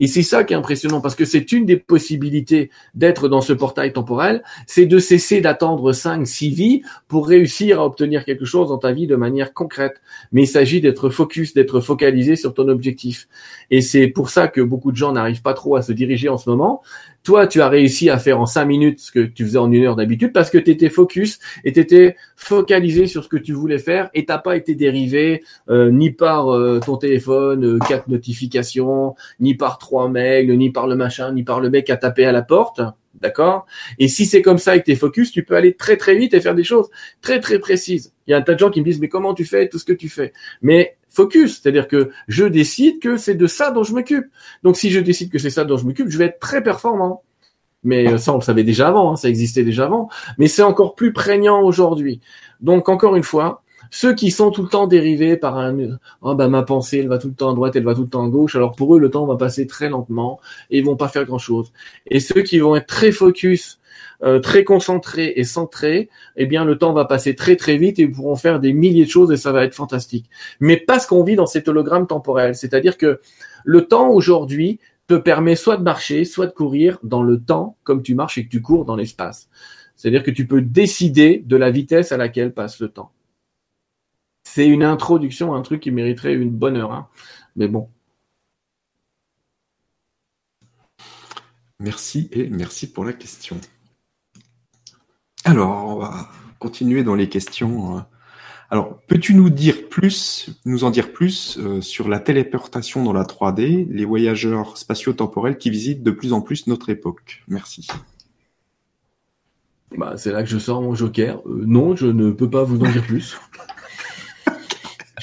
Et 0.00 0.06
c'est 0.06 0.22
ça 0.22 0.42
qui 0.42 0.52
est 0.52 0.56
impressionnant, 0.56 1.00
parce 1.00 1.14
que 1.14 1.24
c'est 1.24 1.52
une 1.52 1.66
des 1.66 1.76
possibilités 1.76 2.70
d'être 2.94 3.28
dans 3.28 3.40
ce 3.40 3.52
portail 3.52 3.92
temporel, 3.92 4.42
c'est 4.66 4.86
de 4.86 4.98
cesser 4.98 5.40
d'attendre 5.40 5.92
5, 5.92 6.26
6 6.26 6.50
vies 6.50 6.82
pour 7.06 7.28
réussir 7.28 7.80
à 7.80 7.86
obtenir 7.86 8.24
quelque 8.24 8.44
chose 8.44 8.68
dans 8.68 8.78
ta 8.78 8.92
vie 8.92 9.06
de 9.06 9.16
manière 9.16 9.54
concrète. 9.54 10.00
Mais 10.32 10.42
il 10.42 10.48
s'agit 10.48 10.80
d'être 10.80 11.10
focus, 11.10 11.54
d'être 11.54 11.80
focalisé 11.80 12.34
sur 12.34 12.54
ton 12.54 12.68
objectif. 12.68 13.28
Et 13.70 13.80
c'est 13.80 14.08
pour 14.08 14.30
ça 14.30 14.48
que 14.48 14.60
beaucoup 14.60 14.90
de 14.90 14.96
gens 14.96 15.12
n'arrivent 15.12 15.42
pas 15.42 15.54
trop 15.54 15.76
à 15.76 15.82
se 15.82 15.92
diriger 15.92 16.28
en 16.28 16.38
ce 16.38 16.50
moment, 16.50 16.82
toi, 17.24 17.46
tu 17.46 17.62
as 17.62 17.70
réussi 17.70 18.10
à 18.10 18.18
faire 18.18 18.38
en 18.38 18.44
cinq 18.44 18.66
minutes 18.66 19.00
ce 19.00 19.10
que 19.10 19.20
tu 19.20 19.46
faisais 19.46 19.56
en 19.56 19.72
une 19.72 19.82
heure 19.84 19.96
d'habitude 19.96 20.34
parce 20.34 20.50
que 20.50 20.58
tu 20.58 20.70
étais 20.70 20.90
focus 20.90 21.38
et 21.64 21.72
tu 21.72 21.80
étais 21.80 22.16
focalisé 22.36 23.06
sur 23.06 23.24
ce 23.24 23.30
que 23.30 23.38
tu 23.38 23.54
voulais 23.54 23.78
faire 23.78 24.10
et 24.12 24.26
t'as 24.26 24.36
pas 24.36 24.56
été 24.56 24.74
dérivé 24.74 25.42
euh, 25.70 25.90
ni 25.90 26.10
par 26.10 26.54
euh, 26.54 26.80
ton 26.84 26.98
téléphone, 26.98 27.64
euh, 27.64 27.78
quatre 27.78 28.08
notifications, 28.08 29.14
ni 29.40 29.54
par 29.54 29.78
trois 29.84 30.08
mails, 30.08 30.50
ni 30.56 30.70
par 30.70 30.86
le 30.86 30.96
machin, 30.96 31.32
ni 31.32 31.42
par 31.42 31.60
le 31.60 31.68
mec 31.68 31.90
à 31.90 31.96
taper 31.96 32.24
à 32.24 32.32
la 32.32 32.40
porte. 32.42 32.80
D'accord? 33.20 33.66
Et 33.98 34.08
si 34.08 34.26
c'est 34.26 34.42
comme 34.42 34.58
ça 34.58 34.74
et 34.74 34.80
que 34.80 34.86
tu 34.86 34.92
es 34.92 34.96
focus, 34.96 35.30
tu 35.30 35.44
peux 35.44 35.54
aller 35.54 35.74
très 35.74 35.96
très 35.96 36.16
vite 36.16 36.34
et 36.34 36.40
faire 36.40 36.54
des 36.54 36.64
choses 36.64 36.88
très 37.20 37.38
très 37.38 37.58
précises. 37.58 38.12
Il 38.26 38.32
y 38.32 38.34
a 38.34 38.38
un 38.38 38.42
tas 38.42 38.54
de 38.54 38.58
gens 38.58 38.70
qui 38.70 38.80
me 38.80 38.84
disent 38.84 39.00
mais 39.00 39.08
comment 39.08 39.34
tu 39.34 39.44
fais 39.44 39.68
tout 39.68 39.78
ce 39.78 39.84
que 39.84 39.92
tu 39.92 40.08
fais? 40.08 40.32
Mais 40.62 40.96
focus, 41.10 41.60
c'est-à-dire 41.60 41.86
que 41.86 42.10
je 42.28 42.44
décide 42.44 42.98
que 43.00 43.16
c'est 43.16 43.34
de 43.34 43.46
ça 43.46 43.70
dont 43.70 43.84
je 43.84 43.92
m'occupe. 43.92 44.26
Donc 44.62 44.76
si 44.76 44.90
je 44.90 45.00
décide 45.00 45.30
que 45.30 45.38
c'est 45.38 45.50
ça 45.50 45.64
dont 45.64 45.76
je 45.76 45.84
m'occupe, 45.84 46.08
je 46.08 46.18
vais 46.18 46.26
être 46.26 46.40
très 46.40 46.62
performant. 46.62 47.22
Mais 47.84 48.08
euh, 48.08 48.18
ça, 48.18 48.32
on 48.32 48.38
le 48.38 48.42
savait 48.42 48.64
déjà 48.64 48.88
avant, 48.88 49.12
hein, 49.12 49.16
ça 49.16 49.28
existait 49.28 49.62
déjà 49.62 49.84
avant, 49.84 50.08
mais 50.38 50.48
c'est 50.48 50.62
encore 50.62 50.94
plus 50.94 51.12
prégnant 51.12 51.60
aujourd'hui. 51.62 52.20
Donc 52.60 52.88
encore 52.88 53.14
une 53.14 53.22
fois, 53.22 53.62
ceux 53.90 54.14
qui 54.14 54.30
sont 54.30 54.50
tout 54.50 54.62
le 54.62 54.68
temps 54.68 54.86
dérivés 54.86 55.36
par 55.36 55.58
un 55.58 55.76
oh 56.22 56.34
bah 56.34 56.48
ma 56.48 56.62
pensée 56.62 56.98
elle 56.98 57.08
va 57.08 57.18
tout 57.18 57.28
le 57.28 57.34
temps 57.34 57.50
à 57.50 57.54
droite 57.54 57.76
elle 57.76 57.84
va 57.84 57.94
tout 57.94 58.02
le 58.02 58.08
temps 58.08 58.24
à 58.24 58.28
gauche 58.28 58.56
alors 58.56 58.74
pour 58.74 58.96
eux 58.96 58.98
le 58.98 59.10
temps 59.10 59.26
va 59.26 59.36
passer 59.36 59.66
très 59.66 59.88
lentement 59.88 60.40
et 60.70 60.78
ils 60.78 60.84
vont 60.84 60.96
pas 60.96 61.08
faire 61.08 61.24
grand 61.24 61.38
chose 61.38 61.72
et 62.06 62.20
ceux 62.20 62.42
qui 62.42 62.58
vont 62.58 62.76
être 62.76 62.86
très 62.86 63.12
focus 63.12 63.80
euh, 64.22 64.38
très 64.38 64.64
concentré 64.64 65.34
et 65.36 65.44
centré, 65.44 66.08
eh 66.36 66.46
bien 66.46 66.64
le 66.64 66.78
temps 66.78 66.92
va 66.92 67.04
passer 67.04 67.34
très 67.34 67.56
très 67.56 67.76
vite 67.76 67.98
et 67.98 68.02
ils 68.02 68.10
pourront 68.10 68.36
faire 68.36 68.60
des 68.60 68.72
milliers 68.72 69.04
de 69.04 69.10
choses 69.10 69.30
et 69.32 69.36
ça 69.36 69.52
va 69.52 69.64
être 69.64 69.74
fantastique. 69.74 70.30
Mais 70.60 70.76
parce 70.76 71.06
qu'on 71.06 71.24
vit 71.24 71.36
dans 71.36 71.46
cet 71.46 71.68
hologramme 71.68 72.06
temporel, 72.06 72.54
c'est-à-dire 72.54 72.96
que 72.96 73.20
le 73.64 73.86
temps 73.86 74.08
aujourd'hui 74.08 74.78
te 75.08 75.14
permet 75.14 75.56
soit 75.56 75.76
de 75.76 75.82
marcher, 75.82 76.24
soit 76.24 76.46
de 76.46 76.52
courir 76.52 76.98
dans 77.02 77.22
le 77.22 77.40
temps 77.40 77.76
comme 77.84 78.02
tu 78.02 78.14
marches 78.14 78.38
et 78.38 78.44
que 78.44 78.50
tu 78.50 78.62
cours 78.62 78.84
dans 78.84 78.96
l'espace. 78.96 79.48
C'est-à-dire 79.96 80.22
que 80.22 80.30
tu 80.30 80.46
peux 80.46 80.62
décider 80.62 81.42
de 81.44 81.56
la 81.56 81.70
vitesse 81.70 82.12
à 82.12 82.16
laquelle 82.16 82.52
passe 82.52 82.80
le 82.80 82.88
temps. 82.88 83.10
C'est 84.54 84.68
une 84.68 84.84
introduction, 84.84 85.52
un 85.52 85.62
truc 85.62 85.80
qui 85.80 85.90
mériterait 85.90 86.32
une 86.32 86.50
bonne 86.52 86.76
heure. 86.76 86.92
Hein. 86.92 87.08
Mais 87.56 87.66
bon. 87.66 87.90
Merci 91.80 92.28
et 92.30 92.48
merci 92.50 92.92
pour 92.92 93.04
la 93.04 93.14
question. 93.14 93.60
Alors, 95.44 95.88
on 95.88 95.98
va 95.98 96.30
continuer 96.60 97.02
dans 97.02 97.16
les 97.16 97.28
questions. 97.28 97.96
Euh. 97.96 98.00
Alors, 98.70 99.00
peux-tu 99.08 99.34
nous 99.34 99.50
dire 99.50 99.88
plus, 99.88 100.50
nous 100.64 100.84
en 100.84 100.90
dire 100.90 101.12
plus 101.12 101.58
euh, 101.58 101.80
sur 101.80 102.08
la 102.08 102.20
téléportation 102.20 103.02
dans 103.02 103.12
la 103.12 103.24
3D, 103.24 103.88
les 103.90 104.04
voyageurs 104.04 104.78
spatio-temporels 104.78 105.58
qui 105.58 105.70
visitent 105.70 106.04
de 106.04 106.12
plus 106.12 106.32
en 106.32 106.42
plus 106.42 106.68
notre 106.68 106.90
époque? 106.90 107.42
Merci. 107.48 107.88
Bah, 109.98 110.16
c'est 110.16 110.30
là 110.30 110.44
que 110.44 110.48
je 110.48 110.58
sors 110.58 110.80
mon 110.80 110.94
joker. 110.94 111.42
Euh, 111.44 111.64
non, 111.66 111.96
je 111.96 112.06
ne 112.06 112.30
peux 112.30 112.48
pas 112.48 112.62
vous 112.62 112.78
en 112.78 112.88
dire 112.88 113.02
plus. 113.02 113.36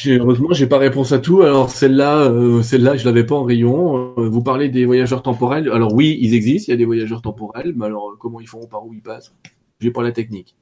Heureusement, 0.08 0.54
j'ai 0.54 0.68
pas 0.68 0.78
réponse 0.78 1.12
à 1.12 1.20
tout. 1.20 1.42
Alors 1.42 1.70
celle-là, 1.70 2.32
celle-là, 2.64 2.98
je 2.98 3.06
l'avais 3.06 3.26
pas 3.26 3.36
en 3.36 3.44
rayon. 3.44 4.14
vous 4.18 4.44
parlez 4.44 4.70
des 4.70 4.86
voyageurs 4.86 5.24
temporels. 5.24 5.70
Alors 5.72 5.94
oui, 5.94 6.18
ils 6.22 6.34
existent. 6.34 6.70
Il 6.70 6.72
y 6.72 6.76
a 6.76 6.78
des 6.78 6.86
voyageurs 6.86 7.22
temporels, 7.22 7.74
mais 7.76 7.86
alors 7.86 8.16
comment 8.20 8.40
ils 8.40 8.48
font, 8.48 8.66
par 8.68 8.86
où 8.86 8.94
ils 8.94 9.02
passent? 9.02 9.34
J'ai 9.80 9.92
pas 9.92 10.04
la 10.04 10.12
technique. 10.12 10.56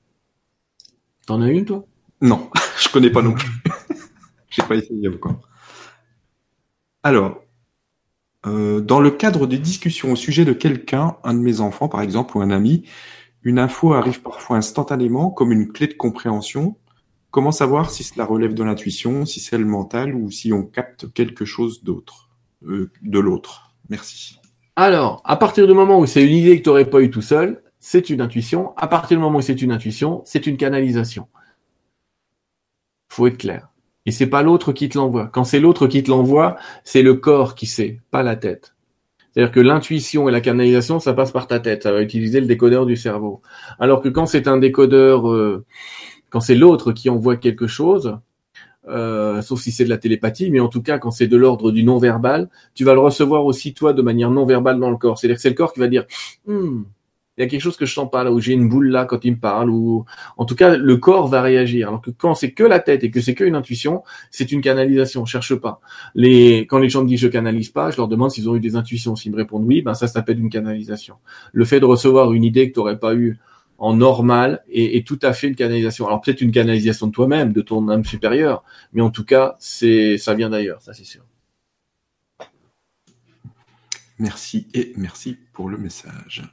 T'en 1.27 1.41
as 1.41 1.49
une, 1.49 1.65
toi? 1.65 1.85
Non, 2.21 2.49
je 2.79 2.89
connais 2.89 3.11
pas 3.11 3.21
non 3.21 3.33
plus. 3.33 3.49
J'ai 4.49 4.63
pas 4.63 4.75
essayé 4.75 5.07
encore. 5.07 5.39
Alors, 7.03 7.43
euh, 8.45 8.81
dans 8.81 8.99
le 8.99 9.11
cadre 9.11 9.45
des 9.45 9.59
discussions 9.59 10.11
au 10.11 10.15
sujet 10.15 10.43
de 10.43 10.53
quelqu'un, 10.53 11.17
un 11.23 11.33
de 11.33 11.39
mes 11.39 11.61
enfants 11.61 11.87
par 11.87 12.01
exemple, 12.01 12.35
ou 12.37 12.41
un 12.41 12.49
ami, 12.49 12.83
une 13.43 13.59
info 13.59 13.93
arrive 13.93 14.21
parfois 14.21 14.57
instantanément 14.57 15.29
comme 15.29 15.51
une 15.51 15.71
clé 15.71 15.87
de 15.87 15.93
compréhension. 15.93 16.77
Comment 17.31 17.51
savoir 17.51 17.91
si 17.91 18.03
cela 18.03 18.25
relève 18.25 18.53
de 18.53 18.63
l'intuition, 18.63 19.25
si 19.25 19.39
c'est 19.39 19.57
le 19.57 19.65
mental 19.65 20.15
ou 20.15 20.31
si 20.31 20.51
on 20.51 20.63
capte 20.63 21.11
quelque 21.13 21.45
chose 21.45 21.83
d'autre, 21.83 22.29
euh, 22.65 22.91
de 23.03 23.19
l'autre? 23.19 23.75
Merci. 23.89 24.39
Alors, 24.75 25.21
à 25.25 25.35
partir 25.35 25.67
du 25.67 25.73
moment 25.73 25.99
où 25.99 26.05
c'est 26.05 26.25
une 26.25 26.35
idée 26.35 26.57
que 26.57 26.63
tu 26.63 26.69
n'aurais 26.69 26.89
pas 26.89 27.01
eu 27.01 27.11
tout 27.11 27.21
seul, 27.21 27.61
c'est 27.79 28.09
une 28.09 28.21
intuition. 28.21 28.73
À 28.77 28.87
partir 28.87 29.17
du 29.17 29.23
moment 29.23 29.39
où 29.39 29.41
c'est 29.41 29.61
une 29.61 29.71
intuition, 29.71 30.21
c'est 30.25 30.47
une 30.47 30.57
canalisation. 30.57 31.27
Faut 33.09 33.27
être 33.27 33.37
clair. 33.37 33.69
Et 34.05 34.11
c'est 34.11 34.27
pas 34.27 34.41
l'autre 34.41 34.71
qui 34.71 34.89
te 34.89 34.97
l'envoie. 34.97 35.27
Quand 35.27 35.43
c'est 35.43 35.59
l'autre 35.59 35.87
qui 35.87 36.01
te 36.01 36.09
l'envoie, 36.09 36.57
c'est 36.83 37.03
le 37.03 37.13
corps 37.13 37.53
qui 37.53 37.67
sait, 37.67 37.99
pas 38.09 38.23
la 38.23 38.35
tête. 38.35 38.73
C'est-à-dire 39.31 39.51
que 39.51 39.59
l'intuition 39.59 40.27
et 40.27 40.31
la 40.31 40.41
canalisation, 40.41 40.99
ça 40.99 41.13
passe 41.13 41.31
par 41.31 41.47
ta 41.47 41.59
tête. 41.59 41.83
Ça 41.83 41.91
va 41.91 42.01
utiliser 42.01 42.41
le 42.41 42.47
décodeur 42.47 42.85
du 42.85 42.95
cerveau. 42.95 43.41
Alors 43.79 44.01
que 44.01 44.09
quand 44.09 44.25
c'est 44.25 44.47
un 44.47 44.57
décodeur, 44.57 45.29
euh, 45.29 45.65
quand 46.29 46.39
c'est 46.39 46.55
l'autre 46.55 46.91
qui 46.91 47.09
envoie 47.09 47.37
quelque 47.37 47.67
chose, 47.67 48.17
euh, 48.87 49.41
sauf 49.41 49.59
si 49.61 49.71
c'est 49.71 49.83
de 49.83 49.89
la 49.89 49.97
télépathie, 49.97 50.49
mais 50.49 50.59
en 50.59 50.67
tout 50.69 50.81
cas, 50.81 50.97
quand 50.97 51.11
c'est 51.11 51.27
de 51.27 51.37
l'ordre 51.37 51.71
du 51.71 51.83
non-verbal, 51.83 52.49
tu 52.73 52.83
vas 52.83 52.93
le 52.93 52.99
recevoir 52.99 53.45
aussi 53.45 53.73
toi 53.73 53.93
de 53.93 54.01
manière 54.01 54.31
non-verbale 54.31 54.79
dans 54.79 54.89
le 54.89 54.97
corps. 54.97 55.19
C'est-à-dire 55.19 55.35
que 55.35 55.41
c'est 55.41 55.49
le 55.49 55.55
corps 55.55 55.73
qui 55.73 55.79
va 55.79 55.87
dire, 55.87 56.05
hmm, 56.47 56.83
il 57.39 57.43
y 57.43 57.45
a 57.45 57.47
quelque 57.47 57.61
chose 57.61 57.77
que 57.77 57.85
je 57.85 57.93
sens 57.93 58.09
pas 58.11 58.25
là, 58.25 58.33
ou 58.33 58.41
j'ai 58.41 58.51
une 58.51 58.67
boule 58.67 58.89
là 58.89 59.05
quand 59.05 59.23
il 59.23 59.31
me 59.31 59.39
parle, 59.39 59.69
ou 59.69 60.03
en 60.35 60.43
tout 60.43 60.55
cas 60.55 60.75
le 60.75 60.97
corps 60.97 61.27
va 61.27 61.41
réagir. 61.41 61.87
Alors 61.87 62.01
que 62.01 62.11
quand 62.11 62.35
c'est 62.35 62.51
que 62.51 62.65
la 62.65 62.79
tête 62.79 63.05
et 63.05 63.11
que 63.11 63.21
c'est 63.21 63.33
que 63.33 63.45
une 63.45 63.55
intuition, 63.55 64.03
c'est 64.29 64.51
une 64.51 64.59
canalisation. 64.59 65.23
Cherche 65.23 65.55
pas. 65.55 65.79
Les 66.15 66.67
quand 66.67 66.79
les 66.79 66.89
gens 66.89 67.01
me 67.01 67.07
disent 67.07 67.21
je 67.21 67.29
canalise 67.29 67.69
pas, 67.69 67.91
je 67.91 67.97
leur 67.97 68.09
demande 68.09 68.31
s'ils 68.31 68.49
ont 68.49 68.57
eu 68.57 68.59
des 68.59 68.75
intuitions. 68.75 69.15
S'ils 69.15 69.31
me 69.31 69.37
répondent 69.37 69.63
oui, 69.65 69.81
ben 69.81 69.93
ça 69.93 70.07
s'appelle 70.07 70.37
une 70.37 70.49
canalisation. 70.49 71.15
Le 71.53 71.63
fait 71.63 71.79
de 71.79 71.85
recevoir 71.85 72.33
une 72.33 72.43
idée 72.43 72.67
que 72.67 72.73
tu 72.73 72.79
n'aurais 72.81 72.99
pas 72.99 73.15
eu 73.15 73.39
en 73.79 73.93
normal 73.93 74.63
est, 74.69 75.07
tout 75.07 75.19
à 75.21 75.33
fait 75.33 75.47
une 75.47 75.55
canalisation. 75.55 76.05
Alors 76.05 76.21
peut-être 76.21 76.41
une 76.41 76.51
canalisation 76.51 77.07
de 77.07 77.11
toi-même, 77.11 77.53
de 77.53 77.61
ton 77.61 77.87
âme 77.89 78.05
supérieure, 78.05 78.63
mais 78.93 79.01
en 79.01 79.09
tout 79.09 79.25
cas, 79.25 79.55
c'est 79.59 80.17
ça 80.17 80.35
vient 80.35 80.49
d'ailleurs, 80.49 80.81
ça 80.81 80.93
c'est 80.93 81.05
sûr. 81.05 81.23
Merci 84.19 84.67
et 84.73 84.93
merci 84.97 85.37
pour 85.53 85.69
le 85.69 85.77
message. 85.77 86.43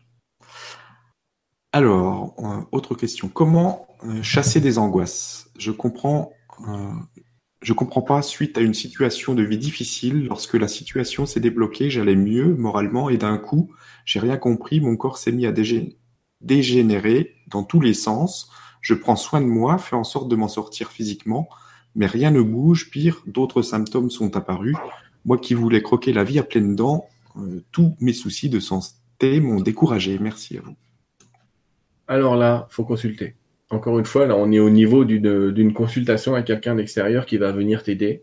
Alors, 1.72 2.34
euh, 2.38 2.62
autre 2.72 2.94
question. 2.94 3.28
Comment 3.28 3.88
euh, 4.04 4.22
chasser 4.22 4.60
des 4.60 4.78
angoisses? 4.78 5.50
Je 5.58 5.72
comprends, 5.72 6.32
euh, 6.68 6.92
je 7.60 7.72
comprends 7.72 8.02
pas. 8.02 8.22
Suite 8.22 8.56
à 8.56 8.60
une 8.60 8.72
situation 8.72 9.34
de 9.34 9.42
vie 9.42 9.58
difficile, 9.58 10.26
lorsque 10.26 10.54
la 10.54 10.68
situation 10.68 11.26
s'est 11.26 11.40
débloquée, 11.40 11.90
j'allais 11.90 12.14
mieux 12.14 12.54
moralement 12.54 13.10
et 13.10 13.18
d'un 13.18 13.36
coup, 13.36 13.72
j'ai 14.04 14.20
rien 14.20 14.36
compris. 14.36 14.80
Mon 14.80 14.96
corps 14.96 15.18
s'est 15.18 15.32
mis 15.32 15.44
à 15.44 15.52
dégénérer 15.52 15.98
dans 16.40 17.64
tous 17.64 17.80
les 17.80 17.94
sens. 17.94 18.50
Je 18.80 18.94
prends 18.94 19.16
soin 19.16 19.40
de 19.40 19.46
moi, 19.46 19.78
fais 19.78 19.96
en 19.96 20.04
sorte 20.04 20.28
de 20.28 20.36
m'en 20.36 20.48
sortir 20.48 20.90
physiquement, 20.90 21.48
mais 21.94 22.06
rien 22.06 22.30
ne 22.30 22.42
bouge. 22.42 22.90
Pire, 22.90 23.22
d'autres 23.26 23.62
symptômes 23.62 24.10
sont 24.10 24.36
apparus. 24.36 24.76
Moi 25.24 25.38
qui 25.38 25.54
voulais 25.54 25.82
croquer 25.82 26.12
la 26.12 26.24
vie 26.24 26.38
à 26.38 26.44
pleines 26.44 26.76
dents, 26.76 27.06
euh, 27.36 27.64
tous 27.72 27.96
mes 28.00 28.12
soucis 28.12 28.48
de 28.48 28.60
santé 28.60 29.40
m'ont 29.40 29.60
découragé. 29.60 30.18
Merci 30.20 30.58
à 30.58 30.60
vous. 30.60 30.76
Alors 32.08 32.36
là, 32.36 32.68
faut 32.70 32.84
consulter. 32.84 33.34
Encore 33.70 33.98
une 33.98 34.04
fois, 34.04 34.26
là, 34.26 34.36
on 34.36 34.52
est 34.52 34.60
au 34.60 34.70
niveau 34.70 35.04
d'une 35.04 35.72
consultation 35.72 36.34
à 36.34 36.42
quelqu'un 36.42 36.76
d'extérieur 36.76 37.26
qui 37.26 37.36
va 37.36 37.50
venir 37.50 37.82
t'aider. 37.82 38.22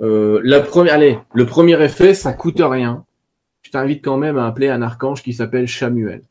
Euh, 0.00 0.40
la 0.42 0.60
première, 0.60 0.94
allez, 0.94 1.18
le 1.34 1.44
premier 1.44 1.80
effet, 1.82 2.14
ça 2.14 2.32
coûte 2.32 2.60
rien. 2.60 3.04
Je 3.62 3.70
t'invite 3.70 4.02
quand 4.02 4.16
même 4.16 4.38
à 4.38 4.46
appeler 4.46 4.68
un 4.68 4.80
archange 4.80 5.22
qui 5.22 5.34
s'appelle 5.34 5.66
Chamuel. 5.66 6.22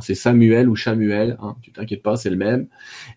C'est 0.00 0.14
Samuel 0.14 0.68
ou 0.68 0.76
Chamuel, 0.76 1.36
hein, 1.40 1.56
tu 1.62 1.72
t'inquiètes 1.72 2.02
pas, 2.02 2.16
c'est 2.16 2.30
le 2.30 2.36
même. 2.36 2.66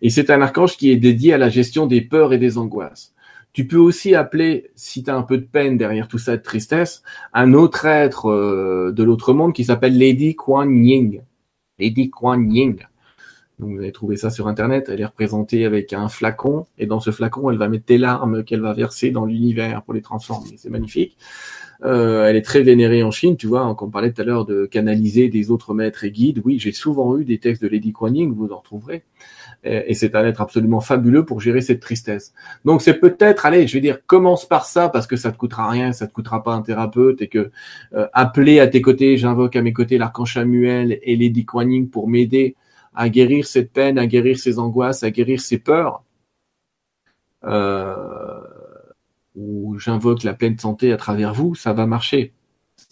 Et 0.02 0.10
c'est 0.10 0.30
un 0.30 0.42
archange 0.42 0.78
qui 0.78 0.92
est 0.92 0.98
dédié 0.98 1.34
à 1.34 1.38
la 1.38 1.50
gestion 1.50 1.86
des 1.86 2.02
peurs 2.02 2.34
et 2.34 2.38
des 2.38 2.58
angoisses. 2.58 3.14
Tu 3.54 3.68
peux 3.68 3.78
aussi 3.78 4.16
appeler, 4.16 4.72
si 4.76 5.04
tu 5.04 5.10
as 5.10 5.16
un 5.16 5.24
peu 5.24 5.38
de 5.38 5.44
peine 5.44 5.78
derrière 5.78 6.08
tout 6.08 6.18
ça 6.18 6.38
de 6.38 6.42
tristesse, 6.42 7.04
un 7.34 7.54
autre 7.54 7.86
être 7.86 8.30
euh, 8.30 8.94
de 8.94 9.04
l'autre 9.04 9.34
monde 9.34 9.54
qui 9.54 9.66
s'appelle 9.66 9.98
Lady 9.98 10.36
Kuan 10.36 10.84
Ying. 10.86 11.22
Lady 11.78 12.10
Kuan 12.10 12.50
Ying. 12.50 12.78
Donc 13.60 13.74
vous 13.74 13.80
avez 13.80 13.92
trouvé 13.92 14.18
ça 14.18 14.32
sur 14.32 14.48
internet, 14.48 14.88
elle 14.90 15.02
est 15.02 15.06
représentée 15.06 15.66
avec 15.66 15.94
un 15.94 16.10
flacon, 16.10 16.66
et 16.80 16.88
dans 16.88 17.00
ce 17.00 17.12
flacon, 17.12 17.52
elle 17.52 17.58
va 17.58 17.70
mettre 17.70 17.86
des 17.86 18.00
larmes 18.00 18.44
qu'elle 18.44 18.62
va 18.62 18.74
verser 18.74 19.12
dans 19.12 19.26
l'univers 19.26 19.84
pour 19.84 19.94
les 19.94 20.02
transformer. 20.02 20.56
C'est 20.58 20.72
magnifique. 20.72 21.16
Euh, 21.84 22.26
elle 22.26 22.36
est 22.36 22.44
très 22.44 22.62
vénérée 22.62 23.04
en 23.04 23.12
Chine, 23.12 23.38
tu 23.38 23.48
vois, 23.48 23.62
hein, 23.62 23.74
quand 23.76 23.88
on 23.88 23.90
parlait 23.90 24.12
tout 24.12 24.22
à 24.22 24.26
l'heure 24.26 24.46
de 24.46 24.66
canaliser 24.66 25.30
des 25.30 25.50
autres 25.50 25.74
maîtres 25.74 26.04
et 26.04 26.12
guides. 26.12 26.42
Oui, 26.46 26.60
j'ai 26.60 26.72
souvent 26.72 27.18
eu 27.18 27.26
des 27.26 27.40
textes 27.40 27.62
de 27.64 27.68
Lady 27.68 27.92
Kuan 27.92 28.16
Ying, 28.16 28.34
vous 28.34 28.52
en 28.52 28.58
retrouverez 28.58 29.04
et 29.64 29.94
c'est 29.94 30.16
un 30.16 30.26
être 30.26 30.42
absolument 30.42 30.82
fabuleux 30.82 31.26
pour 31.26 31.40
gérer 31.40 31.62
cette 31.62 31.82
tristesse. 31.82 32.34
Donc 32.66 32.82
c'est 32.82 32.96
peut-être, 32.96 33.46
allez, 33.46 33.68
je 33.68 33.74
vais 33.74 33.82
dire, 33.82 34.00
commence 34.06 34.48
par 34.48 34.66
ça 34.66 34.90
parce 34.90 35.08
que 35.08 35.16
ça 35.16 35.32
te 35.32 35.38
coûtera 35.38 35.70
rien, 35.70 35.92
ça 35.92 36.08
te 36.08 36.14
coûtera 36.14 36.44
pas 36.44 36.54
un 36.54 36.62
thérapeute 36.62 37.22
et 37.22 37.28
que 37.28 37.52
euh, 37.94 38.08
appeler 38.14 38.60
à 38.60 38.68
tes 38.68 38.82
côtés, 38.82 39.18
j'invoque 39.18 39.56
à 39.56 39.62
mes 39.62 39.74
côtés 39.74 39.98
l'archange 39.98 40.34
Samuel 40.34 41.00
et 41.04 41.16
Lady 41.16 41.46
Kuan 41.46 41.88
pour 41.90 42.08
m'aider 42.08 42.56
à 42.96 43.10
guérir 43.10 43.46
cette 43.46 43.72
peine, 43.72 43.98
à 44.00 44.08
guérir 44.08 44.40
ces 44.40 44.60
angoisses, 44.60 45.04
à 45.04 45.12
guérir 45.12 45.40
ces 45.40 45.60
peurs. 45.60 46.04
Euh, 47.44 48.41
ou 49.36 49.78
j'invoque 49.80 50.24
la 50.24 50.34
pleine 50.34 50.58
santé 50.60 50.92
à 50.92 50.98
travers 50.98 51.34
vous, 51.34 51.56
ça 51.56 51.74
va 51.74 51.86
marcher 51.86 52.34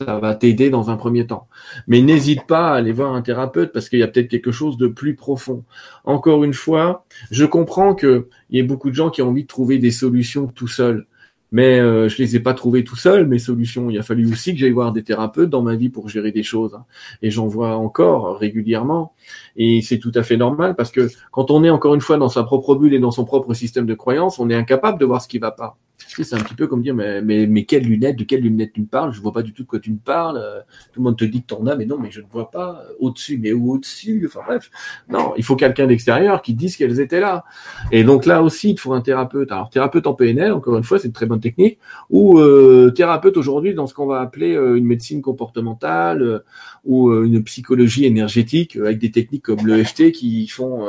ça 0.06 0.20
va 0.20 0.36
t'aider 0.36 0.70
dans 0.70 0.90
un 0.90 0.96
premier 0.96 1.28
temps. 1.28 1.48
Mais 1.88 2.02
n'hésite 2.02 2.46
pas 2.48 2.72
à 2.72 2.76
aller 2.76 2.92
voir 2.92 3.14
un 3.14 3.22
thérapeute 3.22 3.72
parce 3.74 3.90
qu'il 3.90 4.00
y 4.00 4.04
a 4.04 4.08
peut-être 4.08 4.30
quelque 4.30 4.52
chose 4.52 4.78
de 4.78 4.88
plus 4.88 5.16
profond. 5.16 5.64
Encore 6.06 6.44
une 6.44 6.54
fois, 6.54 7.06
je 7.32 7.46
comprends 7.46 7.96
qu'il 7.96 8.26
y 8.50 8.60
ait 8.60 8.64
beaucoup 8.64 8.90
de 8.90 8.96
gens 8.96 9.10
qui 9.10 9.22
ont 9.22 9.30
envie 9.30 9.44
de 9.44 9.48
trouver 9.48 9.78
des 9.78 9.92
solutions 9.92 10.48
tout 10.48 10.68
seuls. 10.68 11.06
Mais 11.52 11.80
euh, 11.80 12.08
je 12.08 12.20
les 12.20 12.36
ai 12.36 12.40
pas 12.40 12.54
trouvées 12.54 12.84
tout 12.84 12.96
seul, 12.96 13.28
mes 13.28 13.40
solutions. 13.40 13.90
Il 13.90 13.98
a 13.98 14.04
fallu 14.04 14.32
aussi 14.32 14.54
que 14.54 14.60
j'aille 14.60 14.70
voir 14.70 14.94
des 14.94 15.04
thérapeutes 15.04 15.50
dans 15.50 15.64
ma 15.64 15.76
vie 15.76 15.90
pour 15.90 16.08
gérer 16.08 16.32
des 16.32 16.44
choses. 16.44 16.76
Hein. 16.76 16.86
Et 17.24 17.32
j'en 17.32 17.48
vois 17.48 17.76
encore 17.76 18.38
régulièrement. 18.38 19.14
Et 19.56 19.82
c'est 19.82 19.98
tout 19.98 20.12
à 20.14 20.22
fait 20.22 20.38
normal 20.38 20.76
parce 20.76 20.92
que 20.92 21.10
quand 21.32 21.50
on 21.50 21.64
est 21.64 21.72
encore 21.72 21.96
une 21.96 22.02
fois 22.02 22.18
dans 22.18 22.30
sa 22.30 22.44
propre 22.44 22.76
bulle 22.76 22.94
et 22.94 23.00
dans 23.00 23.10
son 23.10 23.26
propre 23.26 23.56
système 23.56 23.88
de 23.88 23.96
croyance, 23.96 24.38
on 24.38 24.50
est 24.52 24.56
incapable 24.56 25.00
de 25.00 25.06
voir 25.06 25.24
ce 25.24 25.28
qui 25.28 25.40
va 25.40 25.50
pas 25.50 25.78
c'est 26.18 26.36
un 26.36 26.39
petit 26.39 26.55
peu 26.55 26.68
comme 26.68 26.82
dire, 26.82 26.95
mais, 26.95 27.22
mais, 27.22 27.45
mais 27.45 27.66
lunettes, 27.72 28.18
de 28.18 28.24
quelles 28.24 28.41
lunettes 28.41 28.74
tu 28.74 28.82
me 28.82 28.88
parles? 28.88 29.14
Je 29.14 29.22
vois 29.22 29.32
pas 29.32 29.41
du 29.41 29.53
tout 29.53 29.64
de 29.64 29.68
quoi 29.68 29.80
tu 29.80 29.91
me 29.91 29.97
parles. 29.97 30.38
Euh, 30.38 30.60
tout 30.91 30.99
le 30.99 31.03
monde 31.03 31.18
te 31.18 31.26
dit 31.26 31.41
que 31.41 31.47
t'en 31.47 31.66
as, 31.68 31.76
mais 31.76 31.86
non, 31.86 31.97
mais 31.99 32.12
je 32.12 32.22
ne 32.22 32.26
vois 32.28 32.49
pas. 32.49 32.84
Euh, 32.84 32.93
au-dessus, 32.99 33.38
mais 33.41 33.53
où 33.53 33.72
au-dessus? 33.72 34.24
Enfin 34.26 34.41
bref, 34.45 34.70
non, 35.10 35.34
il 35.38 35.43
faut 35.43 35.55
quelqu'un 35.55 35.88
d'extérieur 35.88 36.41
qui 36.41 36.53
dise 36.53 36.76
qu'elles 36.76 36.99
étaient 36.99 37.20
là. 37.20 37.45
Et 37.91 38.03
donc 38.03 38.26
là 38.26 38.41
aussi, 38.41 38.72
il 38.72 38.80
faut 38.80 38.93
un 38.93 39.01
thérapeute. 39.01 39.51
Alors 39.51 39.70
thérapeute 39.70 40.07
en 40.07 40.14
PNL, 40.14 40.51
encore 40.51 40.78
une 40.78 40.84
fois, 40.84 40.99
c'est 40.99 41.07
une 41.07 41.14
très 41.14 41.26
bonne 41.26 41.39
technique. 41.39 41.80
Ou 42.10 42.39
euh, 42.39 42.91
thérapeute 42.91 43.38
aujourd'hui 43.38 43.74
dans 43.74 43.88
ce 43.88 43.93
qu'on 43.93 44.07
va 44.07 44.20
appeler 44.20 44.53
une 44.53 44.86
médecine 44.86 45.22
comportementale 45.22 46.43
ou 46.86 47.12
une 47.12 47.43
psychologie 47.43 48.05
énergétique 48.05 48.76
avec 48.76 48.97
des 48.97 49.12
techniques 49.12 49.43
comme 49.43 49.66
l'EFT 49.68 50.12
qui 50.12 50.47
font 50.47 50.88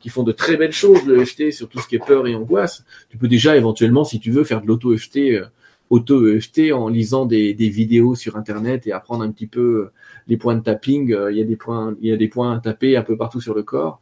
qui 0.00 0.08
font 0.08 0.22
de 0.22 0.32
très 0.32 0.56
belles 0.56 0.72
choses. 0.72 1.06
L'EFT 1.06 1.50
sur 1.50 1.68
tout 1.68 1.80
ce 1.80 1.88
qui 1.88 1.96
est 1.96 2.06
peur 2.06 2.26
et 2.26 2.34
angoisse. 2.34 2.84
Tu 3.08 3.18
peux 3.18 3.28
déjà 3.28 3.56
éventuellement, 3.56 4.04
si 4.04 4.20
tu 4.20 4.30
veux, 4.30 4.43
faire 4.44 4.60
de 4.62 4.66
l'auto-EFT, 4.66 5.16
euh, 5.18 5.46
auto-EFT 5.90 6.72
en 6.72 6.88
lisant 6.88 7.26
des, 7.26 7.52
vidéos 7.52 8.14
sur 8.14 8.36
Internet 8.36 8.86
et 8.86 8.92
apprendre 8.92 9.24
un 9.24 9.30
petit 9.30 9.46
peu 9.46 9.60
euh, 9.60 9.92
les 10.28 10.36
points 10.36 10.54
de 10.54 10.62
tapping. 10.62 11.12
Euh, 11.12 11.32
il 11.32 11.38
y 11.38 11.40
a 11.40 11.44
des 11.44 11.56
points, 11.56 11.94
il 12.00 12.08
y 12.08 12.12
a 12.12 12.16
des 12.16 12.28
points 12.28 12.56
à 12.56 12.60
taper 12.60 12.96
un 12.96 13.02
peu 13.02 13.16
partout 13.16 13.40
sur 13.40 13.54
le 13.54 13.62
corps 13.62 14.00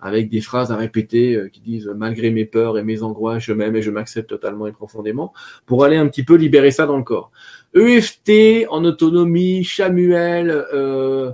avec 0.00 0.28
des 0.28 0.42
phrases 0.42 0.70
à 0.70 0.76
répéter 0.76 1.48
qui 1.50 1.60
disent 1.60 1.90
malgré 1.96 2.30
mes 2.30 2.44
peurs 2.44 2.76
et 2.76 2.82
mes 2.82 3.02
angoisses, 3.02 3.44
je 3.44 3.54
m'aime 3.54 3.74
et 3.74 3.80
je 3.80 3.90
m'accepte 3.90 4.28
totalement 4.28 4.66
et 4.66 4.72
profondément, 4.72 5.32
pour 5.64 5.82
aller 5.82 5.96
un 5.96 6.06
petit 6.08 6.24
peu 6.24 6.34
libérer 6.34 6.72
ça 6.72 6.84
dans 6.84 6.98
le 6.98 7.04
corps. 7.04 7.30
EFT 7.74 8.66
en 8.68 8.84
autonomie, 8.84 9.64
Samuel, 9.64 10.50
euh, 10.50 11.32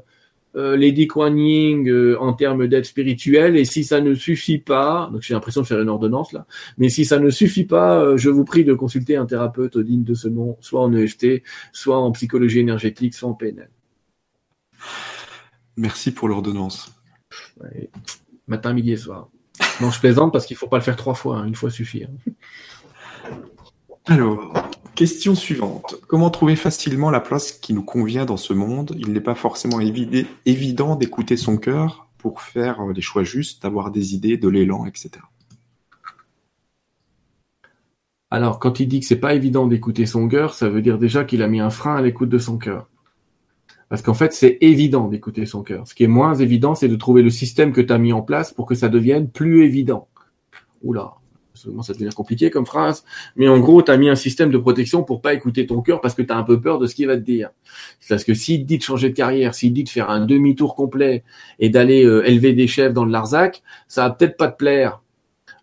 Lady 0.55 1.07
Kuan 1.07 1.37
Yin 1.39 1.89
euh, 1.89 2.19
en 2.19 2.33
termes 2.33 2.67
d'aide 2.67 2.85
spirituelle 2.85 3.57
et 3.57 3.65
si 3.65 3.85
ça 3.85 4.01
ne 4.01 4.15
suffit 4.15 4.59
pas, 4.59 5.09
donc 5.13 5.23
j'ai 5.23 5.35
l'impression 5.35 5.63
de 5.63 5.67
faire 5.67 5.81
une 5.81 5.89
ordonnance 5.89 6.33
là, 6.33 6.47
mais 6.77 6.89
si 6.89 7.05
ça 7.05 7.19
ne 7.21 7.31
suffit 7.31 7.65
pas, 7.65 8.01
euh, 8.01 8.17
je 8.17 8.31
vous 8.31 8.45
prie 8.45 8.65
de 8.65 8.75
consulter 8.75 9.17
un 9.17 9.27
thérapeute 9.27 9.79
digne 9.79 10.03
de 10.03 10.15
ce 10.15 10.29
nom, 10.29 10.57
soit 10.61 10.83
en 10.83 10.93
EFT, 10.93 11.43
soit 11.73 11.99
en 11.99 12.11
psychologie 12.13 12.59
énergétique, 12.59 13.15
soit 13.15 13.29
en 13.29 13.35
PNL. 13.35 13.71
Merci 15.77 16.13
pour 16.13 16.29
l'ordonnance. 16.29 16.93
Matin, 18.49 18.73
midi 18.73 18.93
et 18.93 18.97
soir. 18.97 19.29
Non, 19.81 19.91
je 19.91 20.01
plaisante 20.01 20.33
parce 20.33 20.47
qu'il 20.47 20.57
faut 20.57 20.67
pas 20.67 20.79
le 20.79 20.83
faire 20.83 20.97
trois 20.97 21.15
fois, 21.15 21.39
hein. 21.39 21.45
une 21.45 21.55
fois 21.55 21.71
suffit. 21.71 22.05
Hein. 22.05 22.33
Alors, 24.07 24.53
Question 25.01 25.35
suivante. 25.35 25.95
Comment 26.09 26.29
trouver 26.29 26.57
facilement 26.57 27.11
la 27.11 27.21
place 27.21 27.53
qui 27.53 27.73
nous 27.73 27.83
convient 27.83 28.27
dans 28.27 28.37
ce 28.37 28.53
monde? 28.53 28.95
Il 28.99 29.15
n'est 29.15 29.23
pas 29.23 29.35
forcément 29.35 29.81
évident 29.81 30.95
d'écouter 30.95 31.39
son 31.39 31.57
cœur 31.57 32.07
pour 32.19 32.43
faire 32.43 32.87
les 32.89 33.01
choix 33.01 33.25
justes, 33.25 33.63
d'avoir 33.63 33.93
des 33.93 34.15
idées, 34.15 34.37
de 34.37 34.47
l'élan, 34.47 34.85
etc. 34.85 35.13
Alors, 38.31 38.59
quand 38.59 38.79
il 38.79 38.89
dit 38.89 39.01
que 39.01 39.07
c'est 39.07 39.17
pas 39.17 39.33
évident 39.33 39.67
d'écouter 39.67 40.05
son 40.05 40.29
cœur, 40.29 40.53
ça 40.53 40.69
veut 40.69 40.83
dire 40.83 40.99
déjà 40.99 41.25
qu'il 41.25 41.43
a 41.43 41.49
mis 41.49 41.61
un 41.61 41.71
frein 41.71 41.97
à 41.97 42.03
l'écoute 42.03 42.29
de 42.29 42.37
son 42.37 42.59
cœur. 42.59 42.91
Parce 43.89 44.03
qu'en 44.03 44.13
fait, 44.13 44.35
c'est 44.35 44.59
évident 44.61 45.09
d'écouter 45.09 45.47
son 45.47 45.63
cœur. 45.63 45.89
Ce 45.89 45.95
qui 45.95 46.05
est 46.05 46.09
moins 46.09 46.35
évident, 46.35 46.75
c'est 46.75 46.89
de 46.89 46.97
trouver 46.97 47.23
le 47.23 47.31
système 47.31 47.73
que 47.73 47.81
tu 47.81 47.91
as 47.95 47.97
mis 47.97 48.13
en 48.13 48.21
place 48.21 48.53
pour 48.53 48.67
que 48.67 48.75
ça 48.75 48.91
devienne 48.91 49.31
plus 49.31 49.65
évident. 49.65 50.09
Oula, 50.83 51.15
ça 51.83 51.93
devient 51.93 52.11
compliqué 52.15 52.51
comme 52.51 52.67
phrase, 52.67 53.05
mais 53.37 53.49
en 53.49 53.59
gros, 53.59 53.83
tu 53.83 53.91
as 53.91 53.97
mis 53.97 54.09
un 54.09 54.15
système 54.15 54.51
de 54.51 54.59
protection 54.59 55.03
pour 55.03 55.21
pas 55.21 55.35
écouter 55.35 55.67
ton 55.67 55.81
cœur 55.81 56.01
parce 56.01 56.15
que 56.15 56.23
tu 56.23 56.33
as 56.33 56.37
un 56.37 56.43
peu 56.43 56.61
peur 56.61 56.79
de 56.79 56.87
ce 56.87 56.95
qu'il 56.95 57.07
va 57.07 57.17
te 57.17 57.23
dire. 57.23 57.51
Parce 58.09 58.25
que 58.25 58.35
s'il 58.35 58.63
te 58.63 58.67
dit 58.67 58.79
de 58.79 58.83
changer 58.83 59.11
de 59.11 59.15
carrière, 59.15 59.55
s'il 59.55 59.71
te 59.71 59.75
dit 59.75 59.85
de 59.85 59.89
faire 59.89 60.11
un 60.11 60.25
demi-tour 60.25 60.75
complet 60.75 61.25
et 61.59 61.71
d'aller 61.71 62.05
euh, 62.05 62.27
élever 62.27 62.53
des 62.53 62.67
chefs 62.67 62.93
dans 62.93 63.05
le 63.05 63.13
Larzac, 63.13 63.63
ça 63.89 64.09
va 64.09 64.15
peut-être 64.15 64.37
pas 64.37 64.49
te 64.49 64.57
plaire. 64.57 65.03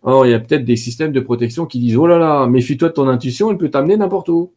Or, 0.02 0.26
il 0.26 0.30
y 0.30 0.34
a 0.34 0.38
peut-être 0.38 0.64
des 0.64 0.76
systèmes 0.76 1.12
de 1.12 1.20
protection 1.20 1.66
qui 1.66 1.80
disent, 1.80 1.96
oh 1.96 2.06
là 2.06 2.18
là, 2.18 2.46
méfie-toi 2.46 2.88
de 2.88 2.94
ton 2.94 3.08
intuition, 3.08 3.50
elle 3.50 3.58
peut 3.58 3.70
t'amener 3.70 3.96
n'importe 3.96 4.28
où. 4.28 4.52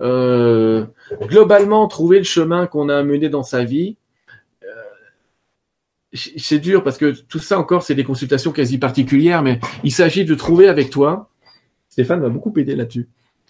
Euh, 0.00 0.86
globalement, 1.22 1.86
trouver 1.86 2.18
le 2.18 2.24
chemin 2.24 2.66
qu'on 2.66 2.88
a 2.88 3.02
mené 3.02 3.28
dans 3.28 3.42
sa 3.42 3.64
vie, 3.64 3.96
c'est 6.12 6.58
dur 6.58 6.82
parce 6.82 6.98
que 6.98 7.14
tout 7.28 7.38
ça 7.38 7.58
encore, 7.58 7.82
c'est 7.82 7.94
des 7.94 8.04
consultations 8.04 8.52
quasi 8.52 8.78
particulières, 8.78 9.42
mais 9.42 9.60
il 9.84 9.92
s'agit 9.92 10.24
de 10.24 10.34
trouver 10.34 10.68
avec 10.68 10.90
toi. 10.90 11.30
Stéphane 11.88 12.20
va 12.20 12.28
beaucoup 12.28 12.52
aider 12.56 12.76
là-dessus. 12.76 13.08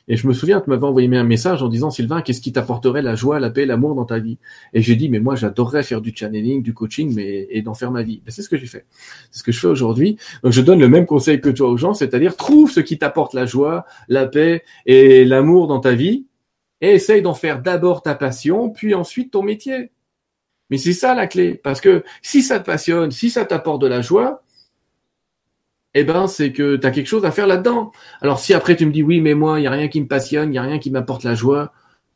Et 0.08 0.16
je 0.16 0.26
me 0.26 0.32
souviens, 0.32 0.60
tu 0.60 0.68
m'avais 0.68 0.84
envoyé 0.84 1.08
un 1.16 1.24
message 1.24 1.62
en 1.62 1.68
disant, 1.68 1.90
Sylvain, 1.90 2.22
qu'est-ce 2.22 2.40
qui 2.40 2.52
t'apporterait 2.52 3.02
la 3.02 3.14
joie, 3.14 3.38
la 3.38 3.50
paix, 3.50 3.66
l'amour 3.66 3.94
dans 3.94 4.04
ta 4.04 4.18
vie? 4.18 4.38
Et 4.72 4.82
j'ai 4.82 4.96
dit, 4.96 5.08
mais 5.08 5.20
moi, 5.20 5.36
j'adorerais 5.36 5.84
faire 5.84 6.00
du 6.00 6.12
channeling, 6.14 6.62
du 6.62 6.74
coaching, 6.74 7.14
mais 7.14 7.46
et 7.50 7.62
d'en 7.62 7.74
faire 7.74 7.92
ma 7.92 8.02
vie. 8.02 8.20
C'est 8.26 8.42
ce 8.42 8.48
que 8.48 8.56
j'ai 8.56 8.66
fait. 8.66 8.84
C'est 9.30 9.38
ce 9.38 9.44
que 9.44 9.52
je 9.52 9.60
fais 9.60 9.68
aujourd'hui. 9.68 10.16
Donc, 10.42 10.52
je 10.52 10.60
donne 10.60 10.80
le 10.80 10.88
même 10.88 11.06
conseil 11.06 11.40
que 11.40 11.50
toi 11.50 11.68
aux 11.68 11.76
gens, 11.76 11.94
c'est-à-dire 11.94 12.36
trouve 12.36 12.70
ce 12.70 12.80
qui 12.80 12.98
t'apporte 12.98 13.32
la 13.32 13.46
joie, 13.46 13.86
la 14.08 14.26
paix 14.26 14.64
et 14.86 15.24
l'amour 15.24 15.68
dans 15.68 15.78
ta 15.78 15.94
vie, 15.94 16.26
et 16.80 16.94
essaye 16.94 17.22
d'en 17.22 17.34
faire 17.34 17.62
d'abord 17.62 18.02
ta 18.02 18.16
passion, 18.16 18.70
puis 18.70 18.94
ensuite 18.94 19.30
ton 19.30 19.44
métier. 19.44 19.92
Mais 20.72 20.78
c'est 20.78 20.94
ça 20.94 21.14
la 21.14 21.26
clé, 21.26 21.60
parce 21.62 21.82
que 21.82 22.02
si 22.22 22.42
ça 22.42 22.58
te 22.58 22.64
passionne, 22.64 23.10
si 23.10 23.28
ça 23.28 23.44
t'apporte 23.44 23.82
de 23.82 23.86
la 23.86 24.00
joie, 24.00 24.42
eh 25.92 26.02
ben 26.02 26.26
c'est 26.26 26.50
que 26.50 26.76
tu 26.76 26.86
as 26.86 26.90
quelque 26.90 27.08
chose 27.08 27.26
à 27.26 27.30
faire 27.30 27.46
là-dedans. 27.46 27.92
Alors 28.22 28.38
si 28.38 28.54
après 28.54 28.74
tu 28.74 28.86
me 28.86 28.90
dis 28.90 29.02
oui, 29.02 29.20
mais 29.20 29.34
moi, 29.34 29.60
il 29.60 29.64
y 29.64 29.66
a 29.66 29.70
rien 29.70 29.88
qui 29.88 30.00
me 30.00 30.06
passionne, 30.06 30.50
il 30.50 30.56
y 30.56 30.58
a 30.58 30.62
rien 30.62 30.78
qui 30.78 30.90
m'apporte 30.90 31.24
la 31.24 31.34
joie, 31.34 31.74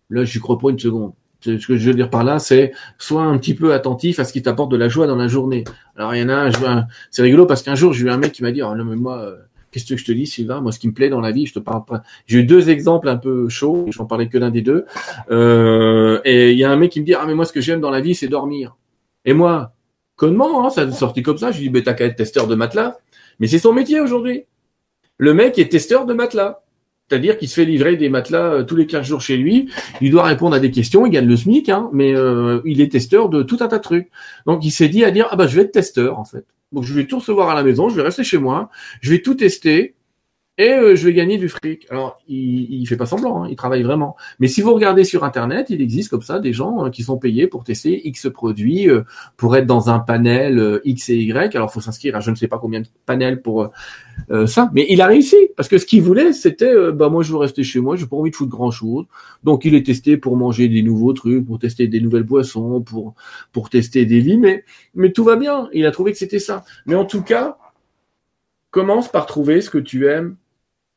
là 0.09 0.24
je 0.24 0.38
crois 0.38 0.59
pas 0.59 0.70
une 0.70 0.78
seconde. 0.78 1.12
Ce 1.42 1.66
que 1.66 1.76
je 1.76 1.90
veux 1.90 1.94
dire 1.94 2.09
par 2.09 2.24
là, 2.24 2.38
c'est 2.38 2.72
sois 2.96 3.24
un 3.24 3.36
petit 3.36 3.52
peu 3.54 3.74
attentif 3.74 4.20
à 4.20 4.24
ce 4.24 4.32
qui 4.32 4.40
t'apporte 4.40 4.70
de 4.70 4.78
la 4.78 4.88
joie 4.88 5.07
dans 5.07 5.16
la 5.16 5.28
journée. 5.28 5.64
Alors 5.94 6.14
il 6.14 6.22
y 6.22 6.24
en 6.24 6.30
a 6.30 6.48
un, 6.48 6.86
c'est 7.11 7.20
rigolo 7.20 7.44
parce 7.44 7.62
qu'un 7.62 7.74
jour 7.74 7.92
j'ai 7.92 8.07
eu 8.07 8.11
un 8.11 8.16
mec 8.16 8.32
qui 8.32 8.42
m'a 8.42 8.52
dit, 8.52 8.62
oh, 8.62 8.74
non 8.74 8.86
mais 8.86 8.96
moi, 8.96 9.18
euh, 9.18 9.36
qu'est-ce 9.77 9.87
que 9.87 9.97
je 9.99 10.07
te 10.07 10.12
dis 10.12 10.27
Sylvain? 10.27 10.62
Moi 10.62 10.72
ce 10.72 10.79
qui 10.79 10.89
me 10.89 10.95
plaît 10.95 11.11
dans 11.11 11.20
la 11.20 11.33
vie, 11.33 11.45
je 11.45 11.53
te 11.53 11.59
parle 11.59 11.85
pas. 11.85 12.03
J'ai 12.27 12.39
eu 12.39 12.45
deux 12.45 12.70
exemples 12.70 13.11
un 13.11 13.16
peu 13.16 13.51
chauds, 13.51 13.87
j'en 13.91 14.07
parlais 14.07 14.29
que 14.29 14.39
l'un 14.39 14.51
des 14.51 14.62
deux. 14.62 14.87
Euh, 15.31 16.18
et 16.24 16.53
il 16.53 16.59
y 16.59 16.64
a 16.64 16.70
un 16.70 16.77
mec 16.77 16.93
qui 16.93 17.01
me 17.01 17.05
dit, 17.05 17.12
ah 17.12 17.24
mais 17.27 17.35
moi 17.35 17.45
ce 17.45 17.53
que 17.53 17.61
j'aime 17.61 17.81
dans 17.81 17.91
la 17.91 18.01
vie, 18.01 18.14
c'est 18.14 18.29
dormir. 18.29 18.77
Et 19.27 19.35
moi, 19.35 19.74
connement, 20.16 20.64
hein, 20.64 20.70
ça 20.70 20.91
sorti 20.93 21.22
comme 21.22 21.37
ça. 21.37 21.51
Je 21.51 21.59
lui 21.59 21.64
dis, 21.66 21.70
mais 21.70 21.83
t'as 21.83 21.93
qu'à 21.93 22.07
être 22.07 22.16
testeur 22.16 22.47
de 22.47 22.55
matelas. 22.55 22.97
Mais 23.39 23.49
c'est 23.49 23.59
son 23.59 23.74
métier 23.74 24.01
aujourd'hui. 24.01 24.45
Le 25.18 25.35
mec 25.35 25.59
est 25.59 25.70
testeur 25.70 26.07
de 26.07 26.14
matelas. 26.14 26.62
C'est-à-dire 27.09 27.37
qu'il 27.37 27.49
se 27.49 27.55
fait 27.55 27.66
livrer 27.66 27.97
des 27.97 28.09
matelas 28.09 28.53
euh, 28.53 28.62
tous 28.64 28.77
les 28.77 28.87
15 28.87 29.07
jours 29.07 29.20
chez 29.20 29.37
lui. 29.37 29.70
Il 30.01 30.11
doit 30.11 30.24
répondre 30.24 30.57
à 30.57 30.59
des 30.59 30.70
questions. 30.70 31.05
Il 31.05 31.11
gagne 31.11 31.29
le 31.29 31.37
SMIC, 31.37 31.68
hein, 31.68 31.91
mais 31.93 32.16
euh, 32.16 32.61
il 32.64 32.81
est 32.81 32.91
testeur 32.91 33.29
de 33.29 33.43
tout 33.43 33.59
un 33.61 33.68
tas 33.68 33.77
de 33.77 33.83
trucs. 33.83 34.11
Donc 34.47 34.64
il 34.64 34.70
s'est 34.70 34.89
dit 34.89 35.05
à 35.05 35.11
dire 35.11 35.29
ah 35.31 35.37
bah 35.37 35.47
je 35.47 35.55
vais 35.57 35.62
être 35.62 35.72
testeur 35.72 36.18
en 36.18 36.24
fait. 36.24 36.47
Donc 36.72 36.84
je 36.84 36.94
vais 36.94 37.06
tout 37.06 37.18
recevoir 37.18 37.48
à 37.48 37.54
la 37.54 37.62
maison. 37.62 37.88
Je 37.88 37.96
vais 37.96 38.02
rester 38.02 38.24
chez 38.24 38.38
moi. 38.38 38.70
Je 39.00 39.10
vais 39.10 39.22
tout 39.22 39.34
tester 39.34 39.95
et 40.59 40.70
euh, 40.70 40.96
je 40.96 41.04
vais 41.04 41.12
gagner 41.12 41.36
du 41.36 41.50
fric. 41.50 41.86
Alors, 41.90 42.18
il, 42.28 42.80
il 42.80 42.86
fait 42.86 42.96
pas 42.96 43.04
semblant, 43.04 43.44
hein, 43.44 43.48
il 43.50 43.57
travaille 43.57 43.82
vraiment. 43.82 44.16
Mais 44.40 44.48
si 44.48 44.62
vous 44.62 44.72
regardez 44.72 45.04
sur 45.04 45.22
Internet, 45.22 45.66
il 45.68 45.82
existe 45.82 46.09
comme 46.09 46.22
ça 46.22 46.38
des 46.38 46.54
gens 46.54 46.86
euh, 46.86 46.90
qui 46.90 47.02
sont 47.02 47.18
payés 47.18 47.46
pour 47.46 47.62
tester 47.62 48.09
X 48.09 48.30
produits, 48.32 48.88
euh, 48.88 49.02
pour 49.36 49.54
être 49.57 49.66
dans 49.66 49.90
un 49.90 49.98
panel 49.98 50.80
X 50.84 51.11
et 51.11 51.16
Y. 51.16 51.54
Alors, 51.54 51.70
faut 51.70 51.82
s'inscrire 51.82 52.16
à 52.16 52.20
je 52.20 52.30
ne 52.30 52.36
sais 52.36 52.48
pas 52.48 52.59
combien 52.59 52.80
de 52.80 52.86
panels 53.04 53.42
pour 53.42 53.70
ça. 54.46 54.70
Mais 54.72 54.86
il 54.88 55.02
a 55.02 55.07
réussi 55.07 55.36
parce 55.57 55.68
que 55.68 55.76
ce 55.76 55.84
qu'il 55.84 56.02
voulait, 56.02 56.32
c'était, 56.32 56.74
bah 56.92 57.11
moi, 57.11 57.22
je 57.22 57.32
veux 57.32 57.38
rester 57.38 57.62
chez 57.62 57.80
moi, 57.80 57.96
j'ai 57.96 58.07
pas 58.07 58.16
envie 58.16 58.30
de 58.30 58.36
foutre 58.36 58.50
grand 58.50 58.70
chose. 58.70 59.04
Donc, 59.44 59.64
il 59.66 59.74
est 59.74 59.84
testé 59.84 60.16
pour 60.16 60.36
manger 60.36 60.68
des 60.68 60.82
nouveaux 60.82 61.12
trucs, 61.12 61.44
pour 61.44 61.59
tester 61.59 61.86
des 61.86 62.00
nouvelles 62.00 62.22
boissons, 62.22 62.80
pour 62.80 63.14
pour 63.52 63.68
tester 63.68 64.07
des 64.07 64.20
lits. 64.20 64.38
Mais 64.38 64.64
mais 64.94 65.12
tout 65.12 65.24
va 65.24 65.36
bien. 65.36 65.68
Il 65.74 65.84
a 65.84 65.90
trouvé 65.90 66.12
que 66.12 66.18
c'était 66.18 66.38
ça. 66.38 66.64
Mais 66.86 66.94
en 66.94 67.04
tout 67.04 67.22
cas, 67.22 67.59
commence 68.70 69.11
par 69.11 69.26
trouver 69.26 69.61
ce 69.61 69.70
que 69.70 69.78
tu 69.78 70.07
aimes 70.07 70.36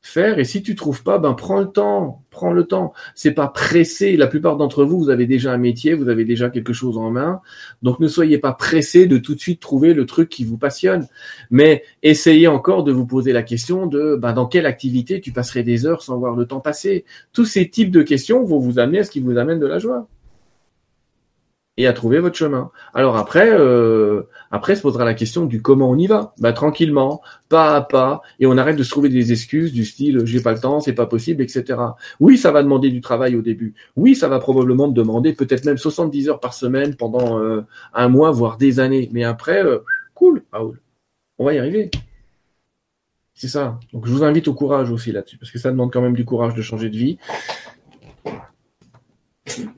faire. 0.02 0.40
Et 0.40 0.46
si 0.46 0.64
tu 0.64 0.76
trouves 0.76 1.04
pas, 1.04 1.20
ben 1.20 1.34
prends 1.34 1.60
le 1.60 1.68
temps, 1.68 2.24
prends 2.30 2.54
le 2.54 2.64
temps. 2.66 2.94
C'est 3.16 3.32
pas 3.32 3.48
pressé. 3.48 4.18
La 4.18 4.28
plupart 4.28 4.58
d'entre 4.58 4.84
vous, 4.86 5.00
vous 5.00 5.10
avez 5.10 5.26
déjà 5.26 5.52
un 5.54 5.58
métier, 5.58 5.94
vous 5.94 6.10
avez 6.10 6.26
déjà 6.26 6.50
quelque 6.50 6.74
chose 6.74 6.98
en 6.98 7.12
main. 7.12 7.42
Donc 7.82 8.00
ne 8.00 8.08
soyez 8.08 8.38
pas 8.38 8.54
pressé 8.54 9.08
de 9.08 9.18
tout 9.18 9.36
de 9.36 9.40
suite 9.40 9.60
trouver 9.60 9.94
le 9.94 10.06
truc 10.06 10.30
qui 10.30 10.46
vous 10.46 10.58
passionne. 10.58 11.08
Mais 11.52 11.84
essayez 12.04 12.48
encore 12.48 12.84
de 12.84 12.92
vous 12.92 13.06
poser 13.06 13.34
la 13.34 13.44
question 13.44 13.88
de 13.88 14.16
ben, 14.16 14.34
dans 14.34 14.48
quelle 14.48 14.66
activité 14.66 15.22
tu 15.22 15.32
passerais 15.32 15.64
des 15.64 15.86
heures 15.86 16.02
sans 16.02 16.18
voir 16.18 16.36
le 16.36 16.46
temps 16.46 16.62
passer. 16.62 17.06
Tous 17.34 17.46
ces 17.46 17.70
types 17.70 17.92
de 17.92 18.02
questions 18.02 18.44
vont 18.44 18.60
vous 18.60 18.80
amener 18.80 19.00
à 19.00 19.04
ce 19.04 19.12
qui 19.12 19.20
vous 19.20 19.38
amène 19.38 19.60
de 19.60 19.68
la 19.68 19.80
joie 19.80 20.08
et 21.80 21.88
à 21.88 21.94
trouver 21.94 22.20
votre 22.20 22.36
chemin. 22.36 22.72
Alors 22.94 23.16
après, 23.16 23.50
euh, 23.50 24.24
après 24.52 24.76
se 24.76 24.82
posera 24.82 25.06
la 25.06 25.14
question 25.14 25.46
du 25.46 25.62
comment 25.62 25.90
on 25.90 25.98
y 25.98 26.08
va. 26.08 26.34
Bah 26.40 26.54
tranquillement, 26.54 27.22
pas 27.50 27.76
à 27.76 27.82
pas, 27.82 28.22
et 28.40 28.48
on 28.48 28.58
arrête 28.58 28.78
de 28.78 28.84
se 28.84 28.90
trouver 28.90 29.10
des 29.10 29.32
excuses 29.32 29.74
du 29.74 29.86
style 29.86 30.26
j'ai 30.26 30.42
pas 30.42 30.54
le 30.54 30.60
temps, 30.60 30.80
c'est 30.80 30.94
pas 30.94 31.06
possible, 31.06 31.42
etc. 31.44 31.80
Oui, 32.20 32.38
ça 32.38 32.52
va 32.52 32.64
demander 32.64 32.90
du 32.90 33.02
travail 33.02 33.36
au 33.36 33.42
début. 33.42 33.74
Oui, 33.96 34.16
ça 34.16 34.28
va 34.28 34.40
probablement 34.40 34.88
demander 34.88 35.34
peut-être 35.34 35.66
même 35.66 35.78
70 35.78 36.30
heures 36.30 36.40
par 36.40 36.54
semaine 36.54 36.96
pendant 36.96 37.40
euh, 37.40 37.62
un 37.94 38.10
mois, 38.10 38.32
voire 38.32 38.58
des 38.58 38.80
années. 38.80 39.10
Mais 39.12 39.24
après, 39.24 39.64
euh, 39.64 39.80
cool, 40.14 40.44
on 41.38 41.46
va 41.46 41.54
y 41.54 41.60
arriver. 41.60 41.90
C'est 43.34 43.48
ça. 43.48 43.80
Donc 43.94 44.06
je 44.06 44.12
vous 44.12 44.24
invite 44.24 44.48
au 44.48 44.54
courage 44.54 44.92
aussi 44.92 45.12
là-dessus, 45.12 45.38
parce 45.38 45.52
que 45.52 45.60
ça 45.60 45.72
demande 45.72 45.92
quand 45.92 46.02
même 46.02 46.16
du 46.16 46.26
courage 46.26 46.56
de 46.56 46.62
changer 46.62 46.90
de 46.90 46.98
vie. 46.98 47.18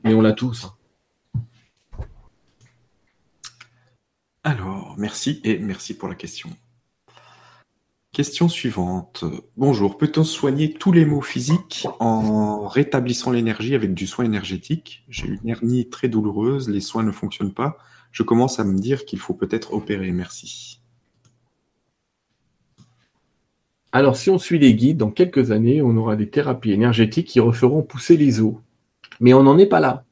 Mais 0.03 0.13
on 0.13 0.21
l'a 0.21 0.33
tous. 0.33 0.67
Alors, 4.43 4.95
merci 4.97 5.39
et 5.43 5.59
merci 5.59 5.95
pour 5.95 6.09
la 6.09 6.15
question. 6.15 6.49
Question 8.11 8.49
suivante. 8.49 9.23
Bonjour, 9.55 9.97
peut-on 9.97 10.23
soigner 10.23 10.73
tous 10.73 10.91
les 10.91 11.05
maux 11.05 11.21
physiques 11.21 11.87
en 11.99 12.67
rétablissant 12.67 13.29
l'énergie 13.31 13.75
avec 13.75 13.93
du 13.93 14.07
soin 14.07 14.25
énergétique? 14.25 15.05
J'ai 15.09 15.27
une 15.27 15.47
hernie 15.47 15.89
très 15.89 16.09
douloureuse, 16.09 16.69
les 16.69 16.81
soins 16.81 17.03
ne 17.03 17.11
fonctionnent 17.11 17.53
pas. 17.53 17.77
Je 18.11 18.23
commence 18.23 18.59
à 18.59 18.63
me 18.63 18.77
dire 18.77 19.05
qu'il 19.05 19.19
faut 19.19 19.35
peut-être 19.35 19.73
opérer. 19.73 20.11
Merci. 20.11 20.81
Alors, 23.91 24.15
si 24.15 24.29
on 24.31 24.39
suit 24.39 24.59
les 24.59 24.73
guides, 24.73 24.97
dans 24.97 25.11
quelques 25.11 25.51
années, 25.51 25.83
on 25.83 25.95
aura 25.97 26.15
des 26.15 26.29
thérapies 26.29 26.71
énergétiques 26.71 27.27
qui 27.27 27.39
referont 27.39 27.83
pousser 27.83 28.17
les 28.17 28.41
os. 28.41 28.55
Mais 29.19 29.33
on 29.33 29.43
n'en 29.43 29.57
est 29.59 29.67
pas 29.67 29.79
là. 29.79 30.03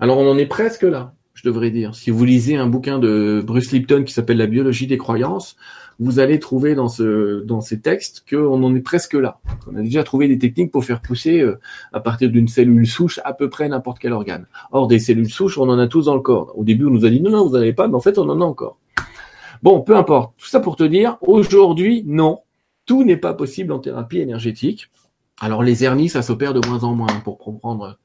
Alors, 0.00 0.18
on 0.18 0.28
en 0.28 0.38
est 0.38 0.46
presque 0.46 0.82
là 0.82 1.14
je 1.42 1.48
devrais 1.48 1.70
dire. 1.70 1.94
Si 1.94 2.10
vous 2.10 2.24
lisez 2.24 2.56
un 2.56 2.68
bouquin 2.68 2.98
de 2.98 3.42
Bruce 3.44 3.72
Lipton 3.72 4.04
qui 4.04 4.12
s'appelle 4.12 4.36
La 4.36 4.46
biologie 4.46 4.86
des 4.86 4.98
croyances, 4.98 5.56
vous 5.98 6.20
allez 6.20 6.38
trouver 6.38 6.74
dans 6.74 6.88
ce 6.88 7.42
dans 7.42 7.60
ces 7.60 7.80
textes 7.80 8.24
qu'on 8.28 8.62
en 8.62 8.74
est 8.74 8.80
presque 8.80 9.14
là. 9.14 9.40
On 9.70 9.76
a 9.76 9.82
déjà 9.82 10.04
trouvé 10.04 10.28
des 10.28 10.38
techniques 10.38 10.70
pour 10.70 10.84
faire 10.84 11.00
pousser 11.00 11.40
euh, 11.40 11.58
à 11.92 12.00
partir 12.00 12.30
d'une 12.30 12.46
cellule 12.46 12.86
souche 12.86 13.18
à 13.24 13.32
peu 13.32 13.50
près 13.50 13.68
n'importe 13.68 13.98
quel 13.98 14.12
organe. 14.12 14.46
Or 14.70 14.86
des 14.86 15.00
cellules 15.00 15.30
souches, 15.30 15.58
on 15.58 15.68
en 15.68 15.78
a 15.78 15.88
tous 15.88 16.04
dans 16.04 16.14
le 16.14 16.20
corps. 16.20 16.52
Au 16.56 16.62
début, 16.62 16.86
on 16.86 16.90
nous 16.90 17.04
a 17.04 17.10
dit 17.10 17.20
non 17.20 17.30
non, 17.30 17.44
vous 17.44 17.54
n'en 17.54 17.60
avez 17.60 17.72
pas, 17.72 17.88
mais 17.88 17.96
en 17.96 18.00
fait, 18.00 18.18
on 18.18 18.28
en 18.28 18.40
a 18.40 18.44
encore. 18.44 18.78
Bon, 19.62 19.80
peu 19.80 19.96
importe. 19.96 20.34
Tout 20.38 20.46
ça 20.46 20.60
pour 20.60 20.76
te 20.76 20.84
dire, 20.84 21.18
aujourd'hui, 21.22 22.04
non, 22.06 22.40
tout 22.86 23.02
n'est 23.02 23.16
pas 23.16 23.34
possible 23.34 23.72
en 23.72 23.80
thérapie 23.80 24.18
énergétique. 24.18 24.90
Alors 25.40 25.64
les 25.64 25.82
hernies, 25.82 26.08
ça 26.08 26.22
s'opère 26.22 26.54
de 26.54 26.64
moins 26.68 26.84
en 26.84 26.94
moins 26.94 27.20
pour 27.24 27.38
comprendre 27.38 27.98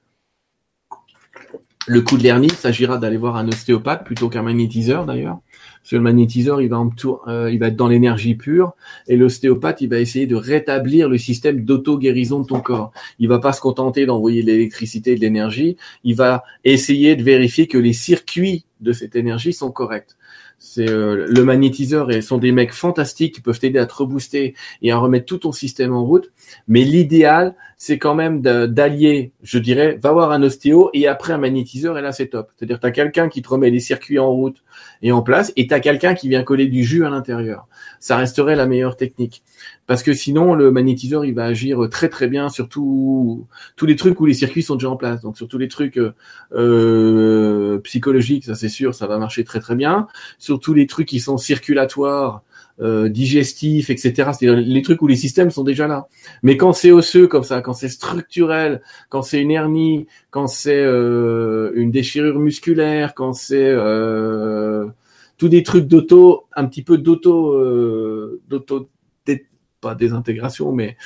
le 1.88 2.02
coup 2.02 2.18
de 2.18 2.24
l'hernie, 2.24 2.48
il 2.48 2.54
s'agira 2.54 2.98
d'aller 2.98 3.16
voir 3.16 3.38
un 3.38 3.48
ostéopathe 3.48 4.04
plutôt 4.04 4.28
qu'un 4.28 4.44
magnétiseur 4.44 5.06
d'ailleurs. 5.06 5.40
Parce 5.82 5.92
que 5.92 5.96
le 5.96 6.02
magnétiseur, 6.02 6.62
il 6.62 6.68
va, 6.68 6.86
euh, 7.28 7.50
il 7.50 7.60
va 7.60 7.68
être 7.68 7.78
dans 7.78 7.88
l'énergie 7.88 8.36
pure 8.36 8.74
et 9.08 9.16
l'ostéopathe, 9.16 9.80
il 9.80 9.88
va 9.88 10.00
essayer 10.00 10.28
de 10.28 10.36
rétablir 10.36 11.08
le 11.08 11.18
système 11.18 11.64
d'auto-guérison 11.64 12.42
de 12.42 12.46
ton 12.46 12.60
corps. 12.60 12.92
Il 13.20 13.30
va 13.30 13.40
pas 13.40 13.54
se 13.54 13.62
contenter 13.62 14.06
d'envoyer 14.06 14.42
de 14.42 14.48
l'électricité 14.48 15.14
et 15.14 15.16
de 15.16 15.22
l'énergie, 15.22 15.78
il 16.04 16.16
va 16.16 16.44
essayer 16.66 17.16
de 17.16 17.24
vérifier 17.24 17.68
que 17.68 17.78
les 17.78 17.94
circuits 17.94 18.66
de 18.82 18.92
cette 18.92 19.16
énergie 19.16 19.54
sont 19.54 19.72
corrects. 19.72 20.18
C'est 20.70 20.90
euh, 20.90 21.26
le 21.30 21.44
magnétiseur 21.46 22.12
et 22.12 22.22
sont 22.22 22.38
des 22.38 22.52
mecs 22.52 22.74
fantastiques 22.74 23.36
qui 23.36 23.42
peuvent 23.42 23.58
t'aider 23.58 23.80
à 23.80 23.86
te 23.86 23.94
rebooster 23.94 24.54
et 24.82 24.92
à 24.92 24.98
remettre 24.98 25.26
tout 25.26 25.38
ton 25.38 25.54
système 25.54 25.94
en 25.94 26.04
route. 26.04 26.30
Mais 26.68 26.82
l'idéal, 26.82 27.56
c'est 27.78 27.98
quand 27.98 28.16
même 28.16 28.42
d'allier, 28.42 29.32
je 29.44 29.60
dirais, 29.60 29.98
va 30.02 30.12
voir 30.12 30.32
un 30.32 30.44
ostéo 30.44 30.90
et 30.94 31.08
après 31.08 31.32
un 31.32 31.38
magnétiseur 31.38 31.98
et 31.98 32.02
là 32.02 32.12
c'est 32.12 32.28
top. 32.28 32.52
C'est-à-dire 32.58 32.82
tu 32.82 32.86
as 32.86 32.92
quelqu'un 32.92 33.30
qui 33.30 33.42
te 33.42 33.48
remet 33.48 33.70
les 33.70 33.80
circuits 33.80 34.20
en 34.20 34.30
route 34.30 34.62
et 35.02 35.14
en 35.14 35.22
place 35.22 35.54
et 35.56 35.68
tu 35.68 35.74
as 35.74 35.80
quelqu'un 35.80 36.16
qui 36.16 36.28
vient 36.28 36.44
coller 36.44 36.68
du 36.68 36.84
jus 36.84 37.06
à 37.06 37.10
l'intérieur. 37.10 37.68
Ça 38.02 38.18
resterait 38.18 38.58
la 38.58 38.66
meilleure 38.66 38.98
technique. 38.98 39.44
Parce 39.88 40.04
que 40.04 40.14
sinon, 40.14 40.54
le 40.54 40.70
magnétiseur, 40.72 41.26
il 41.26 41.34
va 41.34 41.46
agir 41.46 41.88
très 41.90 42.10
très 42.10 42.28
bien 42.28 42.50
sur 42.50 42.70
tous 42.70 43.48
les 43.82 43.96
trucs 43.96 44.20
où 44.20 44.26
les 44.26 44.34
circuits 44.34 44.64
sont 44.64 44.76
déjà 44.76 44.90
en 44.90 44.98
place. 44.98 45.22
Donc 45.22 45.38
sur 45.38 45.48
tous 45.48 45.58
les 45.58 45.68
trucs 45.68 45.98
euh, 45.98 46.14
euh 46.54 47.80
psychologiques, 47.80 48.46
ça 48.46 48.56
c'est 48.56 48.70
sûr, 48.70 48.94
ça 48.94 49.08
va 49.08 49.18
marcher 49.18 49.44
très 49.44 49.60
très 49.60 49.76
bien. 49.76 50.08
Sur 50.38 50.60
tous 50.60 50.74
les 50.74 50.88
trucs 50.88 51.08
qui 51.08 51.20
sont 51.20 51.38
circulatoires, 51.38 52.44
euh, 52.80 53.10
digestifs, 53.10 53.90
etc. 53.90 54.32
C'est 54.38 54.56
les 54.56 54.82
trucs 54.82 55.02
où 55.02 55.08
les 55.08 55.16
systèmes 55.16 55.50
sont 55.50 55.64
déjà 55.64 55.88
là. 55.88 56.08
Mais 56.44 56.58
quand 56.58 56.74
c'est 56.74 56.92
osseux 56.92 57.28
comme 57.28 57.44
ça, 57.44 57.62
quand 57.62 57.74
c'est 57.74 57.90
structurel, 57.90 58.82
quand 59.10 59.22
c'est 59.22 59.42
une 59.42 59.52
hernie, 59.52 60.08
quand 60.30 60.48
c'est 60.48 60.84
euh, 60.84 61.72
une 61.76 61.92
déchirure 61.92 62.40
musculaire, 62.40 63.14
quand 63.16 63.34
c'est 63.34 63.72
euh, 63.72 64.88
tous 65.38 65.50
des 65.50 65.64
trucs 65.64 65.88
d'auto, 65.88 66.46
un 66.56 66.66
petit 66.66 66.84
peu 66.84 66.98
d'auto, 66.98 67.54
euh, 67.54 68.42
d'auto 68.48 68.90
pas 69.88 69.96
désintégration, 69.96 70.72
mais 70.72 70.98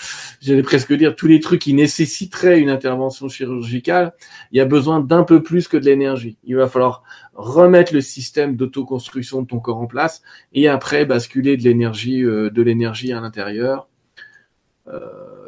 j'allais 0.42 0.64
presque 0.64 0.94
dire 0.94 1.16
tous 1.16 1.28
les 1.28 1.40
trucs 1.40 1.62
qui 1.62 1.74
nécessiteraient 1.74 2.60
une 2.60 2.70
intervention 2.70 3.30
chirurgicale, 3.30 4.14
il 4.52 4.58
y 4.58 4.62
a 4.62 4.66
besoin 4.66 5.00
d'un 5.00 5.24
peu 5.24 5.44
plus 5.44 5.68
que 5.68 5.78
de 5.78 5.86
l'énergie. 5.86 6.38
Il 6.44 6.56
va 6.56 6.68
falloir 6.68 7.04
remettre 7.34 7.94
le 7.94 8.02
système 8.02 8.56
d'autoconstruction 8.56 9.44
de 9.44 9.48
ton 9.48 9.60
corps 9.60 9.80
en 9.80 9.88
place 9.88 10.22
et 10.54 10.68
après 10.68 11.06
basculer 11.06 11.58
de 11.58 11.64
l'énergie, 11.64 12.24
euh, 12.24 12.50
de 12.50 12.62
l'énergie 12.62 13.14
à 13.14 13.22
l'intérieur. 13.22 13.88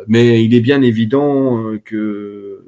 mais 0.07 0.43
il 0.45 0.53
est 0.53 0.61
bien 0.61 0.81
évident 0.81 1.77
que 1.83 2.63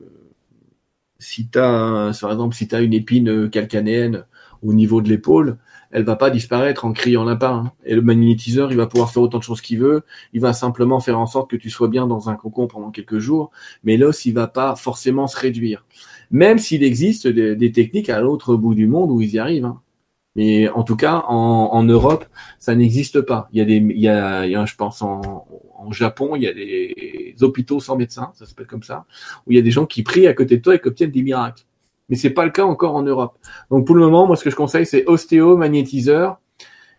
si 1.19 1.47
tu 1.47 1.59
par 1.59 2.31
exemple, 2.31 2.55
si 2.55 2.67
tu 2.67 2.75
as 2.75 2.81
une 2.81 2.93
épine 2.93 3.49
calcanéenne 3.49 4.25
au 4.61 4.73
niveau 4.73 5.01
de 5.01 5.09
l'épaule, 5.09 5.57
elle 5.95 6.03
va 6.03 6.17
pas 6.17 6.29
disparaître 6.29 6.83
en 6.83 6.91
criant 6.91 7.23
lapin. 7.23 7.63
Hein. 7.65 7.71
Et 7.85 7.95
le 7.95 8.01
magnétiseur, 8.01 8.69
il 8.69 8.75
va 8.75 8.85
pouvoir 8.85 9.13
faire 9.13 9.23
autant 9.23 9.37
de 9.37 9.43
choses 9.43 9.61
qu'il 9.61 9.79
veut. 9.79 10.03
Il 10.33 10.41
va 10.41 10.51
simplement 10.51 10.99
faire 10.99 11.17
en 11.17 11.25
sorte 11.25 11.49
que 11.49 11.55
tu 11.55 11.69
sois 11.69 11.87
bien 11.87 12.05
dans 12.05 12.29
un 12.29 12.35
cocon 12.35 12.67
pendant 12.67 12.91
quelques 12.91 13.19
jours. 13.19 13.49
Mais 13.85 13.95
l'os, 13.95 14.25
il 14.25 14.33
va 14.33 14.47
pas 14.47 14.75
forcément 14.75 15.27
se 15.27 15.39
réduire. 15.39 15.85
Même 16.31 16.59
s'il 16.59 16.83
existe 16.83 17.29
des, 17.29 17.71
techniques 17.71 18.09
à 18.09 18.19
l'autre 18.19 18.57
bout 18.57 18.75
du 18.75 18.87
monde 18.87 19.09
où 19.09 19.21
ils 19.21 19.35
y 19.35 19.39
arrivent. 19.39 19.63
Hein. 19.63 19.79
Mais 20.35 20.67
en 20.67 20.83
tout 20.83 20.97
cas, 20.97 21.23
en, 21.29 21.83
Europe, 21.83 22.25
ça 22.59 22.75
n'existe 22.75 23.21
pas. 23.21 23.47
Il 23.53 23.59
y 23.59 23.61
a 23.61 23.65
des, 23.65 23.77
il 23.77 24.01
y 24.01 24.09
a, 24.09 24.65
je 24.65 24.75
pense 24.75 25.01
en, 25.01 25.47
en 25.77 25.91
Japon, 25.93 26.35
il 26.35 26.43
y 26.43 26.47
a 26.47 26.53
des 26.53 27.35
hôpitaux 27.39 27.79
sans 27.79 27.95
médecin, 27.95 28.33
ça 28.33 28.45
s'appelle 28.45 28.67
comme 28.67 28.83
ça, 28.83 29.05
où 29.47 29.53
il 29.53 29.55
y 29.55 29.59
a 29.59 29.61
des 29.61 29.71
gens 29.71 29.85
qui 29.85 30.03
prient 30.03 30.27
à 30.27 30.33
côté 30.33 30.57
de 30.57 30.61
toi 30.61 30.75
et 30.75 30.81
qui 30.81 30.89
obtiennent 30.89 31.11
des 31.11 31.23
miracles 31.23 31.63
mais 32.09 32.15
c'est 32.15 32.29
pas 32.29 32.45
le 32.45 32.51
cas 32.51 32.63
encore 32.63 32.95
en 32.95 33.01
Europe. 33.01 33.37
Donc 33.69 33.85
pour 33.85 33.95
le 33.95 34.01
moment, 34.01 34.27
moi 34.27 34.35
ce 34.35 34.43
que 34.43 34.49
je 34.49 34.55
conseille 34.55 34.85
c'est 34.85 35.05
ostéo 35.07 35.57
magnétiseur 35.57 36.39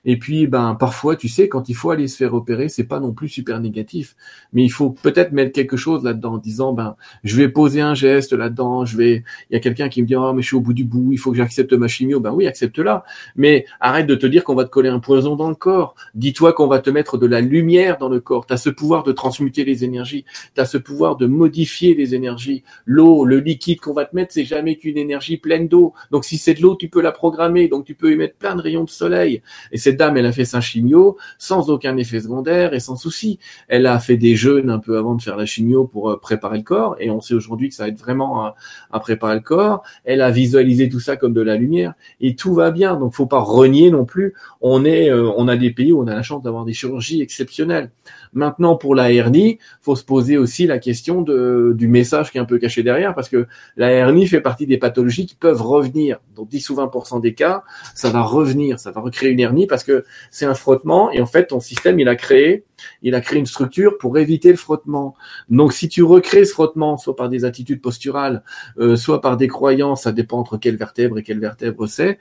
et 0.06 0.18
puis, 0.18 0.46
ben, 0.46 0.76
parfois, 0.78 1.16
tu 1.16 1.28
sais, 1.28 1.48
quand 1.48 1.68
il 1.68 1.74
faut 1.74 1.90
aller 1.90 2.06
se 2.06 2.16
faire 2.16 2.32
opérer, 2.32 2.68
c'est 2.68 2.84
pas 2.84 3.00
non 3.00 3.12
plus 3.12 3.28
super 3.28 3.60
négatif. 3.60 4.16
Mais 4.52 4.62
il 4.62 4.70
faut 4.70 4.90
peut-être 4.90 5.32
mettre 5.32 5.50
quelque 5.50 5.76
chose 5.76 6.04
là-dedans, 6.04 6.34
en 6.34 6.38
disant, 6.38 6.72
ben, 6.72 6.96
je 7.24 7.36
vais 7.36 7.48
poser 7.48 7.80
un 7.80 7.94
geste 7.94 8.32
là-dedans, 8.32 8.84
je 8.84 8.96
vais, 8.96 9.24
il 9.50 9.54
y 9.54 9.56
a 9.56 9.60
quelqu'un 9.60 9.88
qui 9.88 10.02
me 10.02 10.06
dit, 10.06 10.14
oh, 10.14 10.32
mais 10.32 10.42
je 10.42 10.46
suis 10.46 10.56
au 10.56 10.60
bout 10.60 10.74
du 10.74 10.84
bout, 10.84 11.12
il 11.12 11.18
faut 11.18 11.32
que 11.32 11.36
j'accepte 11.36 11.72
ma 11.72 11.88
chimio. 11.88 12.20
Ben 12.20 12.32
oui, 12.32 12.46
accepte-la. 12.46 13.04
Mais 13.34 13.66
arrête 13.80 14.06
de 14.06 14.14
te 14.14 14.26
dire 14.26 14.44
qu'on 14.44 14.54
va 14.54 14.64
te 14.64 14.70
coller 14.70 14.88
un 14.88 15.00
poison 15.00 15.34
dans 15.34 15.48
le 15.48 15.56
corps. 15.56 15.96
Dis-toi 16.14 16.52
qu'on 16.52 16.68
va 16.68 16.78
te 16.78 16.90
mettre 16.90 17.18
de 17.18 17.26
la 17.26 17.40
lumière 17.40 17.98
dans 17.98 18.08
le 18.08 18.20
corps. 18.20 18.46
Tu 18.46 18.54
as 18.54 18.58
ce 18.58 18.70
pouvoir 18.70 19.02
de 19.02 19.10
transmuter 19.10 19.64
les 19.64 19.82
énergies. 19.82 20.24
Tu 20.54 20.60
as 20.60 20.66
ce 20.66 20.78
pouvoir 20.78 21.16
de 21.16 21.26
modifier 21.26 21.94
les 21.94 22.14
énergies. 22.14 22.62
L'eau, 22.84 23.24
le 23.24 23.40
liquide 23.40 23.80
qu'on 23.80 23.92
va 23.92 24.04
te 24.04 24.14
mettre, 24.14 24.32
c'est 24.32 24.44
jamais 24.44 24.76
qu'une 24.76 24.98
énergie 24.98 25.36
pleine 25.36 25.66
d'eau. 25.66 25.94
Donc 26.12 26.24
si 26.24 26.38
c'est 26.38 26.54
de 26.54 26.62
l'eau, 26.62 26.76
tu 26.76 26.88
peux 26.88 27.02
la 27.02 27.12
programmer. 27.12 27.66
Donc 27.66 27.84
tu 27.84 27.94
peux 27.94 28.12
y 28.12 28.16
mettre 28.16 28.36
plein 28.36 28.54
de 28.54 28.62
rayons 28.62 28.84
de 28.84 28.90
soleil. 28.90 29.42
Et 29.72 29.78
dame, 29.96 30.16
elle 30.16 30.26
a 30.26 30.32
fait 30.32 30.44
sa 30.44 30.60
chimio 30.60 31.16
sans 31.38 31.70
aucun 31.70 31.96
effet 31.96 32.20
secondaire 32.20 32.74
et 32.74 32.80
sans 32.80 32.96
souci. 32.96 33.38
Elle 33.68 33.86
a 33.86 33.98
fait 33.98 34.16
des 34.16 34.36
jeûnes 34.36 34.70
un 34.70 34.78
peu 34.78 34.98
avant 34.98 35.14
de 35.14 35.22
faire 35.22 35.36
la 35.36 35.46
chimio 35.46 35.84
pour 35.84 36.10
euh, 36.10 36.20
préparer 36.20 36.58
le 36.58 36.64
corps 36.64 36.96
et 37.00 37.10
on 37.10 37.20
sait 37.20 37.34
aujourd'hui 37.34 37.68
que 37.68 37.74
ça 37.74 37.88
aide 37.88 37.98
vraiment 37.98 38.44
à, 38.44 38.54
à, 38.90 39.00
préparer 39.00 39.34
le 39.34 39.40
corps. 39.40 39.82
Elle 40.04 40.22
a 40.22 40.30
visualisé 40.30 40.88
tout 40.88 41.00
ça 41.00 41.16
comme 41.16 41.32
de 41.32 41.40
la 41.42 41.56
lumière 41.56 41.94
et 42.20 42.34
tout 42.36 42.54
va 42.54 42.70
bien. 42.70 42.96
Donc 42.96 43.14
faut 43.14 43.26
pas 43.26 43.40
renier 43.40 43.90
non 43.90 44.04
plus. 44.04 44.34
On 44.60 44.84
est, 44.84 45.10
euh, 45.10 45.30
on 45.36 45.48
a 45.48 45.56
des 45.56 45.70
pays 45.70 45.92
où 45.92 46.02
on 46.02 46.06
a 46.06 46.14
la 46.14 46.22
chance 46.22 46.42
d'avoir 46.42 46.64
des 46.64 46.72
chirurgies 46.72 47.22
exceptionnelles. 47.22 47.90
Maintenant, 48.36 48.76
pour 48.76 48.94
la 48.94 49.10
hernie, 49.10 49.58
faut 49.80 49.96
se 49.96 50.04
poser 50.04 50.36
aussi 50.36 50.66
la 50.66 50.78
question 50.78 51.22
du 51.22 51.88
message 51.88 52.30
qui 52.30 52.36
est 52.36 52.40
un 52.40 52.44
peu 52.44 52.58
caché 52.58 52.82
derrière, 52.82 53.14
parce 53.14 53.30
que 53.30 53.46
la 53.78 53.90
hernie 53.90 54.26
fait 54.26 54.42
partie 54.42 54.66
des 54.66 54.76
pathologies 54.76 55.24
qui 55.24 55.34
peuvent 55.34 55.62
revenir. 55.62 56.18
Dans 56.34 56.44
10 56.44 56.68
ou 56.70 56.74
20% 56.74 57.22
des 57.22 57.32
cas, 57.32 57.64
ça 57.94 58.10
va 58.10 58.22
revenir, 58.22 58.78
ça 58.78 58.90
va 58.90 59.00
recréer 59.00 59.30
une 59.30 59.40
hernie 59.40 59.66
parce 59.66 59.84
que 59.84 60.04
c'est 60.30 60.44
un 60.44 60.54
frottement 60.54 61.10
et 61.10 61.22
en 61.22 61.26
fait, 61.26 61.46
ton 61.46 61.60
système, 61.60 61.98
il 61.98 62.08
a 62.08 62.14
créé, 62.14 62.66
il 63.00 63.14
a 63.14 63.22
créé 63.22 63.38
une 63.38 63.46
structure 63.46 63.96
pour 63.96 64.18
éviter 64.18 64.50
le 64.50 64.58
frottement. 64.58 65.14
Donc, 65.48 65.72
si 65.72 65.88
tu 65.88 66.02
recrées 66.02 66.44
ce 66.44 66.52
frottement, 66.52 66.98
soit 66.98 67.16
par 67.16 67.30
des 67.30 67.46
attitudes 67.46 67.80
posturales, 67.80 68.42
euh, 68.78 68.96
soit 68.96 69.22
par 69.22 69.38
des 69.38 69.48
croyances, 69.48 70.02
ça 70.02 70.12
dépend 70.12 70.38
entre 70.38 70.58
quelle 70.58 70.76
vertèbre 70.76 71.16
et 71.16 71.22
quelle 71.22 71.40
vertèbre 71.40 71.88
c'est, 71.88 72.18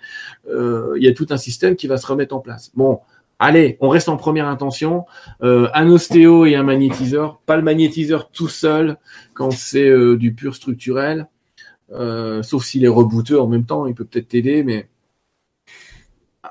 euh, 0.49 0.93
il 0.95 1.03
y 1.03 1.09
a 1.09 1.13
tout 1.13 1.27
un 1.29 1.37
système 1.37 1.75
qui 1.75 1.87
va 1.87 1.97
se 1.97 2.07
remettre 2.07 2.33
en 2.33 2.39
place. 2.39 2.71
Bon, 2.73 3.01
Allez, 3.39 3.77
on 3.81 3.89
reste 3.89 4.07
en 4.07 4.17
première 4.17 4.47
intention. 4.47 5.05
Euh, 5.43 5.69
un 5.73 5.89
ostéo 5.89 6.45
et 6.45 6.55
un 6.55 6.63
magnétiseur. 6.63 7.39
Pas 7.45 7.57
le 7.57 7.63
magnétiseur 7.63 8.31
tout 8.31 8.47
seul 8.47 8.97
quand 9.33 9.51
c'est 9.51 9.89
euh, 9.89 10.17
du 10.17 10.33
pur 10.33 10.55
structurel. 10.55 11.27
Euh, 11.91 12.41
sauf 12.43 12.65
s'il 12.65 12.83
est 12.83 12.89
rebooteux 12.89 13.39
en 13.39 13.47
même 13.47 13.65
temps, 13.65 13.85
il 13.85 13.93
peut 13.93 14.05
peut-être 14.05 14.29
t'aider, 14.29 14.63
mais 14.63 14.89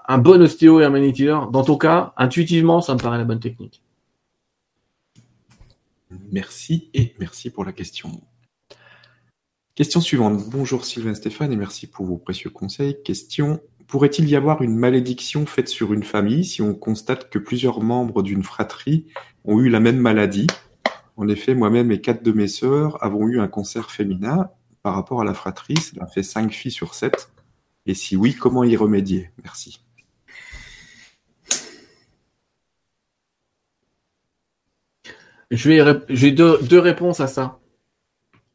un 0.06 0.18
bon 0.18 0.40
ostéo 0.42 0.80
et 0.80 0.84
un 0.84 0.90
magnétiseur, 0.90 1.50
dans 1.50 1.64
ton 1.64 1.76
cas, 1.76 2.12
intuitivement, 2.16 2.80
ça 2.80 2.94
me 2.94 2.98
paraît 2.98 3.18
la 3.18 3.24
bonne 3.24 3.40
technique. 3.40 3.82
Merci 6.30 6.90
et 6.94 7.14
merci 7.18 7.50
pour 7.50 7.64
la 7.64 7.72
question. 7.72 8.20
Question 9.74 10.00
suivante. 10.00 10.48
Bonjour 10.50 10.84
Sylvain 10.84 11.14
Stéphane 11.14 11.52
et 11.52 11.56
merci 11.56 11.88
pour 11.88 12.06
vos 12.06 12.16
précieux 12.16 12.50
conseils. 12.50 12.96
Question 13.02 13.60
Pourrait-il 13.86 14.28
y 14.28 14.34
avoir 14.34 14.62
une 14.62 14.76
malédiction 14.76 15.46
faite 15.46 15.68
sur 15.68 15.92
une 15.92 16.02
famille 16.02 16.44
si 16.44 16.62
on 16.62 16.74
constate 16.74 17.30
que 17.30 17.38
plusieurs 17.38 17.80
membres 17.80 18.22
d'une 18.22 18.42
fratrie 18.42 19.06
ont 19.44 19.60
eu 19.60 19.68
la 19.68 19.80
même 19.80 19.98
maladie? 19.98 20.48
En 21.16 21.28
effet, 21.28 21.54
moi-même 21.54 21.92
et 21.92 22.00
quatre 22.00 22.24
de 22.24 22.32
mes 22.32 22.48
sœurs 22.48 23.02
avons 23.04 23.28
eu 23.28 23.38
un 23.38 23.46
cancer 23.46 23.90
féminin. 23.90 24.50
Par 24.82 24.94
rapport 24.94 25.20
à 25.20 25.24
la 25.24 25.32
fratrie, 25.32 25.76
cela 25.76 26.06
fait 26.06 26.22
cinq 26.22 26.52
filles 26.52 26.72
sur 26.72 26.94
sept. 26.94 27.30
Et 27.86 27.94
si 27.94 28.16
oui, 28.16 28.34
comment 28.34 28.64
y 28.64 28.76
remédier? 28.76 29.30
Merci. 29.42 29.80
J'ai 35.50 36.32
deux 36.32 36.78
réponses 36.78 37.20
à 37.20 37.28
ça. 37.28 37.60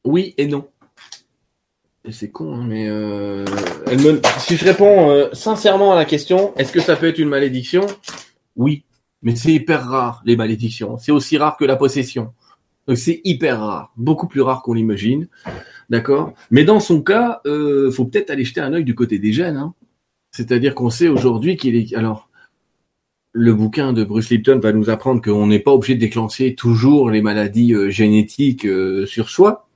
Oui 0.04 0.34
et 0.38 0.48
non 0.48 0.70
c'est 2.12 2.30
con, 2.30 2.54
hein, 2.54 2.66
mais 2.68 2.88
euh, 2.88 3.46
si 4.40 4.58
je 4.58 4.66
réponds 4.66 5.10
euh, 5.10 5.30
sincèrement 5.34 5.92
à 5.94 5.96
la 5.96 6.06
question, 6.06 6.56
est-ce 6.56 6.72
que 6.72 6.80
ça 6.80 6.96
peut 6.96 7.08
être 7.08 7.20
une 7.20 7.30
malédiction? 7.30 7.86
Oui, 8.56 8.84
mais 9.22 9.36
c'est 9.36 9.52
hyper 9.52 9.86
rare 9.86 10.22
les 10.26 10.36
malédictions. 10.36 10.98
C'est 10.98 11.12
aussi 11.12 11.38
rare 11.38 11.58
que 11.58 11.66
la 11.66 11.76
possession. 11.76 12.34
c'est 12.96 13.22
hyper 13.24 13.60
rare, 13.60 13.94
beaucoup 13.98 14.28
plus 14.28 14.42
rare 14.42 14.62
qu'on 14.62 14.74
l'imagine, 14.74 15.28
d'accord? 15.90 16.34
Mais 16.52 16.64
dans 16.64 16.80
son 16.80 17.02
cas, 17.02 17.42
euh, 17.46 17.92
faut 17.92 18.06
peut-être 18.06 18.30
aller 18.30 18.46
jeter 18.46 18.62
un 18.62 18.74
œil 18.74 18.84
du 18.84 18.96
côté 18.96 19.20
des 19.20 19.32
gènes. 19.32 19.58
Hein. 19.58 19.74
C'est-à-dire 20.32 20.76
qu'on 20.76 20.90
sait 20.90 21.08
aujourd'hui 21.08 21.58
qu'il 21.58 21.76
est 21.76 21.94
alors 21.96 22.30
le 23.32 23.54
bouquin 23.54 23.94
de 23.94 24.04
Bruce 24.04 24.32
Lipton 24.32 24.60
va 24.60 24.72
nous 24.74 24.90
apprendre 24.90 25.22
qu'on 25.22 25.48
n'est 25.48 25.60
pas 25.60 25.72
obligé 25.72 25.96
de 25.96 26.00
déclencher 26.00 26.56
toujours 26.56 27.12
les 27.12 27.22
maladies 27.22 27.74
euh, 27.74 27.90
génétiques 27.90 28.68
sur 29.06 29.30
soi 29.30 29.69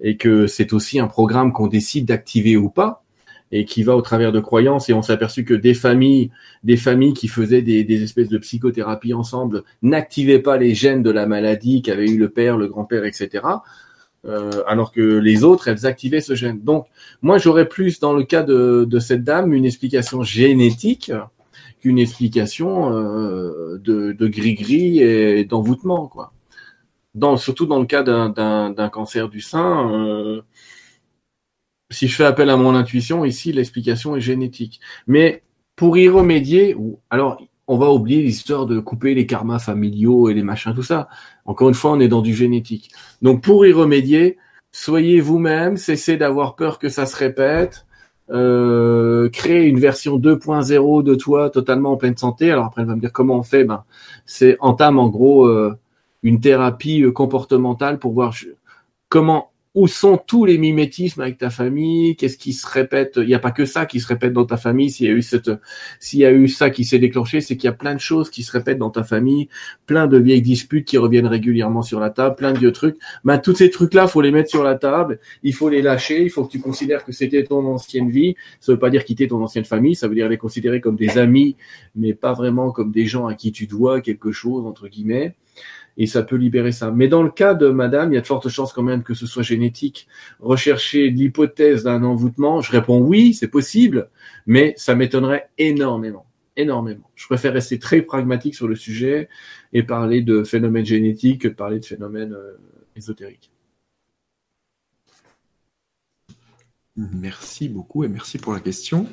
et 0.00 0.16
que 0.16 0.46
c'est 0.46 0.72
aussi 0.72 0.98
un 0.98 1.06
programme 1.06 1.52
qu'on 1.52 1.66
décide 1.66 2.06
d'activer 2.06 2.56
ou 2.56 2.68
pas 2.68 3.04
et 3.52 3.64
qui 3.64 3.84
va 3.84 3.96
au 3.96 4.02
travers 4.02 4.32
de 4.32 4.40
croyances 4.40 4.88
et 4.88 4.92
on 4.92 5.02
s'est 5.02 5.12
aperçu 5.12 5.44
que 5.44 5.54
des 5.54 5.74
familles, 5.74 6.30
des 6.64 6.76
familles 6.76 7.14
qui 7.14 7.28
faisaient 7.28 7.62
des, 7.62 8.02
espèces 8.02 8.28
de 8.28 8.38
psychothérapie 8.38 9.14
ensemble 9.14 9.62
n'activaient 9.82 10.40
pas 10.40 10.56
les 10.56 10.74
gènes 10.74 11.02
de 11.02 11.10
la 11.10 11.26
maladie 11.26 11.80
qu'avait 11.80 12.10
eu 12.10 12.18
le 12.18 12.28
père, 12.28 12.56
le 12.56 12.66
grand-père, 12.66 13.04
etc. 13.04 13.44
Euh, 14.24 14.62
alors 14.66 14.90
que 14.90 15.00
les 15.00 15.44
autres, 15.44 15.68
elles 15.68 15.86
activaient 15.86 16.20
ce 16.20 16.34
gène. 16.34 16.60
Donc, 16.62 16.86
moi, 17.22 17.38
j'aurais 17.38 17.68
plus, 17.68 18.00
dans 18.00 18.12
le 18.12 18.24
cas 18.24 18.42
de, 18.42 18.98
cette 18.98 19.22
dame, 19.22 19.52
une 19.52 19.66
explication 19.66 20.22
génétique 20.24 21.12
qu'une 21.80 21.98
explication 21.98 22.92
euh, 22.92 23.78
de, 23.78 24.12
de 24.12 24.26
gris-gris 24.26 25.00
et 25.00 25.44
d'envoûtement, 25.44 26.08
quoi 26.08 26.33
dans, 27.14 27.36
surtout 27.36 27.66
dans 27.66 27.80
le 27.80 27.86
cas 27.86 28.02
d'un 28.02 28.88
cancer 28.90 29.28
du 29.28 29.40
sein, 29.40 29.90
euh, 29.92 30.42
si 31.90 32.08
je 32.08 32.16
fais 32.16 32.24
appel 32.24 32.50
à 32.50 32.56
mon 32.56 32.74
intuition, 32.74 33.24
ici, 33.24 33.52
l'explication 33.52 34.16
est 34.16 34.20
génétique. 34.20 34.80
Mais 35.06 35.42
pour 35.76 35.96
y 35.98 36.08
remédier, 36.08 36.76
alors, 37.10 37.40
on 37.66 37.78
va 37.78 37.90
oublier 37.90 38.22
l'histoire 38.22 38.66
de 38.66 38.80
couper 38.80 39.14
les 39.14 39.26
karmas 39.26 39.58
familiaux 39.58 40.28
et 40.28 40.34
les 40.34 40.42
machins, 40.42 40.74
tout 40.74 40.82
ça. 40.82 41.08
Encore 41.46 41.68
une 41.68 41.74
fois, 41.74 41.92
on 41.92 42.00
est 42.00 42.08
dans 42.08 42.22
du 42.22 42.34
génétique. 42.34 42.90
Donc, 43.22 43.42
pour 43.42 43.64
y 43.66 43.72
remédier, 43.72 44.38
soyez 44.72 45.20
vous-même, 45.20 45.76
cessez 45.76 46.16
d'avoir 46.16 46.56
peur 46.56 46.78
que 46.78 46.88
ça 46.88 47.06
se 47.06 47.16
répète, 47.16 47.86
euh, 48.30 49.28
créez 49.30 49.66
une 49.66 49.78
version 49.78 50.18
2.0 50.18 51.02
de 51.02 51.14
toi 51.14 51.50
totalement 51.50 51.92
en 51.92 51.96
pleine 51.96 52.16
santé. 52.16 52.50
Alors 52.50 52.66
après, 52.66 52.82
elle 52.82 52.88
va 52.88 52.96
me 52.96 53.00
dire 53.00 53.12
comment 53.12 53.36
on 53.36 53.42
fait? 53.42 53.64
Ben, 53.64 53.84
c'est 54.26 54.56
entame 54.60 54.98
en 54.98 55.08
gros 55.08 55.46
euh, 55.46 55.78
une 56.24 56.40
thérapie 56.40 57.02
euh, 57.02 57.12
comportementale 57.12 58.00
pour 58.00 58.12
voir 58.12 58.34
comment 59.08 59.52
où 59.74 59.88
sont 59.88 60.16
tous 60.16 60.44
les 60.44 60.56
mimétismes 60.56 61.20
avec 61.20 61.36
ta 61.36 61.50
famille 61.50 62.14
Qu'est-ce 62.14 62.38
qui 62.38 62.52
se 62.52 62.64
répète 62.64 63.14
Il 63.16 63.26
n'y 63.26 63.34
a 63.34 63.40
pas 63.40 63.50
que 63.50 63.66
ça 63.66 63.86
qui 63.86 63.98
se 63.98 64.06
répète 64.06 64.32
dans 64.32 64.44
ta 64.44 64.56
famille. 64.56 64.88
S'il 64.88 65.06
y 65.06 65.10
a 65.10 65.12
eu 65.12 65.20
cette, 65.20 65.50
s'il 65.98 66.20
y 66.20 66.24
a 66.24 66.32
eu 66.32 66.46
ça 66.46 66.70
qui 66.70 66.84
s'est 66.84 67.00
déclenché, 67.00 67.40
c'est 67.40 67.56
qu'il 67.56 67.66
y 67.66 67.72
a 67.72 67.74
plein 67.74 67.94
de 67.94 68.00
choses 68.00 68.30
qui 68.30 68.44
se 68.44 68.52
répètent 68.52 68.78
dans 68.78 68.90
ta 68.90 69.02
famille, 69.02 69.48
plein 69.86 70.06
de 70.06 70.16
vieilles 70.16 70.42
disputes 70.42 70.86
qui 70.86 70.96
reviennent 70.96 71.26
régulièrement 71.26 71.82
sur 71.82 71.98
la 71.98 72.10
table, 72.10 72.36
plein 72.36 72.52
de 72.52 72.58
vieux 72.58 72.70
trucs. 72.70 72.96
Ben 73.24 73.38
tous 73.38 73.56
ces 73.56 73.68
trucs-là, 73.68 74.06
faut 74.06 74.20
les 74.20 74.30
mettre 74.30 74.48
sur 74.48 74.62
la 74.62 74.76
table. 74.76 75.18
Il 75.42 75.54
faut 75.54 75.68
les 75.68 75.82
lâcher. 75.82 76.22
Il 76.22 76.30
faut 76.30 76.44
que 76.44 76.52
tu 76.52 76.60
considères 76.60 77.04
que 77.04 77.10
c'était 77.10 77.42
ton 77.42 77.66
ancienne 77.66 78.10
vie. 78.10 78.36
Ça 78.60 78.70
veut 78.70 78.78
pas 78.78 78.90
dire 78.90 79.04
quitter 79.04 79.26
ton 79.26 79.42
ancienne 79.42 79.64
famille. 79.64 79.96
Ça 79.96 80.06
veut 80.06 80.14
dire 80.14 80.28
les 80.28 80.38
considérer 80.38 80.80
comme 80.80 80.94
des 80.94 81.18
amis, 81.18 81.56
mais 81.96 82.14
pas 82.14 82.32
vraiment 82.32 82.70
comme 82.70 82.92
des 82.92 83.06
gens 83.06 83.26
à 83.26 83.34
qui 83.34 83.50
tu 83.50 83.66
dois 83.66 84.00
quelque 84.00 84.30
chose 84.30 84.66
entre 84.66 84.86
guillemets 84.86 85.34
et 85.96 86.06
ça 86.06 86.22
peut 86.22 86.36
libérer 86.36 86.72
ça. 86.72 86.90
Mais 86.90 87.08
dans 87.08 87.22
le 87.22 87.30
cas 87.30 87.54
de 87.54 87.68
madame, 87.68 88.12
il 88.12 88.16
y 88.16 88.18
a 88.18 88.20
de 88.20 88.26
fortes 88.26 88.48
chances 88.48 88.72
quand 88.72 88.82
même 88.82 89.02
que 89.02 89.14
ce 89.14 89.26
soit 89.26 89.42
génétique. 89.42 90.08
Rechercher 90.40 91.10
l'hypothèse 91.10 91.84
d'un 91.84 92.02
envoûtement, 92.02 92.60
je 92.60 92.72
réponds 92.72 93.00
oui, 93.00 93.34
c'est 93.34 93.48
possible, 93.48 94.08
mais 94.46 94.74
ça 94.76 94.94
m'étonnerait 94.94 95.50
énormément. 95.58 96.26
énormément. 96.56 97.10
Je 97.14 97.26
préfère 97.26 97.52
rester 97.52 97.78
très 97.78 98.02
pragmatique 98.02 98.54
sur 98.54 98.68
le 98.68 98.76
sujet 98.76 99.28
et 99.72 99.82
parler 99.82 100.22
de 100.22 100.44
phénomènes 100.44 100.86
génétiques 100.86 101.42
que 101.42 101.48
de 101.48 101.54
parler 101.54 101.80
de 101.80 101.84
phénomènes 101.84 102.32
euh, 102.32 102.56
ésotériques. 102.96 103.50
Merci 106.96 107.68
beaucoup 107.68 108.04
et 108.04 108.08
merci 108.08 108.38
pour 108.38 108.52
la 108.52 108.60
question. 108.60 109.08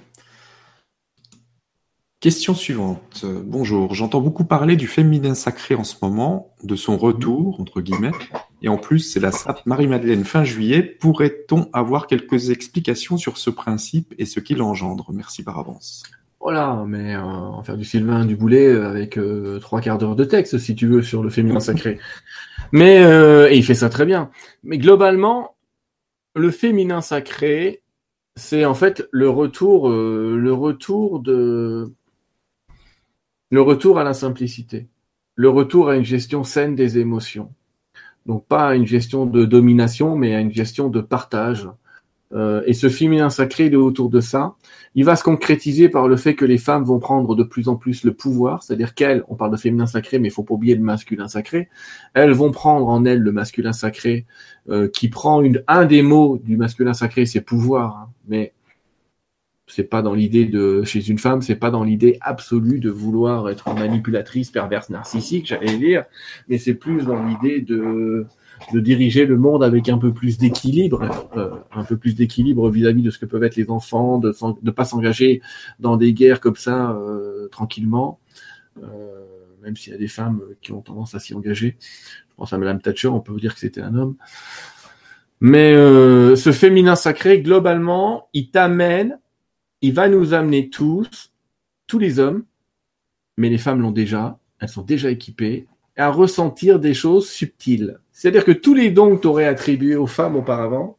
Question 2.21 2.53
suivante. 2.53 3.25
Bonjour, 3.25 3.95
j'entends 3.95 4.21
beaucoup 4.21 4.43
parler 4.43 4.75
du 4.75 4.85
féminin 4.85 5.33
sacré 5.33 5.73
en 5.73 5.83
ce 5.83 5.95
moment, 6.03 6.53
de 6.61 6.75
son 6.75 6.95
retour, 6.95 7.59
entre 7.59 7.81
guillemets, 7.81 8.11
et 8.61 8.69
en 8.69 8.77
plus 8.77 8.99
c'est 8.99 9.19
la 9.19 9.31
sainte 9.31 9.65
Marie-Madeleine 9.65 10.23
fin 10.23 10.43
juillet. 10.43 10.83
Pourrait-on 10.83 11.67
avoir 11.73 12.05
quelques 12.05 12.51
explications 12.51 13.17
sur 13.17 13.39
ce 13.39 13.49
principe 13.49 14.13
et 14.19 14.27
ce 14.27 14.39
qu'il 14.39 14.61
engendre? 14.61 15.09
Merci 15.11 15.43
par 15.43 15.57
avance. 15.57 16.03
Voilà, 16.39 16.83
mais 16.87 17.15
euh, 17.15 17.23
on 17.23 17.57
va 17.57 17.63
faire 17.63 17.77
du 17.77 17.85
Sylvain 17.85 18.23
du 18.23 18.35
Boulet 18.35 18.69
avec 18.69 19.17
euh, 19.17 19.57
trois 19.57 19.81
quarts 19.81 19.97
d'heure 19.97 20.15
de 20.15 20.23
texte, 20.23 20.59
si 20.59 20.75
tu 20.75 20.85
veux, 20.85 21.01
sur 21.01 21.23
le 21.23 21.31
féminin 21.31 21.59
sacré. 21.59 21.97
Mais 22.71 23.03
euh, 23.03 23.49
et 23.49 23.57
il 23.57 23.63
fait 23.63 23.73
ça 23.73 23.89
très 23.89 24.05
bien. 24.05 24.29
Mais 24.61 24.77
globalement, 24.77 25.55
le 26.35 26.51
féminin 26.51 27.01
sacré, 27.01 27.81
c'est 28.35 28.63
en 28.63 28.75
fait 28.75 29.09
le 29.11 29.27
retour, 29.27 29.89
le 29.89 30.53
retour 30.53 31.19
de 31.19 31.91
le 33.51 33.61
retour 33.61 33.99
à 33.99 34.03
la 34.03 34.13
simplicité, 34.13 34.87
le 35.35 35.49
retour 35.49 35.89
à 35.89 35.97
une 35.97 36.05
gestion 36.05 36.43
saine 36.43 36.73
des 36.73 36.97
émotions. 36.97 37.53
Donc 38.25 38.45
pas 38.47 38.69
à 38.69 38.75
une 38.75 38.87
gestion 38.87 39.25
de 39.25 39.45
domination, 39.45 40.15
mais 40.15 40.33
à 40.33 40.39
une 40.39 40.51
gestion 40.51 40.89
de 40.89 41.01
partage. 41.01 41.67
Euh, 42.33 42.63
et 42.65 42.71
ce 42.71 42.87
féminin 42.87 43.29
sacré, 43.29 43.65
il 43.65 43.73
est 43.73 43.77
autour 43.77 44.09
de 44.09 44.21
ça. 44.21 44.55
Il 44.95 45.03
va 45.03 45.17
se 45.17 45.23
concrétiser 45.23 45.89
par 45.89 46.07
le 46.07 46.15
fait 46.15 46.33
que 46.33 46.45
les 46.45 46.57
femmes 46.57 46.85
vont 46.85 46.99
prendre 46.99 47.35
de 47.35 47.43
plus 47.43 47.67
en 47.67 47.75
plus 47.75 48.05
le 48.05 48.13
pouvoir, 48.13 48.63
c'est-à-dire 48.63 48.93
qu'elles, 48.93 49.25
on 49.27 49.35
parle 49.35 49.51
de 49.51 49.57
féminin 49.57 49.85
sacré, 49.85 50.17
mais 50.17 50.29
il 50.29 50.31
faut 50.31 50.43
pas 50.43 50.53
oublier 50.53 50.75
le 50.75 50.81
masculin 50.81 51.27
sacré, 51.27 51.67
elles 52.13 52.31
vont 52.31 52.51
prendre 52.51 52.87
en 52.87 53.03
elles 53.03 53.19
le 53.19 53.31
masculin 53.33 53.73
sacré, 53.73 54.25
euh, 54.69 54.87
qui 54.87 55.09
prend 55.09 55.43
un 55.67 55.85
des 55.85 56.01
mots 56.03 56.39
du 56.41 56.55
masculin 56.55 56.93
sacré, 56.93 57.25
c'est 57.25 57.41
pouvoir, 57.41 57.97
hein. 57.97 58.09
mais 58.29 58.53
c'est 59.71 59.83
pas 59.83 60.01
dans 60.01 60.13
l'idée 60.13 60.45
de 60.45 60.83
chez 60.83 61.07
une 61.09 61.17
femme, 61.17 61.41
c'est 61.41 61.55
pas 61.55 61.71
dans 61.71 61.83
l'idée 61.83 62.17
absolue 62.21 62.79
de 62.79 62.89
vouloir 62.89 63.49
être 63.49 63.73
manipulatrice, 63.73 64.51
perverse, 64.51 64.89
narcissique, 64.89 65.47
j'allais 65.47 65.77
dire, 65.77 66.03
mais 66.49 66.57
c'est 66.57 66.73
plus 66.73 67.03
dans 67.05 67.23
l'idée 67.23 67.61
de 67.61 68.27
de 68.73 68.79
diriger 68.79 69.25
le 69.25 69.37
monde 69.37 69.63
avec 69.63 69.89
un 69.89 69.97
peu 69.97 70.13
plus 70.13 70.37
d'équilibre, 70.37 71.29
euh, 71.35 71.49
un 71.71 71.83
peu 71.83 71.97
plus 71.97 72.15
d'équilibre 72.15 72.69
vis-à-vis 72.69 73.01
de 73.01 73.09
ce 73.09 73.17
que 73.17 73.25
peuvent 73.25 73.43
être 73.43 73.55
les 73.55 73.69
enfants, 73.69 74.17
de 74.17 74.33
ne 74.61 74.71
pas 74.71 74.85
s'engager 74.85 75.41
dans 75.79 75.97
des 75.97 76.13
guerres 76.13 76.39
comme 76.39 76.55
ça 76.55 76.91
euh, 76.91 77.47
tranquillement, 77.47 78.19
euh, 78.83 79.23
même 79.63 79.75
s'il 79.75 79.93
y 79.93 79.95
a 79.95 79.99
des 79.99 80.07
femmes 80.07 80.41
qui 80.61 80.71
ont 80.71 80.81
tendance 80.81 81.15
à 81.15 81.19
s'y 81.19 81.33
engager. 81.33 81.77
Je 81.79 82.35
pense 82.35 82.53
à 82.53 82.57
Madame 82.57 82.81
Thatcher, 82.81 83.07
on 83.07 83.19
peut 83.19 83.31
vous 83.31 83.39
dire 83.39 83.53
que 83.53 83.59
c'était 83.59 83.81
un 83.81 83.95
homme. 83.95 84.15
Mais 85.43 85.73
ce 85.73 86.51
féminin 86.51 86.95
sacré, 86.95 87.41
globalement, 87.41 88.27
il 88.33 88.51
t'amène 88.51 89.17
il 89.81 89.93
va 89.93 90.07
nous 90.07 90.33
amener 90.33 90.69
tous, 90.69 91.31
tous 91.87 91.99
les 91.99 92.19
hommes, 92.19 92.45
mais 93.37 93.49
les 93.49 93.57
femmes 93.57 93.81
l'ont 93.81 93.91
déjà, 93.91 94.39
elles 94.59 94.69
sont 94.69 94.83
déjà 94.83 95.09
équipées, 95.09 95.67
à 95.97 96.09
ressentir 96.09 96.79
des 96.79 96.93
choses 96.93 97.29
subtiles. 97.29 97.99
C'est-à-dire 98.11 98.45
que 98.45 98.51
tous 98.51 98.73
les 98.73 98.91
dons 98.91 99.15
que 99.15 99.21
tu 99.21 99.27
aurais 99.27 99.45
attribués 99.45 99.95
aux 99.95 100.07
femmes 100.07 100.35
auparavant 100.35 100.97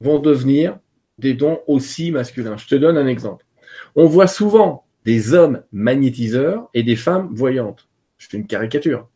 vont 0.00 0.18
devenir 0.18 0.78
des 1.18 1.34
dons 1.34 1.60
aussi 1.66 2.10
masculins. 2.10 2.56
Je 2.56 2.66
te 2.66 2.74
donne 2.74 2.98
un 2.98 3.06
exemple. 3.06 3.46
On 3.94 4.06
voit 4.06 4.26
souvent 4.26 4.84
des 5.04 5.34
hommes 5.34 5.62
magnétiseurs 5.72 6.68
et 6.74 6.82
des 6.82 6.96
femmes 6.96 7.28
voyantes. 7.32 7.88
Je 8.18 8.28
fais 8.28 8.36
une 8.36 8.46
caricature. 8.46 9.08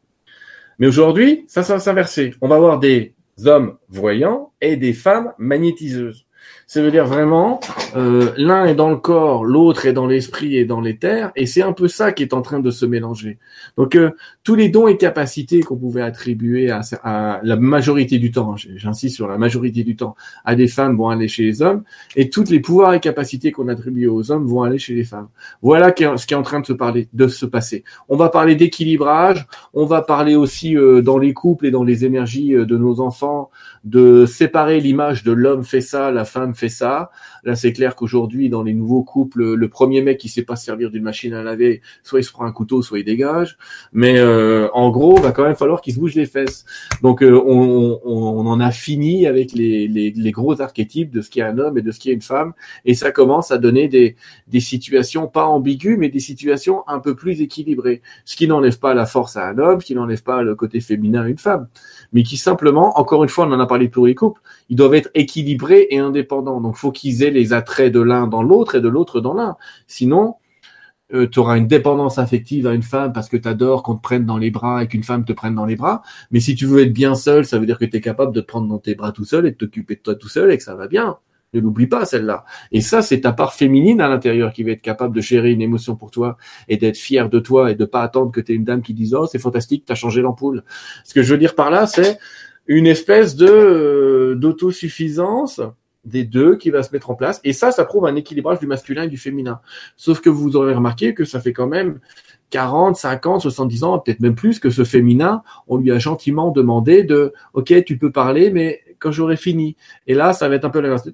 Mais 0.78 0.86
aujourd'hui, 0.86 1.44
ça, 1.48 1.62
ça 1.62 1.74
va 1.74 1.80
s'inverser. 1.80 2.34
On 2.40 2.48
va 2.48 2.56
avoir 2.56 2.78
des 2.78 3.14
hommes 3.44 3.78
voyants 3.88 4.52
et 4.60 4.76
des 4.76 4.92
femmes 4.92 5.32
magnétiseuses. 5.38 6.25
Ça 6.68 6.82
veut 6.82 6.90
dire 6.90 7.06
vraiment, 7.06 7.60
euh, 7.94 8.32
l'un 8.36 8.64
est 8.64 8.74
dans 8.74 8.90
le 8.90 8.96
corps, 8.96 9.44
l'autre 9.44 9.86
est 9.86 9.92
dans 9.92 10.08
l'esprit 10.08 10.56
et 10.56 10.64
dans 10.64 10.80
l'éther, 10.80 11.30
et 11.36 11.46
c'est 11.46 11.62
un 11.62 11.72
peu 11.72 11.86
ça 11.86 12.10
qui 12.10 12.24
est 12.24 12.34
en 12.34 12.42
train 12.42 12.58
de 12.58 12.72
se 12.72 12.84
mélanger. 12.84 13.38
Donc 13.76 13.94
euh, 13.94 14.10
tous 14.42 14.56
les 14.56 14.68
dons 14.68 14.88
et 14.88 14.96
capacités 14.96 15.60
qu'on 15.60 15.76
pouvait 15.76 16.02
attribuer 16.02 16.72
à, 16.72 17.40
la 17.44 17.56
majorité 17.56 18.18
du 18.18 18.32
temps, 18.32 18.54
hein, 18.54 18.56
j'insiste 18.74 19.14
sur 19.14 19.28
la 19.28 19.38
majorité 19.38 19.84
du 19.84 19.94
temps, 19.94 20.16
à 20.44 20.56
des 20.56 20.66
femmes 20.66 20.96
vont 20.96 21.08
aller 21.08 21.28
chez 21.28 21.44
les 21.44 21.62
hommes, 21.62 21.84
et 22.16 22.30
tous 22.30 22.50
les 22.50 22.58
pouvoirs 22.58 22.94
et 22.94 23.00
capacités 23.00 23.52
qu'on 23.52 23.68
attribue 23.68 24.08
aux 24.08 24.32
hommes 24.32 24.48
vont 24.48 24.64
aller 24.64 24.78
chez 24.78 24.94
les 24.94 25.04
femmes. 25.04 25.28
Voilà 25.62 25.94
ce 25.96 26.26
qui 26.26 26.34
est 26.34 26.36
en 26.36 26.42
train 26.42 26.60
de 26.60 27.28
se 27.28 27.46
passer. 27.46 27.84
On 28.08 28.16
va 28.16 28.28
parler 28.28 28.56
d'équilibrage, 28.56 29.46
on 29.72 29.84
va 29.84 30.02
parler 30.02 30.34
aussi 30.34 30.76
euh, 30.76 31.00
dans 31.00 31.18
les 31.18 31.32
couples 31.32 31.66
et 31.66 31.70
dans 31.70 31.84
les 31.84 32.04
énergies 32.04 32.54
de 32.54 32.76
nos 32.76 32.98
enfants 32.98 33.50
de 33.86 34.26
séparer 34.26 34.80
l'image 34.80 35.22
de 35.22 35.30
l'homme 35.30 35.62
fait 35.62 35.80
ça, 35.80 36.10
la 36.10 36.24
femme 36.24 36.56
fait 36.56 36.68
ça. 36.68 37.10
Là, 37.44 37.54
c'est 37.54 37.72
clair 37.72 37.94
qu'aujourd'hui, 37.94 38.48
dans 38.48 38.64
les 38.64 38.74
nouveaux 38.74 39.04
couples, 39.04 39.54
le 39.54 39.68
premier 39.68 40.02
mec 40.02 40.18
qui 40.18 40.28
sait 40.28 40.42
pas 40.42 40.56
servir 40.56 40.90
d'une 40.90 41.04
machine 41.04 41.32
à 41.34 41.44
laver, 41.44 41.82
soit 42.02 42.18
il 42.18 42.24
se 42.24 42.32
prend 42.32 42.46
un 42.46 42.50
couteau, 42.50 42.82
soit 42.82 42.98
il 42.98 43.04
dégage. 43.04 43.56
Mais 43.92 44.18
euh, 44.18 44.68
en 44.72 44.90
gros, 44.90 45.16
va 45.20 45.30
quand 45.30 45.44
même 45.44 45.54
falloir 45.54 45.80
qu'il 45.80 45.94
se 45.94 46.00
bouge 46.00 46.16
les 46.16 46.26
fesses. 46.26 46.64
Donc, 47.00 47.22
euh, 47.22 47.40
on, 47.46 48.00
on, 48.04 48.46
en 48.46 48.58
a 48.58 48.72
fini 48.72 49.28
avec 49.28 49.52
les, 49.52 49.86
les, 49.86 50.10
les, 50.10 50.30
gros 50.32 50.60
archétypes 50.60 51.12
de 51.12 51.20
ce 51.20 51.30
qui 51.30 51.38
est 51.38 51.44
un 51.44 51.58
homme 51.58 51.78
et 51.78 51.82
de 51.82 51.92
ce 51.92 52.00
qui 52.00 52.10
est 52.10 52.14
une 52.14 52.22
femme, 52.22 52.54
et 52.84 52.94
ça 52.94 53.12
commence 53.12 53.52
à 53.52 53.58
donner 53.58 53.86
des, 53.86 54.16
des 54.48 54.60
situations 54.60 55.28
pas 55.28 55.46
ambiguës, 55.46 55.96
mais 55.96 56.08
des 56.08 56.20
situations 56.20 56.82
un 56.88 56.98
peu 56.98 57.14
plus 57.14 57.40
équilibrées. 57.40 58.02
Ce 58.24 58.34
qui 58.34 58.48
n'enlève 58.48 58.80
pas 58.80 58.94
la 58.94 59.06
force 59.06 59.36
à 59.36 59.46
un 59.46 59.58
homme, 59.58 59.80
ce 59.80 59.86
qui 59.86 59.94
n'enlève 59.94 60.24
pas 60.24 60.42
le 60.42 60.56
côté 60.56 60.80
féminin 60.80 61.22
à 61.22 61.28
une 61.28 61.38
femme, 61.38 61.68
mais 62.12 62.24
qui 62.24 62.36
simplement, 62.36 62.98
encore 62.98 63.22
une 63.22 63.30
fois, 63.30 63.46
on 63.46 63.52
en 63.52 63.60
a 63.60 63.66
parlé 63.66 63.75
pour 63.88 64.06
les 64.06 64.14
couples, 64.14 64.40
ils 64.68 64.76
doivent 64.76 64.94
être 64.94 65.10
équilibrés 65.14 65.86
et 65.90 65.98
indépendants. 65.98 66.60
Donc, 66.60 66.76
faut 66.76 66.92
qu'ils 66.92 67.22
aient 67.22 67.30
les 67.30 67.52
attraits 67.52 67.92
de 67.92 68.00
l'un 68.00 68.26
dans 68.26 68.42
l'autre 68.42 68.76
et 68.76 68.80
de 68.80 68.88
l'autre 68.88 69.20
dans 69.20 69.34
l'un. 69.34 69.56
Sinon, 69.86 70.34
euh, 71.14 71.28
tu 71.28 71.38
auras 71.38 71.56
une 71.56 71.68
dépendance 71.68 72.18
affective 72.18 72.66
à 72.66 72.74
une 72.74 72.82
femme 72.82 73.12
parce 73.12 73.28
que 73.28 73.36
tu 73.36 73.46
adores 73.46 73.82
qu'on 73.82 73.94
te 73.94 74.02
prenne 74.02 74.26
dans 74.26 74.38
les 74.38 74.50
bras 74.50 74.82
et 74.82 74.88
qu'une 74.88 75.04
femme 75.04 75.24
te 75.24 75.32
prenne 75.32 75.54
dans 75.54 75.64
les 75.64 75.76
bras. 75.76 76.02
Mais 76.30 76.40
si 76.40 76.54
tu 76.54 76.66
veux 76.66 76.82
être 76.82 76.92
bien 76.92 77.14
seul, 77.14 77.44
ça 77.44 77.58
veut 77.58 77.66
dire 77.66 77.78
que 77.78 77.84
tu 77.84 77.96
es 77.96 78.00
capable 78.00 78.34
de 78.34 78.40
te 78.40 78.46
prendre 78.46 78.66
dans 78.68 78.78
tes 78.78 78.94
bras 78.94 79.12
tout 79.12 79.24
seul 79.24 79.46
et 79.46 79.52
de 79.52 79.56
t'occuper 79.56 79.94
de 79.96 80.00
toi 80.00 80.14
tout 80.16 80.28
seul 80.28 80.50
et 80.50 80.56
que 80.56 80.64
ça 80.64 80.74
va 80.74 80.88
bien. 80.88 81.18
Ne 81.52 81.60
l'oublie 81.60 81.86
pas, 81.86 82.04
celle-là. 82.04 82.44
Et 82.72 82.80
ça, 82.80 83.02
c'est 83.02 83.20
ta 83.20 83.32
part 83.32 83.54
féminine 83.54 84.00
à 84.00 84.08
l'intérieur 84.08 84.52
qui 84.52 84.64
va 84.64 84.72
être 84.72 84.82
capable 84.82 85.14
de 85.14 85.20
gérer 85.20 85.52
une 85.52 85.62
émotion 85.62 85.94
pour 85.94 86.10
toi 86.10 86.36
et 86.68 86.76
d'être 86.76 86.96
fière 86.96 87.30
de 87.30 87.38
toi 87.38 87.70
et 87.70 87.76
de 87.76 87.84
pas 87.84 88.02
attendre 88.02 88.32
que 88.32 88.40
tu 88.40 88.52
es 88.52 88.54
une 88.56 88.64
dame 88.64 88.82
qui 88.82 88.92
dise, 88.92 89.14
oh, 89.14 89.26
c'est 89.26 89.38
fantastique, 89.38 89.84
t'as 89.86 89.94
changé 89.94 90.22
l'ampoule. 90.22 90.64
Ce 91.04 91.14
que 91.14 91.22
je 91.22 91.32
veux 91.32 91.38
dire 91.38 91.54
par 91.54 91.70
là, 91.70 91.86
c'est 91.86 92.18
une 92.66 92.86
espèce 92.86 93.36
de, 93.36 93.46
euh, 93.46 94.34
d'autosuffisance 94.34 95.60
des 96.04 96.24
deux 96.24 96.56
qui 96.56 96.70
va 96.70 96.82
se 96.82 96.92
mettre 96.92 97.10
en 97.10 97.14
place. 97.14 97.40
Et 97.44 97.52
ça, 97.52 97.72
ça 97.72 97.84
prouve 97.84 98.06
un 98.06 98.14
équilibrage 98.14 98.60
du 98.60 98.66
masculin 98.66 99.04
et 99.04 99.08
du 99.08 99.18
féminin. 99.18 99.60
Sauf 99.96 100.20
que 100.20 100.30
vous 100.30 100.56
aurez 100.56 100.74
remarqué 100.74 101.14
que 101.14 101.24
ça 101.24 101.40
fait 101.40 101.52
quand 101.52 101.66
même 101.66 102.00
40, 102.50 102.96
50, 102.96 103.40
70 103.42 103.84
ans, 103.84 103.98
peut-être 103.98 104.20
même 104.20 104.36
plus 104.36 104.60
que 104.60 104.70
ce 104.70 104.84
féminin, 104.84 105.42
on 105.66 105.78
lui 105.78 105.90
a 105.90 105.98
gentiment 105.98 106.50
demandé 106.52 107.02
de, 107.02 107.32
OK, 107.54 107.74
tu 107.84 107.98
peux 107.98 108.12
parler, 108.12 108.50
mais 108.50 108.82
quand 109.00 109.10
j'aurai 109.10 109.36
fini. 109.36 109.76
Et 110.06 110.14
là, 110.14 110.32
ça 110.32 110.48
va 110.48 110.54
être 110.54 110.64
un 110.64 110.70
peu 110.70 110.80
l'inverse. 110.80 111.08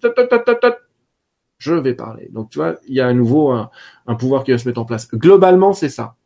Je 1.59 1.75
vais 1.75 1.95
parler. 1.95 2.29
Donc, 2.31 2.51
tu 2.51 2.59
vois, 2.59 2.77
il 2.87 2.95
y 2.95 3.01
a 3.01 3.07
à 3.07 3.13
nouveau 3.13 3.51
un, 3.51 3.71
un 4.07 4.15
pouvoir 4.15 4.45
qui 4.45 4.51
va 4.51 4.59
se 4.59 4.69
mettre 4.69 4.81
en 4.81 4.85
place. 4.85 5.09
Globalement, 5.11 5.73
c'est 5.73 5.89
ça. 5.89 6.17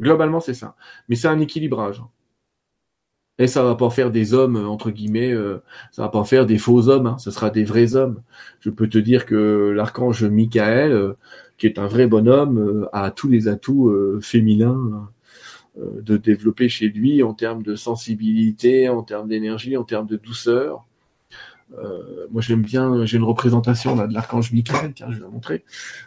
Globalement, 0.00 0.40
c'est 0.40 0.54
ça. 0.54 0.74
Mais 1.08 1.16
c'est 1.16 1.28
un 1.28 1.38
équilibrage. 1.38 2.02
Et 3.38 3.46
ça 3.48 3.62
va 3.62 3.74
pas 3.74 3.90
faire 3.90 4.10
des 4.10 4.32
hommes 4.32 4.56
entre 4.56 4.90
guillemets, 4.90 5.32
euh, 5.32 5.62
ça 5.90 6.02
va 6.02 6.08
pas 6.08 6.24
faire 6.24 6.46
des 6.46 6.56
faux 6.58 6.88
hommes. 6.88 7.06
Hein, 7.06 7.18
ce 7.18 7.30
sera 7.30 7.50
des 7.50 7.64
vrais 7.64 7.94
hommes. 7.94 8.22
Je 8.60 8.70
peux 8.70 8.88
te 8.88 8.98
dire 8.98 9.26
que 9.26 9.72
l'archange 9.74 10.24
Michael, 10.24 10.92
euh, 10.92 11.12
qui 11.58 11.66
est 11.66 11.78
un 11.78 11.86
vrai 11.86 12.06
bonhomme, 12.06 12.58
euh, 12.58 12.88
a 12.92 13.10
tous 13.10 13.28
les 13.28 13.48
atouts 13.48 13.94
féminins 14.20 15.10
de 15.76 16.16
développer 16.16 16.70
chez 16.70 16.88
lui 16.88 17.22
en 17.22 17.34
termes 17.34 17.62
de 17.62 17.74
sensibilité, 17.74 18.88
en 18.88 19.02
termes 19.02 19.28
d'énergie, 19.28 19.76
en 19.76 19.84
termes 19.84 20.06
de 20.06 20.16
douceur. 20.16 20.86
moi 22.30 22.40
j'aime 22.40 22.62
bien, 22.62 23.04
j'ai 23.04 23.18
une 23.18 23.24
représentation 23.24 23.94
là 23.94 24.06
de 24.06 24.14
l'archange 24.14 24.52
Michael, 24.52 24.94
tiens 24.94 25.08
je 25.10 25.16
vais 25.16 25.24
la 25.24 25.28
montrer. 25.28 25.64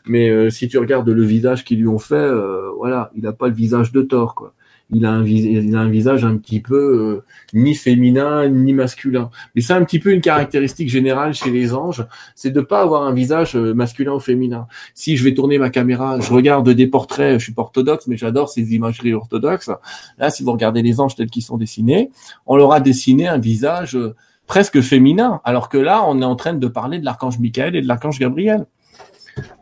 Mais 0.07 0.49
si 0.49 0.68
tu 0.69 0.80
regardes 0.80 1.10
le 1.10 1.23
visage 1.23 1.65
qu'ils 1.65 1.80
lui 1.80 1.88
ont 1.88 1.99
fait, 1.99 2.31
voilà, 2.77 3.11
il 3.15 3.22
n'a 3.22 3.34
pas 3.34 3.47
le 3.47 3.53
visage 3.53 3.91
de 3.91 4.01
Thor 4.01 4.34
quoi 4.34 4.56
il 4.91 5.06
a 5.06 5.11
un, 5.11 5.24
a 5.24 5.80
un 5.80 5.90
visage 5.90 6.26
un 6.26 6.38
petit 6.38 6.60
peu 6.60 6.76
euh, 6.76 7.24
ni 7.53 7.76
féminin 7.76 8.48
ni 8.49 8.74
masculin. 8.74 9.30
Mais 9.56 9.61
c'est 9.61 9.74
un 9.74 9.84
petit 9.84 9.99
peu 9.99 10.11
une 10.11 10.22
caractéristique 10.22 10.90
générale 10.90 11.34
chez 11.34 11.52
les 11.52 11.74
anges, 11.74 12.06
c'est 12.36 12.52
de 12.52 12.61
pas 12.61 12.82
avoir 12.82 13.03
un 13.03 13.14
visage 13.14 13.56
euh, 13.56 13.74
masculin 13.74 14.14
ou 14.14 14.20
féminin. 14.20 14.68
Si 14.95 15.18
je 15.18 15.24
vais 15.24 15.34
tourner 15.34 15.57
ma 15.57 15.70
caméra, 15.70 16.20
je 16.20 16.34
regarde 16.34 16.70
des 16.70 16.88
portraits, 16.88 17.40
je 17.40 17.44
suis 17.44 17.53
pas 17.53 17.61
orthodoxe, 17.61 18.07
mais 18.07 18.18
j'adore 18.18 18.49
ces 18.49 18.74
imageries 18.74 19.14
orthodoxes. 19.14 19.72
Là, 20.18 20.30
si 20.30 20.44
vous 20.44 20.52
regardez 20.52 20.82
les 20.82 20.99
anges 20.99 21.16
tels 21.16 21.30
qu'ils 21.30 21.44
sont 21.44 21.57
dessinés, 21.57 22.10
on 22.45 22.57
leur 22.57 22.74
a 22.74 22.80
dessiné 22.80 23.28
un 23.28 23.38
visage 23.38 23.95
euh, 23.95 24.16
presque 24.48 24.82
féminin, 24.82 25.41
alors 25.44 25.70
que 25.70 25.78
là, 25.78 26.03
on 26.07 26.22
est 26.22 26.26
en 26.26 26.36
train 26.36 26.53
de 26.53 26.68
parler 26.68 26.98
de 26.98 27.06
l'archange 27.06 27.38
Michael 27.38 27.76
et 27.76 27.82
de 27.82 27.88
l'archange 27.88 28.18
Gabriel. 28.18 28.66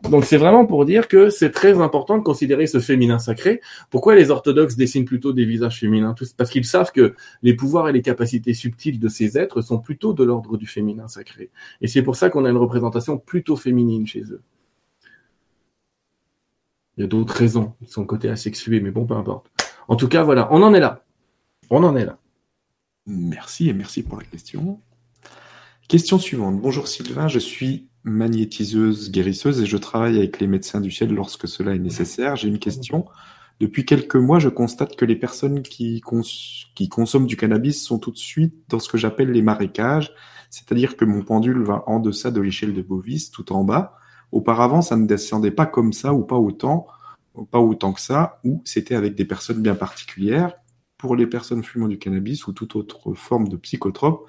Donc 0.04 0.24
c'est 0.24 0.36
vraiment 0.36 0.66
pour 0.66 0.84
dire 0.84 1.08
que 1.08 1.30
c'est 1.30 1.50
très 1.50 1.80
important 1.80 2.18
de 2.18 2.22
considérer 2.22 2.66
ce 2.66 2.80
féminin 2.80 3.18
sacré. 3.18 3.60
Pourquoi 3.90 4.14
les 4.14 4.30
orthodoxes 4.30 4.76
dessinent 4.76 5.04
plutôt 5.04 5.32
des 5.32 5.44
visages 5.44 5.80
féminins? 5.80 6.14
Parce 6.36 6.50
qu'ils 6.50 6.64
savent 6.64 6.92
que 6.92 7.14
les 7.42 7.54
pouvoirs 7.54 7.88
et 7.88 7.92
les 7.92 8.02
capacités 8.02 8.54
subtiles 8.54 8.98
de 8.98 9.08
ces 9.08 9.38
êtres 9.38 9.60
sont 9.60 9.78
plutôt 9.78 10.12
de 10.12 10.24
l'ordre 10.24 10.56
du 10.56 10.66
féminin 10.66 11.08
sacré. 11.08 11.50
Et 11.80 11.88
c'est 11.88 12.02
pour 12.02 12.16
ça 12.16 12.30
qu'on 12.30 12.44
a 12.44 12.50
une 12.50 12.56
représentation 12.56 13.18
plutôt 13.18 13.56
féminine 13.56 14.06
chez 14.06 14.22
eux. 14.22 14.42
Il 16.96 17.02
y 17.02 17.04
a 17.04 17.06
d'autres 17.06 17.34
raisons, 17.34 17.74
son 17.86 18.04
côté 18.04 18.28
asexué, 18.28 18.80
mais 18.80 18.90
bon, 18.90 19.06
peu 19.06 19.14
importe. 19.14 19.50
En 19.86 19.96
tout 19.96 20.08
cas, 20.08 20.24
voilà, 20.24 20.48
on 20.50 20.62
en 20.62 20.74
est 20.74 20.80
là. 20.80 21.04
On 21.70 21.84
en 21.84 21.96
est 21.96 22.04
là. 22.04 22.18
Merci 23.06 23.68
et 23.68 23.72
merci 23.72 24.02
pour 24.02 24.18
la 24.18 24.24
question. 24.24 24.80
Question 25.88 26.18
suivante. 26.18 26.60
Bonjour 26.60 26.86
Sylvain, 26.86 27.28
je 27.28 27.38
suis 27.38 27.87
magnétiseuse 28.04 29.10
guérisseuse 29.10 29.60
et 29.60 29.66
je 29.66 29.76
travaille 29.76 30.18
avec 30.18 30.40
les 30.40 30.46
médecins 30.46 30.80
du 30.80 30.90
ciel 30.90 31.12
lorsque 31.12 31.48
cela 31.48 31.74
est 31.74 31.78
nécessaire. 31.78 32.36
J'ai 32.36 32.48
une 32.48 32.58
question. 32.58 33.06
Depuis 33.60 33.84
quelques 33.84 34.16
mois, 34.16 34.38
je 34.38 34.48
constate 34.48 34.96
que 34.96 35.04
les 35.04 35.16
personnes 35.16 35.62
qui, 35.62 36.00
consomment 36.00 37.26
du 37.26 37.36
cannabis 37.36 37.82
sont 37.82 37.98
tout 37.98 38.12
de 38.12 38.18
suite 38.18 38.54
dans 38.68 38.78
ce 38.78 38.88
que 38.88 38.98
j'appelle 38.98 39.32
les 39.32 39.42
marécages, 39.42 40.12
c'est-à-dire 40.48 40.96
que 40.96 41.04
mon 41.04 41.22
pendule 41.22 41.62
va 41.62 41.82
en 41.86 41.98
deçà 41.98 42.30
de 42.30 42.40
l'échelle 42.40 42.72
de 42.72 42.82
Bovis, 42.82 43.30
tout 43.30 43.52
en 43.52 43.64
bas, 43.64 43.98
Auparavant, 44.30 44.82
ça 44.82 44.96
ne 44.96 45.06
descendait 45.06 45.50
pas 45.50 45.66
comme 45.66 45.92
ça 45.92 46.12
ou 46.12 46.22
pas 46.22 46.36
autant, 46.36 46.86
pas 47.50 47.60
autant 47.60 47.92
que 47.92 48.00
ça, 48.00 48.40
ou 48.44 48.62
c'était 48.64 48.94
avec 48.94 49.14
des 49.14 49.24
personnes 49.24 49.62
bien 49.62 49.74
particulières. 49.74 50.54
Pour 50.98 51.16
les 51.16 51.26
personnes 51.26 51.62
fumant 51.62 51.88
du 51.88 51.98
cannabis 51.98 52.46
ou 52.46 52.52
toute 52.52 52.76
autre 52.76 53.14
forme 53.14 53.48
de 53.48 53.56
psychotrope, 53.56 54.28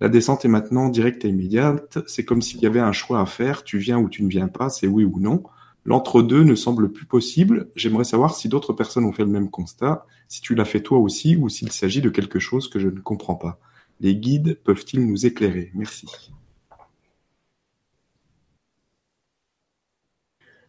la 0.00 0.08
descente 0.08 0.44
est 0.44 0.48
maintenant 0.48 0.88
directe 0.88 1.24
et 1.24 1.28
immédiate. 1.28 1.98
C'est 2.06 2.24
comme 2.24 2.42
s'il 2.42 2.60
y 2.60 2.66
avait 2.66 2.80
un 2.80 2.92
choix 2.92 3.20
à 3.20 3.26
faire. 3.26 3.64
Tu 3.64 3.78
viens 3.78 3.98
ou 3.98 4.08
tu 4.08 4.22
ne 4.22 4.28
viens 4.28 4.48
pas, 4.48 4.68
c'est 4.68 4.86
oui 4.86 5.04
ou 5.04 5.18
non. 5.18 5.42
L'entre-deux 5.84 6.42
ne 6.42 6.54
semble 6.54 6.92
plus 6.92 7.06
possible. 7.06 7.70
J'aimerais 7.76 8.04
savoir 8.04 8.34
si 8.34 8.48
d'autres 8.48 8.72
personnes 8.72 9.04
ont 9.04 9.12
fait 9.12 9.24
le 9.24 9.30
même 9.30 9.50
constat, 9.50 10.04
si 10.28 10.40
tu 10.40 10.54
l'as 10.54 10.64
fait 10.64 10.80
toi 10.80 10.98
aussi 10.98 11.36
ou 11.36 11.48
s'il 11.48 11.70
s'agit 11.72 12.02
de 12.02 12.10
quelque 12.10 12.38
chose 12.38 12.68
que 12.68 12.78
je 12.78 12.88
ne 12.88 13.00
comprends 13.00 13.36
pas. 13.36 13.58
Les 14.00 14.16
guides 14.16 14.58
peuvent-ils 14.64 15.06
nous 15.06 15.24
éclairer? 15.26 15.70
Merci. 15.74 16.06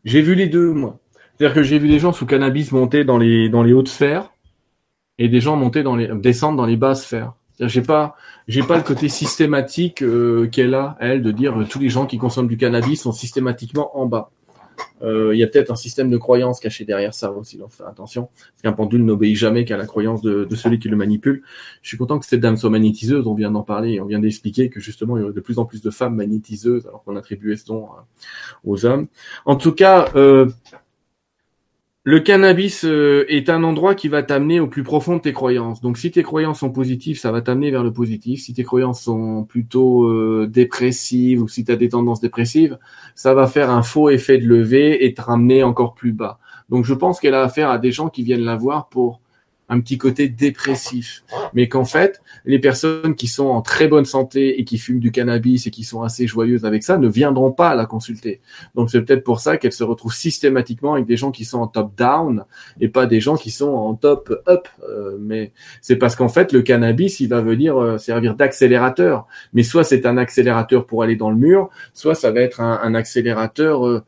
J'ai 0.05 0.21
vu 0.21 0.35
les 0.35 0.47
deux, 0.47 0.71
moi. 0.71 0.99
C'est-à-dire 1.37 1.55
que 1.55 1.63
j'ai 1.63 1.79
vu 1.79 1.89
des 1.89 1.99
gens 1.99 2.13
sous 2.13 2.25
cannabis 2.25 2.71
monter 2.71 3.03
dans 3.03 3.17
les 3.17 3.73
hautes 3.73 3.89
sphères 3.89 4.31
et 5.17 5.27
des 5.27 5.41
gens 5.41 5.57
monter 5.57 5.83
dans 5.83 5.95
les 5.95 6.07
descendre 6.15 6.57
dans 6.57 6.65
les 6.65 6.77
basses 6.77 7.03
sphères. 7.03 7.33
J'ai 7.59 7.81
pas 7.81 8.15
j'ai 8.47 8.63
pas 8.63 8.77
le 8.77 8.83
côté 8.83 9.09
systématique 9.09 10.03
euh, 10.03 10.47
qu'elle 10.47 10.73
a 10.73 10.95
elle 10.99 11.21
de 11.21 11.31
dire 11.31 11.59
euh, 11.59 11.65
tous 11.65 11.79
les 11.79 11.89
gens 11.89 12.05
qui 12.05 12.17
consomment 12.17 12.47
du 12.47 12.57
cannabis 12.57 13.01
sont 13.01 13.11
systématiquement 13.11 13.97
en 13.97 14.05
bas. 14.05 14.31
Euh, 15.01 15.33
il 15.33 15.39
y 15.39 15.43
a 15.43 15.47
peut-être 15.47 15.71
un 15.71 15.75
système 15.75 16.09
de 16.09 16.17
croyance 16.17 16.59
caché 16.59 16.85
derrière 16.85 17.13
ça 17.13 17.31
aussi, 17.31 17.57
donc 17.57 17.69
attention. 17.85 18.29
Parce 18.35 18.61
qu'un 18.63 18.73
pendule 18.73 19.03
n'obéit 19.03 19.35
jamais 19.35 19.65
qu'à 19.65 19.77
la 19.77 19.85
croyance 19.85 20.21
de, 20.21 20.47
celui 20.55 20.79
qui 20.79 20.89
le 20.89 20.95
manipule. 20.95 21.43
Je 21.81 21.89
suis 21.89 21.97
content 21.97 22.19
que 22.19 22.25
cette 22.25 22.39
dame 22.39 22.57
soit 22.57 22.69
magnétiseuse, 22.69 23.27
on 23.27 23.33
vient 23.33 23.51
d'en 23.51 23.63
parler, 23.63 23.99
on 23.99 24.05
vient 24.05 24.19
d'expliquer 24.19 24.69
que 24.69 24.79
justement 24.79 25.17
il 25.17 25.21
y 25.21 25.23
aurait 25.23 25.33
de 25.33 25.39
plus 25.39 25.59
en 25.59 25.65
plus 25.65 25.81
de 25.81 25.89
femmes 25.91 26.15
magnétiseuses 26.15 26.87
alors 26.87 27.03
qu'on 27.03 27.15
attribuait 27.15 27.57
ce 27.57 27.71
nom 27.71 27.89
aux 28.63 28.85
hommes. 28.85 29.07
En 29.45 29.55
tout 29.55 29.71
cas, 29.71 30.09
euh, 30.15 30.47
le 32.07 32.21
cannabis 32.21 32.85
euh, 32.85 33.25
est 33.27 33.49
un 33.49 33.65
endroit 33.65 33.93
qui 33.93 34.07
va 34.07 34.23
t'amener 34.23 34.61
au 34.61 34.67
plus 34.67 34.81
profond 34.81 35.17
de 35.17 35.21
tes 35.21 35.33
croyances. 35.33 35.81
Donc 35.81 35.97
si 35.97 36.09
tes 36.09 36.23
croyances 36.23 36.59
sont 36.59 36.69
positives, 36.69 37.19
ça 37.19 37.33
va 37.33 37.41
t'amener 37.41 37.69
vers 37.69 37.83
le 37.83 37.91
positif. 37.91 38.39
Si 38.43 38.53
tes 38.53 38.63
croyances 38.63 39.01
sont 39.01 39.43
plutôt 39.43 40.05
euh, 40.05 40.47
dépressives 40.49 41.43
ou 41.43 41.49
si 41.49 41.65
tu 41.65 41.71
as 41.73 41.75
des 41.75 41.89
tendances 41.89 42.21
dépressives, 42.21 42.79
ça 43.13 43.33
va 43.33 43.45
faire 43.45 43.69
un 43.69 43.83
faux 43.83 44.09
effet 44.09 44.37
de 44.37 44.47
levée 44.47 45.05
et 45.05 45.13
te 45.13 45.21
ramener 45.21 45.63
encore 45.63 45.95
plus 45.95 46.13
bas. 46.13 46.39
Donc 46.69 46.85
je 46.85 46.93
pense 46.93 47.19
qu'elle 47.19 47.35
a 47.35 47.41
affaire 47.41 47.69
à 47.69 47.77
des 47.77 47.91
gens 47.91 48.07
qui 48.07 48.23
viennent 48.23 48.45
la 48.45 48.55
voir 48.55 48.87
pour 48.87 49.19
un 49.69 49.81
petit 49.81 49.97
côté 49.97 50.29
dépressif, 50.29 51.23
mais 51.53 51.67
qu'en 51.67 51.83
fait, 51.83 52.21
les 52.45 52.59
personnes 52.59 53.15
qui 53.15 53.27
sont 53.27 53.47
en 53.47 53.61
très 53.61 53.87
bonne 53.87 54.05
santé 54.05 54.59
et 54.59 54.63
qui 54.63 54.77
fument 54.77 54.99
du 54.99 55.11
cannabis 55.11 55.67
et 55.67 55.71
qui 55.71 55.83
sont 55.83 56.03
assez 56.03 56.25
joyeuses 56.25 56.63
avec 56.63 56.83
ça 56.83 56.97
ne 56.97 57.07
viendront 57.07 57.51
pas 57.51 57.75
la 57.75 57.85
consulter. 57.85 58.39
Donc 58.75 58.89
c'est 58.89 59.01
peut-être 59.01 59.25
pour 59.25 59.41
ça 59.41 59.57
qu'elle 59.57 59.73
se 59.73 59.83
retrouve 59.83 60.13
systématiquement 60.13 60.93
avec 60.93 61.05
des 61.05 61.17
gens 61.17 61.31
qui 61.31 61.43
sont 61.43 61.59
en 61.59 61.67
top 61.67 61.95
down 61.97 62.45
et 62.79 62.87
pas 62.87 63.05
des 63.05 63.19
gens 63.19 63.35
qui 63.35 63.51
sont 63.51 63.69
en 63.69 63.93
top 63.95 64.41
up. 64.47 64.67
Euh, 64.89 65.17
mais 65.19 65.51
c'est 65.81 65.97
parce 65.97 66.15
qu'en 66.15 66.29
fait, 66.29 66.53
le 66.53 66.61
cannabis, 66.61 67.19
il 67.19 67.27
va 67.27 67.41
venir 67.41 67.77
euh, 67.77 67.97
servir 67.97 68.35
d'accélérateur. 68.35 69.27
Mais 69.53 69.63
soit 69.63 69.83
c'est 69.83 70.05
un 70.05 70.17
accélérateur 70.17 70.85
pour 70.85 71.03
aller 71.03 71.17
dans 71.17 71.29
le 71.29 71.37
mur, 71.37 71.69
soit 71.93 72.15
ça 72.15 72.31
va 72.31 72.39
être 72.39 72.61
un, 72.61 72.95
accélérateur 72.95 73.85
euh, 73.85 74.03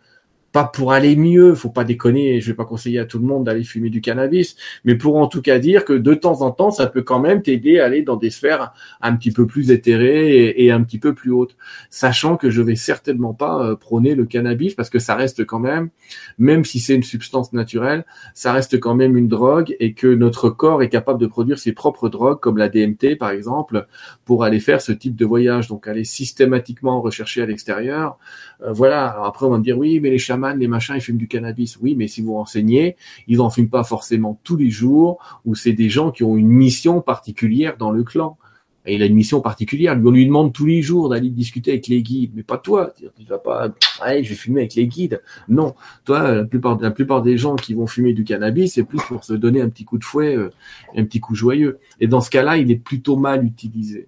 pas 0.52 0.64
pour 0.64 0.94
aller 0.94 1.16
mieux, 1.16 1.54
faut 1.54 1.70
pas 1.70 1.84
déconner, 1.84 2.42
je 2.42 2.48
vais 2.48 2.56
pas 2.56 2.66
conseiller 2.66 3.00
à 3.00 3.06
tout 3.06 3.20
le 3.20 3.26
monde 3.26 3.46
d'aller 3.46 3.64
fumer 3.64 3.90
du 3.90 4.02
cannabis, 4.02 4.56
mais 4.84 4.96
pour 4.96 5.18
en 5.18 5.28
tout 5.28 5.42
cas 5.42 5.60
dire 5.60 5.86
que 5.86 5.94
de 5.94 6.14
temps 6.14 6.42
en 6.42 6.52
temps, 6.52 6.72
ça 6.72 6.88
peut 6.88 7.04
quand 7.04 7.20
même 7.20 7.42
t'aider 7.42 7.80
à 7.80 7.86
aller 7.86 8.02
dans 8.02 8.16
des 8.16 8.32
sphères 8.32 8.74
un 9.02 9.16
petit 9.16 9.32
peu 9.32 9.46
plus 9.46 9.72
éthérées 9.72 10.54
et, 10.58 10.72
un 10.72 10.84
petit 10.84 11.00
peu 11.00 11.14
plus 11.14 11.32
hautes, 11.32 11.56
sachant 11.90 12.38
que 12.38 12.50
je 12.50 12.62
vais 12.62 12.76
certainement 12.76 13.34
pas 13.34 13.64
euh, 13.64 13.76
prôner 13.76 14.16
le 14.16 14.26
cannabis 14.26 14.74
parce 14.74 14.90
que 14.90 15.00
ça 15.00 15.16
reste 15.16 15.46
quand 15.46 15.60
même, 15.60 15.90
même 16.38 16.66
si 16.66 16.80
c'est 16.80 16.96
une 16.96 17.04
substance 17.04 17.54
naturelle, 17.54 18.06
ça 18.34 18.52
reste 18.52 18.80
quand 18.80 18.96
même 18.96 19.18
une 19.18 19.28
drogue 19.28 19.76
et 19.80 19.94
que 19.94 20.08
notre 20.08 20.50
corps 20.50 20.82
est 20.82 20.90
capable 20.90 21.20
de 21.20 21.28
produire 21.28 21.60
ses 21.60 21.74
propres 21.74 22.10
drogues 22.10 22.40
comme 22.40 22.58
la 22.58 22.70
DMT 22.70 23.18
par 23.18 23.30
exemple 23.30 23.88
pour 24.26 24.44
aller 24.44 24.60
faire 24.60 24.82
ce 24.82 24.92
type 24.92 25.16
de 25.16 25.26
voyage, 25.26 25.68
donc 25.68 25.88
aller 25.88 26.04
systématiquement 26.04 27.02
rechercher 27.02 27.42
à 27.42 27.46
l'extérieur. 27.46 28.18
Euh, 28.64 28.72
voilà. 28.72 29.08
Alors 29.08 29.26
après 29.26 29.46
on 29.46 29.50
va 29.50 29.58
me 29.58 29.64
dire 29.64 29.78
oui, 29.78 30.00
mais 30.00 30.10
les 30.10 30.18
chamans 30.18 30.39
les 30.58 30.68
machins, 30.68 30.96
ils 30.96 31.02
fument 31.02 31.18
du 31.18 31.28
cannabis. 31.28 31.78
Oui, 31.82 31.96
mais 31.96 32.08
si 32.08 32.22
vous 32.22 32.34
renseignez, 32.34 32.96
ils 33.28 33.42
en 33.42 33.50
fument 33.50 33.70
pas 33.70 33.84
forcément 33.84 34.40
tous 34.44 34.58
les 34.58 34.70
jours, 34.70 35.20
ou 35.46 35.56
c'est 35.56 35.74
des 35.74 35.90
gens 35.90 36.12
qui 36.12 36.24
ont 36.24 36.38
une 36.38 36.50
mission 36.50 37.02
particulière 37.02 37.78
dans 37.78 37.92
le 37.92 38.04
clan. 38.04 38.38
Et 38.86 38.96
il 38.96 39.04
a 39.04 39.06
une 39.06 39.16
mission 39.16 39.42
particulière. 39.42 40.00
on 40.04 40.10
lui 40.10 40.26
demande 40.26 40.54
tous 40.54 40.66
les 40.66 40.82
jours 40.82 41.10
d'aller 41.10 41.30
discuter 41.30 41.72
avec 41.72 41.88
les 41.88 42.02
guides. 42.02 42.32
Mais 42.34 42.44
pas 42.44 42.58
toi. 42.58 42.94
Tu 42.98 43.26
vas 43.26 43.38
pas, 43.38 43.70
je 44.02 44.30
vais 44.30 44.36
fumer 44.36 44.62
avec 44.62 44.76
les 44.76 44.88
guides. 44.88 45.22
Non. 45.48 45.76
Toi, 46.06 46.36
la 46.36 46.44
plupart, 46.46 46.80
la 46.80 46.90
plupart 46.90 47.22
des 47.22 47.38
gens 47.38 47.56
qui 47.56 47.74
vont 47.74 47.88
fumer 47.88 48.14
du 48.14 48.24
cannabis, 48.24 48.74
c'est 48.74 48.84
plus 48.84 49.02
pour 49.08 49.24
se 49.24 49.34
donner 49.34 49.62
un 49.62 49.70
petit 49.70 49.86
coup 49.86 49.98
de 49.98 50.04
fouet, 50.04 50.36
euh, 50.36 50.50
un 50.96 51.04
petit 51.04 51.20
coup 51.20 51.36
joyeux. 51.36 51.78
Et 52.00 52.08
dans 52.08 52.22
ce 52.22 52.30
cas-là, 52.30 52.58
il 52.58 52.72
est 52.72 52.78
plutôt 52.78 53.18
mal 53.18 53.46
utilisé 53.46 54.08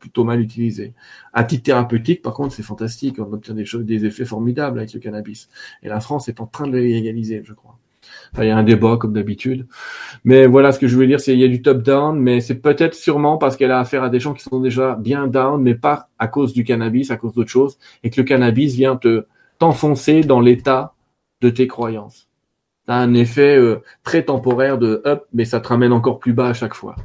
plutôt 0.00 0.24
mal 0.24 0.40
utilisé. 0.40 0.94
À 1.32 1.44
titre 1.44 1.62
thérapeutique, 1.64 2.22
par 2.22 2.34
contre, 2.34 2.54
c'est 2.54 2.64
fantastique. 2.64 3.16
On 3.20 3.32
obtient 3.32 3.54
des 3.54 3.64
choses, 3.64 3.88
effets 3.88 4.24
formidables 4.24 4.78
avec 4.78 4.92
le 4.92 4.98
cannabis. 4.98 5.48
Et 5.82 5.88
la 5.88 6.00
France 6.00 6.28
est 6.28 6.40
en 6.40 6.46
train 6.46 6.66
de 6.66 6.72
le 6.72 6.80
légaliser, 6.80 7.42
je 7.44 7.52
crois. 7.52 7.78
Il 8.38 8.44
y 8.44 8.50
a 8.50 8.56
un 8.56 8.62
débat 8.62 8.96
comme 8.96 9.12
d'habitude. 9.12 9.66
Mais 10.24 10.46
voilà, 10.46 10.72
ce 10.72 10.78
que 10.78 10.88
je 10.88 10.96
veux 10.96 11.06
dire, 11.06 11.20
c'est 11.20 11.34
il 11.34 11.40
y 11.40 11.44
a 11.44 11.48
du 11.48 11.62
top-down, 11.62 12.18
mais 12.18 12.40
c'est 12.40 12.56
peut-être 12.56 12.94
sûrement 12.94 13.38
parce 13.38 13.56
qu'elle 13.56 13.70
a 13.70 13.78
affaire 13.78 14.02
à 14.02 14.08
des 14.08 14.20
gens 14.20 14.34
qui 14.34 14.42
sont 14.42 14.60
déjà 14.60 14.94
bien 14.94 15.26
down, 15.26 15.60
mais 15.60 15.74
pas 15.74 16.08
à 16.18 16.26
cause 16.26 16.52
du 16.52 16.64
cannabis, 16.64 17.10
à 17.10 17.16
cause 17.16 17.34
d'autre 17.34 17.50
chose, 17.50 17.78
et 18.02 18.10
que 18.10 18.20
le 18.20 18.26
cannabis 18.26 18.74
vient 18.74 18.96
te 18.96 19.26
t'enfoncer 19.58 20.22
dans 20.22 20.40
l'état 20.40 20.94
de 21.40 21.50
tes 21.50 21.66
croyances. 21.66 22.28
T'as 22.86 22.94
un 22.94 23.14
effet 23.14 23.56
euh, 23.56 23.82
très 24.02 24.24
temporaire 24.24 24.78
de 24.78 25.02
up, 25.06 25.24
mais 25.32 25.44
ça 25.44 25.60
te 25.60 25.68
ramène 25.68 25.92
encore 25.92 26.18
plus 26.18 26.32
bas 26.32 26.48
à 26.48 26.54
chaque 26.54 26.74
fois. 26.74 26.96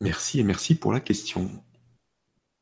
Merci 0.00 0.38
et 0.38 0.44
merci 0.44 0.76
pour 0.76 0.92
la 0.92 1.00
question. 1.00 1.50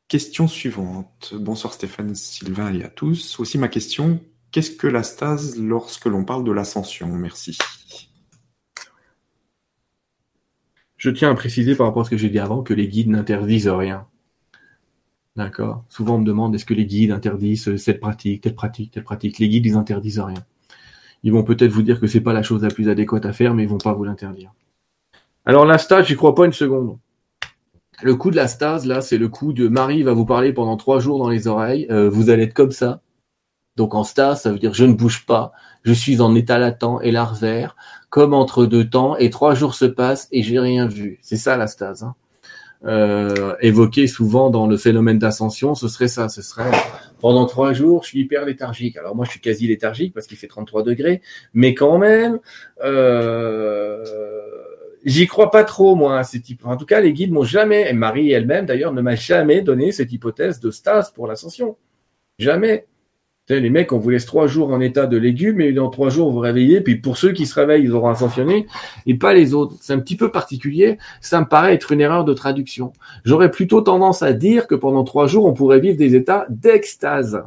Question 0.07 0.47
suivante. 0.47 1.33
Bonsoir 1.37 1.73
Stéphane, 1.73 2.15
Sylvain 2.15 2.73
et 2.73 2.83
à 2.83 2.89
tous. 2.89 3.39
Aussi 3.39 3.57
ma 3.57 3.67
question, 3.67 4.19
qu'est-ce 4.51 4.71
que 4.71 4.87
la 4.87 5.03
stase 5.03 5.59
lorsque 5.59 6.05
l'on 6.05 6.25
parle 6.25 6.43
de 6.43 6.51
l'ascension? 6.51 7.07
Merci. 7.07 7.57
Je 10.95 11.11
tiens 11.11 11.29
à 11.29 11.35
préciser 11.35 11.75
par 11.75 11.85
rapport 11.87 12.01
à 12.01 12.05
ce 12.05 12.09
que 12.09 12.17
j'ai 12.17 12.29
dit 12.29 12.39
avant 12.39 12.63
que 12.63 12.73
les 12.73 12.87
guides 12.87 13.09
n'interdisent 13.09 13.67
rien. 13.67 14.07
D'accord? 15.35 15.85
Souvent 15.89 16.15
on 16.15 16.19
me 16.19 16.25
demande 16.25 16.55
est-ce 16.55 16.65
que 16.65 16.73
les 16.73 16.87
guides 16.87 17.11
interdisent 17.11 17.75
cette 17.75 17.99
pratique, 17.99 18.41
telle 18.41 18.55
pratique, 18.55 18.91
telle 18.91 19.03
pratique? 19.03 19.37
Les 19.37 19.47
guides, 19.47 19.67
ils 19.67 19.75
interdisent 19.75 20.21
rien. 20.21 20.43
Ils 21.21 21.31
vont 21.31 21.43
peut-être 21.43 21.71
vous 21.71 21.83
dire 21.83 21.99
que 21.99 22.07
c'est 22.07 22.21
pas 22.21 22.33
la 22.33 22.41
chose 22.41 22.63
la 22.63 22.69
plus 22.69 22.89
adéquate 22.89 23.27
à 23.27 23.33
faire, 23.33 23.53
mais 23.53 23.63
ils 23.63 23.69
vont 23.69 23.77
pas 23.77 23.93
vous 23.93 24.05
l'interdire. 24.05 24.51
Alors 25.45 25.65
la 25.65 25.77
stase, 25.77 26.07
j'y 26.07 26.15
crois 26.15 26.33
pas 26.33 26.45
une 26.45 26.53
seconde. 26.53 26.97
Le 28.03 28.15
coup 28.15 28.29
de 28.29 28.35
la 28.35 28.47
stase, 28.47 28.85
là, 28.85 29.01
c'est 29.01 29.17
le 29.17 29.27
coup 29.27 29.53
de 29.53 29.67
Marie 29.67 30.03
va 30.03 30.13
vous 30.13 30.25
parler 30.25 30.53
pendant 30.53 30.77
trois 30.77 30.99
jours 30.99 31.17
dans 31.17 31.29
les 31.29 31.47
oreilles. 31.47 31.87
Euh, 31.89 32.09
vous 32.09 32.29
allez 32.29 32.43
être 32.43 32.53
comme 32.53 32.71
ça. 32.71 33.01
Donc 33.75 33.93
en 33.93 34.03
stase, 34.03 34.41
ça 34.41 34.51
veut 34.51 34.57
dire 34.57 34.73
je 34.73 34.85
ne 34.85 34.93
bouge 34.93 35.25
pas, 35.27 35.51
je 35.83 35.93
suis 35.93 36.19
en 36.19 36.33
état 36.33 36.57
latent 36.57 36.99
et 37.03 37.11
larvaire, 37.11 37.75
comme 38.09 38.33
entre 38.33 38.65
deux 38.65 38.89
temps, 38.89 39.15
et 39.17 39.29
trois 39.29 39.53
jours 39.53 39.75
se 39.75 39.85
passent 39.85 40.27
et 40.31 40.41
j'ai 40.41 40.59
rien 40.59 40.87
vu. 40.87 41.19
C'est 41.21 41.37
ça 41.37 41.57
la 41.57 41.67
stase. 41.67 42.03
Hein. 42.03 42.15
Euh, 42.85 43.55
évoqué 43.61 44.07
souvent 44.07 44.49
dans 44.49 44.67
le 44.67 44.77
phénomène 44.77 45.19
d'ascension, 45.19 45.75
ce 45.75 45.87
serait 45.87 46.07
ça, 46.07 46.27
ce 46.27 46.41
serait 46.41 46.71
pendant 47.19 47.45
trois 47.45 47.73
jours, 47.73 48.03
je 48.03 48.09
suis 48.09 48.19
hyper 48.21 48.45
léthargique. 48.45 48.97
Alors 48.97 49.15
moi, 49.15 49.25
je 49.25 49.31
suis 49.31 49.39
quasi 49.39 49.67
léthargique 49.67 50.13
parce 50.13 50.27
qu'il 50.27 50.37
fait 50.37 50.47
33 50.47 50.83
degrés, 50.83 51.21
mais 51.53 51.73
quand 51.73 51.97
même, 51.97 52.39
euh, 52.83 54.03
J'y 55.07 55.25
crois 55.25 55.51
pas 55.51 55.63
trop, 55.63 55.95
moi, 55.95 56.19
à 56.19 56.25
ces 56.25 56.41
types. 56.41 56.65
En 56.65 56.75
tout 56.75 56.85
cas, 56.85 56.99
les 56.99 57.13
guides 57.13 57.31
m'ont 57.31 57.45
jamais, 57.45 57.89
et 57.89 57.93
Marie 57.93 58.29
elle-même 58.31 58.65
d'ailleurs 58.65 58.91
ne 58.91 59.01
m'a 59.01 59.15
jamais 59.15 59.61
donné 59.61 59.93
cette 59.93 60.11
hypothèse 60.11 60.59
de 60.59 60.69
stase 60.69 61.11
pour 61.11 61.27
l'ascension. 61.27 61.77
Jamais. 62.39 62.87
les 63.47 63.69
mecs, 63.69 63.93
on 63.93 63.99
vous 63.99 64.09
laisse 64.09 64.25
trois 64.25 64.47
jours 64.47 64.69
en 64.73 64.81
état 64.81 65.07
de 65.07 65.15
légumes 65.15 65.61
et 65.61 65.71
dans 65.71 65.89
trois 65.89 66.09
jours, 66.09 66.33
vous 66.33 66.39
réveillez. 66.39 66.81
Puis 66.81 66.97
pour 66.97 67.17
ceux 67.17 67.31
qui 67.31 67.45
se 67.45 67.55
réveillent, 67.55 67.85
ils 67.85 67.93
auront 67.93 68.09
ascensionné 68.09 68.67
et 69.05 69.15
pas 69.15 69.33
les 69.33 69.53
autres. 69.53 69.75
C'est 69.79 69.93
un 69.93 69.99
petit 69.99 70.17
peu 70.17 70.29
particulier. 70.29 70.97
Ça 71.21 71.39
me 71.39 71.45
paraît 71.45 71.73
être 71.73 71.93
une 71.93 72.01
erreur 72.01 72.25
de 72.25 72.33
traduction. 72.33 72.91
J'aurais 73.23 73.49
plutôt 73.49 73.79
tendance 73.79 74.23
à 74.23 74.33
dire 74.33 74.67
que 74.67 74.75
pendant 74.75 75.05
trois 75.05 75.27
jours, 75.27 75.45
on 75.45 75.53
pourrait 75.53 75.79
vivre 75.79 75.97
des 75.97 76.15
états 76.15 76.45
d'extase. 76.49 77.41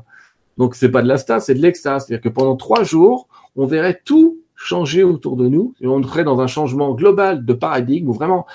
Donc 0.57 0.74
c'est 0.74 0.91
pas 0.91 1.03
de 1.03 1.09
la 1.09 1.19
stase, 1.19 1.45
c'est 1.45 1.55
de 1.55 1.61
l'extase. 1.61 2.07
C'est-à-dire 2.07 2.23
que 2.23 2.31
pendant 2.31 2.57
trois 2.57 2.85
jours, 2.85 3.28
on 3.55 3.66
verrait 3.66 4.01
tout 4.03 4.39
changer 4.62 5.03
autour 5.03 5.37
de 5.37 5.49
nous 5.49 5.74
et 5.81 5.87
on 5.87 6.03
serait 6.03 6.23
dans 6.23 6.41
un 6.41 6.47
changement 6.47 6.93
global 6.95 7.47
de 7.47 7.53
paradigme 7.55 8.11
où 8.11 8.12
vraiment 8.12 8.47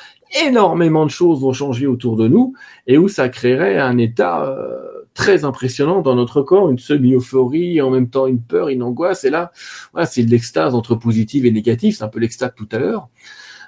énormément 0.46 1.04
de 1.04 1.10
choses 1.10 1.42
vont 1.42 1.52
changer 1.52 1.88
autour 1.88 2.16
de 2.16 2.28
nous 2.28 2.54
et 2.86 3.00
où 3.00 3.08
ça 3.08 3.28
créerait 3.28 3.80
un 3.80 3.98
état 3.98 4.46
euh, 4.46 4.86
très 5.16 5.46
impressionnant 5.46 6.02
dans 6.02 6.14
notre 6.14 6.44
corps, 6.44 6.70
une 6.70 6.78
semi-euphorie, 6.78 7.82
en 7.82 7.90
même 7.90 8.10
temps 8.10 8.28
une 8.28 8.42
peur, 8.42 8.70
une 8.70 8.84
angoisse. 8.84 9.24
Et 9.24 9.32
là, 9.32 9.52
voilà, 9.94 10.06
c'est 10.06 10.22
l'extase 10.22 10.76
entre 10.76 10.94
positif 10.94 11.44
et 11.44 11.52
négatif. 11.52 11.98
C'est 11.98 12.04
un 12.04 12.10
peu 12.10 12.20
l'extase 12.20 12.52
tout 12.56 12.70
à 12.72 12.78
l'heure 12.78 13.10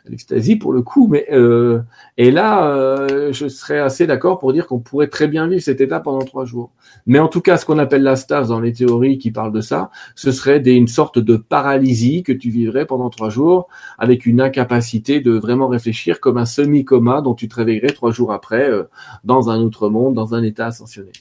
l'extasie 0.09 0.55
pour 0.55 0.73
le 0.73 0.81
coup, 0.81 1.07
mais 1.07 1.25
euh, 1.31 1.81
et 2.17 2.31
là, 2.31 2.69
euh, 2.71 3.31
je 3.33 3.47
serais 3.47 3.79
assez 3.79 4.07
d'accord 4.07 4.39
pour 4.39 4.53
dire 4.53 4.67
qu'on 4.67 4.79
pourrait 4.79 5.07
très 5.07 5.27
bien 5.27 5.47
vivre 5.47 5.61
cet 5.61 5.81
état 5.81 5.99
pendant 5.99 6.23
trois 6.23 6.45
jours. 6.45 6.71
Mais 7.05 7.19
en 7.19 7.27
tout 7.27 7.41
cas, 7.41 7.57
ce 7.57 7.65
qu'on 7.65 7.77
appelle 7.77 8.03
la 8.03 8.15
stase 8.15 8.49
dans 8.49 8.59
les 8.59 8.73
théories 8.73 9.17
qui 9.17 9.31
parlent 9.31 9.51
de 9.51 9.61
ça, 9.61 9.91
ce 10.15 10.31
serait 10.31 10.57
une 10.59 10.87
sorte 10.87 11.19
de 11.19 11.37
paralysie 11.37 12.23
que 12.23 12.31
tu 12.31 12.49
vivrais 12.49 12.85
pendant 12.85 13.09
trois 13.09 13.29
jours, 13.29 13.67
avec 13.97 14.25
une 14.25 14.41
incapacité 14.41 15.19
de 15.19 15.31
vraiment 15.31 15.67
réfléchir 15.67 16.19
comme 16.19 16.37
un 16.37 16.45
semi-coma 16.45 17.21
dont 17.21 17.35
tu 17.35 17.47
te 17.47 17.55
réveillerais 17.55 17.93
trois 17.93 18.11
jours 18.11 18.31
après 18.31 18.69
euh, 18.69 18.83
dans 19.23 19.49
un 19.49 19.59
autre 19.61 19.89
monde, 19.89 20.13
dans 20.13 20.35
un 20.35 20.43
état 20.43 20.67
ascensionné. 20.67 21.11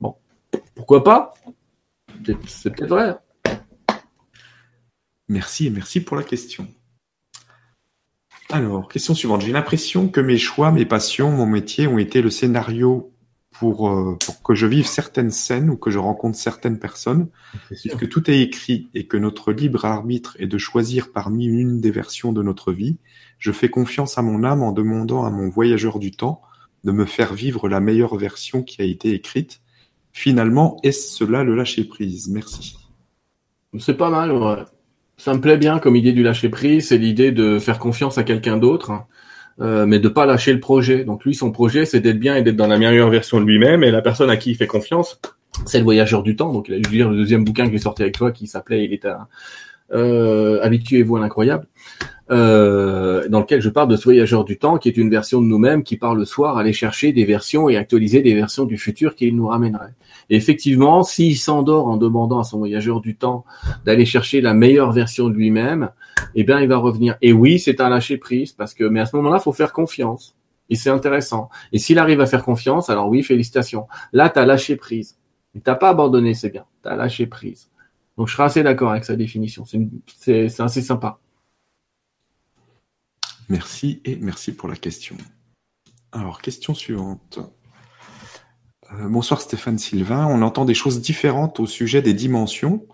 Bon, 0.00 0.16
pourquoi 0.74 1.04
pas? 1.04 1.34
C'est 2.46 2.70
peut-être 2.70 2.88
vrai. 2.88 3.16
Merci 5.28 5.66
et 5.66 5.70
merci 5.70 6.00
pour 6.00 6.16
la 6.16 6.22
question. 6.22 6.66
Alors, 8.52 8.88
question 8.88 9.14
suivante. 9.14 9.40
J'ai 9.40 9.52
l'impression 9.52 10.08
que 10.08 10.20
mes 10.20 10.36
choix, 10.36 10.72
mes 10.72 10.84
passions, 10.84 11.30
mon 11.30 11.46
métier 11.46 11.86
ont 11.86 11.96
été 11.96 12.20
le 12.20 12.28
scénario 12.28 13.10
pour, 13.50 13.88
euh, 13.88 14.18
pour 14.24 14.42
que 14.42 14.54
je 14.54 14.66
vive 14.66 14.86
certaines 14.86 15.30
scènes 15.30 15.70
ou 15.70 15.76
que 15.76 15.90
je 15.90 15.98
rencontre 15.98 16.36
certaines 16.36 16.78
personnes, 16.78 17.28
puisque 17.68 18.08
tout 18.08 18.30
est 18.30 18.40
écrit 18.40 18.90
et 18.92 19.06
que 19.06 19.16
notre 19.16 19.52
libre 19.52 19.86
arbitre 19.86 20.36
est 20.38 20.46
de 20.46 20.58
choisir 20.58 21.12
parmi 21.12 21.46
une 21.46 21.80
des 21.80 21.90
versions 21.90 22.32
de 22.32 22.42
notre 22.42 22.72
vie, 22.72 22.98
je 23.38 23.52
fais 23.52 23.70
confiance 23.70 24.18
à 24.18 24.22
mon 24.22 24.44
âme 24.44 24.62
en 24.62 24.72
demandant 24.72 25.24
à 25.24 25.30
mon 25.30 25.48
voyageur 25.48 25.98
du 25.98 26.10
temps 26.10 26.42
de 26.84 26.92
me 26.92 27.06
faire 27.06 27.32
vivre 27.32 27.68
la 27.68 27.80
meilleure 27.80 28.16
version 28.16 28.62
qui 28.62 28.82
a 28.82 28.84
été 28.84 29.12
écrite. 29.12 29.62
Finalement, 30.12 30.78
est-ce 30.82 31.14
cela 31.14 31.42
le 31.42 31.54
lâcher 31.54 31.84
prise 31.84 32.28
Merci. 32.28 32.76
C'est 33.78 33.96
pas 33.96 34.10
mal, 34.10 34.32
ouais. 34.32 34.64
Ça 35.24 35.34
me 35.34 35.40
plaît 35.40 35.56
bien 35.56 35.78
comme 35.78 35.94
idée 35.94 36.10
du 36.10 36.24
lâcher 36.24 36.48
prise, 36.48 36.88
c'est 36.88 36.98
l'idée 36.98 37.30
de 37.30 37.60
faire 37.60 37.78
confiance 37.78 38.18
à 38.18 38.24
quelqu'un 38.24 38.56
d'autre, 38.56 38.90
hein. 38.90 39.06
euh, 39.60 39.86
mais 39.86 40.00
de 40.00 40.08
pas 40.08 40.26
lâcher 40.26 40.52
le 40.52 40.58
projet. 40.58 41.04
Donc 41.04 41.24
lui, 41.24 41.32
son 41.32 41.52
projet, 41.52 41.84
c'est 41.84 42.00
d'être 42.00 42.18
bien 42.18 42.34
et 42.34 42.42
d'être 42.42 42.56
dans 42.56 42.66
la 42.66 42.76
meilleure 42.76 43.08
version 43.08 43.38
de 43.38 43.44
lui-même. 43.44 43.84
Et 43.84 43.92
la 43.92 44.02
personne 44.02 44.30
à 44.30 44.36
qui 44.36 44.50
il 44.50 44.56
fait 44.56 44.66
confiance, 44.66 45.20
c'est 45.64 45.78
le 45.78 45.84
voyageur 45.84 46.24
du 46.24 46.34
temps. 46.34 46.52
Donc 46.52 46.66
il 46.68 46.74
a 46.74 46.78
dû 46.80 46.90
lire 46.90 47.08
le 47.08 47.14
deuxième 47.14 47.44
bouquin 47.44 47.66
que 47.66 47.70
j'ai 47.70 47.78
sorti 47.78 48.02
avec 48.02 48.16
toi, 48.16 48.32
qui 48.32 48.48
s'appelait 48.48 48.84
Il 48.84 48.92
est 48.92 49.04
un 49.04 49.28
euh, 49.92 50.60
habituez-vous 50.62 51.16
à 51.16 51.20
l'incroyable. 51.20 51.66
Euh, 52.30 53.28
dans 53.28 53.40
lequel 53.40 53.60
je 53.60 53.68
parle 53.68 53.88
de 53.88 53.96
ce 53.96 54.04
voyageur 54.04 54.44
du 54.44 54.56
temps, 54.56 54.78
qui 54.78 54.88
est 54.88 54.96
une 54.96 55.10
version 55.10 55.42
de 55.42 55.46
nous-mêmes 55.46 55.82
qui 55.82 55.98
part 55.98 56.14
le 56.14 56.24
soir 56.24 56.56
aller 56.56 56.72
chercher 56.72 57.12
des 57.12 57.26
versions 57.26 57.68
et 57.68 57.76
actualiser 57.76 58.22
des 58.22 58.34
versions 58.34 58.64
du 58.64 58.78
futur 58.78 59.16
qu'il 59.16 59.36
nous 59.36 59.48
ramènerait. 59.48 59.92
Et 60.30 60.36
effectivement, 60.36 61.02
s'il 61.02 61.36
s'endort 61.36 61.88
en 61.88 61.98
demandant 61.98 62.38
à 62.38 62.44
son 62.44 62.58
voyageur 62.58 63.02
du 63.02 63.16
temps 63.16 63.44
d'aller 63.84 64.06
chercher 64.06 64.40
la 64.40 64.54
meilleure 64.54 64.92
version 64.92 65.28
de 65.28 65.34
lui-même, 65.34 65.90
eh 66.34 66.44
bien, 66.44 66.60
il 66.60 66.68
va 66.68 66.78
revenir. 66.78 67.16
Et 67.20 67.34
oui, 67.34 67.58
c'est 67.58 67.82
un 67.82 67.90
lâcher 67.90 68.16
prise 68.16 68.52
parce 68.52 68.72
que, 68.72 68.84
mais 68.84 69.00
à 69.00 69.06
ce 69.06 69.14
moment-là, 69.16 69.38
faut 69.38 69.52
faire 69.52 69.74
confiance. 69.74 70.34
Et 70.70 70.74
c'est 70.74 70.90
intéressant. 70.90 71.50
Et 71.72 71.78
s'il 71.78 71.98
arrive 71.98 72.22
à 72.22 72.26
faire 72.26 72.44
confiance, 72.44 72.88
alors 72.88 73.10
oui, 73.10 73.22
félicitations. 73.22 73.88
Là, 74.14 74.30
tu 74.30 74.38
as 74.38 74.46
lâché 74.46 74.76
prise. 74.76 75.18
T'as 75.64 75.74
pas 75.74 75.90
abandonné, 75.90 76.32
c'est 76.32 76.48
bien. 76.48 76.64
Tu 76.82 76.88
as 76.88 76.96
lâché 76.96 77.26
prise. 77.26 77.68
Donc, 78.16 78.28
je 78.28 78.34
serais 78.34 78.44
assez 78.44 78.62
d'accord 78.62 78.90
avec 78.90 79.04
sa 79.04 79.16
définition. 79.16 79.64
C'est 80.06 80.60
assez 80.60 80.82
sympa. 80.82 81.18
Merci 83.48 84.00
et 84.04 84.16
merci 84.16 84.52
pour 84.54 84.68
la 84.68 84.76
question. 84.76 85.16
Alors, 86.12 86.40
question 86.42 86.74
suivante. 86.74 87.38
Euh, 88.92 89.08
bonsoir 89.08 89.40
Stéphane 89.40 89.78
Sylvain. 89.78 90.26
On 90.26 90.42
entend 90.42 90.64
des 90.64 90.74
choses 90.74 91.00
différentes 91.00 91.60
au 91.60 91.66
sujet 91.66 92.02
des 92.02 92.14
dimensions. 92.14 92.86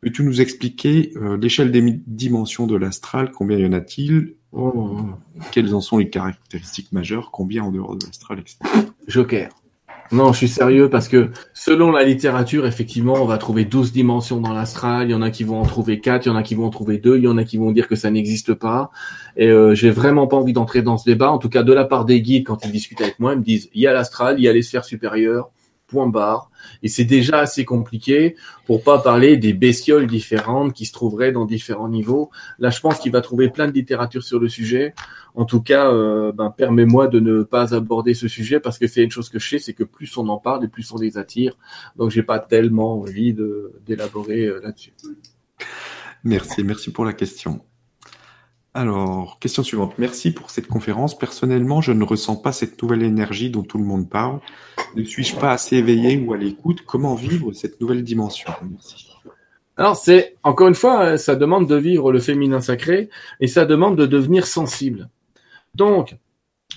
Peux-tu 0.00 0.22
nous 0.22 0.40
expliquer 0.40 1.12
euh, 1.16 1.36
l'échelle 1.36 1.72
des 1.72 1.82
dimensions 2.06 2.66
de 2.66 2.76
l'astral? 2.76 3.32
Combien 3.32 3.58
y 3.58 3.66
en 3.66 3.72
a-t-il? 3.72 4.36
Oh. 4.52 5.00
Quelles 5.52 5.74
en 5.74 5.80
sont 5.80 5.98
les 5.98 6.10
caractéristiques 6.10 6.92
majeures? 6.92 7.30
Combien 7.30 7.64
en 7.64 7.72
dehors 7.72 7.96
de 7.96 8.06
l'astral, 8.06 8.38
etc. 8.38 8.58
Joker. 9.06 9.50
Non, 10.10 10.32
je 10.32 10.38
suis 10.38 10.48
sérieux 10.48 10.88
parce 10.88 11.06
que 11.06 11.30
selon 11.52 11.90
la 11.90 12.02
littérature, 12.02 12.66
effectivement, 12.66 13.14
on 13.14 13.26
va 13.26 13.36
trouver 13.36 13.66
12 13.66 13.92
dimensions 13.92 14.40
dans 14.40 14.54
l'astral. 14.54 15.08
Il 15.08 15.12
y 15.12 15.14
en 15.14 15.20
a 15.20 15.30
qui 15.30 15.44
vont 15.44 15.60
en 15.60 15.66
trouver 15.66 16.00
4, 16.00 16.24
il 16.24 16.28
y 16.30 16.32
en 16.32 16.36
a 16.36 16.42
qui 16.42 16.54
vont 16.54 16.64
en 16.64 16.70
trouver 16.70 16.96
2, 16.96 17.18
il 17.18 17.24
y 17.24 17.28
en 17.28 17.36
a 17.36 17.44
qui 17.44 17.58
vont 17.58 17.72
dire 17.72 17.88
que 17.88 17.94
ça 17.96 18.10
n'existe 18.10 18.54
pas. 18.54 18.90
Et 19.36 19.48
euh, 19.48 19.74
j'ai 19.74 19.90
vraiment 19.90 20.26
pas 20.26 20.36
envie 20.36 20.54
d'entrer 20.54 20.80
dans 20.80 20.96
ce 20.96 21.04
débat. 21.04 21.30
En 21.30 21.38
tout 21.38 21.50
cas, 21.50 21.62
de 21.62 21.72
la 21.74 21.84
part 21.84 22.06
des 22.06 22.22
guides, 22.22 22.46
quand 22.46 22.64
ils 22.64 22.72
discutent 22.72 23.02
avec 23.02 23.18
moi, 23.18 23.34
ils 23.34 23.38
me 23.38 23.44
disent 23.44 23.68
il 23.74 23.82
y 23.82 23.86
a 23.86 23.92
l'astral, 23.92 24.36
il 24.38 24.44
y 24.44 24.48
a 24.48 24.52
les 24.52 24.62
sphères 24.62 24.86
supérieures, 24.86 25.50
point 25.88 26.06
barre. 26.06 26.50
Et 26.82 26.88
c'est 26.88 27.04
déjà 27.04 27.40
assez 27.40 27.64
compliqué 27.64 28.36
pour 28.66 28.84
pas 28.84 28.98
parler 29.00 29.36
des 29.36 29.52
bestioles 29.52 30.06
différentes 30.06 30.72
qui 30.72 30.86
se 30.86 30.92
trouveraient 30.92 31.32
dans 31.32 31.44
différents 31.44 31.88
niveaux. 31.88 32.30
Là, 32.58 32.70
je 32.70 32.80
pense 32.80 32.98
qu'il 32.98 33.10
va 33.10 33.20
trouver 33.20 33.48
plein 33.48 33.66
de 33.66 33.72
littérature 33.72 34.22
sur 34.22 34.38
le 34.38 34.48
sujet. 34.48 34.94
En 35.34 35.44
tout 35.44 35.60
cas, 35.60 35.90
euh, 35.90 36.30
ben, 36.32 36.50
permets-moi 36.50 37.08
de 37.08 37.18
ne 37.18 37.42
pas 37.42 37.74
aborder 37.74 38.14
ce 38.14 38.28
sujet 38.28 38.60
parce 38.60 38.78
que 38.78 38.86
c'est 38.86 39.02
une 39.02 39.10
chose 39.10 39.30
que 39.30 39.38
je 39.38 39.48
sais, 39.48 39.58
c'est 39.58 39.74
que 39.74 39.84
plus 39.84 40.16
on 40.16 40.28
en 40.28 40.38
parle 40.38 40.64
et 40.64 40.68
plus 40.68 40.92
on 40.92 40.98
les 40.98 41.18
attire. 41.18 41.56
Donc, 41.96 42.10
j'ai 42.10 42.22
pas 42.22 42.38
tellement 42.38 43.00
envie 43.00 43.34
d'élaborer 43.86 44.44
euh, 44.44 44.60
là-dessus. 44.62 44.92
Merci, 46.24 46.62
merci 46.62 46.92
pour 46.92 47.04
la 47.04 47.12
question. 47.12 47.60
Alors, 48.74 49.38
question 49.40 49.62
suivante. 49.62 49.94
Merci 49.98 50.30
pour 50.30 50.50
cette 50.50 50.68
conférence. 50.68 51.18
Personnellement, 51.18 51.80
je 51.80 51.92
ne 51.92 52.04
ressens 52.04 52.36
pas 52.36 52.52
cette 52.52 52.80
nouvelle 52.82 53.02
énergie 53.02 53.50
dont 53.50 53.62
tout 53.62 53.78
le 53.78 53.84
monde 53.84 54.08
parle. 54.08 54.40
Ne 54.94 55.04
suis-je 55.04 55.36
pas 55.36 55.52
assez 55.52 55.76
éveillé 55.76 56.18
ou 56.18 56.32
à 56.32 56.36
l'écoute? 56.36 56.82
Comment 56.86 57.14
vivre 57.14 57.52
cette 57.52 57.80
nouvelle 57.80 58.04
dimension? 58.04 58.52
Merci. 58.70 59.08
Alors, 59.76 59.96
c'est, 59.96 60.36
encore 60.42 60.68
une 60.68 60.74
fois, 60.74 61.18
ça 61.18 61.34
demande 61.34 61.68
de 61.68 61.76
vivre 61.76 62.12
le 62.12 62.20
féminin 62.20 62.60
sacré 62.60 63.08
et 63.40 63.46
ça 63.46 63.64
demande 63.64 63.96
de 63.96 64.06
devenir 64.06 64.46
sensible. 64.46 65.08
Donc, 65.74 66.16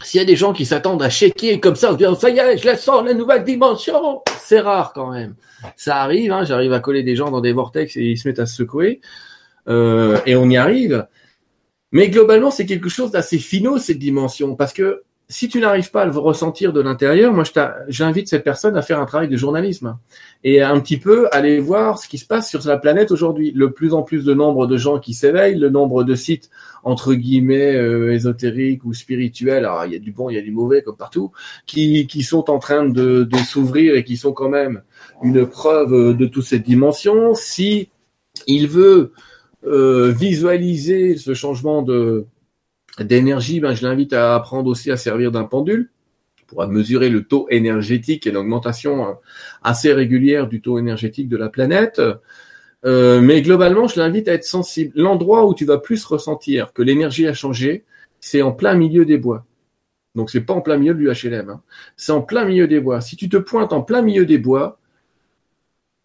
s'il 0.04 0.20
y 0.20 0.22
a 0.22 0.26
des 0.26 0.36
gens 0.36 0.54
qui 0.54 0.66
s'attendent 0.66 1.04
à 1.04 1.10
checker 1.10 1.60
comme 1.60 1.76
ça, 1.76 1.92
en 1.92 1.96
disant, 1.96 2.16
ça 2.16 2.30
y 2.30 2.38
est, 2.40 2.58
je 2.58 2.66
la 2.66 2.78
sens, 2.78 3.04
la 3.04 3.14
nouvelle 3.14 3.44
dimension, 3.44 4.22
c'est 4.40 4.60
rare 4.60 4.94
quand 4.94 5.12
même. 5.12 5.36
Ça 5.76 5.98
arrive, 5.98 6.32
hein, 6.32 6.46
j'arrive 6.46 6.74
à 6.74 6.80
coller 6.80 7.04
des 7.04 7.16
gens 7.16 7.30
dans 7.30 7.42
des 7.42 7.54
vortex 7.54 7.98
et 7.98 8.04
ils 8.04 8.18
se 8.18 8.28
mettent 8.28 8.40
à 8.40 8.46
se 8.46 8.56
secouer. 8.56 9.02
Euh, 9.68 10.20
et 10.26 10.36
on 10.36 10.50
y 10.50 10.58
arrive. 10.58 11.06
Mais 11.92 12.10
globalement, 12.10 12.52
c'est 12.52 12.66
quelque 12.66 12.90
chose 12.90 13.12
d'assez 13.12 13.38
finaux, 13.38 13.78
cette 13.78 14.00
dimension, 14.00 14.56
parce 14.56 14.74
que 14.74 15.04
si 15.32 15.48
tu 15.48 15.62
n'arrives 15.62 15.92
pas 15.92 16.02
à 16.02 16.06
le 16.06 16.12
ressentir 16.12 16.74
de 16.74 16.82
l'intérieur, 16.82 17.34
moi, 17.34 17.46
j'invite 17.88 18.28
cette 18.28 18.44
personne 18.44 18.76
à 18.76 18.82
faire 18.82 19.00
un 19.00 19.06
travail 19.06 19.30
de 19.30 19.38
journalisme 19.38 19.98
et 20.44 20.62
un 20.62 20.78
petit 20.82 20.98
peu 20.98 21.30
aller 21.32 21.60
voir 21.60 22.00
ce 22.00 22.10
qui 22.10 22.18
se 22.18 22.26
passe 22.26 22.50
sur 22.50 22.62
la 22.68 22.78
planète 22.78 23.12
aujourd'hui. 23.12 23.54
Le 23.56 23.72
plus 23.72 23.94
en 23.94 24.04
plus 24.04 24.26
de 24.26 24.34
nombre 24.34 24.68
de 24.68 24.76
gens 24.76 25.00
qui 25.00 25.14
s'éveillent, 25.14 25.58
le 25.58 25.70
nombre 25.70 26.04
de 26.04 26.16
sites 26.16 26.50
entre 26.84 27.14
guillemets 27.14 27.76
euh, 27.76 28.12
ésotériques 28.12 28.84
ou 28.84 28.94
spirituels, 28.94 29.64
alors 29.64 29.86
il 29.86 29.94
y 29.94 29.96
a 29.96 30.00
du 30.00 30.12
bon, 30.12 30.30
il 30.30 30.36
y 30.36 30.40
a 30.40 30.42
du 30.42 30.52
mauvais 30.52 30.82
comme 30.82 30.98
partout, 30.98 31.32
qui, 31.66 32.08
qui 32.08 32.24
sont 32.24 32.50
en 32.50 32.60
train 32.60 32.84
de, 32.90 33.24
de 33.24 33.38
s'ouvrir 33.38 33.96
et 33.96 34.04
qui 34.04 34.18
sont 34.18 34.34
quand 34.34 34.50
même 34.50 34.82
une 35.24 35.46
preuve 35.46 36.18
de 36.18 36.26
toute 36.26 36.44
cette 36.44 36.64
dimension. 36.64 37.36
Si 37.36 37.90
il 38.48 38.68
veut 38.68 39.14
euh, 39.66 40.12
visualiser 40.12 41.18
ce 41.18 41.34
changement 41.34 41.82
de 41.82 42.26
d'énergie, 43.00 43.60
ben, 43.60 43.74
je 43.74 43.88
l'invite 43.88 44.12
à 44.12 44.36
apprendre 44.36 44.70
aussi 44.70 44.92
à 44.92 44.98
servir 44.98 45.32
d'un 45.32 45.46
pendule 45.46 45.90
pour 46.48 46.68
mesurer 46.68 47.10
le 47.10 47.24
taux 47.24 47.48
énergétique 47.50 48.28
et 48.28 48.32
l'augmentation 48.32 49.08
euh, 49.08 49.14
assez 49.64 49.94
régulière 49.94 50.48
du 50.48 50.62
taux 50.62 50.78
énergétique 50.78 51.30
de 51.30 51.38
la 51.38 51.48
planète. 51.48 52.02
Euh, 52.84 53.22
mais 53.22 53.42
globalement, 53.42 53.88
je 53.88 54.00
l'invite 54.00 54.28
à 54.28 54.34
être 54.34 54.44
sensible. 54.44 54.92
L'endroit 54.96 55.48
où 55.48 55.54
tu 55.54 55.66
vas 55.66 55.78
plus 55.78 56.04
ressentir 56.04 56.74
que 56.74 56.82
l'énergie 56.82 57.28
a 57.28 57.34
changé, 57.34 57.86
c'est 58.20 58.42
en 58.42 58.52
plein 58.52 58.74
milieu 58.74 59.06
des 59.06 59.18
bois. 59.18 59.46
Donc 60.16 60.30
c'est 60.30 60.42
pas 60.42 60.54
en 60.54 60.62
plein 60.62 60.78
milieu 60.78 60.94
du 60.94 61.10
HLM, 61.10 61.50
hein. 61.50 61.62
c'est 61.96 62.12
en 62.12 62.22
plein 62.22 62.44
milieu 62.44 62.68
des 62.68 62.82
bois. 62.82 63.00
Si 63.00 63.16
tu 63.16 63.30
te 63.30 63.38
pointes 63.38 63.72
en 63.72 63.82
plein 63.82 64.02
milieu 64.02 64.26
des 64.26 64.38
bois, 64.38 64.80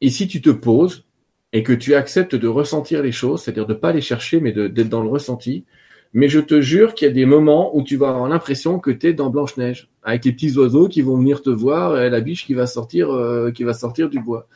et 0.00 0.10
si 0.10 0.28
tu 0.28 0.40
te 0.40 0.50
poses, 0.50 1.04
et 1.52 1.62
que 1.62 1.72
tu 1.72 1.94
acceptes 1.94 2.34
de 2.34 2.48
ressentir 2.48 3.02
les 3.02 3.12
choses, 3.12 3.42
c'est-à-dire 3.42 3.66
de 3.66 3.74
pas 3.74 3.92
les 3.92 4.00
chercher, 4.00 4.40
mais 4.40 4.52
d'être 4.52 4.88
dans 4.88 5.02
le 5.02 5.08
ressenti. 5.08 5.64
Mais 6.12 6.28
je 6.28 6.40
te 6.40 6.60
jure 6.60 6.94
qu'il 6.94 7.08
y 7.08 7.10
a 7.10 7.14
des 7.14 7.26
moments 7.26 7.76
où 7.76 7.82
tu 7.82 7.96
vas 7.96 8.08
avoir 8.08 8.28
l'impression 8.28 8.78
que 8.78 8.90
tu 8.90 9.08
es 9.08 9.12
dans 9.12 9.28
Blanche-Neige, 9.30 9.88
avec 10.02 10.24
les 10.24 10.32
petits 10.32 10.56
oiseaux 10.56 10.88
qui 10.88 11.02
vont 11.02 11.16
venir 11.16 11.42
te 11.42 11.50
voir 11.50 12.00
et 12.00 12.10
la 12.10 12.20
biche 12.20 12.46
qui 12.46 12.54
va 12.54 12.66
sortir, 12.66 13.10
euh, 13.10 13.50
qui 13.50 13.64
va 13.64 13.74
sortir 13.74 14.08
du 14.08 14.20
bois. 14.20 14.48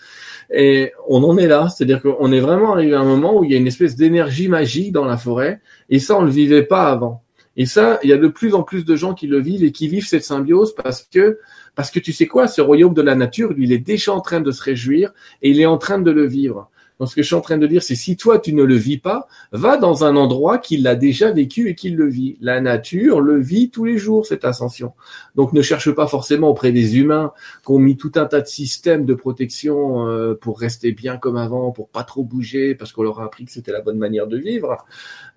Et 0.52 0.92
on 1.08 1.22
en 1.22 1.36
est 1.38 1.46
là, 1.46 1.68
c'est-à-dire 1.68 2.00
qu'on 2.02 2.32
est 2.32 2.40
vraiment 2.40 2.72
arrivé 2.72 2.94
à 2.94 3.00
un 3.00 3.04
moment 3.04 3.38
où 3.38 3.44
il 3.44 3.50
y 3.50 3.54
a 3.54 3.58
une 3.58 3.66
espèce 3.66 3.96
d'énergie 3.96 4.48
magique 4.48 4.92
dans 4.92 5.04
la 5.04 5.16
forêt, 5.16 5.60
et 5.90 5.98
ça 5.98 6.16
on 6.16 6.22
le 6.22 6.30
vivait 6.30 6.64
pas 6.64 6.88
avant. 6.88 7.22
Et 7.56 7.66
ça, 7.66 7.98
il 8.02 8.10
y 8.10 8.12
a 8.12 8.16
de 8.16 8.28
plus 8.28 8.54
en 8.54 8.62
plus 8.62 8.84
de 8.84 8.96
gens 8.96 9.12
qui 9.12 9.26
le 9.26 9.40
vivent 9.40 9.64
et 9.64 9.72
qui 9.72 9.88
vivent 9.88 10.06
cette 10.06 10.24
symbiose 10.24 10.74
parce 10.74 11.02
que 11.02 11.38
parce 11.74 11.90
que 11.90 11.98
tu 11.98 12.12
sais 12.12 12.26
quoi, 12.26 12.46
ce 12.46 12.60
royaume 12.60 12.94
de 12.94 13.02
la 13.02 13.14
nature, 13.14 13.52
lui, 13.52 13.64
il 13.64 13.72
est 13.72 13.78
déjà 13.78 14.12
en 14.12 14.20
train 14.20 14.40
de 14.40 14.50
se 14.50 14.62
réjouir 14.62 15.12
et 15.42 15.50
il 15.50 15.60
est 15.60 15.66
en 15.66 15.78
train 15.78 15.98
de 15.98 16.10
le 16.10 16.26
vivre. 16.26 16.70
Donc 17.00 17.08
ce 17.08 17.16
que 17.16 17.22
je 17.22 17.26
suis 17.26 17.34
en 17.34 17.40
train 17.40 17.56
de 17.56 17.66
dire, 17.66 17.82
c'est 17.82 17.94
si 17.94 18.16
toi 18.16 18.38
tu 18.38 18.52
ne 18.52 18.62
le 18.62 18.74
vis 18.74 18.98
pas, 18.98 19.26
va 19.52 19.78
dans 19.78 20.04
un 20.04 20.16
endroit 20.16 20.58
qui 20.58 20.76
l'a 20.76 20.94
déjà 20.94 21.32
vécu 21.32 21.68
et 21.68 21.74
qui 21.74 21.88
le 21.88 22.06
vit. 22.06 22.36
La 22.42 22.60
nature 22.60 23.22
le 23.22 23.40
vit 23.40 23.70
tous 23.70 23.86
les 23.86 23.96
jours, 23.96 24.26
cette 24.26 24.44
ascension. 24.44 24.92
Donc 25.34 25.54
ne 25.54 25.62
cherche 25.62 25.90
pas 25.92 26.06
forcément 26.06 26.50
auprès 26.50 26.72
des 26.72 26.98
humains 26.98 27.32
qui 27.64 27.72
ont 27.72 27.78
mis 27.78 27.96
tout 27.96 28.12
un 28.16 28.26
tas 28.26 28.42
de 28.42 28.46
systèmes 28.46 29.06
de 29.06 29.14
protection 29.14 30.06
euh, 30.06 30.34
pour 30.34 30.60
rester 30.60 30.92
bien 30.92 31.16
comme 31.16 31.38
avant, 31.38 31.72
pour 31.72 31.88
pas 31.88 32.04
trop 32.04 32.22
bouger, 32.22 32.74
parce 32.74 32.92
qu'on 32.92 33.02
leur 33.02 33.20
a 33.20 33.24
appris 33.24 33.46
que 33.46 33.52
c'était 33.52 33.72
la 33.72 33.80
bonne 33.80 33.98
manière 33.98 34.26
de 34.26 34.36
vivre. 34.36 34.84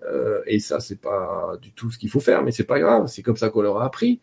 Euh, 0.06 0.42
et 0.46 0.58
ça, 0.58 0.80
c'est 0.80 1.00
pas 1.00 1.54
du 1.62 1.72
tout 1.72 1.90
ce 1.90 1.96
qu'il 1.96 2.10
faut 2.10 2.20
faire, 2.20 2.42
mais 2.42 2.52
c'est 2.52 2.64
pas 2.64 2.78
grave, 2.78 3.06
c'est 3.06 3.22
comme 3.22 3.38
ça 3.38 3.48
qu'on 3.48 3.62
leur 3.62 3.78
a 3.78 3.86
appris 3.86 4.20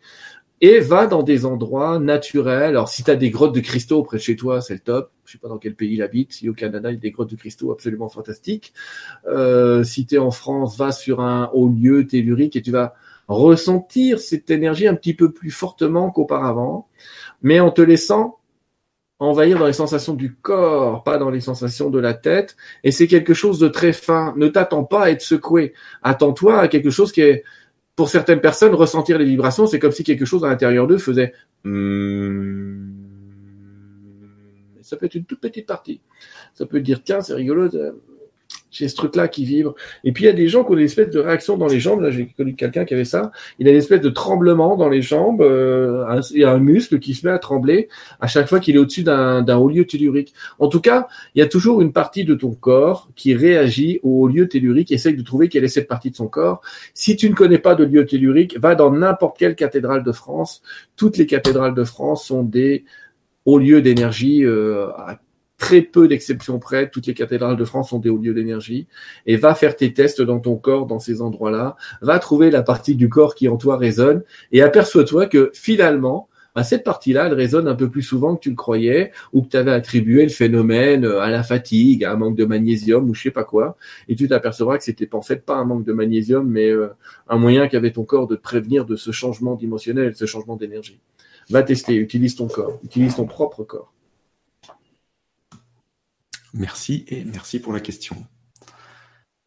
et 0.62 0.78
va 0.78 1.08
dans 1.08 1.24
des 1.24 1.44
endroits 1.44 1.98
naturels. 1.98 2.70
Alors, 2.70 2.88
si 2.88 3.02
tu 3.02 3.10
as 3.10 3.16
des 3.16 3.30
grottes 3.30 3.52
de 3.52 3.60
cristaux 3.60 4.04
près 4.04 4.18
de 4.18 4.22
chez 4.22 4.36
toi, 4.36 4.60
c'est 4.60 4.74
le 4.74 4.80
top. 4.80 5.10
Je 5.24 5.32
sais 5.32 5.38
pas 5.38 5.48
dans 5.48 5.58
quel 5.58 5.74
pays 5.74 5.94
il 5.94 6.02
habite. 6.02 6.32
Si 6.32 6.48
au 6.48 6.54
Canada, 6.54 6.90
il 6.90 6.94
y 6.94 6.96
a 6.96 7.00
des 7.00 7.10
grottes 7.10 7.30
de 7.30 7.36
cristaux 7.36 7.72
absolument 7.72 8.08
fantastiques. 8.08 8.72
Euh, 9.26 9.82
si 9.82 10.06
tu 10.06 10.16
en 10.18 10.30
France, 10.30 10.78
va 10.78 10.92
sur 10.92 11.20
un 11.20 11.50
haut 11.52 11.68
lieu 11.68 12.06
tellurique 12.06 12.54
et 12.54 12.62
tu 12.62 12.70
vas 12.70 12.94
ressentir 13.26 14.20
cette 14.20 14.50
énergie 14.50 14.86
un 14.86 14.94
petit 14.94 15.14
peu 15.14 15.32
plus 15.32 15.50
fortement 15.50 16.12
qu'auparavant, 16.12 16.86
mais 17.42 17.58
en 17.58 17.72
te 17.72 17.82
laissant 17.82 18.38
envahir 19.18 19.58
dans 19.58 19.66
les 19.66 19.72
sensations 19.72 20.14
du 20.14 20.34
corps, 20.34 21.02
pas 21.04 21.18
dans 21.18 21.30
les 21.30 21.40
sensations 21.40 21.90
de 21.90 21.98
la 21.98 22.14
tête. 22.14 22.56
Et 22.84 22.90
c'est 22.90 23.06
quelque 23.06 23.34
chose 23.34 23.58
de 23.58 23.68
très 23.68 23.92
fin. 23.92 24.34
Ne 24.36 24.48
t'attends 24.48 24.84
pas 24.84 25.04
à 25.04 25.10
être 25.10 25.22
secoué. 25.22 25.74
Attends-toi 26.02 26.58
à 26.58 26.68
quelque 26.68 26.90
chose 26.90 27.12
qui 27.12 27.20
est 27.20 27.44
pour 27.96 28.08
certaines 28.08 28.40
personnes, 28.40 28.74
ressentir 28.74 29.18
les 29.18 29.24
vibrations, 29.24 29.66
c'est 29.66 29.78
comme 29.78 29.92
si 29.92 30.04
quelque 30.04 30.24
chose 30.24 30.44
à 30.44 30.48
l'intérieur 30.48 30.86
d'eux 30.86 30.98
faisait. 30.98 31.32
Hmm. 31.64 32.90
Ça 34.80 34.96
peut 34.96 35.06
être 35.06 35.14
une 35.14 35.24
toute 35.24 35.40
petite 35.40 35.66
partie. 35.66 36.00
Ça 36.54 36.66
peut 36.66 36.80
dire 36.80 37.02
tiens, 37.02 37.20
c'est 37.20 37.34
rigolo, 37.34 37.68
j'ai 38.72 38.88
ce 38.88 38.96
truc-là 38.96 39.28
qui 39.28 39.44
vibre. 39.44 39.74
Et 40.02 40.12
puis 40.12 40.24
il 40.24 40.26
y 40.26 40.30
a 40.30 40.34
des 40.34 40.48
gens 40.48 40.64
qui 40.64 40.72
ont 40.72 40.76
des 40.76 40.84
espèces 40.84 41.10
de 41.10 41.20
réactions 41.20 41.56
dans 41.56 41.68
les 41.68 41.78
jambes. 41.78 42.00
Là, 42.00 42.10
j'ai 42.10 42.26
connu 42.26 42.54
quelqu'un 42.54 42.84
qui 42.84 42.94
avait 42.94 43.04
ça. 43.04 43.30
Il 43.58 43.68
a 43.68 43.70
une 43.70 43.76
espèce 43.76 44.00
de 44.00 44.08
tremblement 44.08 44.76
dans 44.76 44.88
les 44.88 45.02
jambes. 45.02 45.42
Il 45.42 46.40
y 46.40 46.44
a 46.44 46.50
un 46.50 46.58
muscle 46.58 46.98
qui 46.98 47.14
se 47.14 47.26
met 47.26 47.32
à 47.32 47.38
trembler 47.38 47.88
à 48.20 48.26
chaque 48.26 48.48
fois 48.48 48.58
qu'il 48.60 48.74
est 48.74 48.78
au-dessus 48.78 49.02
d'un, 49.02 49.44
haut 49.56 49.68
lieu 49.68 49.86
tellurique. 49.86 50.34
En 50.58 50.68
tout 50.68 50.80
cas, 50.80 51.06
il 51.34 51.40
y 51.40 51.42
a 51.42 51.46
toujours 51.46 51.82
une 51.82 51.92
partie 51.92 52.24
de 52.24 52.34
ton 52.34 52.52
corps 52.52 53.10
qui 53.14 53.34
réagit 53.34 54.00
au 54.02 54.22
haut 54.22 54.28
lieu 54.28 54.48
tellurique. 54.48 54.90
Essaye 54.90 55.14
de 55.14 55.22
trouver 55.22 55.48
quelle 55.48 55.64
est 55.64 55.68
cette 55.68 55.88
partie 55.88 56.10
de 56.10 56.16
son 56.16 56.28
corps. 56.28 56.62
Si 56.94 57.16
tu 57.16 57.28
ne 57.28 57.34
connais 57.34 57.58
pas 57.58 57.74
de 57.74 57.84
lieu 57.84 58.06
tellurique, 58.06 58.58
va 58.58 58.74
dans 58.74 58.90
n'importe 58.90 59.38
quelle 59.38 59.54
cathédrale 59.54 60.02
de 60.02 60.12
France. 60.12 60.62
Toutes 60.96 61.18
les 61.18 61.26
cathédrales 61.26 61.74
de 61.74 61.84
France 61.84 62.26
sont 62.26 62.42
des 62.42 62.84
hauts 63.44 63.58
lieux 63.58 63.82
d'énergie 63.82 64.44
euh, 64.44 64.88
très 65.62 65.80
peu 65.80 66.08
d'exceptions 66.08 66.58
près, 66.58 66.90
toutes 66.90 67.06
les 67.06 67.14
cathédrales 67.14 67.56
de 67.56 67.64
France 67.64 67.92
ont 67.92 68.00
des 68.00 68.10
hauts 68.10 68.18
lieux 68.18 68.34
d'énergie, 68.34 68.88
et 69.26 69.36
va 69.36 69.54
faire 69.54 69.76
tes 69.76 69.94
tests 69.94 70.20
dans 70.20 70.40
ton 70.40 70.56
corps, 70.56 70.86
dans 70.86 70.98
ces 70.98 71.22
endroits-là, 71.22 71.76
va 72.00 72.18
trouver 72.18 72.50
la 72.50 72.64
partie 72.64 72.96
du 72.96 73.08
corps 73.08 73.36
qui 73.36 73.48
en 73.48 73.56
toi 73.56 73.76
résonne, 73.76 74.24
et 74.50 74.60
aperçois-toi 74.60 75.26
que 75.26 75.52
finalement, 75.54 76.28
bah, 76.56 76.64
cette 76.64 76.82
partie-là, 76.82 77.26
elle 77.28 77.34
résonne 77.34 77.68
un 77.68 77.76
peu 77.76 77.88
plus 77.88 78.02
souvent 78.02 78.34
que 78.34 78.40
tu 78.40 78.50
le 78.50 78.56
croyais, 78.56 79.12
ou 79.32 79.42
que 79.42 79.50
tu 79.50 79.56
avais 79.56 79.70
attribué 79.70 80.24
le 80.24 80.30
phénomène 80.30 81.04
à 81.04 81.30
la 81.30 81.44
fatigue, 81.44 82.02
à 82.02 82.10
un 82.10 82.16
manque 82.16 82.36
de 82.36 82.44
magnésium, 82.44 83.08
ou 83.08 83.14
je 83.14 83.22
sais 83.22 83.30
pas 83.30 83.44
quoi, 83.44 83.76
et 84.08 84.16
tu 84.16 84.26
t'apercevras 84.26 84.78
que 84.78 84.84
c'était 84.84 85.14
en 85.14 85.22
fait 85.22 85.46
pas 85.46 85.54
un 85.54 85.64
manque 85.64 85.84
de 85.84 85.92
magnésium, 85.92 86.44
mais 86.44 86.70
euh, 86.70 86.88
un 87.28 87.38
moyen 87.38 87.68
qu'avait 87.68 87.92
ton 87.92 88.02
corps 88.02 88.26
de 88.26 88.34
te 88.34 88.42
prévenir 88.42 88.84
de 88.84 88.96
ce 88.96 89.12
changement 89.12 89.54
d'émotionnel, 89.54 90.16
ce 90.16 90.26
changement 90.26 90.56
d'énergie. 90.56 90.98
Va 91.50 91.62
tester, 91.62 91.94
utilise 91.94 92.34
ton 92.34 92.48
corps, 92.48 92.80
utilise 92.82 93.14
ton 93.14 93.26
propre 93.26 93.62
corps. 93.62 93.92
Merci 96.52 97.04
et 97.08 97.24
merci 97.24 97.60
pour 97.60 97.72
la 97.72 97.80
question. 97.80 98.26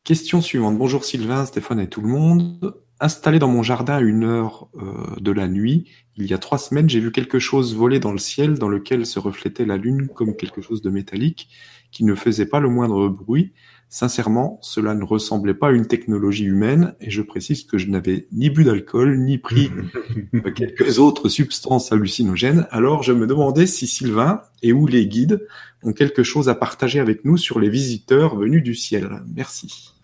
Question 0.04 0.42
suivante. 0.42 0.78
Bonjour 0.78 1.04
Sylvain, 1.04 1.46
Stéphane 1.46 1.80
et 1.80 1.90
tout 1.90 2.02
le 2.02 2.08
monde. 2.08 2.76
Installé 3.00 3.40
dans 3.40 3.50
mon 3.50 3.64
jardin 3.64 3.96
à 3.96 4.02
une 4.02 4.24
heure 4.24 4.70
euh, 4.76 5.20
de 5.20 5.32
la 5.32 5.48
nuit, 5.48 5.90
il 6.16 6.28
y 6.28 6.34
a 6.34 6.38
trois 6.38 6.58
semaines, 6.58 6.90
j'ai 6.90 7.02
vu 7.02 7.12
quelque 7.12 7.40
chose 7.40 7.76
voler 7.76 8.00
dans 8.00 8.14
le 8.14 8.18
ciel 8.18 8.58
dans 8.58 8.70
lequel 8.70 9.06
se 9.06 9.20
reflétait 9.20 9.66
la 9.66 9.78
lune 9.78 10.08
comme 10.16 10.36
quelque 10.36 10.62
chose 10.62 10.82
de 10.82 10.90
métallique 10.90 11.50
qui 11.92 12.06
ne 12.06 12.16
faisait 12.16 12.46
pas 12.46 12.60
le 12.60 12.70
moindre 12.70 13.10
bruit 13.10 13.54
Sincèrement, 13.90 14.60
cela 14.62 14.94
ne 14.94 15.04
ressemblait 15.04 15.54
pas 15.54 15.68
à 15.68 15.72
une 15.72 15.88
technologie 15.88 16.44
humaine, 16.44 16.96
et 17.00 17.10
je 17.10 17.22
précise 17.22 17.64
que 17.64 17.78
je 17.78 17.88
n'avais 17.88 18.28
ni 18.32 18.50
bu 18.50 18.64
d'alcool, 18.64 19.20
ni 19.20 19.38
pris 19.38 19.70
quelques 20.56 21.00
autres 21.00 21.30
substances 21.30 21.92
hallucinogènes, 21.92 22.68
alors 22.72 23.04
je 23.04 23.14
me 23.14 23.28
demandais 23.28 23.68
si 23.68 23.88
Sylvain 23.88 24.42
et 24.64 24.74
ou 24.74 24.88
les 24.88 25.08
guides 25.08 25.48
ont 25.84 25.94
quelque 25.94 26.24
chose 26.24 26.50
à 26.50 26.56
partager 26.56 27.00
avec 27.00 27.26
nous 27.26 27.38
sur 27.38 27.60
les 27.60 27.70
visiteurs 27.70 28.36
venus 28.36 28.64
du 28.64 28.74
ciel. 28.74 29.22
Merci. 29.34 29.95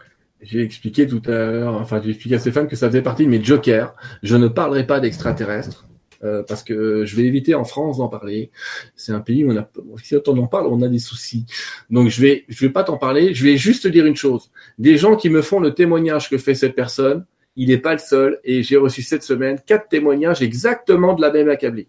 J'ai 0.42 0.62
expliqué 0.62 1.06
tout 1.08 1.22
à 1.26 1.32
l'heure, 1.32 1.76
enfin 1.76 2.02
j'ai 2.04 2.10
expliqué 2.10 2.36
à 2.36 2.40
Stéphane 2.40 2.68
que 2.68 2.76
ça 2.76 2.88
faisait 2.88 3.04
partie 3.04 3.26
de 3.26 3.30
mes 3.30 3.44
jokers. 3.44 3.96
Je 4.24 4.36
ne 4.36 4.48
parlerai 4.48 4.88
pas 4.88 5.00
d'extraterrestres. 5.00 5.88
Euh, 6.24 6.44
parce 6.48 6.64
que 6.64 7.04
je 7.04 7.16
vais 7.16 7.24
éviter 7.24 7.56
en 7.56 7.64
France 7.64 7.98
d'en 7.98 8.08
parler. 8.08 8.52
C'est 8.96 9.12
un 9.12 9.22
pays 9.22 9.44
où 9.44 9.52
on 9.52 9.58
a, 9.58 9.68
si 10.04 10.16
on 10.16 10.38
en 10.38 10.46
parle, 10.46 10.68
on 10.68 10.82
a 10.84 10.88
des 10.88 11.00
soucis. 11.00 11.48
Donc 11.90 12.10
je 12.10 12.22
vais, 12.22 12.46
je 12.48 12.64
vais 12.64 12.72
pas 12.72 12.84
t'en 12.84 12.98
parler. 12.98 13.34
Je 13.34 13.44
vais 13.44 13.58
juste 13.58 13.84
te 13.84 13.88
dire 13.88 14.06
une 14.06 14.16
chose. 14.16 14.52
Des 14.78 14.98
gens 14.98 15.16
qui 15.16 15.30
me 15.30 15.42
font 15.42 15.60
le 15.60 15.74
témoignage 15.74 16.30
que 16.30 16.38
fait 16.38 16.54
cette 16.54 16.76
personne, 16.76 17.26
il 17.56 17.70
n'est 17.70 17.80
pas 17.80 17.94
le 17.94 18.00
seul. 18.00 18.40
Et 18.44 18.62
j'ai 18.62 18.78
reçu 18.78 19.02
cette 19.02 19.24
semaine 19.24 19.58
quatre 19.66 19.88
témoignages 19.90 20.44
exactement 20.44 21.14
de 21.16 21.22
la 21.22 21.32
même 21.32 21.50
accablée. 21.50 21.88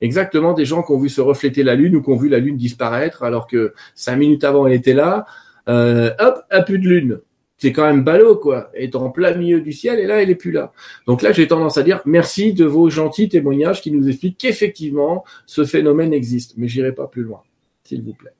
Exactement 0.00 0.54
des 0.54 0.64
gens 0.64 0.82
qui 0.82 0.90
ont 0.90 0.98
vu 0.98 1.08
se 1.08 1.20
refléter 1.20 1.62
la 1.62 1.76
lune 1.76 1.94
ou 1.94 2.02
qui 2.02 2.10
ont 2.10 2.16
vu 2.16 2.28
la 2.28 2.40
lune 2.40 2.56
disparaître 2.56 3.22
alors 3.22 3.46
que 3.46 3.74
cinq 3.94 4.16
minutes 4.16 4.42
avant 4.42 4.66
elle 4.66 4.72
était 4.72 4.94
là. 4.94 5.24
Euh, 5.68 6.10
hop, 6.18 6.40
un 6.50 6.62
peu 6.62 6.78
de 6.78 6.88
lune 6.88 7.20
c'est 7.62 7.72
quand 7.72 7.84
même 7.84 8.02
ballot, 8.02 8.34
quoi. 8.34 8.72
Être 8.74 8.96
en 8.96 9.10
plein 9.10 9.36
milieu 9.36 9.60
du 9.60 9.72
ciel 9.72 10.00
et 10.00 10.06
là, 10.08 10.20
elle 10.20 10.30
est 10.30 10.34
plus 10.34 10.50
là. 10.50 10.72
Donc 11.06 11.22
là, 11.22 11.30
j'ai 11.30 11.46
tendance 11.46 11.78
à 11.78 11.84
dire 11.84 12.00
merci 12.06 12.52
de 12.52 12.64
vos 12.64 12.90
gentils 12.90 13.28
témoignages 13.28 13.80
qui 13.80 13.92
nous 13.92 14.08
expliquent 14.08 14.36
qu'effectivement, 14.36 15.24
ce 15.46 15.64
phénomène 15.64 16.12
existe. 16.12 16.54
Mais 16.56 16.66
j'irai 16.66 16.92
pas 16.92 17.06
plus 17.06 17.22
loin, 17.22 17.40
s'il 17.84 18.02
vous 18.02 18.14
plaît. 18.14 18.34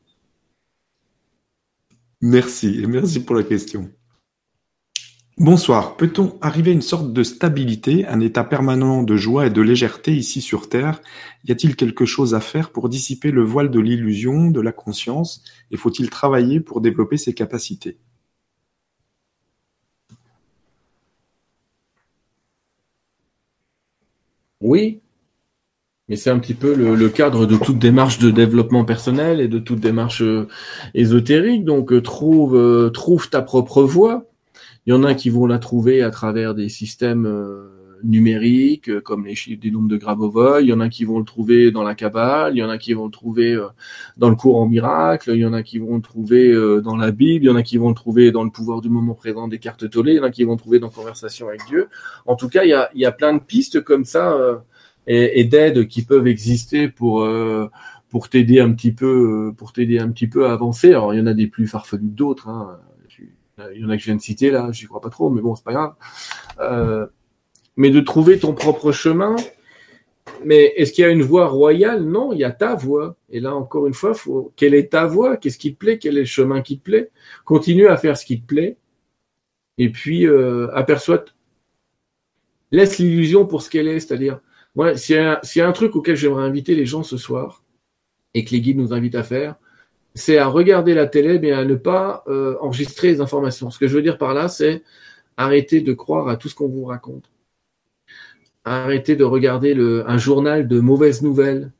Merci, 2.21 2.83
et 2.83 2.87
merci 2.89 3.25
pour 3.25 3.37
la 3.37 3.45
question. 3.45 3.89
Bonsoir. 5.39 5.97
Peut-on 5.97 6.37
arriver 6.41 6.73
à 6.73 6.75
une 6.75 6.83
sorte 6.83 7.13
de 7.13 7.23
stabilité, 7.23 8.05
un 8.07 8.19
état 8.19 8.43
permanent 8.43 9.05
de 9.05 9.17
joie 9.17 9.47
et 9.47 9.51
de 9.51 9.63
légèreté 9.63 10.13
ici 10.17 10.41
sur 10.41 10.69
Terre? 10.69 11.01
Y 11.45 11.53
a-t-il 11.53 11.77
quelque 11.77 12.07
chose 12.07 12.35
à 12.35 12.41
faire 12.41 12.71
pour 12.71 12.89
dissiper 12.89 13.31
le 13.31 13.45
voile 13.45 13.71
de 13.71 13.79
l'illusion, 13.79 14.51
de 14.51 14.61
la 14.61 14.73
conscience? 14.73 15.45
Et 15.71 15.77
faut-il 15.77 16.11
travailler 16.11 16.59
pour 16.59 16.81
développer 16.81 17.19
ses 17.19 17.35
capacités? 17.35 17.99
Oui, 24.63 25.03
mais 26.09 26.17
c'est 26.17 26.31
un 26.31 26.39
petit 26.39 26.55
peu 26.55 26.75
le, 26.75 27.09
cadre 27.09 27.47
de 27.47 27.57
toute 27.57 27.79
démarche 27.79 28.19
de 28.19 28.31
développement 28.31 28.85
personnel 28.85 29.41
et 29.41 29.49
de 29.49 29.59
toute 29.59 29.81
démarche 29.81 30.23
euh, 30.23 30.49
ésotérique. 30.95 31.65
Donc 31.65 31.93
euh, 31.93 32.03
trouve 32.03 32.57
euh, 32.57 32.91
trouve 32.91 33.31
ta 33.31 33.41
propre 33.41 33.83
voie. 33.83 34.27
Il 34.85 34.91
y 34.91 34.93
en 34.93 35.05
a 35.05 35.15
qui 35.15 35.31
vont 35.31 35.47
la 35.47 35.59
trouver 35.59 36.03
à 36.03 36.11
travers 36.11 36.55
des 36.55 36.69
systèmes 36.69 37.25
numériques, 38.05 38.89
euh, 38.89 39.01
comme 39.01 39.27
les 39.27 39.35
chiffres 39.35 39.61
des 39.61 39.71
nombres 39.71 39.89
de 39.89 39.97
Grabovoi. 39.97 40.63
Il 40.63 40.69
y 40.69 40.73
en 40.73 40.81
a 40.81 40.89
qui 40.89 41.05
vont 41.05 41.19
le 41.19 41.25
trouver 41.25 41.71
dans 41.71 41.83
la 41.83 41.95
Kabbale, 41.95 42.55
il 42.55 42.59
y 42.59 42.63
en 42.63 42.69
a 42.69 42.79
qui 42.79 42.93
vont 42.93 43.07
le 43.07 43.11
trouver 43.11 43.53
euh, 43.53 43.69
dans 44.17 44.31
le 44.31 44.37
courant 44.37 44.67
miracle, 44.69 45.31
il 45.35 45.41
y 45.41 45.47
en 45.47 45.53
a 45.53 45.63
qui 45.63 45.79
vont 45.79 45.97
le 45.97 46.03
trouver 46.03 46.49
euh, 46.51 46.81
dans 46.81 46.97
la 46.97 47.11
Bible, 47.11 47.45
il 47.45 47.49
y 47.49 47.51
en 47.51 47.57
a 47.57 47.63
qui 47.63 47.77
vont 47.77 47.89
le 47.89 47.95
trouver 47.95 48.33
dans 48.33 48.45
le 48.45 48.51
pouvoir 48.51 48.81
du 48.81 48.89
moment 48.89 49.15
présent 49.15 49.49
des 49.49 49.59
cartes 49.59 49.89
tollées, 49.91 50.13
il 50.13 50.17
y 50.17 50.21
en 50.21 50.25
a 50.25 50.31
qui 50.31 50.45
vont 50.45 50.53
le 50.53 50.59
trouver 50.59 50.79
dans 50.79 50.91
Conversation 50.91 51.49
avec 51.49 51.61
Dieu. 51.67 51.89
En 52.27 52.37
tout 52.37 52.49
cas, 52.49 52.65
il 52.65 52.71
y 52.71 52.75
a, 52.75 52.91
il 52.95 53.01
y 53.01 53.07
a 53.07 53.13
plein 53.13 53.35
de 53.35 53.41
pistes 53.41 53.83
comme 53.83 54.05
ça 54.05 54.37
et, 55.07 55.41
et 55.41 55.45
d'aides 55.45 55.89
qui 55.89 56.03
peuvent 56.03 56.27
exister 56.27 56.89
pour 56.89 57.27
pour 58.09 58.29
t'aider 58.29 58.61
un 58.61 58.73
petit 58.73 58.93
peu 58.93 59.53
pour 59.57 59.73
t'aider 59.73 59.99
un 59.99 60.11
petit 60.11 60.27
peu 60.27 60.47
à 60.47 60.53
avancer. 60.53 60.91
Alors 60.91 61.15
il 61.15 61.19
y 61.19 61.23
en 61.23 61.27
a 61.27 61.35
des 61.35 61.47
plus 61.47 61.67
farfelus 61.67 62.09
que 62.11 62.15
d'autres. 62.15 62.49
Hein. 62.49 62.79
Il 63.75 63.83
y 63.83 63.85
en 63.85 63.91
a 63.91 63.97
que 63.97 64.01
je 64.01 64.07
viens 64.07 64.17
de 64.17 64.21
citer 64.21 64.51
là, 64.51 64.71
j'y 64.73 64.87
crois 64.87 65.01
pas 65.01 65.11
trop, 65.11 65.31
mais 65.31 65.41
bon 65.41 65.55
c'est 65.55 65.65
pas 65.65 65.73
grave. 65.73 65.95
Euh, 66.61 67.07
mais 67.83 67.91
de 67.91 68.01
trouver 68.01 68.39
ton 68.39 68.55
propre 68.55 68.93
chemin. 68.93 69.35
Mais 70.45 70.73
est-ce 70.77 70.93
qu'il 70.93 71.03
y 71.03 71.05
a 71.05 71.11
une 71.11 71.23
voie 71.23 71.49
royale? 71.49 72.05
Non, 72.05 72.33
il 72.33 72.39
y 72.39 72.45
a 72.45 72.53
ta 72.53 72.77
voie. 72.77 73.17
Et 73.29 73.41
là, 73.41 73.57
encore 73.57 73.89
une 73.89 73.95
fois, 73.95 74.15
faut... 74.15 74.53
quelle 74.55 74.75
est 74.75 74.93
ta 74.93 75.05
voie? 75.07 75.37
Qu'est-ce 75.37 75.59
qui 75.59 75.75
te 75.75 75.79
plaît? 75.79 75.99
Quel 75.99 76.17
est 76.17 76.21
le 76.21 76.27
chemin 76.27 76.63
qui 76.63 76.79
te 76.79 76.85
plaît? 76.85 77.11
Continue 77.45 77.89
à 77.89 77.97
faire 77.97 78.17
ce 78.17 78.25
qui 78.25 78.41
te 78.41 78.47
plaît. 78.47 78.77
Et 79.79 79.91
puis, 79.91 80.29
euh, 80.29 80.69
aperçois, 80.75 81.25
laisse 82.71 82.99
l'illusion 82.99 83.47
pour 83.47 83.63
ce 83.63 83.69
qu'elle 83.69 83.89
est, 83.89 83.99
c'est-à-dire, 83.99 84.39
Ouais, 84.75 84.97
s'il 84.97 85.17
y, 85.17 85.59
y 85.59 85.61
a 85.61 85.69
un 85.69 85.73
truc 85.73 85.97
auquel 85.97 86.17
j'aimerais 86.17 86.45
inviter 86.45 86.75
les 86.75 86.87
gens 86.87 87.03
ce 87.03 87.17
soir, 87.17 87.63
et 88.35 88.45
que 88.45 88.53
les 88.53 88.61
guides 88.61 88.79
nous 88.79 88.95
invitent 88.95 89.17
à 89.17 89.23
faire, 89.23 89.57
c'est 90.15 90.39
à 90.39 90.47
regarder 90.47 90.95
la 90.95 91.07
télé, 91.07 91.39
mais 91.39 91.53
à 91.53 91.65
ne 91.65 91.75
pas 91.75 92.23
euh, 92.29 92.57
enregistrer 92.61 93.09
les 93.09 93.21
informations. 93.21 93.71
Ce 93.71 93.79
que 93.79 93.89
je 93.89 93.97
veux 93.97 94.03
dire 94.03 94.19
par 94.19 94.35
là, 94.35 94.49
c'est 94.49 94.83
arrêter 95.37 95.81
de 95.81 95.93
croire 95.93 96.29
à 96.29 96.37
tout 96.37 96.49
ce 96.49 96.55
qu'on 96.55 96.69
vous 96.69 96.85
raconte. 96.85 97.32
Arrêtez 98.65 99.17
de 99.17 99.25
regarder 99.25 99.75
le, 99.75 100.09
un 100.09 100.19
journal 100.19 100.69
de 100.69 100.81
mauvaises 100.81 101.23
nouvelles. 101.23 101.73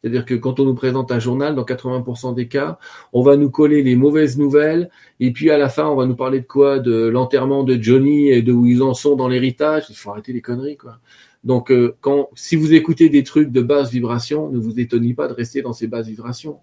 C'est-à-dire 0.00 0.24
que 0.24 0.34
quand 0.34 0.60
on 0.60 0.64
nous 0.64 0.74
présente 0.74 1.12
un 1.12 1.18
journal, 1.18 1.54
dans 1.54 1.64
80% 1.64 2.34
des 2.34 2.48
cas, 2.48 2.78
on 3.12 3.22
va 3.22 3.36
nous 3.36 3.50
coller 3.50 3.82
les 3.82 3.96
mauvaises 3.96 4.38
nouvelles, 4.38 4.90
et 5.18 5.30
puis 5.32 5.50
à 5.50 5.58
la 5.58 5.68
fin, 5.68 5.86
on 5.86 5.96
va 5.96 6.06
nous 6.06 6.16
parler 6.16 6.40
de 6.40 6.46
quoi? 6.46 6.78
De 6.78 7.08
l'enterrement 7.08 7.64
de 7.64 7.80
Johnny 7.80 8.30
et 8.30 8.40
de 8.42 8.52
où 8.52 8.64
ils 8.66 8.82
en 8.82 8.94
sont 8.94 9.16
dans 9.16 9.28
l'héritage? 9.28 9.86
Il 9.90 9.96
faut 9.96 10.10
arrêter 10.10 10.32
les 10.32 10.40
conneries, 10.40 10.78
quoi. 10.78 11.00
Donc, 11.42 11.72
euh, 11.72 11.96
quand, 12.02 12.28
si 12.34 12.54
vous 12.54 12.74
écoutez 12.74 13.08
des 13.08 13.22
trucs 13.22 13.50
de 13.50 13.62
basse 13.62 13.90
vibration, 13.90 14.50
ne 14.50 14.58
vous 14.58 14.78
étonnez 14.78 15.14
pas 15.14 15.26
de 15.26 15.32
rester 15.32 15.62
dans 15.62 15.72
ces 15.72 15.86
basses 15.86 16.08
vibrations. 16.08 16.58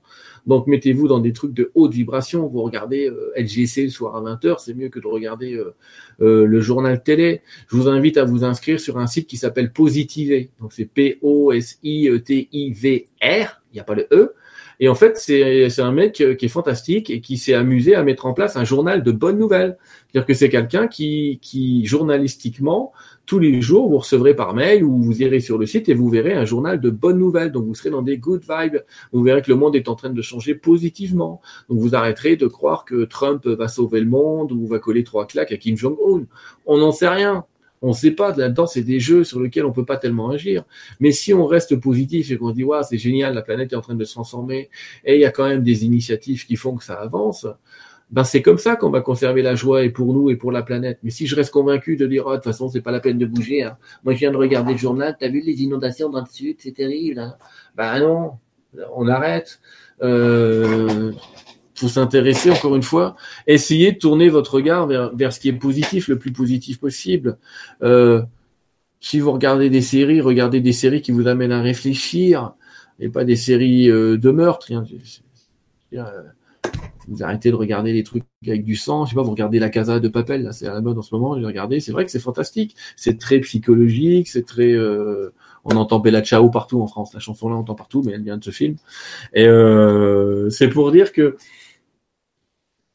Donc, 0.45 0.67
mettez-vous 0.67 1.07
dans 1.07 1.19
des 1.19 1.33
trucs 1.33 1.53
de 1.53 1.71
haute 1.73 1.93
vibration. 1.93 2.45
Vous 2.47 2.61
regardez 2.61 3.09
euh, 3.09 3.33
LGC 3.35 3.85
le 3.85 3.89
soir 3.89 4.15
à 4.15 4.21
20h, 4.21 4.57
c'est 4.59 4.75
mieux 4.75 4.89
que 4.89 4.99
de 4.99 5.07
regarder 5.07 5.59
euh, 6.21 6.45
le 6.45 6.61
journal 6.61 7.01
télé. 7.01 7.41
Je 7.69 7.75
vous 7.75 7.87
invite 7.87 8.17
à 8.17 8.23
vous 8.23 8.43
inscrire 8.43 8.79
sur 8.79 8.99
un 8.99 9.07
site 9.07 9.27
qui 9.27 9.37
s'appelle 9.37 9.73
Positiver. 9.73 10.51
Donc, 10.61 10.73
c'est 10.73 10.85
P-O-S-I-T-I-V-R. 10.85 11.81
Il 13.71 13.73
n'y 13.73 13.79
a 13.79 13.83
pas 13.83 13.95
le 13.95 14.07
E. 14.11 14.35
Et 14.79 14.89
en 14.89 14.95
fait, 14.95 15.17
c'est 15.17 15.79
un 15.79 15.91
mec 15.91 16.13
qui 16.13 16.45
est 16.45 16.49
fantastique 16.49 17.09
et 17.09 17.19
qui 17.19 17.37
s'est 17.37 17.55
amusé 17.55 17.95
à 17.95 18.03
mettre 18.03 18.27
en 18.27 18.33
place 18.33 18.55
un 18.57 18.63
journal 18.63 19.01
de 19.01 19.11
bonnes 19.11 19.39
nouvelles. 19.39 19.75
C'est-à-dire 20.07 20.27
que 20.27 20.35
c'est 20.35 20.49
quelqu'un 20.49 20.87
qui, 20.87 21.39
qui, 21.41 21.83
journalistiquement, 21.87 22.93
tous 23.27 23.39
les 23.39 23.61
jours, 23.61 23.89
vous 23.89 23.97
recevrez 23.97 24.35
par 24.35 24.55
mail 24.55 24.83
ou 24.83 25.03
vous 25.03 25.21
irez 25.21 25.41
sur 25.41 25.57
le 25.57 25.65
site 25.65 25.89
et 25.89 25.93
vous 25.93 26.09
verrez 26.09 26.33
un 26.33 26.45
journal 26.45 26.79
de 26.79 26.89
bonnes 26.89 27.19
nouvelles. 27.19 27.51
Donc 27.51 27.65
vous 27.65 27.75
serez 27.75 27.89
dans 27.89 28.01
des 28.01 28.17
good 28.17 28.41
vibes. 28.41 28.77
Vous 29.11 29.21
verrez 29.21 29.41
que 29.41 29.51
le 29.51 29.57
monde 29.57 29.75
est 29.75 29.89
en 29.89 29.95
train 29.95 30.09
de 30.09 30.21
changer 30.21 30.55
positivement. 30.55 31.41
Donc 31.69 31.79
vous 31.79 31.93
arrêterez 31.93 32.37
de 32.37 32.47
croire 32.47 32.85
que 32.85 33.03
Trump 33.03 33.45
va 33.45 33.67
sauver 33.67 33.99
le 33.99 34.07
monde 34.07 34.53
ou 34.53 34.65
va 34.65 34.79
coller 34.79 35.03
trois 35.03 35.27
claques 35.27 35.51
à 35.51 35.57
Kim 35.57 35.75
Jong-un. 35.75 36.25
On 36.65 36.77
n'en 36.77 36.93
sait 36.93 37.09
rien. 37.09 37.45
On 37.81 37.89
ne 37.89 37.93
sait 37.93 38.11
pas, 38.11 38.35
là-dedans, 38.35 38.65
c'est 38.65 38.81
des 38.81 38.99
jeux 38.99 39.23
sur 39.23 39.39
lesquels 39.39 39.65
on 39.65 39.71
peut 39.71 39.85
pas 39.85 39.97
tellement 39.97 40.31
agir. 40.31 40.63
Mais 40.99 41.11
si 41.11 41.33
on 41.33 41.45
reste 41.45 41.75
positif 41.79 42.31
et 42.31 42.37
qu'on 42.37 42.49
dit, 42.49 42.63
ouais, 42.63 42.81
c'est 42.81 42.97
génial, 42.97 43.35
la 43.35 43.43
planète 43.43 43.71
est 43.71 43.75
en 43.75 43.81
train 43.81 43.93
de 43.93 44.03
se 44.03 44.13
transformer, 44.13 44.71
et 45.05 45.13
il 45.15 45.21
y 45.21 45.25
a 45.25 45.31
quand 45.31 45.47
même 45.47 45.61
des 45.61 45.85
initiatives 45.85 46.45
qui 46.47 46.55
font 46.55 46.75
que 46.75 46.83
ça 46.83 46.95
avance, 46.95 47.45
ben 48.09 48.23
c'est 48.23 48.41
comme 48.41 48.57
ça 48.57 48.75
qu'on 48.75 48.89
va 48.89 49.01
conserver 49.01 49.41
la 49.41 49.55
joie 49.55 49.83
et 49.83 49.89
pour 49.89 50.13
nous 50.13 50.29
et 50.29 50.35
pour 50.35 50.51
la 50.51 50.63
planète. 50.63 50.99
Mais 51.03 51.09
si 51.09 51.27
je 51.27 51.35
reste 51.35 51.51
convaincu 51.51 51.97
de 51.97 52.07
dire 52.07 52.23
oh, 52.25 52.31
de 52.31 52.35
toute 52.35 52.45
façon 52.45 52.69
c'est 52.69 52.81
pas 52.81 52.91
la 52.91 52.99
peine 52.99 53.17
de 53.17 53.25
bouger, 53.25 53.63
hein. 53.63 53.77
moi 54.03 54.13
je 54.13 54.19
viens 54.19 54.31
de 54.31 54.37
regarder 54.37 54.73
le 54.73 54.77
journal, 54.77 55.17
t'as 55.19 55.29
vu 55.29 55.41
les 55.41 55.61
inondations 55.61 56.09
dans 56.09 56.21
le 56.21 56.27
sud, 56.31 56.57
c'est 56.59 56.71
terrible. 56.71 57.19
Hein. 57.19 57.35
Ben 57.75 57.99
non, 57.99 58.31
on 58.95 59.07
arrête. 59.07 59.59
Euh, 60.01 61.11
faut 61.75 61.87
s'intéresser 61.87 62.49
encore 62.49 62.75
une 62.75 62.83
fois, 62.83 63.15
essayez 63.45 63.91
de 63.91 63.97
tourner 63.97 64.29
votre 64.29 64.55
regard 64.55 64.87
vers, 64.87 65.15
vers 65.15 65.31
ce 65.31 65.39
qui 65.39 65.49
est 65.49 65.53
positif, 65.53 66.07
le 66.07 66.17
plus 66.17 66.31
positif 66.31 66.79
possible. 66.79 67.37
Euh, 67.83 68.23
si 68.99 69.19
vous 69.19 69.31
regardez 69.31 69.69
des 69.69 69.81
séries, 69.81 70.21
regardez 70.21 70.59
des 70.59 70.73
séries 70.73 71.01
qui 71.01 71.11
vous 71.11 71.27
amènent 71.27 71.51
à 71.51 71.61
réfléchir 71.61 72.53
et 72.99 73.09
pas 73.09 73.25
des 73.25 73.35
séries 73.35 73.89
euh, 73.91 74.17
de 74.17 74.31
meurtre. 74.31 74.71
Hein. 74.73 74.85
Vous 77.07 77.23
arrêtez 77.23 77.51
de 77.51 77.55
regarder 77.55 77.93
les 77.93 78.03
trucs 78.03 78.23
avec 78.45 78.63
du 78.63 78.75
sang. 78.75 79.05
Je 79.05 79.11
sais 79.11 79.15
pas, 79.15 79.21
vous 79.21 79.31
regardez 79.31 79.59
la 79.59 79.69
Casa 79.69 79.99
de 79.99 80.07
Papel, 80.09 80.43
là, 80.43 80.51
c'est 80.51 80.67
à 80.67 80.73
la 80.73 80.81
mode 80.81 80.97
en 80.97 81.01
ce 81.01 81.15
moment. 81.15 81.39
J'ai 81.39 81.45
regardé, 81.45 81.79
c'est 81.79 81.91
vrai 81.91 82.05
que 82.05 82.11
c'est 82.11 82.19
fantastique. 82.19 82.75
C'est 82.95 83.17
très 83.17 83.39
psychologique, 83.39 84.27
c'est 84.27 84.45
très. 84.45 84.73
Euh, 84.73 85.33
on 85.63 85.75
entend 85.77 85.99
Bella 85.99 86.21
Ciao 86.21 86.49
partout 86.49 86.81
en 86.81 86.87
France. 86.87 87.13
La 87.13 87.19
chanson 87.19 87.49
là, 87.49 87.55
on 87.55 87.59
entend 87.59 87.75
partout, 87.75 88.03
mais 88.05 88.13
elle 88.13 88.23
vient 88.23 88.37
de 88.37 88.43
ce 88.43 88.51
film. 88.51 88.75
Et 89.33 89.47
euh, 89.47 90.49
c'est 90.49 90.69
pour 90.69 90.91
dire 90.91 91.13
que 91.13 91.37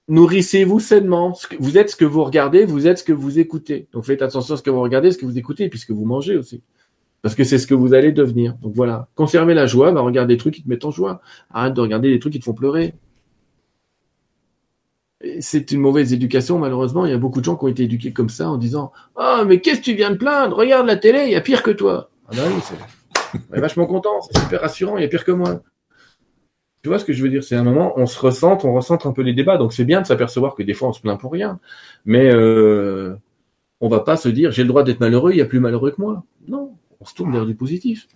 nourrissez-vous 0.09 0.81
sainement. 0.81 1.37
Vous 1.59 1.79
êtes 1.79 1.91
ce 1.91 1.97
que 1.97 2.05
vous 2.05 2.25
regardez, 2.25 2.65
vous 2.67 2.87
êtes 2.87 2.99
ce 2.99 3.05
que 3.05 3.13
vous 3.13 3.39
écoutez. 3.39 3.89
Donc 3.93 4.05
faites 4.05 4.21
attention 4.21 4.55
à 4.55 4.57
ce 4.59 4.63
que 4.63 4.71
vous 4.71 4.83
regardez, 4.83 5.11
ce 5.11 5.19
que 5.19 5.27
vous 5.27 5.39
écoutez, 5.39 5.69
puisque 5.69 5.91
vous 5.91 6.05
mangez 6.05 6.37
aussi. 6.37 6.63
Parce 7.23 7.35
que 7.35 7.45
c'est 7.45 7.59
ce 7.59 7.67
que 7.67 7.75
vous 7.75 7.95
allez 7.95 8.13
devenir. 8.13 8.57
Donc 8.61 8.75
voilà. 8.75 9.09
Conservez 9.15 9.55
la 9.55 9.67
joie, 9.67 9.93
bah, 9.93 10.01
regarde 10.01 10.29
des 10.29 10.37
trucs 10.37 10.55
qui 10.55 10.63
te 10.63 10.69
mettent 10.69 10.85
en 10.85 10.91
joie. 10.91 11.23
Arrête 11.51 11.73
de 11.73 11.81
regarder 11.81 12.11
des 12.11 12.19
trucs 12.19 12.33
qui 12.33 12.41
te 12.41 12.45
font 12.45 12.53
pleurer 12.53 12.95
c'est 15.41 15.71
une 15.73 15.81
mauvaise 15.81 16.13
éducation, 16.13 16.59
malheureusement. 16.59 17.07
Il 17.07 17.13
y 17.13 17.15
a 17.15 17.19
beaucoup 17.19 17.41
de 17.41 17.45
gens 17.45 17.57
qui 17.57 17.65
ont 17.65 17.69
été 17.69 17.85
éduqués 17.85 18.13
comme 18.13 18.29
ça 18.29 18.49
en 18.49 18.57
disant 18.57 18.93
Ah, 19.17 19.45
mais 19.47 19.61
qu'est-ce 19.61 19.81
que 19.81 19.85
tu 19.85 19.95
viens 19.95 20.11
de 20.11 20.17
plaindre? 20.17 20.57
Regarde 20.57 20.87
la 20.87 20.97
télé, 20.97 21.25
il 21.27 21.33
y 21.33 21.37
a 21.37 21.41
pire 21.41 21.63
que 21.63 21.71
toi. 21.71 22.11
Ah, 22.29 22.33
bah 22.37 22.43
oui, 22.49 22.61
c'est 22.63 23.61
vachement 23.61 23.87
content, 23.87 24.21
c'est 24.21 24.41
super 24.41 24.61
rassurant, 24.61 24.97
il 24.97 25.03
y 25.03 25.05
a 25.05 25.09
pire 25.09 25.25
que 25.25 25.33
moi. 25.33 25.63
Tu 26.83 26.89
vois 26.89 26.99
ce 26.99 27.05
que 27.05 27.13
je 27.13 27.23
veux 27.23 27.29
dire? 27.29 27.45
C'est 27.45 27.55
un 27.55 27.63
moment, 27.63 27.93
on 27.97 28.07
se 28.07 28.19
ressente, 28.19 28.65
on 28.65 28.75
ressente 28.75 29.07
un 29.07 29.13
peu 29.13 29.23
les 29.23 29.35
débats. 29.35 29.57
Donc 29.57 29.73
c'est 29.73 29.85
bien 29.85 30.01
de 30.01 30.07
s'apercevoir 30.07 30.57
que 30.57 30.65
des 30.65 30.75
fois 30.75 30.89
on 30.89 30.93
se 30.93 31.01
plaint 31.01 31.19
pour 31.19 31.33
rien. 31.33 31.61
Mais 32.05 32.29
euh, 32.33 33.15
on 33.81 33.89
va 33.89 34.01
pas 34.01 34.17
se 34.17 34.29
dire 34.29 34.51
J'ai 34.51 34.63
le 34.63 34.69
droit 34.69 34.83
d'être 34.83 35.01
malheureux, 35.01 35.31
il 35.33 35.39
y 35.39 35.43
a 35.43 35.47
plus 35.47 35.61
malheureux 35.61 35.93
que 35.93 36.01
moi. 36.01 36.25
Non, 36.49 36.77
on 37.01 37.05
se 37.05 37.15
tourne 37.15 37.33
vers 37.33 37.47
du 37.47 37.55
positif. 37.55 38.09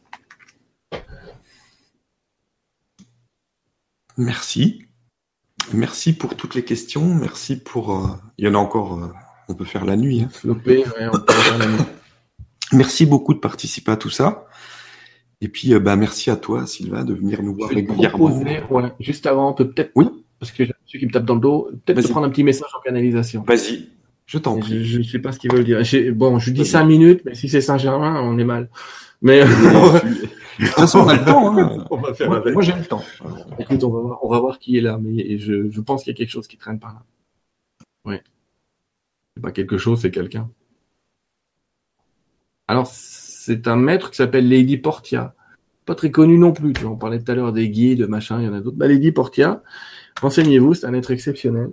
Merci. 4.16 4.85
Merci 5.72 6.12
pour 6.12 6.36
toutes 6.36 6.54
les 6.54 6.64
questions. 6.64 7.14
Merci 7.14 7.56
pour. 7.56 7.92
Euh, 7.92 8.08
il 8.38 8.46
y 8.46 8.48
en 8.48 8.54
a 8.54 8.58
encore. 8.58 8.98
Euh, 8.98 9.08
on 9.48 9.54
peut 9.54 9.64
faire 9.64 9.84
la 9.84 9.96
nuit. 9.96 10.22
Hein. 10.22 10.50
Merci 12.72 13.06
beaucoup 13.06 13.32
de 13.32 13.38
participer 13.38 13.92
à 13.92 13.96
tout 13.96 14.10
ça. 14.10 14.46
Et 15.40 15.48
puis, 15.48 15.72
euh, 15.72 15.78
bah, 15.78 15.96
merci 15.96 16.30
à 16.30 16.36
toi, 16.36 16.66
Sylvain, 16.66 17.04
de 17.04 17.14
venir 17.14 17.42
nous 17.42 17.54
voir 17.54 17.70
régulièrement. 17.70 18.90
juste 18.98 19.26
avant, 19.26 19.50
on 19.50 19.54
peut 19.54 19.68
peut-être. 19.68 19.92
Oui. 19.94 20.06
Parce 20.38 20.52
que 20.52 20.64
j'ai 20.64 20.72
celui 20.86 21.00
qui 21.00 21.06
me 21.06 21.12
tape 21.12 21.24
dans 21.24 21.34
le 21.34 21.40
dos. 21.40 21.70
Peut-être 21.84 22.10
prendre 22.10 22.26
un 22.26 22.30
petit 22.30 22.44
message 22.44 22.68
en 22.76 22.80
canalisation. 22.82 23.44
Vas-y. 23.46 23.88
Je 24.26 24.38
t'en 24.38 24.58
prie. 24.58 24.84
Je 24.84 24.98
ne 24.98 25.02
sais 25.04 25.20
pas 25.20 25.32
ce 25.32 25.38
qu'ils 25.38 25.52
veulent 25.52 25.64
dire. 25.64 25.80
Bon, 26.14 26.38
je 26.38 26.50
dis 26.50 26.66
cinq 26.66 26.84
minutes, 26.84 27.22
mais 27.24 27.34
si 27.34 27.48
c'est 27.48 27.60
Saint-Germain, 27.60 28.20
on 28.22 28.38
est 28.38 28.44
mal. 28.44 28.68
Mais. 29.22 29.44
De 30.58 30.64
toute 30.64 30.74
façon, 30.74 31.00
on 31.00 31.08
a 31.08 31.16
le 31.16 31.24
temps. 31.24 31.58
Hein. 31.58 31.84
on 31.90 31.96
va 31.98 32.14
faire 32.14 32.28
moi, 32.30 32.42
moi 32.50 32.62
j'ai 32.62 32.72
le 32.72 32.84
temps. 32.84 33.02
Écoute, 33.58 33.84
on 33.84 33.90
va 33.90 34.00
voir, 34.00 34.24
on 34.24 34.28
va 34.28 34.40
voir 34.40 34.58
qui 34.58 34.78
est 34.78 34.80
là, 34.80 34.98
mais 34.98 35.38
je, 35.38 35.70
je 35.70 35.80
pense 35.80 36.02
qu'il 36.02 36.12
y 36.12 36.16
a 36.16 36.16
quelque 36.16 36.30
chose 36.30 36.46
qui 36.46 36.56
traîne 36.56 36.78
par 36.78 36.94
là. 36.94 37.02
Oui. 38.06 38.16
C'est 39.34 39.42
pas 39.42 39.52
quelque 39.52 39.76
chose, 39.76 40.00
c'est 40.00 40.10
quelqu'un. 40.10 40.48
Alors, 42.68 42.86
c'est 42.86 43.68
un 43.68 43.76
maître 43.76 44.10
qui 44.10 44.16
s'appelle 44.16 44.48
Lady 44.48 44.78
Portia. 44.78 45.34
Pas 45.84 45.94
très 45.94 46.10
connu 46.10 46.38
non 46.38 46.52
plus. 46.52 46.72
Tu 46.72 46.82
vois, 46.82 46.92
on 46.92 46.96
parlait 46.96 47.22
tout 47.22 47.30
à 47.30 47.34
l'heure 47.34 47.52
des 47.52 47.68
guides, 47.68 48.06
machin, 48.08 48.40
il 48.40 48.46
y 48.46 48.48
en 48.48 48.54
a 48.54 48.60
d'autres. 48.60 48.76
Bah, 48.76 48.88
Lady 48.88 49.12
Portia, 49.12 49.62
renseignez-vous, 50.20 50.74
c'est 50.74 50.86
un 50.86 50.94
être 50.94 51.10
exceptionnel. 51.10 51.70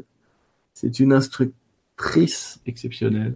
C'est 0.73 0.99
une 0.99 1.13
instructrice 1.13 2.61
exceptionnelle. 2.65 3.35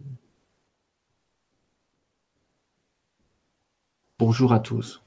Bonjour 4.20 4.54
à 4.54 4.60
tous. 4.60 5.02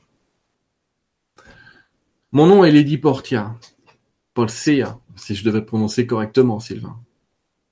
Mon 2.33 2.47
nom 2.47 2.63
est 2.63 2.71
Lady 2.71 2.97
Portia. 2.97 3.57
Portia, 4.35 5.01
si 5.17 5.35
je 5.35 5.45
devais 5.45 5.63
prononcer 5.63 6.07
correctement, 6.07 6.61
Sylvain. 6.61 6.97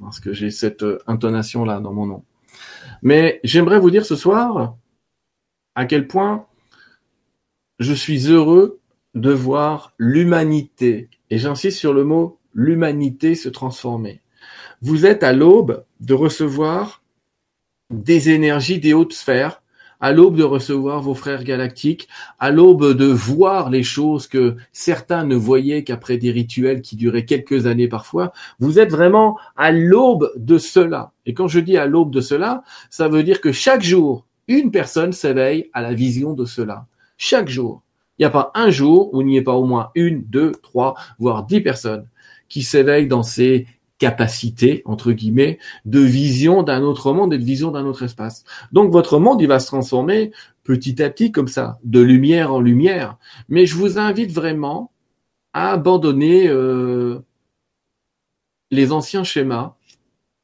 Parce 0.01 0.19
que 0.19 0.33
j'ai 0.33 0.51
cette 0.51 0.83
euh, 0.83 0.99
intonation-là 1.07 1.79
dans 1.79 1.93
mon 1.93 2.07
nom. 2.07 2.25
Mais 3.03 3.39
j'aimerais 3.45 3.79
vous 3.79 3.93
dire 3.93 4.05
ce 4.05 4.17
soir 4.17 4.77
à 5.77 5.85
quel 5.85 6.09
point 6.09 6.47
je 7.79 7.93
suis 7.93 8.27
heureux 8.27 8.81
de 9.15 9.31
voir 9.31 9.95
l'humanité, 9.97 11.09
et 11.31 11.39
j'insiste 11.39 11.79
sur 11.79 11.95
le 11.95 12.03
mot 12.03 12.41
l'humanité 12.53 13.37
se 13.37 13.49
transformer. 13.49 14.21
Vous 14.83 15.07
êtes 15.07 15.23
à 15.23 15.33
l'aube 15.33 15.85
de 16.01 16.15
recevoir 16.15 17.05
des 17.91 18.31
énergies 18.31 18.81
des 18.81 18.93
hautes 18.93 19.13
sphères 19.13 19.63
à 20.01 20.13
l'aube 20.13 20.37
de 20.37 20.45
recevoir 20.45 21.03
vos 21.03 21.15
frères 21.15 21.45
galactiques, 21.45 22.09
à 22.39 22.51
l'aube 22.51 22.95
de 22.95 23.07
voir 23.07 23.71
les 23.71 23.83
choses 23.83 24.27
que 24.27 24.57
certains 24.73 25.25
ne 25.25 25.37
voyaient 25.37 25.85
qu'après 25.85 26.19
des 26.19 26.31
rituels 26.31 26.83
qui 26.83 26.97
duraient 26.97 27.25
quelques 27.25 27.67
années 27.67 27.89
parfois, 27.89 28.33
vous 28.61 28.79
êtes 28.79 28.91
vraiment 28.91 29.39
à 29.57 29.73
l'aube 29.73 30.33
de 30.37 30.59
cela. 30.59 31.13
Et 31.27 31.35
quand 31.35 31.49
je 31.49 31.61
dis 31.61 31.77
à 31.77 31.87
l'aube 31.87 32.11
de 32.11 32.21
cela, 32.21 32.63
ça 32.91 33.09
veut 33.09 33.23
dire 33.23 33.41
que 33.41 33.53
chaque 33.53 33.83
jour, 33.83 34.25
une 34.47 34.71
personne 34.71 35.13
s'éveille 35.13 35.69
à 35.73 35.83
la 35.83 35.93
vision 35.95 36.33
de 36.33 36.45
cela. 36.45 36.87
Chaque 37.17 37.49
jour. 37.49 37.83
Il 38.19 38.23
n'y 38.23 38.27
a 38.27 38.31
pas 38.31 38.51
un 38.55 38.71
jour 38.71 39.15
où 39.15 39.21
il 39.21 39.29
n'y 39.29 39.37
ait 39.37 39.43
pas 39.43 39.55
au 39.55 39.65
moins 39.65 39.91
une, 39.95 40.25
deux, 40.25 40.53
trois, 40.63 40.95
voire 41.21 41.45
dix 41.45 41.61
personnes 41.61 42.09
qui 42.49 42.63
s'éveillent 42.63 43.07
dans 43.07 43.23
ces 43.23 43.67
capacité, 43.99 44.83
entre 44.85 45.13
guillemets, 45.13 45.59
de 45.85 46.01
vision 46.01 46.63
d'un 46.63 46.83
autre 46.83 47.13
monde 47.13 47.35
et 47.35 47.39
de 47.39 47.45
vision 47.45 47.71
d'un 47.71 47.85
autre 47.85 48.05
espace. 48.05 48.45
Donc 48.73 48.91
votre 48.93 49.19
monde, 49.19 49.41
il 49.41 49.49
va 49.49 49.61
se 49.61 49.67
transformer 49.67 50.33
petit 50.65 51.03
à 51.03 51.11
petit 51.11 51.33
comme 51.33 51.49
ça, 51.49 51.79
de 51.85 52.01
lumière 52.01 52.53
en 52.53 52.61
lumière. 52.61 53.17
Mais 53.49 53.67
je 53.67 53.75
vous 53.75 53.99
invite 53.99 54.33
vraiment 54.33 54.93
à 55.53 55.73
abandonner 55.73 56.49
euh, 56.49 57.19
les 58.71 58.93
anciens 58.93 59.25
schémas. 59.25 59.77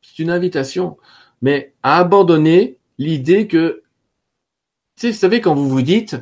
C'est 0.03 0.23
une 0.23 0.31
invitation, 0.31 0.97
mais 1.43 1.75
à 1.83 1.99
abandonner 1.99 2.79
l'idée 2.99 3.47
que 3.47 3.83
vous 5.03 5.13
savez, 5.13 5.41
quand 5.41 5.55
vous 5.55 5.69
vous 5.69 5.83
dites, 5.83 6.17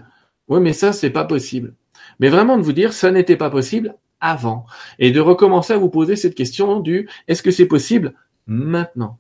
ouais, 0.49 0.61
mais 0.61 0.73
ça, 0.73 0.93
c'est 0.93 1.11
pas 1.11 1.25
possible. 1.25 1.75
Mais 2.21 2.29
vraiment 2.29 2.57
de 2.57 2.63
vous 2.63 2.73
dire, 2.73 2.93
ça 2.93 3.11
n'était 3.11 3.37
pas 3.37 3.51
possible 3.51 3.95
avant. 4.23 4.65
Et 4.99 5.11
de 5.11 5.21
recommencer 5.21 5.75
à 5.75 5.79
vous 5.79 5.91
poser 5.91 6.17
cette 6.17 6.35
question 6.35 6.81
du, 6.81 7.09
est-ce 7.29 7.43
que 7.43 7.51
c'est 7.51 7.67
possible 7.67 8.15
maintenant? 8.47 9.19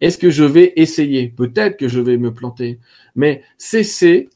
Est-ce 0.00 0.16
que 0.16 0.30
je 0.30 0.44
vais 0.44 0.72
essayer? 0.76 1.28
Peut-être 1.28 1.76
que 1.76 1.88
je 1.88 2.00
vais 2.00 2.16
me 2.16 2.32
planter. 2.32 2.78
Mais 3.14 3.42
cessez, 3.58 4.30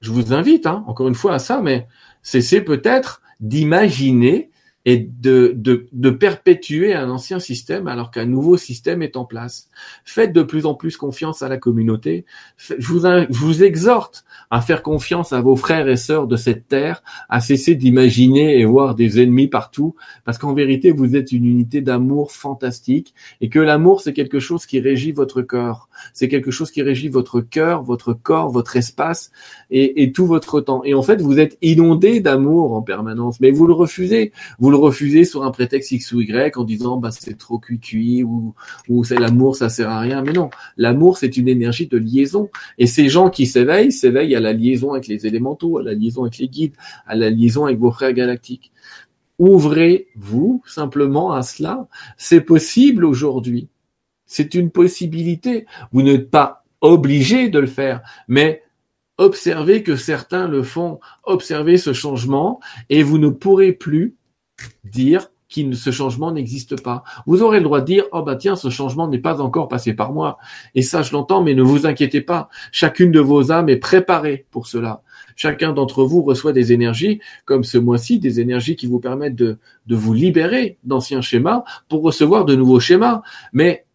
je 0.00 0.12
vous 0.12 0.32
invite, 0.32 0.66
hein, 0.66 0.84
encore 0.86 1.08
une 1.08 1.14
fois 1.14 1.34
à 1.34 1.38
ça, 1.38 1.60
mais 1.60 1.88
cessez 2.22 2.60
peut-être 2.60 3.22
d'imaginer 3.40 4.50
et 4.88 4.96
de, 4.96 5.52
de, 5.54 5.86
de, 5.92 6.08
perpétuer 6.08 6.94
un 6.94 7.10
ancien 7.10 7.40
système 7.40 7.88
alors 7.88 8.10
qu'un 8.10 8.24
nouveau 8.24 8.56
système 8.56 9.02
est 9.02 9.18
en 9.18 9.26
place. 9.26 9.68
Faites 10.06 10.32
de 10.32 10.42
plus 10.42 10.64
en 10.64 10.74
plus 10.74 10.96
confiance 10.96 11.42
à 11.42 11.48
la 11.50 11.58
communauté. 11.58 12.24
Je 12.56 12.88
vous, 12.90 13.00
je 13.00 13.38
vous 13.38 13.62
exhorte 13.62 14.24
à 14.50 14.62
faire 14.62 14.82
confiance 14.82 15.34
à 15.34 15.42
vos 15.42 15.56
frères 15.56 15.88
et 15.88 15.98
sœurs 15.98 16.26
de 16.26 16.36
cette 16.36 16.68
terre, 16.68 17.02
à 17.28 17.40
cesser 17.40 17.74
d'imaginer 17.74 18.58
et 18.58 18.64
voir 18.64 18.94
des 18.94 19.20
ennemis 19.20 19.48
partout, 19.48 19.94
parce 20.24 20.38
qu'en 20.38 20.54
vérité, 20.54 20.90
vous 20.90 21.16
êtes 21.16 21.32
une 21.32 21.44
unité 21.44 21.82
d'amour 21.82 22.32
fantastique 22.32 23.12
et 23.42 23.50
que 23.50 23.58
l'amour, 23.58 24.00
c'est 24.00 24.14
quelque 24.14 24.40
chose 24.40 24.64
qui 24.64 24.80
régit 24.80 25.12
votre 25.12 25.42
corps. 25.42 25.90
C'est 26.14 26.28
quelque 26.28 26.50
chose 26.50 26.70
qui 26.70 26.80
régit 26.80 27.08
votre 27.08 27.42
cœur, 27.42 27.82
votre 27.82 28.14
corps, 28.14 28.48
votre 28.48 28.74
espace 28.76 29.32
et, 29.70 30.02
et 30.02 30.12
tout 30.12 30.24
votre 30.24 30.62
temps. 30.62 30.82
Et 30.84 30.94
en 30.94 31.02
fait, 31.02 31.20
vous 31.20 31.38
êtes 31.38 31.58
inondé 31.60 32.20
d'amour 32.20 32.72
en 32.72 32.80
permanence, 32.80 33.38
mais 33.38 33.50
vous 33.50 33.66
le 33.66 33.74
refusez. 33.74 34.32
Refusez 34.80 35.24
sur 35.24 35.44
un 35.44 35.50
prétexte 35.50 35.92
X 35.92 36.12
ou 36.12 36.20
Y 36.20 36.56
en 36.56 36.64
disant 36.64 36.96
bah 36.96 37.10
c'est 37.10 37.36
trop 37.36 37.58
cuit 37.58 38.22
ou 38.22 38.54
ou 38.88 39.04
c'est 39.04 39.18
l'amour 39.18 39.56
ça 39.56 39.68
sert 39.68 39.90
à 39.90 40.00
rien. 40.00 40.22
Mais 40.22 40.32
non 40.32 40.50
l'amour 40.76 41.18
c'est 41.18 41.36
une 41.36 41.48
énergie 41.48 41.86
de 41.86 41.98
liaison. 41.98 42.50
Et 42.78 42.86
ces 42.86 43.08
gens 43.08 43.30
qui 43.30 43.46
s'éveillent 43.46 43.92
s'éveillent 43.92 44.36
à 44.36 44.40
la 44.40 44.52
liaison 44.52 44.92
avec 44.92 45.06
les 45.06 45.26
élémentaux 45.26 45.78
à 45.78 45.82
la 45.82 45.94
liaison 45.94 46.22
avec 46.22 46.38
les 46.38 46.48
guides 46.48 46.74
à 47.06 47.14
la 47.14 47.30
liaison 47.30 47.66
avec 47.66 47.78
vos 47.78 47.90
frères 47.90 48.12
galactiques. 48.12 48.72
Ouvrez-vous 49.38 50.62
simplement 50.66 51.32
à 51.32 51.42
cela. 51.42 51.86
C'est 52.16 52.40
possible 52.40 53.04
aujourd'hui. 53.04 53.68
C'est 54.26 54.54
une 54.54 54.70
possibilité. 54.70 55.64
Vous 55.92 56.02
n'êtes 56.02 56.30
pas 56.30 56.64
obligé 56.80 57.48
de 57.48 57.58
le 57.58 57.66
faire. 57.66 58.02
Mais 58.26 58.62
observez 59.16 59.82
que 59.82 59.96
certains 59.96 60.48
le 60.48 60.62
font, 60.62 61.00
observez 61.24 61.78
ce 61.78 61.92
changement 61.92 62.60
et 62.88 63.02
vous 63.02 63.18
ne 63.18 63.28
pourrez 63.28 63.72
plus 63.72 64.16
dire 64.84 65.28
que 65.48 65.72
ce 65.72 65.90
changement 65.90 66.30
n'existe 66.30 66.82
pas. 66.82 67.04
Vous 67.26 67.42
aurez 67.42 67.58
le 67.58 67.64
droit 67.64 67.80
de 67.80 67.86
dire, 67.86 68.04
oh 68.12 68.22
bah 68.22 68.36
tiens, 68.36 68.56
ce 68.56 68.68
changement 68.68 69.08
n'est 69.08 69.18
pas 69.18 69.40
encore 69.40 69.68
passé 69.68 69.94
par 69.94 70.12
moi. 70.12 70.38
Et 70.74 70.82
ça, 70.82 71.02
je 71.02 71.12
l'entends, 71.12 71.42
mais 71.42 71.54
ne 71.54 71.62
vous 71.62 71.86
inquiétez 71.86 72.20
pas. 72.20 72.48
Chacune 72.70 73.10
de 73.10 73.20
vos 73.20 73.50
âmes 73.50 73.68
est 73.68 73.78
préparée 73.78 74.46
pour 74.50 74.66
cela. 74.66 75.02
Chacun 75.36 75.72
d'entre 75.72 76.04
vous 76.04 76.22
reçoit 76.22 76.52
des 76.52 76.72
énergies, 76.72 77.20
comme 77.44 77.64
ce 77.64 77.78
mois-ci, 77.78 78.18
des 78.18 78.40
énergies 78.40 78.76
qui 78.76 78.86
vous 78.86 79.00
permettent 79.00 79.36
de, 79.36 79.58
de 79.86 79.96
vous 79.96 80.12
libérer 80.12 80.78
d'anciens 80.84 81.22
schémas 81.22 81.64
pour 81.88 82.02
recevoir 82.02 82.44
de 82.44 82.54
nouveaux 82.54 82.80
schémas. 82.80 83.22
Mais 83.52 83.86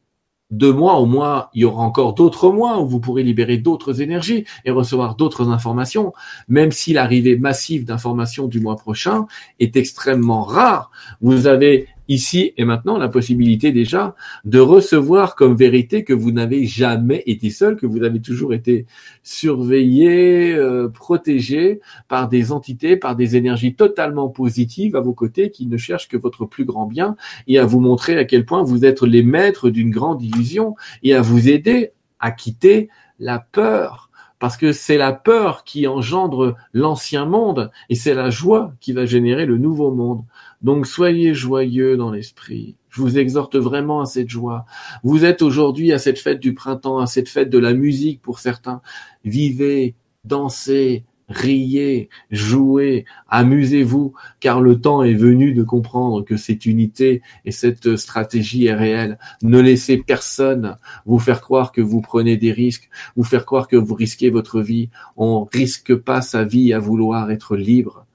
deux 0.54 0.72
mois 0.72 0.96
au 1.00 1.06
mois, 1.06 1.50
il 1.54 1.62
y 1.62 1.66
aura 1.66 1.84
encore 1.84 2.14
d'autres 2.14 2.52
mois 2.52 2.80
où 2.80 2.88
vous 2.88 3.00
pourrez 3.00 3.24
libérer 3.24 3.58
d'autres 3.58 4.02
énergies 4.02 4.46
et 4.66 4.72
recevoir 4.72 5.16
d'autres 5.16 5.50
informations, 5.50 6.14
même 6.48 6.72
si 6.72 6.94
l'arrivée 6.94 7.38
massive 7.38 7.86
d'informations 7.86 8.48
du 8.48 8.60
mois 8.60 8.76
prochain 8.76 9.26
est 9.60 9.76
extrêmement 9.76 10.44
rare. 10.44 10.92
Vous 11.22 11.48
avez 11.48 11.88
ici 12.08 12.54
et 12.58 12.66
maintenant 12.66 12.98
la 12.98 13.08
possibilité 13.08 13.72
déjà 13.72 14.16
de 14.46 14.60
recevoir 14.60 15.36
comme 15.36 15.56
vérité 15.56 16.04
que 16.04 16.14
vous 16.14 16.32
n'avez 16.32 16.66
jamais 16.66 17.24
été 17.26 17.50
seul, 17.50 17.76
que 17.76 17.86
vous 17.86 18.04
avez 18.04 18.22
toujours 18.22 18.54
été 18.54 18.86
surveillé, 19.24 20.54
euh, 20.54 20.90
protégé 20.90 21.80
par 22.08 22.30
des 22.30 22.52
entités, 22.52 22.98
par 22.98 23.16
des 23.16 23.36
énergies 23.36 23.76
totalement 23.76 24.30
positives 24.30 24.96
à 24.96 25.02
vos 25.02 25.14
côtés 25.14 25.50
qui 25.50 25.68
ne 25.68 25.78
cherchent 25.78 26.08
que 26.08 26.18
votre 26.18 26.46
plus 26.46 26.66
grand 26.66 26.86
bien 26.86 27.16
et 27.48 27.60
à 27.60 27.66
vous 27.66 27.80
montrer 27.80 28.18
à 28.18 28.26
quel 28.26 28.46
point 28.46 28.64
vous 28.64 28.86
êtes 28.86 29.02
les 29.02 29.24
maîtres 29.24 29.70
d'une 29.70 29.92
grande 29.92 30.22
illusion 30.22 30.76
et 31.04 31.14
à 31.14 31.22
vous 31.22 31.50
aider 31.50 31.92
à 32.20 32.32
quitter 32.32 32.90
la 33.20 33.40
peur 33.40 34.10
parce 34.44 34.58
que 34.58 34.74
c'est 34.74 34.98
la 34.98 35.14
peur 35.14 35.64
qui 35.64 35.88
engendre 35.88 36.58
l'ancien 36.74 37.26
monde 37.26 37.72
et 37.88 37.96
c'est 37.96 38.14
la 38.14 38.30
joie 38.30 38.74
qui 38.82 38.92
va 38.92 39.06
générer 39.06 39.46
le 39.46 39.58
nouveau 39.58 39.92
monde. 39.92 40.26
Donc 40.64 40.88
soyez 40.88 41.34
joyeux 41.34 41.98
dans 41.98 42.11
l'esprit. 42.11 42.77
Je 42.90 43.02
vous 43.02 43.18
exhorte 43.18 43.57
vraiment 43.57 44.02
à 44.02 44.06
cette 44.06 44.30
joie. 44.30 44.65
Vous 45.03 45.26
êtes 45.26 45.41
aujourd'hui 45.41 45.91
à 45.91 45.99
cette 45.99 46.19
fête 46.19 46.40
du 46.40 46.53
printemps, 46.53 46.99
à 46.99 47.07
cette 47.07 47.30
fête 47.30 47.49
de 47.49 47.57
la 47.57 47.73
musique 47.73 48.22
pour 48.22 48.40
certains. 48.40 48.81
Vivez, 49.26 49.95
dansez, 50.23 51.03
riez, 51.27 52.10
jouez, 52.31 53.06
amusez-vous, 53.27 54.14
car 54.40 54.61
le 54.61 54.80
temps 54.80 55.03
est 55.03 55.14
venu 55.14 55.53
de 55.53 55.64
comprendre 55.64 56.23
que 56.23 56.38
cette 56.38 56.65
unité 56.65 57.22
et 57.45 57.52
cette 57.52 57.95
stratégie 57.98 58.68
est 58.68 58.76
réelle. 58.76 59.18
Ne 59.41 59.60
laissez 59.60 59.98
personne 59.98 60.77
vous 61.06 61.19
faire 61.19 61.41
croire 61.41 61.72
que 61.72 61.81
vous 61.81 62.02
prenez 62.02 62.38
des 62.38 62.52
risques, 62.52 62.90
vous 63.15 63.23
faire 63.23 63.45
croire 63.45 63.68
que 63.68 63.76
vous 63.76 63.95
risquez 63.95 64.30
votre 64.30 64.61
vie. 64.61 64.90
On 65.18 65.44
risque 65.44 65.95
pas 65.95 66.22
sa 66.22 66.44
vie 66.44 66.73
à 66.73 66.80
vouloir 66.80 67.31
être 67.31 67.56
libre. 67.56 68.06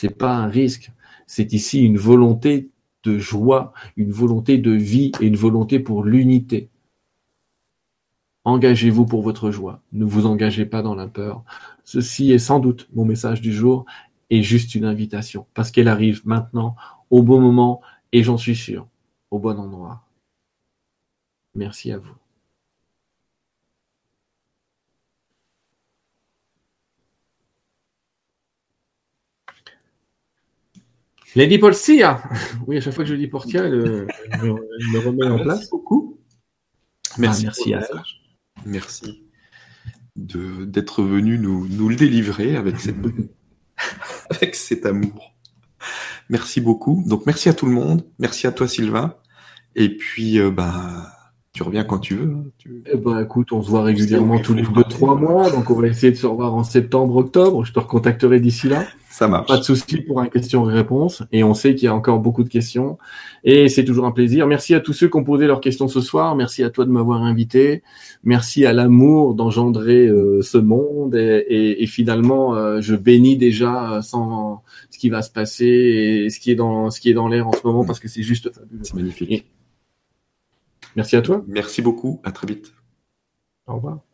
C'est 0.00 0.16
pas 0.16 0.36
un 0.36 0.46
risque. 0.46 0.92
C'est 1.26 1.52
ici 1.52 1.84
une 1.84 1.98
volonté 1.98 2.70
de 3.02 3.18
joie, 3.18 3.72
une 3.96 4.12
volonté 4.12 4.56
de 4.56 4.70
vie 4.70 5.10
et 5.20 5.26
une 5.26 5.34
volonté 5.34 5.80
pour 5.80 6.04
l'unité. 6.04 6.70
Engagez-vous 8.44 9.06
pour 9.06 9.22
votre 9.22 9.50
joie. 9.50 9.82
Ne 9.90 10.04
vous 10.04 10.26
engagez 10.26 10.66
pas 10.66 10.82
dans 10.82 10.94
la 10.94 11.08
peur. 11.08 11.42
Ceci 11.82 12.30
est 12.30 12.38
sans 12.38 12.60
doute 12.60 12.88
mon 12.94 13.04
message 13.04 13.40
du 13.40 13.52
jour 13.52 13.86
et 14.30 14.40
juste 14.44 14.76
une 14.76 14.84
invitation 14.84 15.48
parce 15.52 15.72
qu'elle 15.72 15.88
arrive 15.88 16.24
maintenant 16.24 16.76
au 17.10 17.24
bon 17.24 17.40
moment 17.40 17.80
et 18.12 18.22
j'en 18.22 18.38
suis 18.38 18.54
sûr 18.54 18.86
au 19.32 19.40
bon 19.40 19.58
endroit. 19.58 20.04
Merci 21.56 21.90
à 21.90 21.98
vous. 21.98 22.14
Lady 31.38 31.58
Polsia. 31.58 32.20
Oui, 32.66 32.78
à 32.78 32.80
chaque 32.80 32.94
fois 32.94 33.04
que 33.04 33.10
je 33.10 33.14
dis 33.14 33.28
Portia, 33.28 33.64
elle, 33.64 34.08
me 34.42 34.98
remet 34.98 35.26
en 35.26 35.38
place. 35.38 35.70
beaucoup. 35.70 36.18
Merci, 37.16 37.46
ah, 37.46 37.52
merci 37.54 37.74
à 37.74 37.78
elle. 37.78 38.02
Merci 38.66 39.24
d'être 40.16 41.04
venu 41.04 41.38
nous, 41.38 41.68
nous 41.68 41.88
le 41.88 41.94
délivrer 41.94 42.56
avec, 42.56 42.80
cette, 42.80 42.96
avec 44.30 44.56
cet 44.56 44.84
amour. 44.84 45.36
Merci 46.28 46.60
beaucoup. 46.60 47.04
Donc 47.06 47.24
merci 47.24 47.48
à 47.48 47.54
tout 47.54 47.66
le 47.66 47.72
monde. 47.72 48.04
Merci 48.18 48.48
à 48.48 48.52
toi 48.52 48.66
Sylvain. 48.66 49.14
Et 49.76 49.96
puis 49.96 50.40
euh, 50.40 50.50
bah 50.50 51.17
tu 51.58 51.64
reviens 51.64 51.82
quand 51.82 51.98
tu 51.98 52.14
veux. 52.14 52.36
Hein. 52.36 52.44
Eh 52.86 52.96
ben, 52.96 53.20
écoute, 53.20 53.50
on 53.50 53.62
se 53.62 53.68
voit 53.68 53.82
régulièrement 53.82 54.38
tous 54.38 54.54
les 54.54 54.62
deux, 54.62 54.84
trois 54.84 55.16
mois, 55.16 55.50
donc 55.50 55.68
on 55.70 55.74
va 55.74 55.88
essayer 55.88 56.12
de 56.12 56.16
se 56.16 56.28
revoir 56.28 56.54
en 56.54 56.62
septembre, 56.62 57.16
octobre. 57.16 57.64
Je 57.64 57.72
te 57.72 57.80
recontacterai 57.80 58.38
d'ici 58.38 58.68
là. 58.68 58.84
Ça 59.10 59.26
marche. 59.26 59.48
Pas 59.48 59.56
de 59.56 59.64
souci 59.64 59.96
pour 60.02 60.20
un 60.20 60.28
question 60.28 60.70
et 60.70 60.72
réponse. 60.72 61.24
Et 61.32 61.42
on 61.42 61.54
sait 61.54 61.74
qu'il 61.74 61.86
y 61.86 61.88
a 61.88 61.94
encore 61.96 62.20
beaucoup 62.20 62.44
de 62.44 62.48
questions. 62.48 62.96
Et 63.42 63.68
c'est 63.68 63.84
toujours 63.84 64.04
un 64.04 64.12
plaisir. 64.12 64.46
Merci 64.46 64.72
à 64.72 64.78
tous 64.78 64.92
ceux 64.92 65.08
qui 65.08 65.16
ont 65.16 65.24
posé 65.24 65.48
leurs 65.48 65.60
questions 65.60 65.88
ce 65.88 66.00
soir. 66.00 66.36
Merci 66.36 66.62
à 66.62 66.70
toi 66.70 66.84
de 66.84 66.92
m'avoir 66.92 67.24
invité. 67.24 67.82
Merci 68.22 68.64
à 68.64 68.72
l'amour 68.72 69.34
d'engendrer 69.34 70.06
euh, 70.06 70.40
ce 70.42 70.58
monde. 70.58 71.16
Et, 71.16 71.84
finalement, 71.88 72.54
euh, 72.54 72.80
je 72.80 72.94
bénis 72.94 73.36
déjà 73.36 73.94
euh, 73.94 74.00
sans 74.00 74.62
ce 74.90 74.98
qui 74.98 75.08
va 75.08 75.22
se 75.22 75.30
passer 75.32 75.66
et 75.66 76.30
ce 76.30 76.38
qui 76.38 76.52
est 76.52 76.54
dans 76.54 76.90
ce 76.92 77.00
qui 77.00 77.10
est 77.10 77.14
dans 77.14 77.26
l'air 77.26 77.48
en 77.48 77.52
ce 77.52 77.66
moment 77.66 77.84
parce 77.84 77.98
que 77.98 78.06
c'est 78.06 78.22
juste 78.22 78.52
fabuleux. 78.52 78.84
C'est 78.84 78.94
magnifique. 78.94 79.46
Merci 80.96 81.16
à 81.16 81.22
toi. 81.22 81.44
Merci 81.46 81.82
beaucoup. 81.82 82.20
À 82.24 82.32
très 82.32 82.46
vite. 82.46 82.72
Au 83.66 83.76
revoir. 83.76 84.07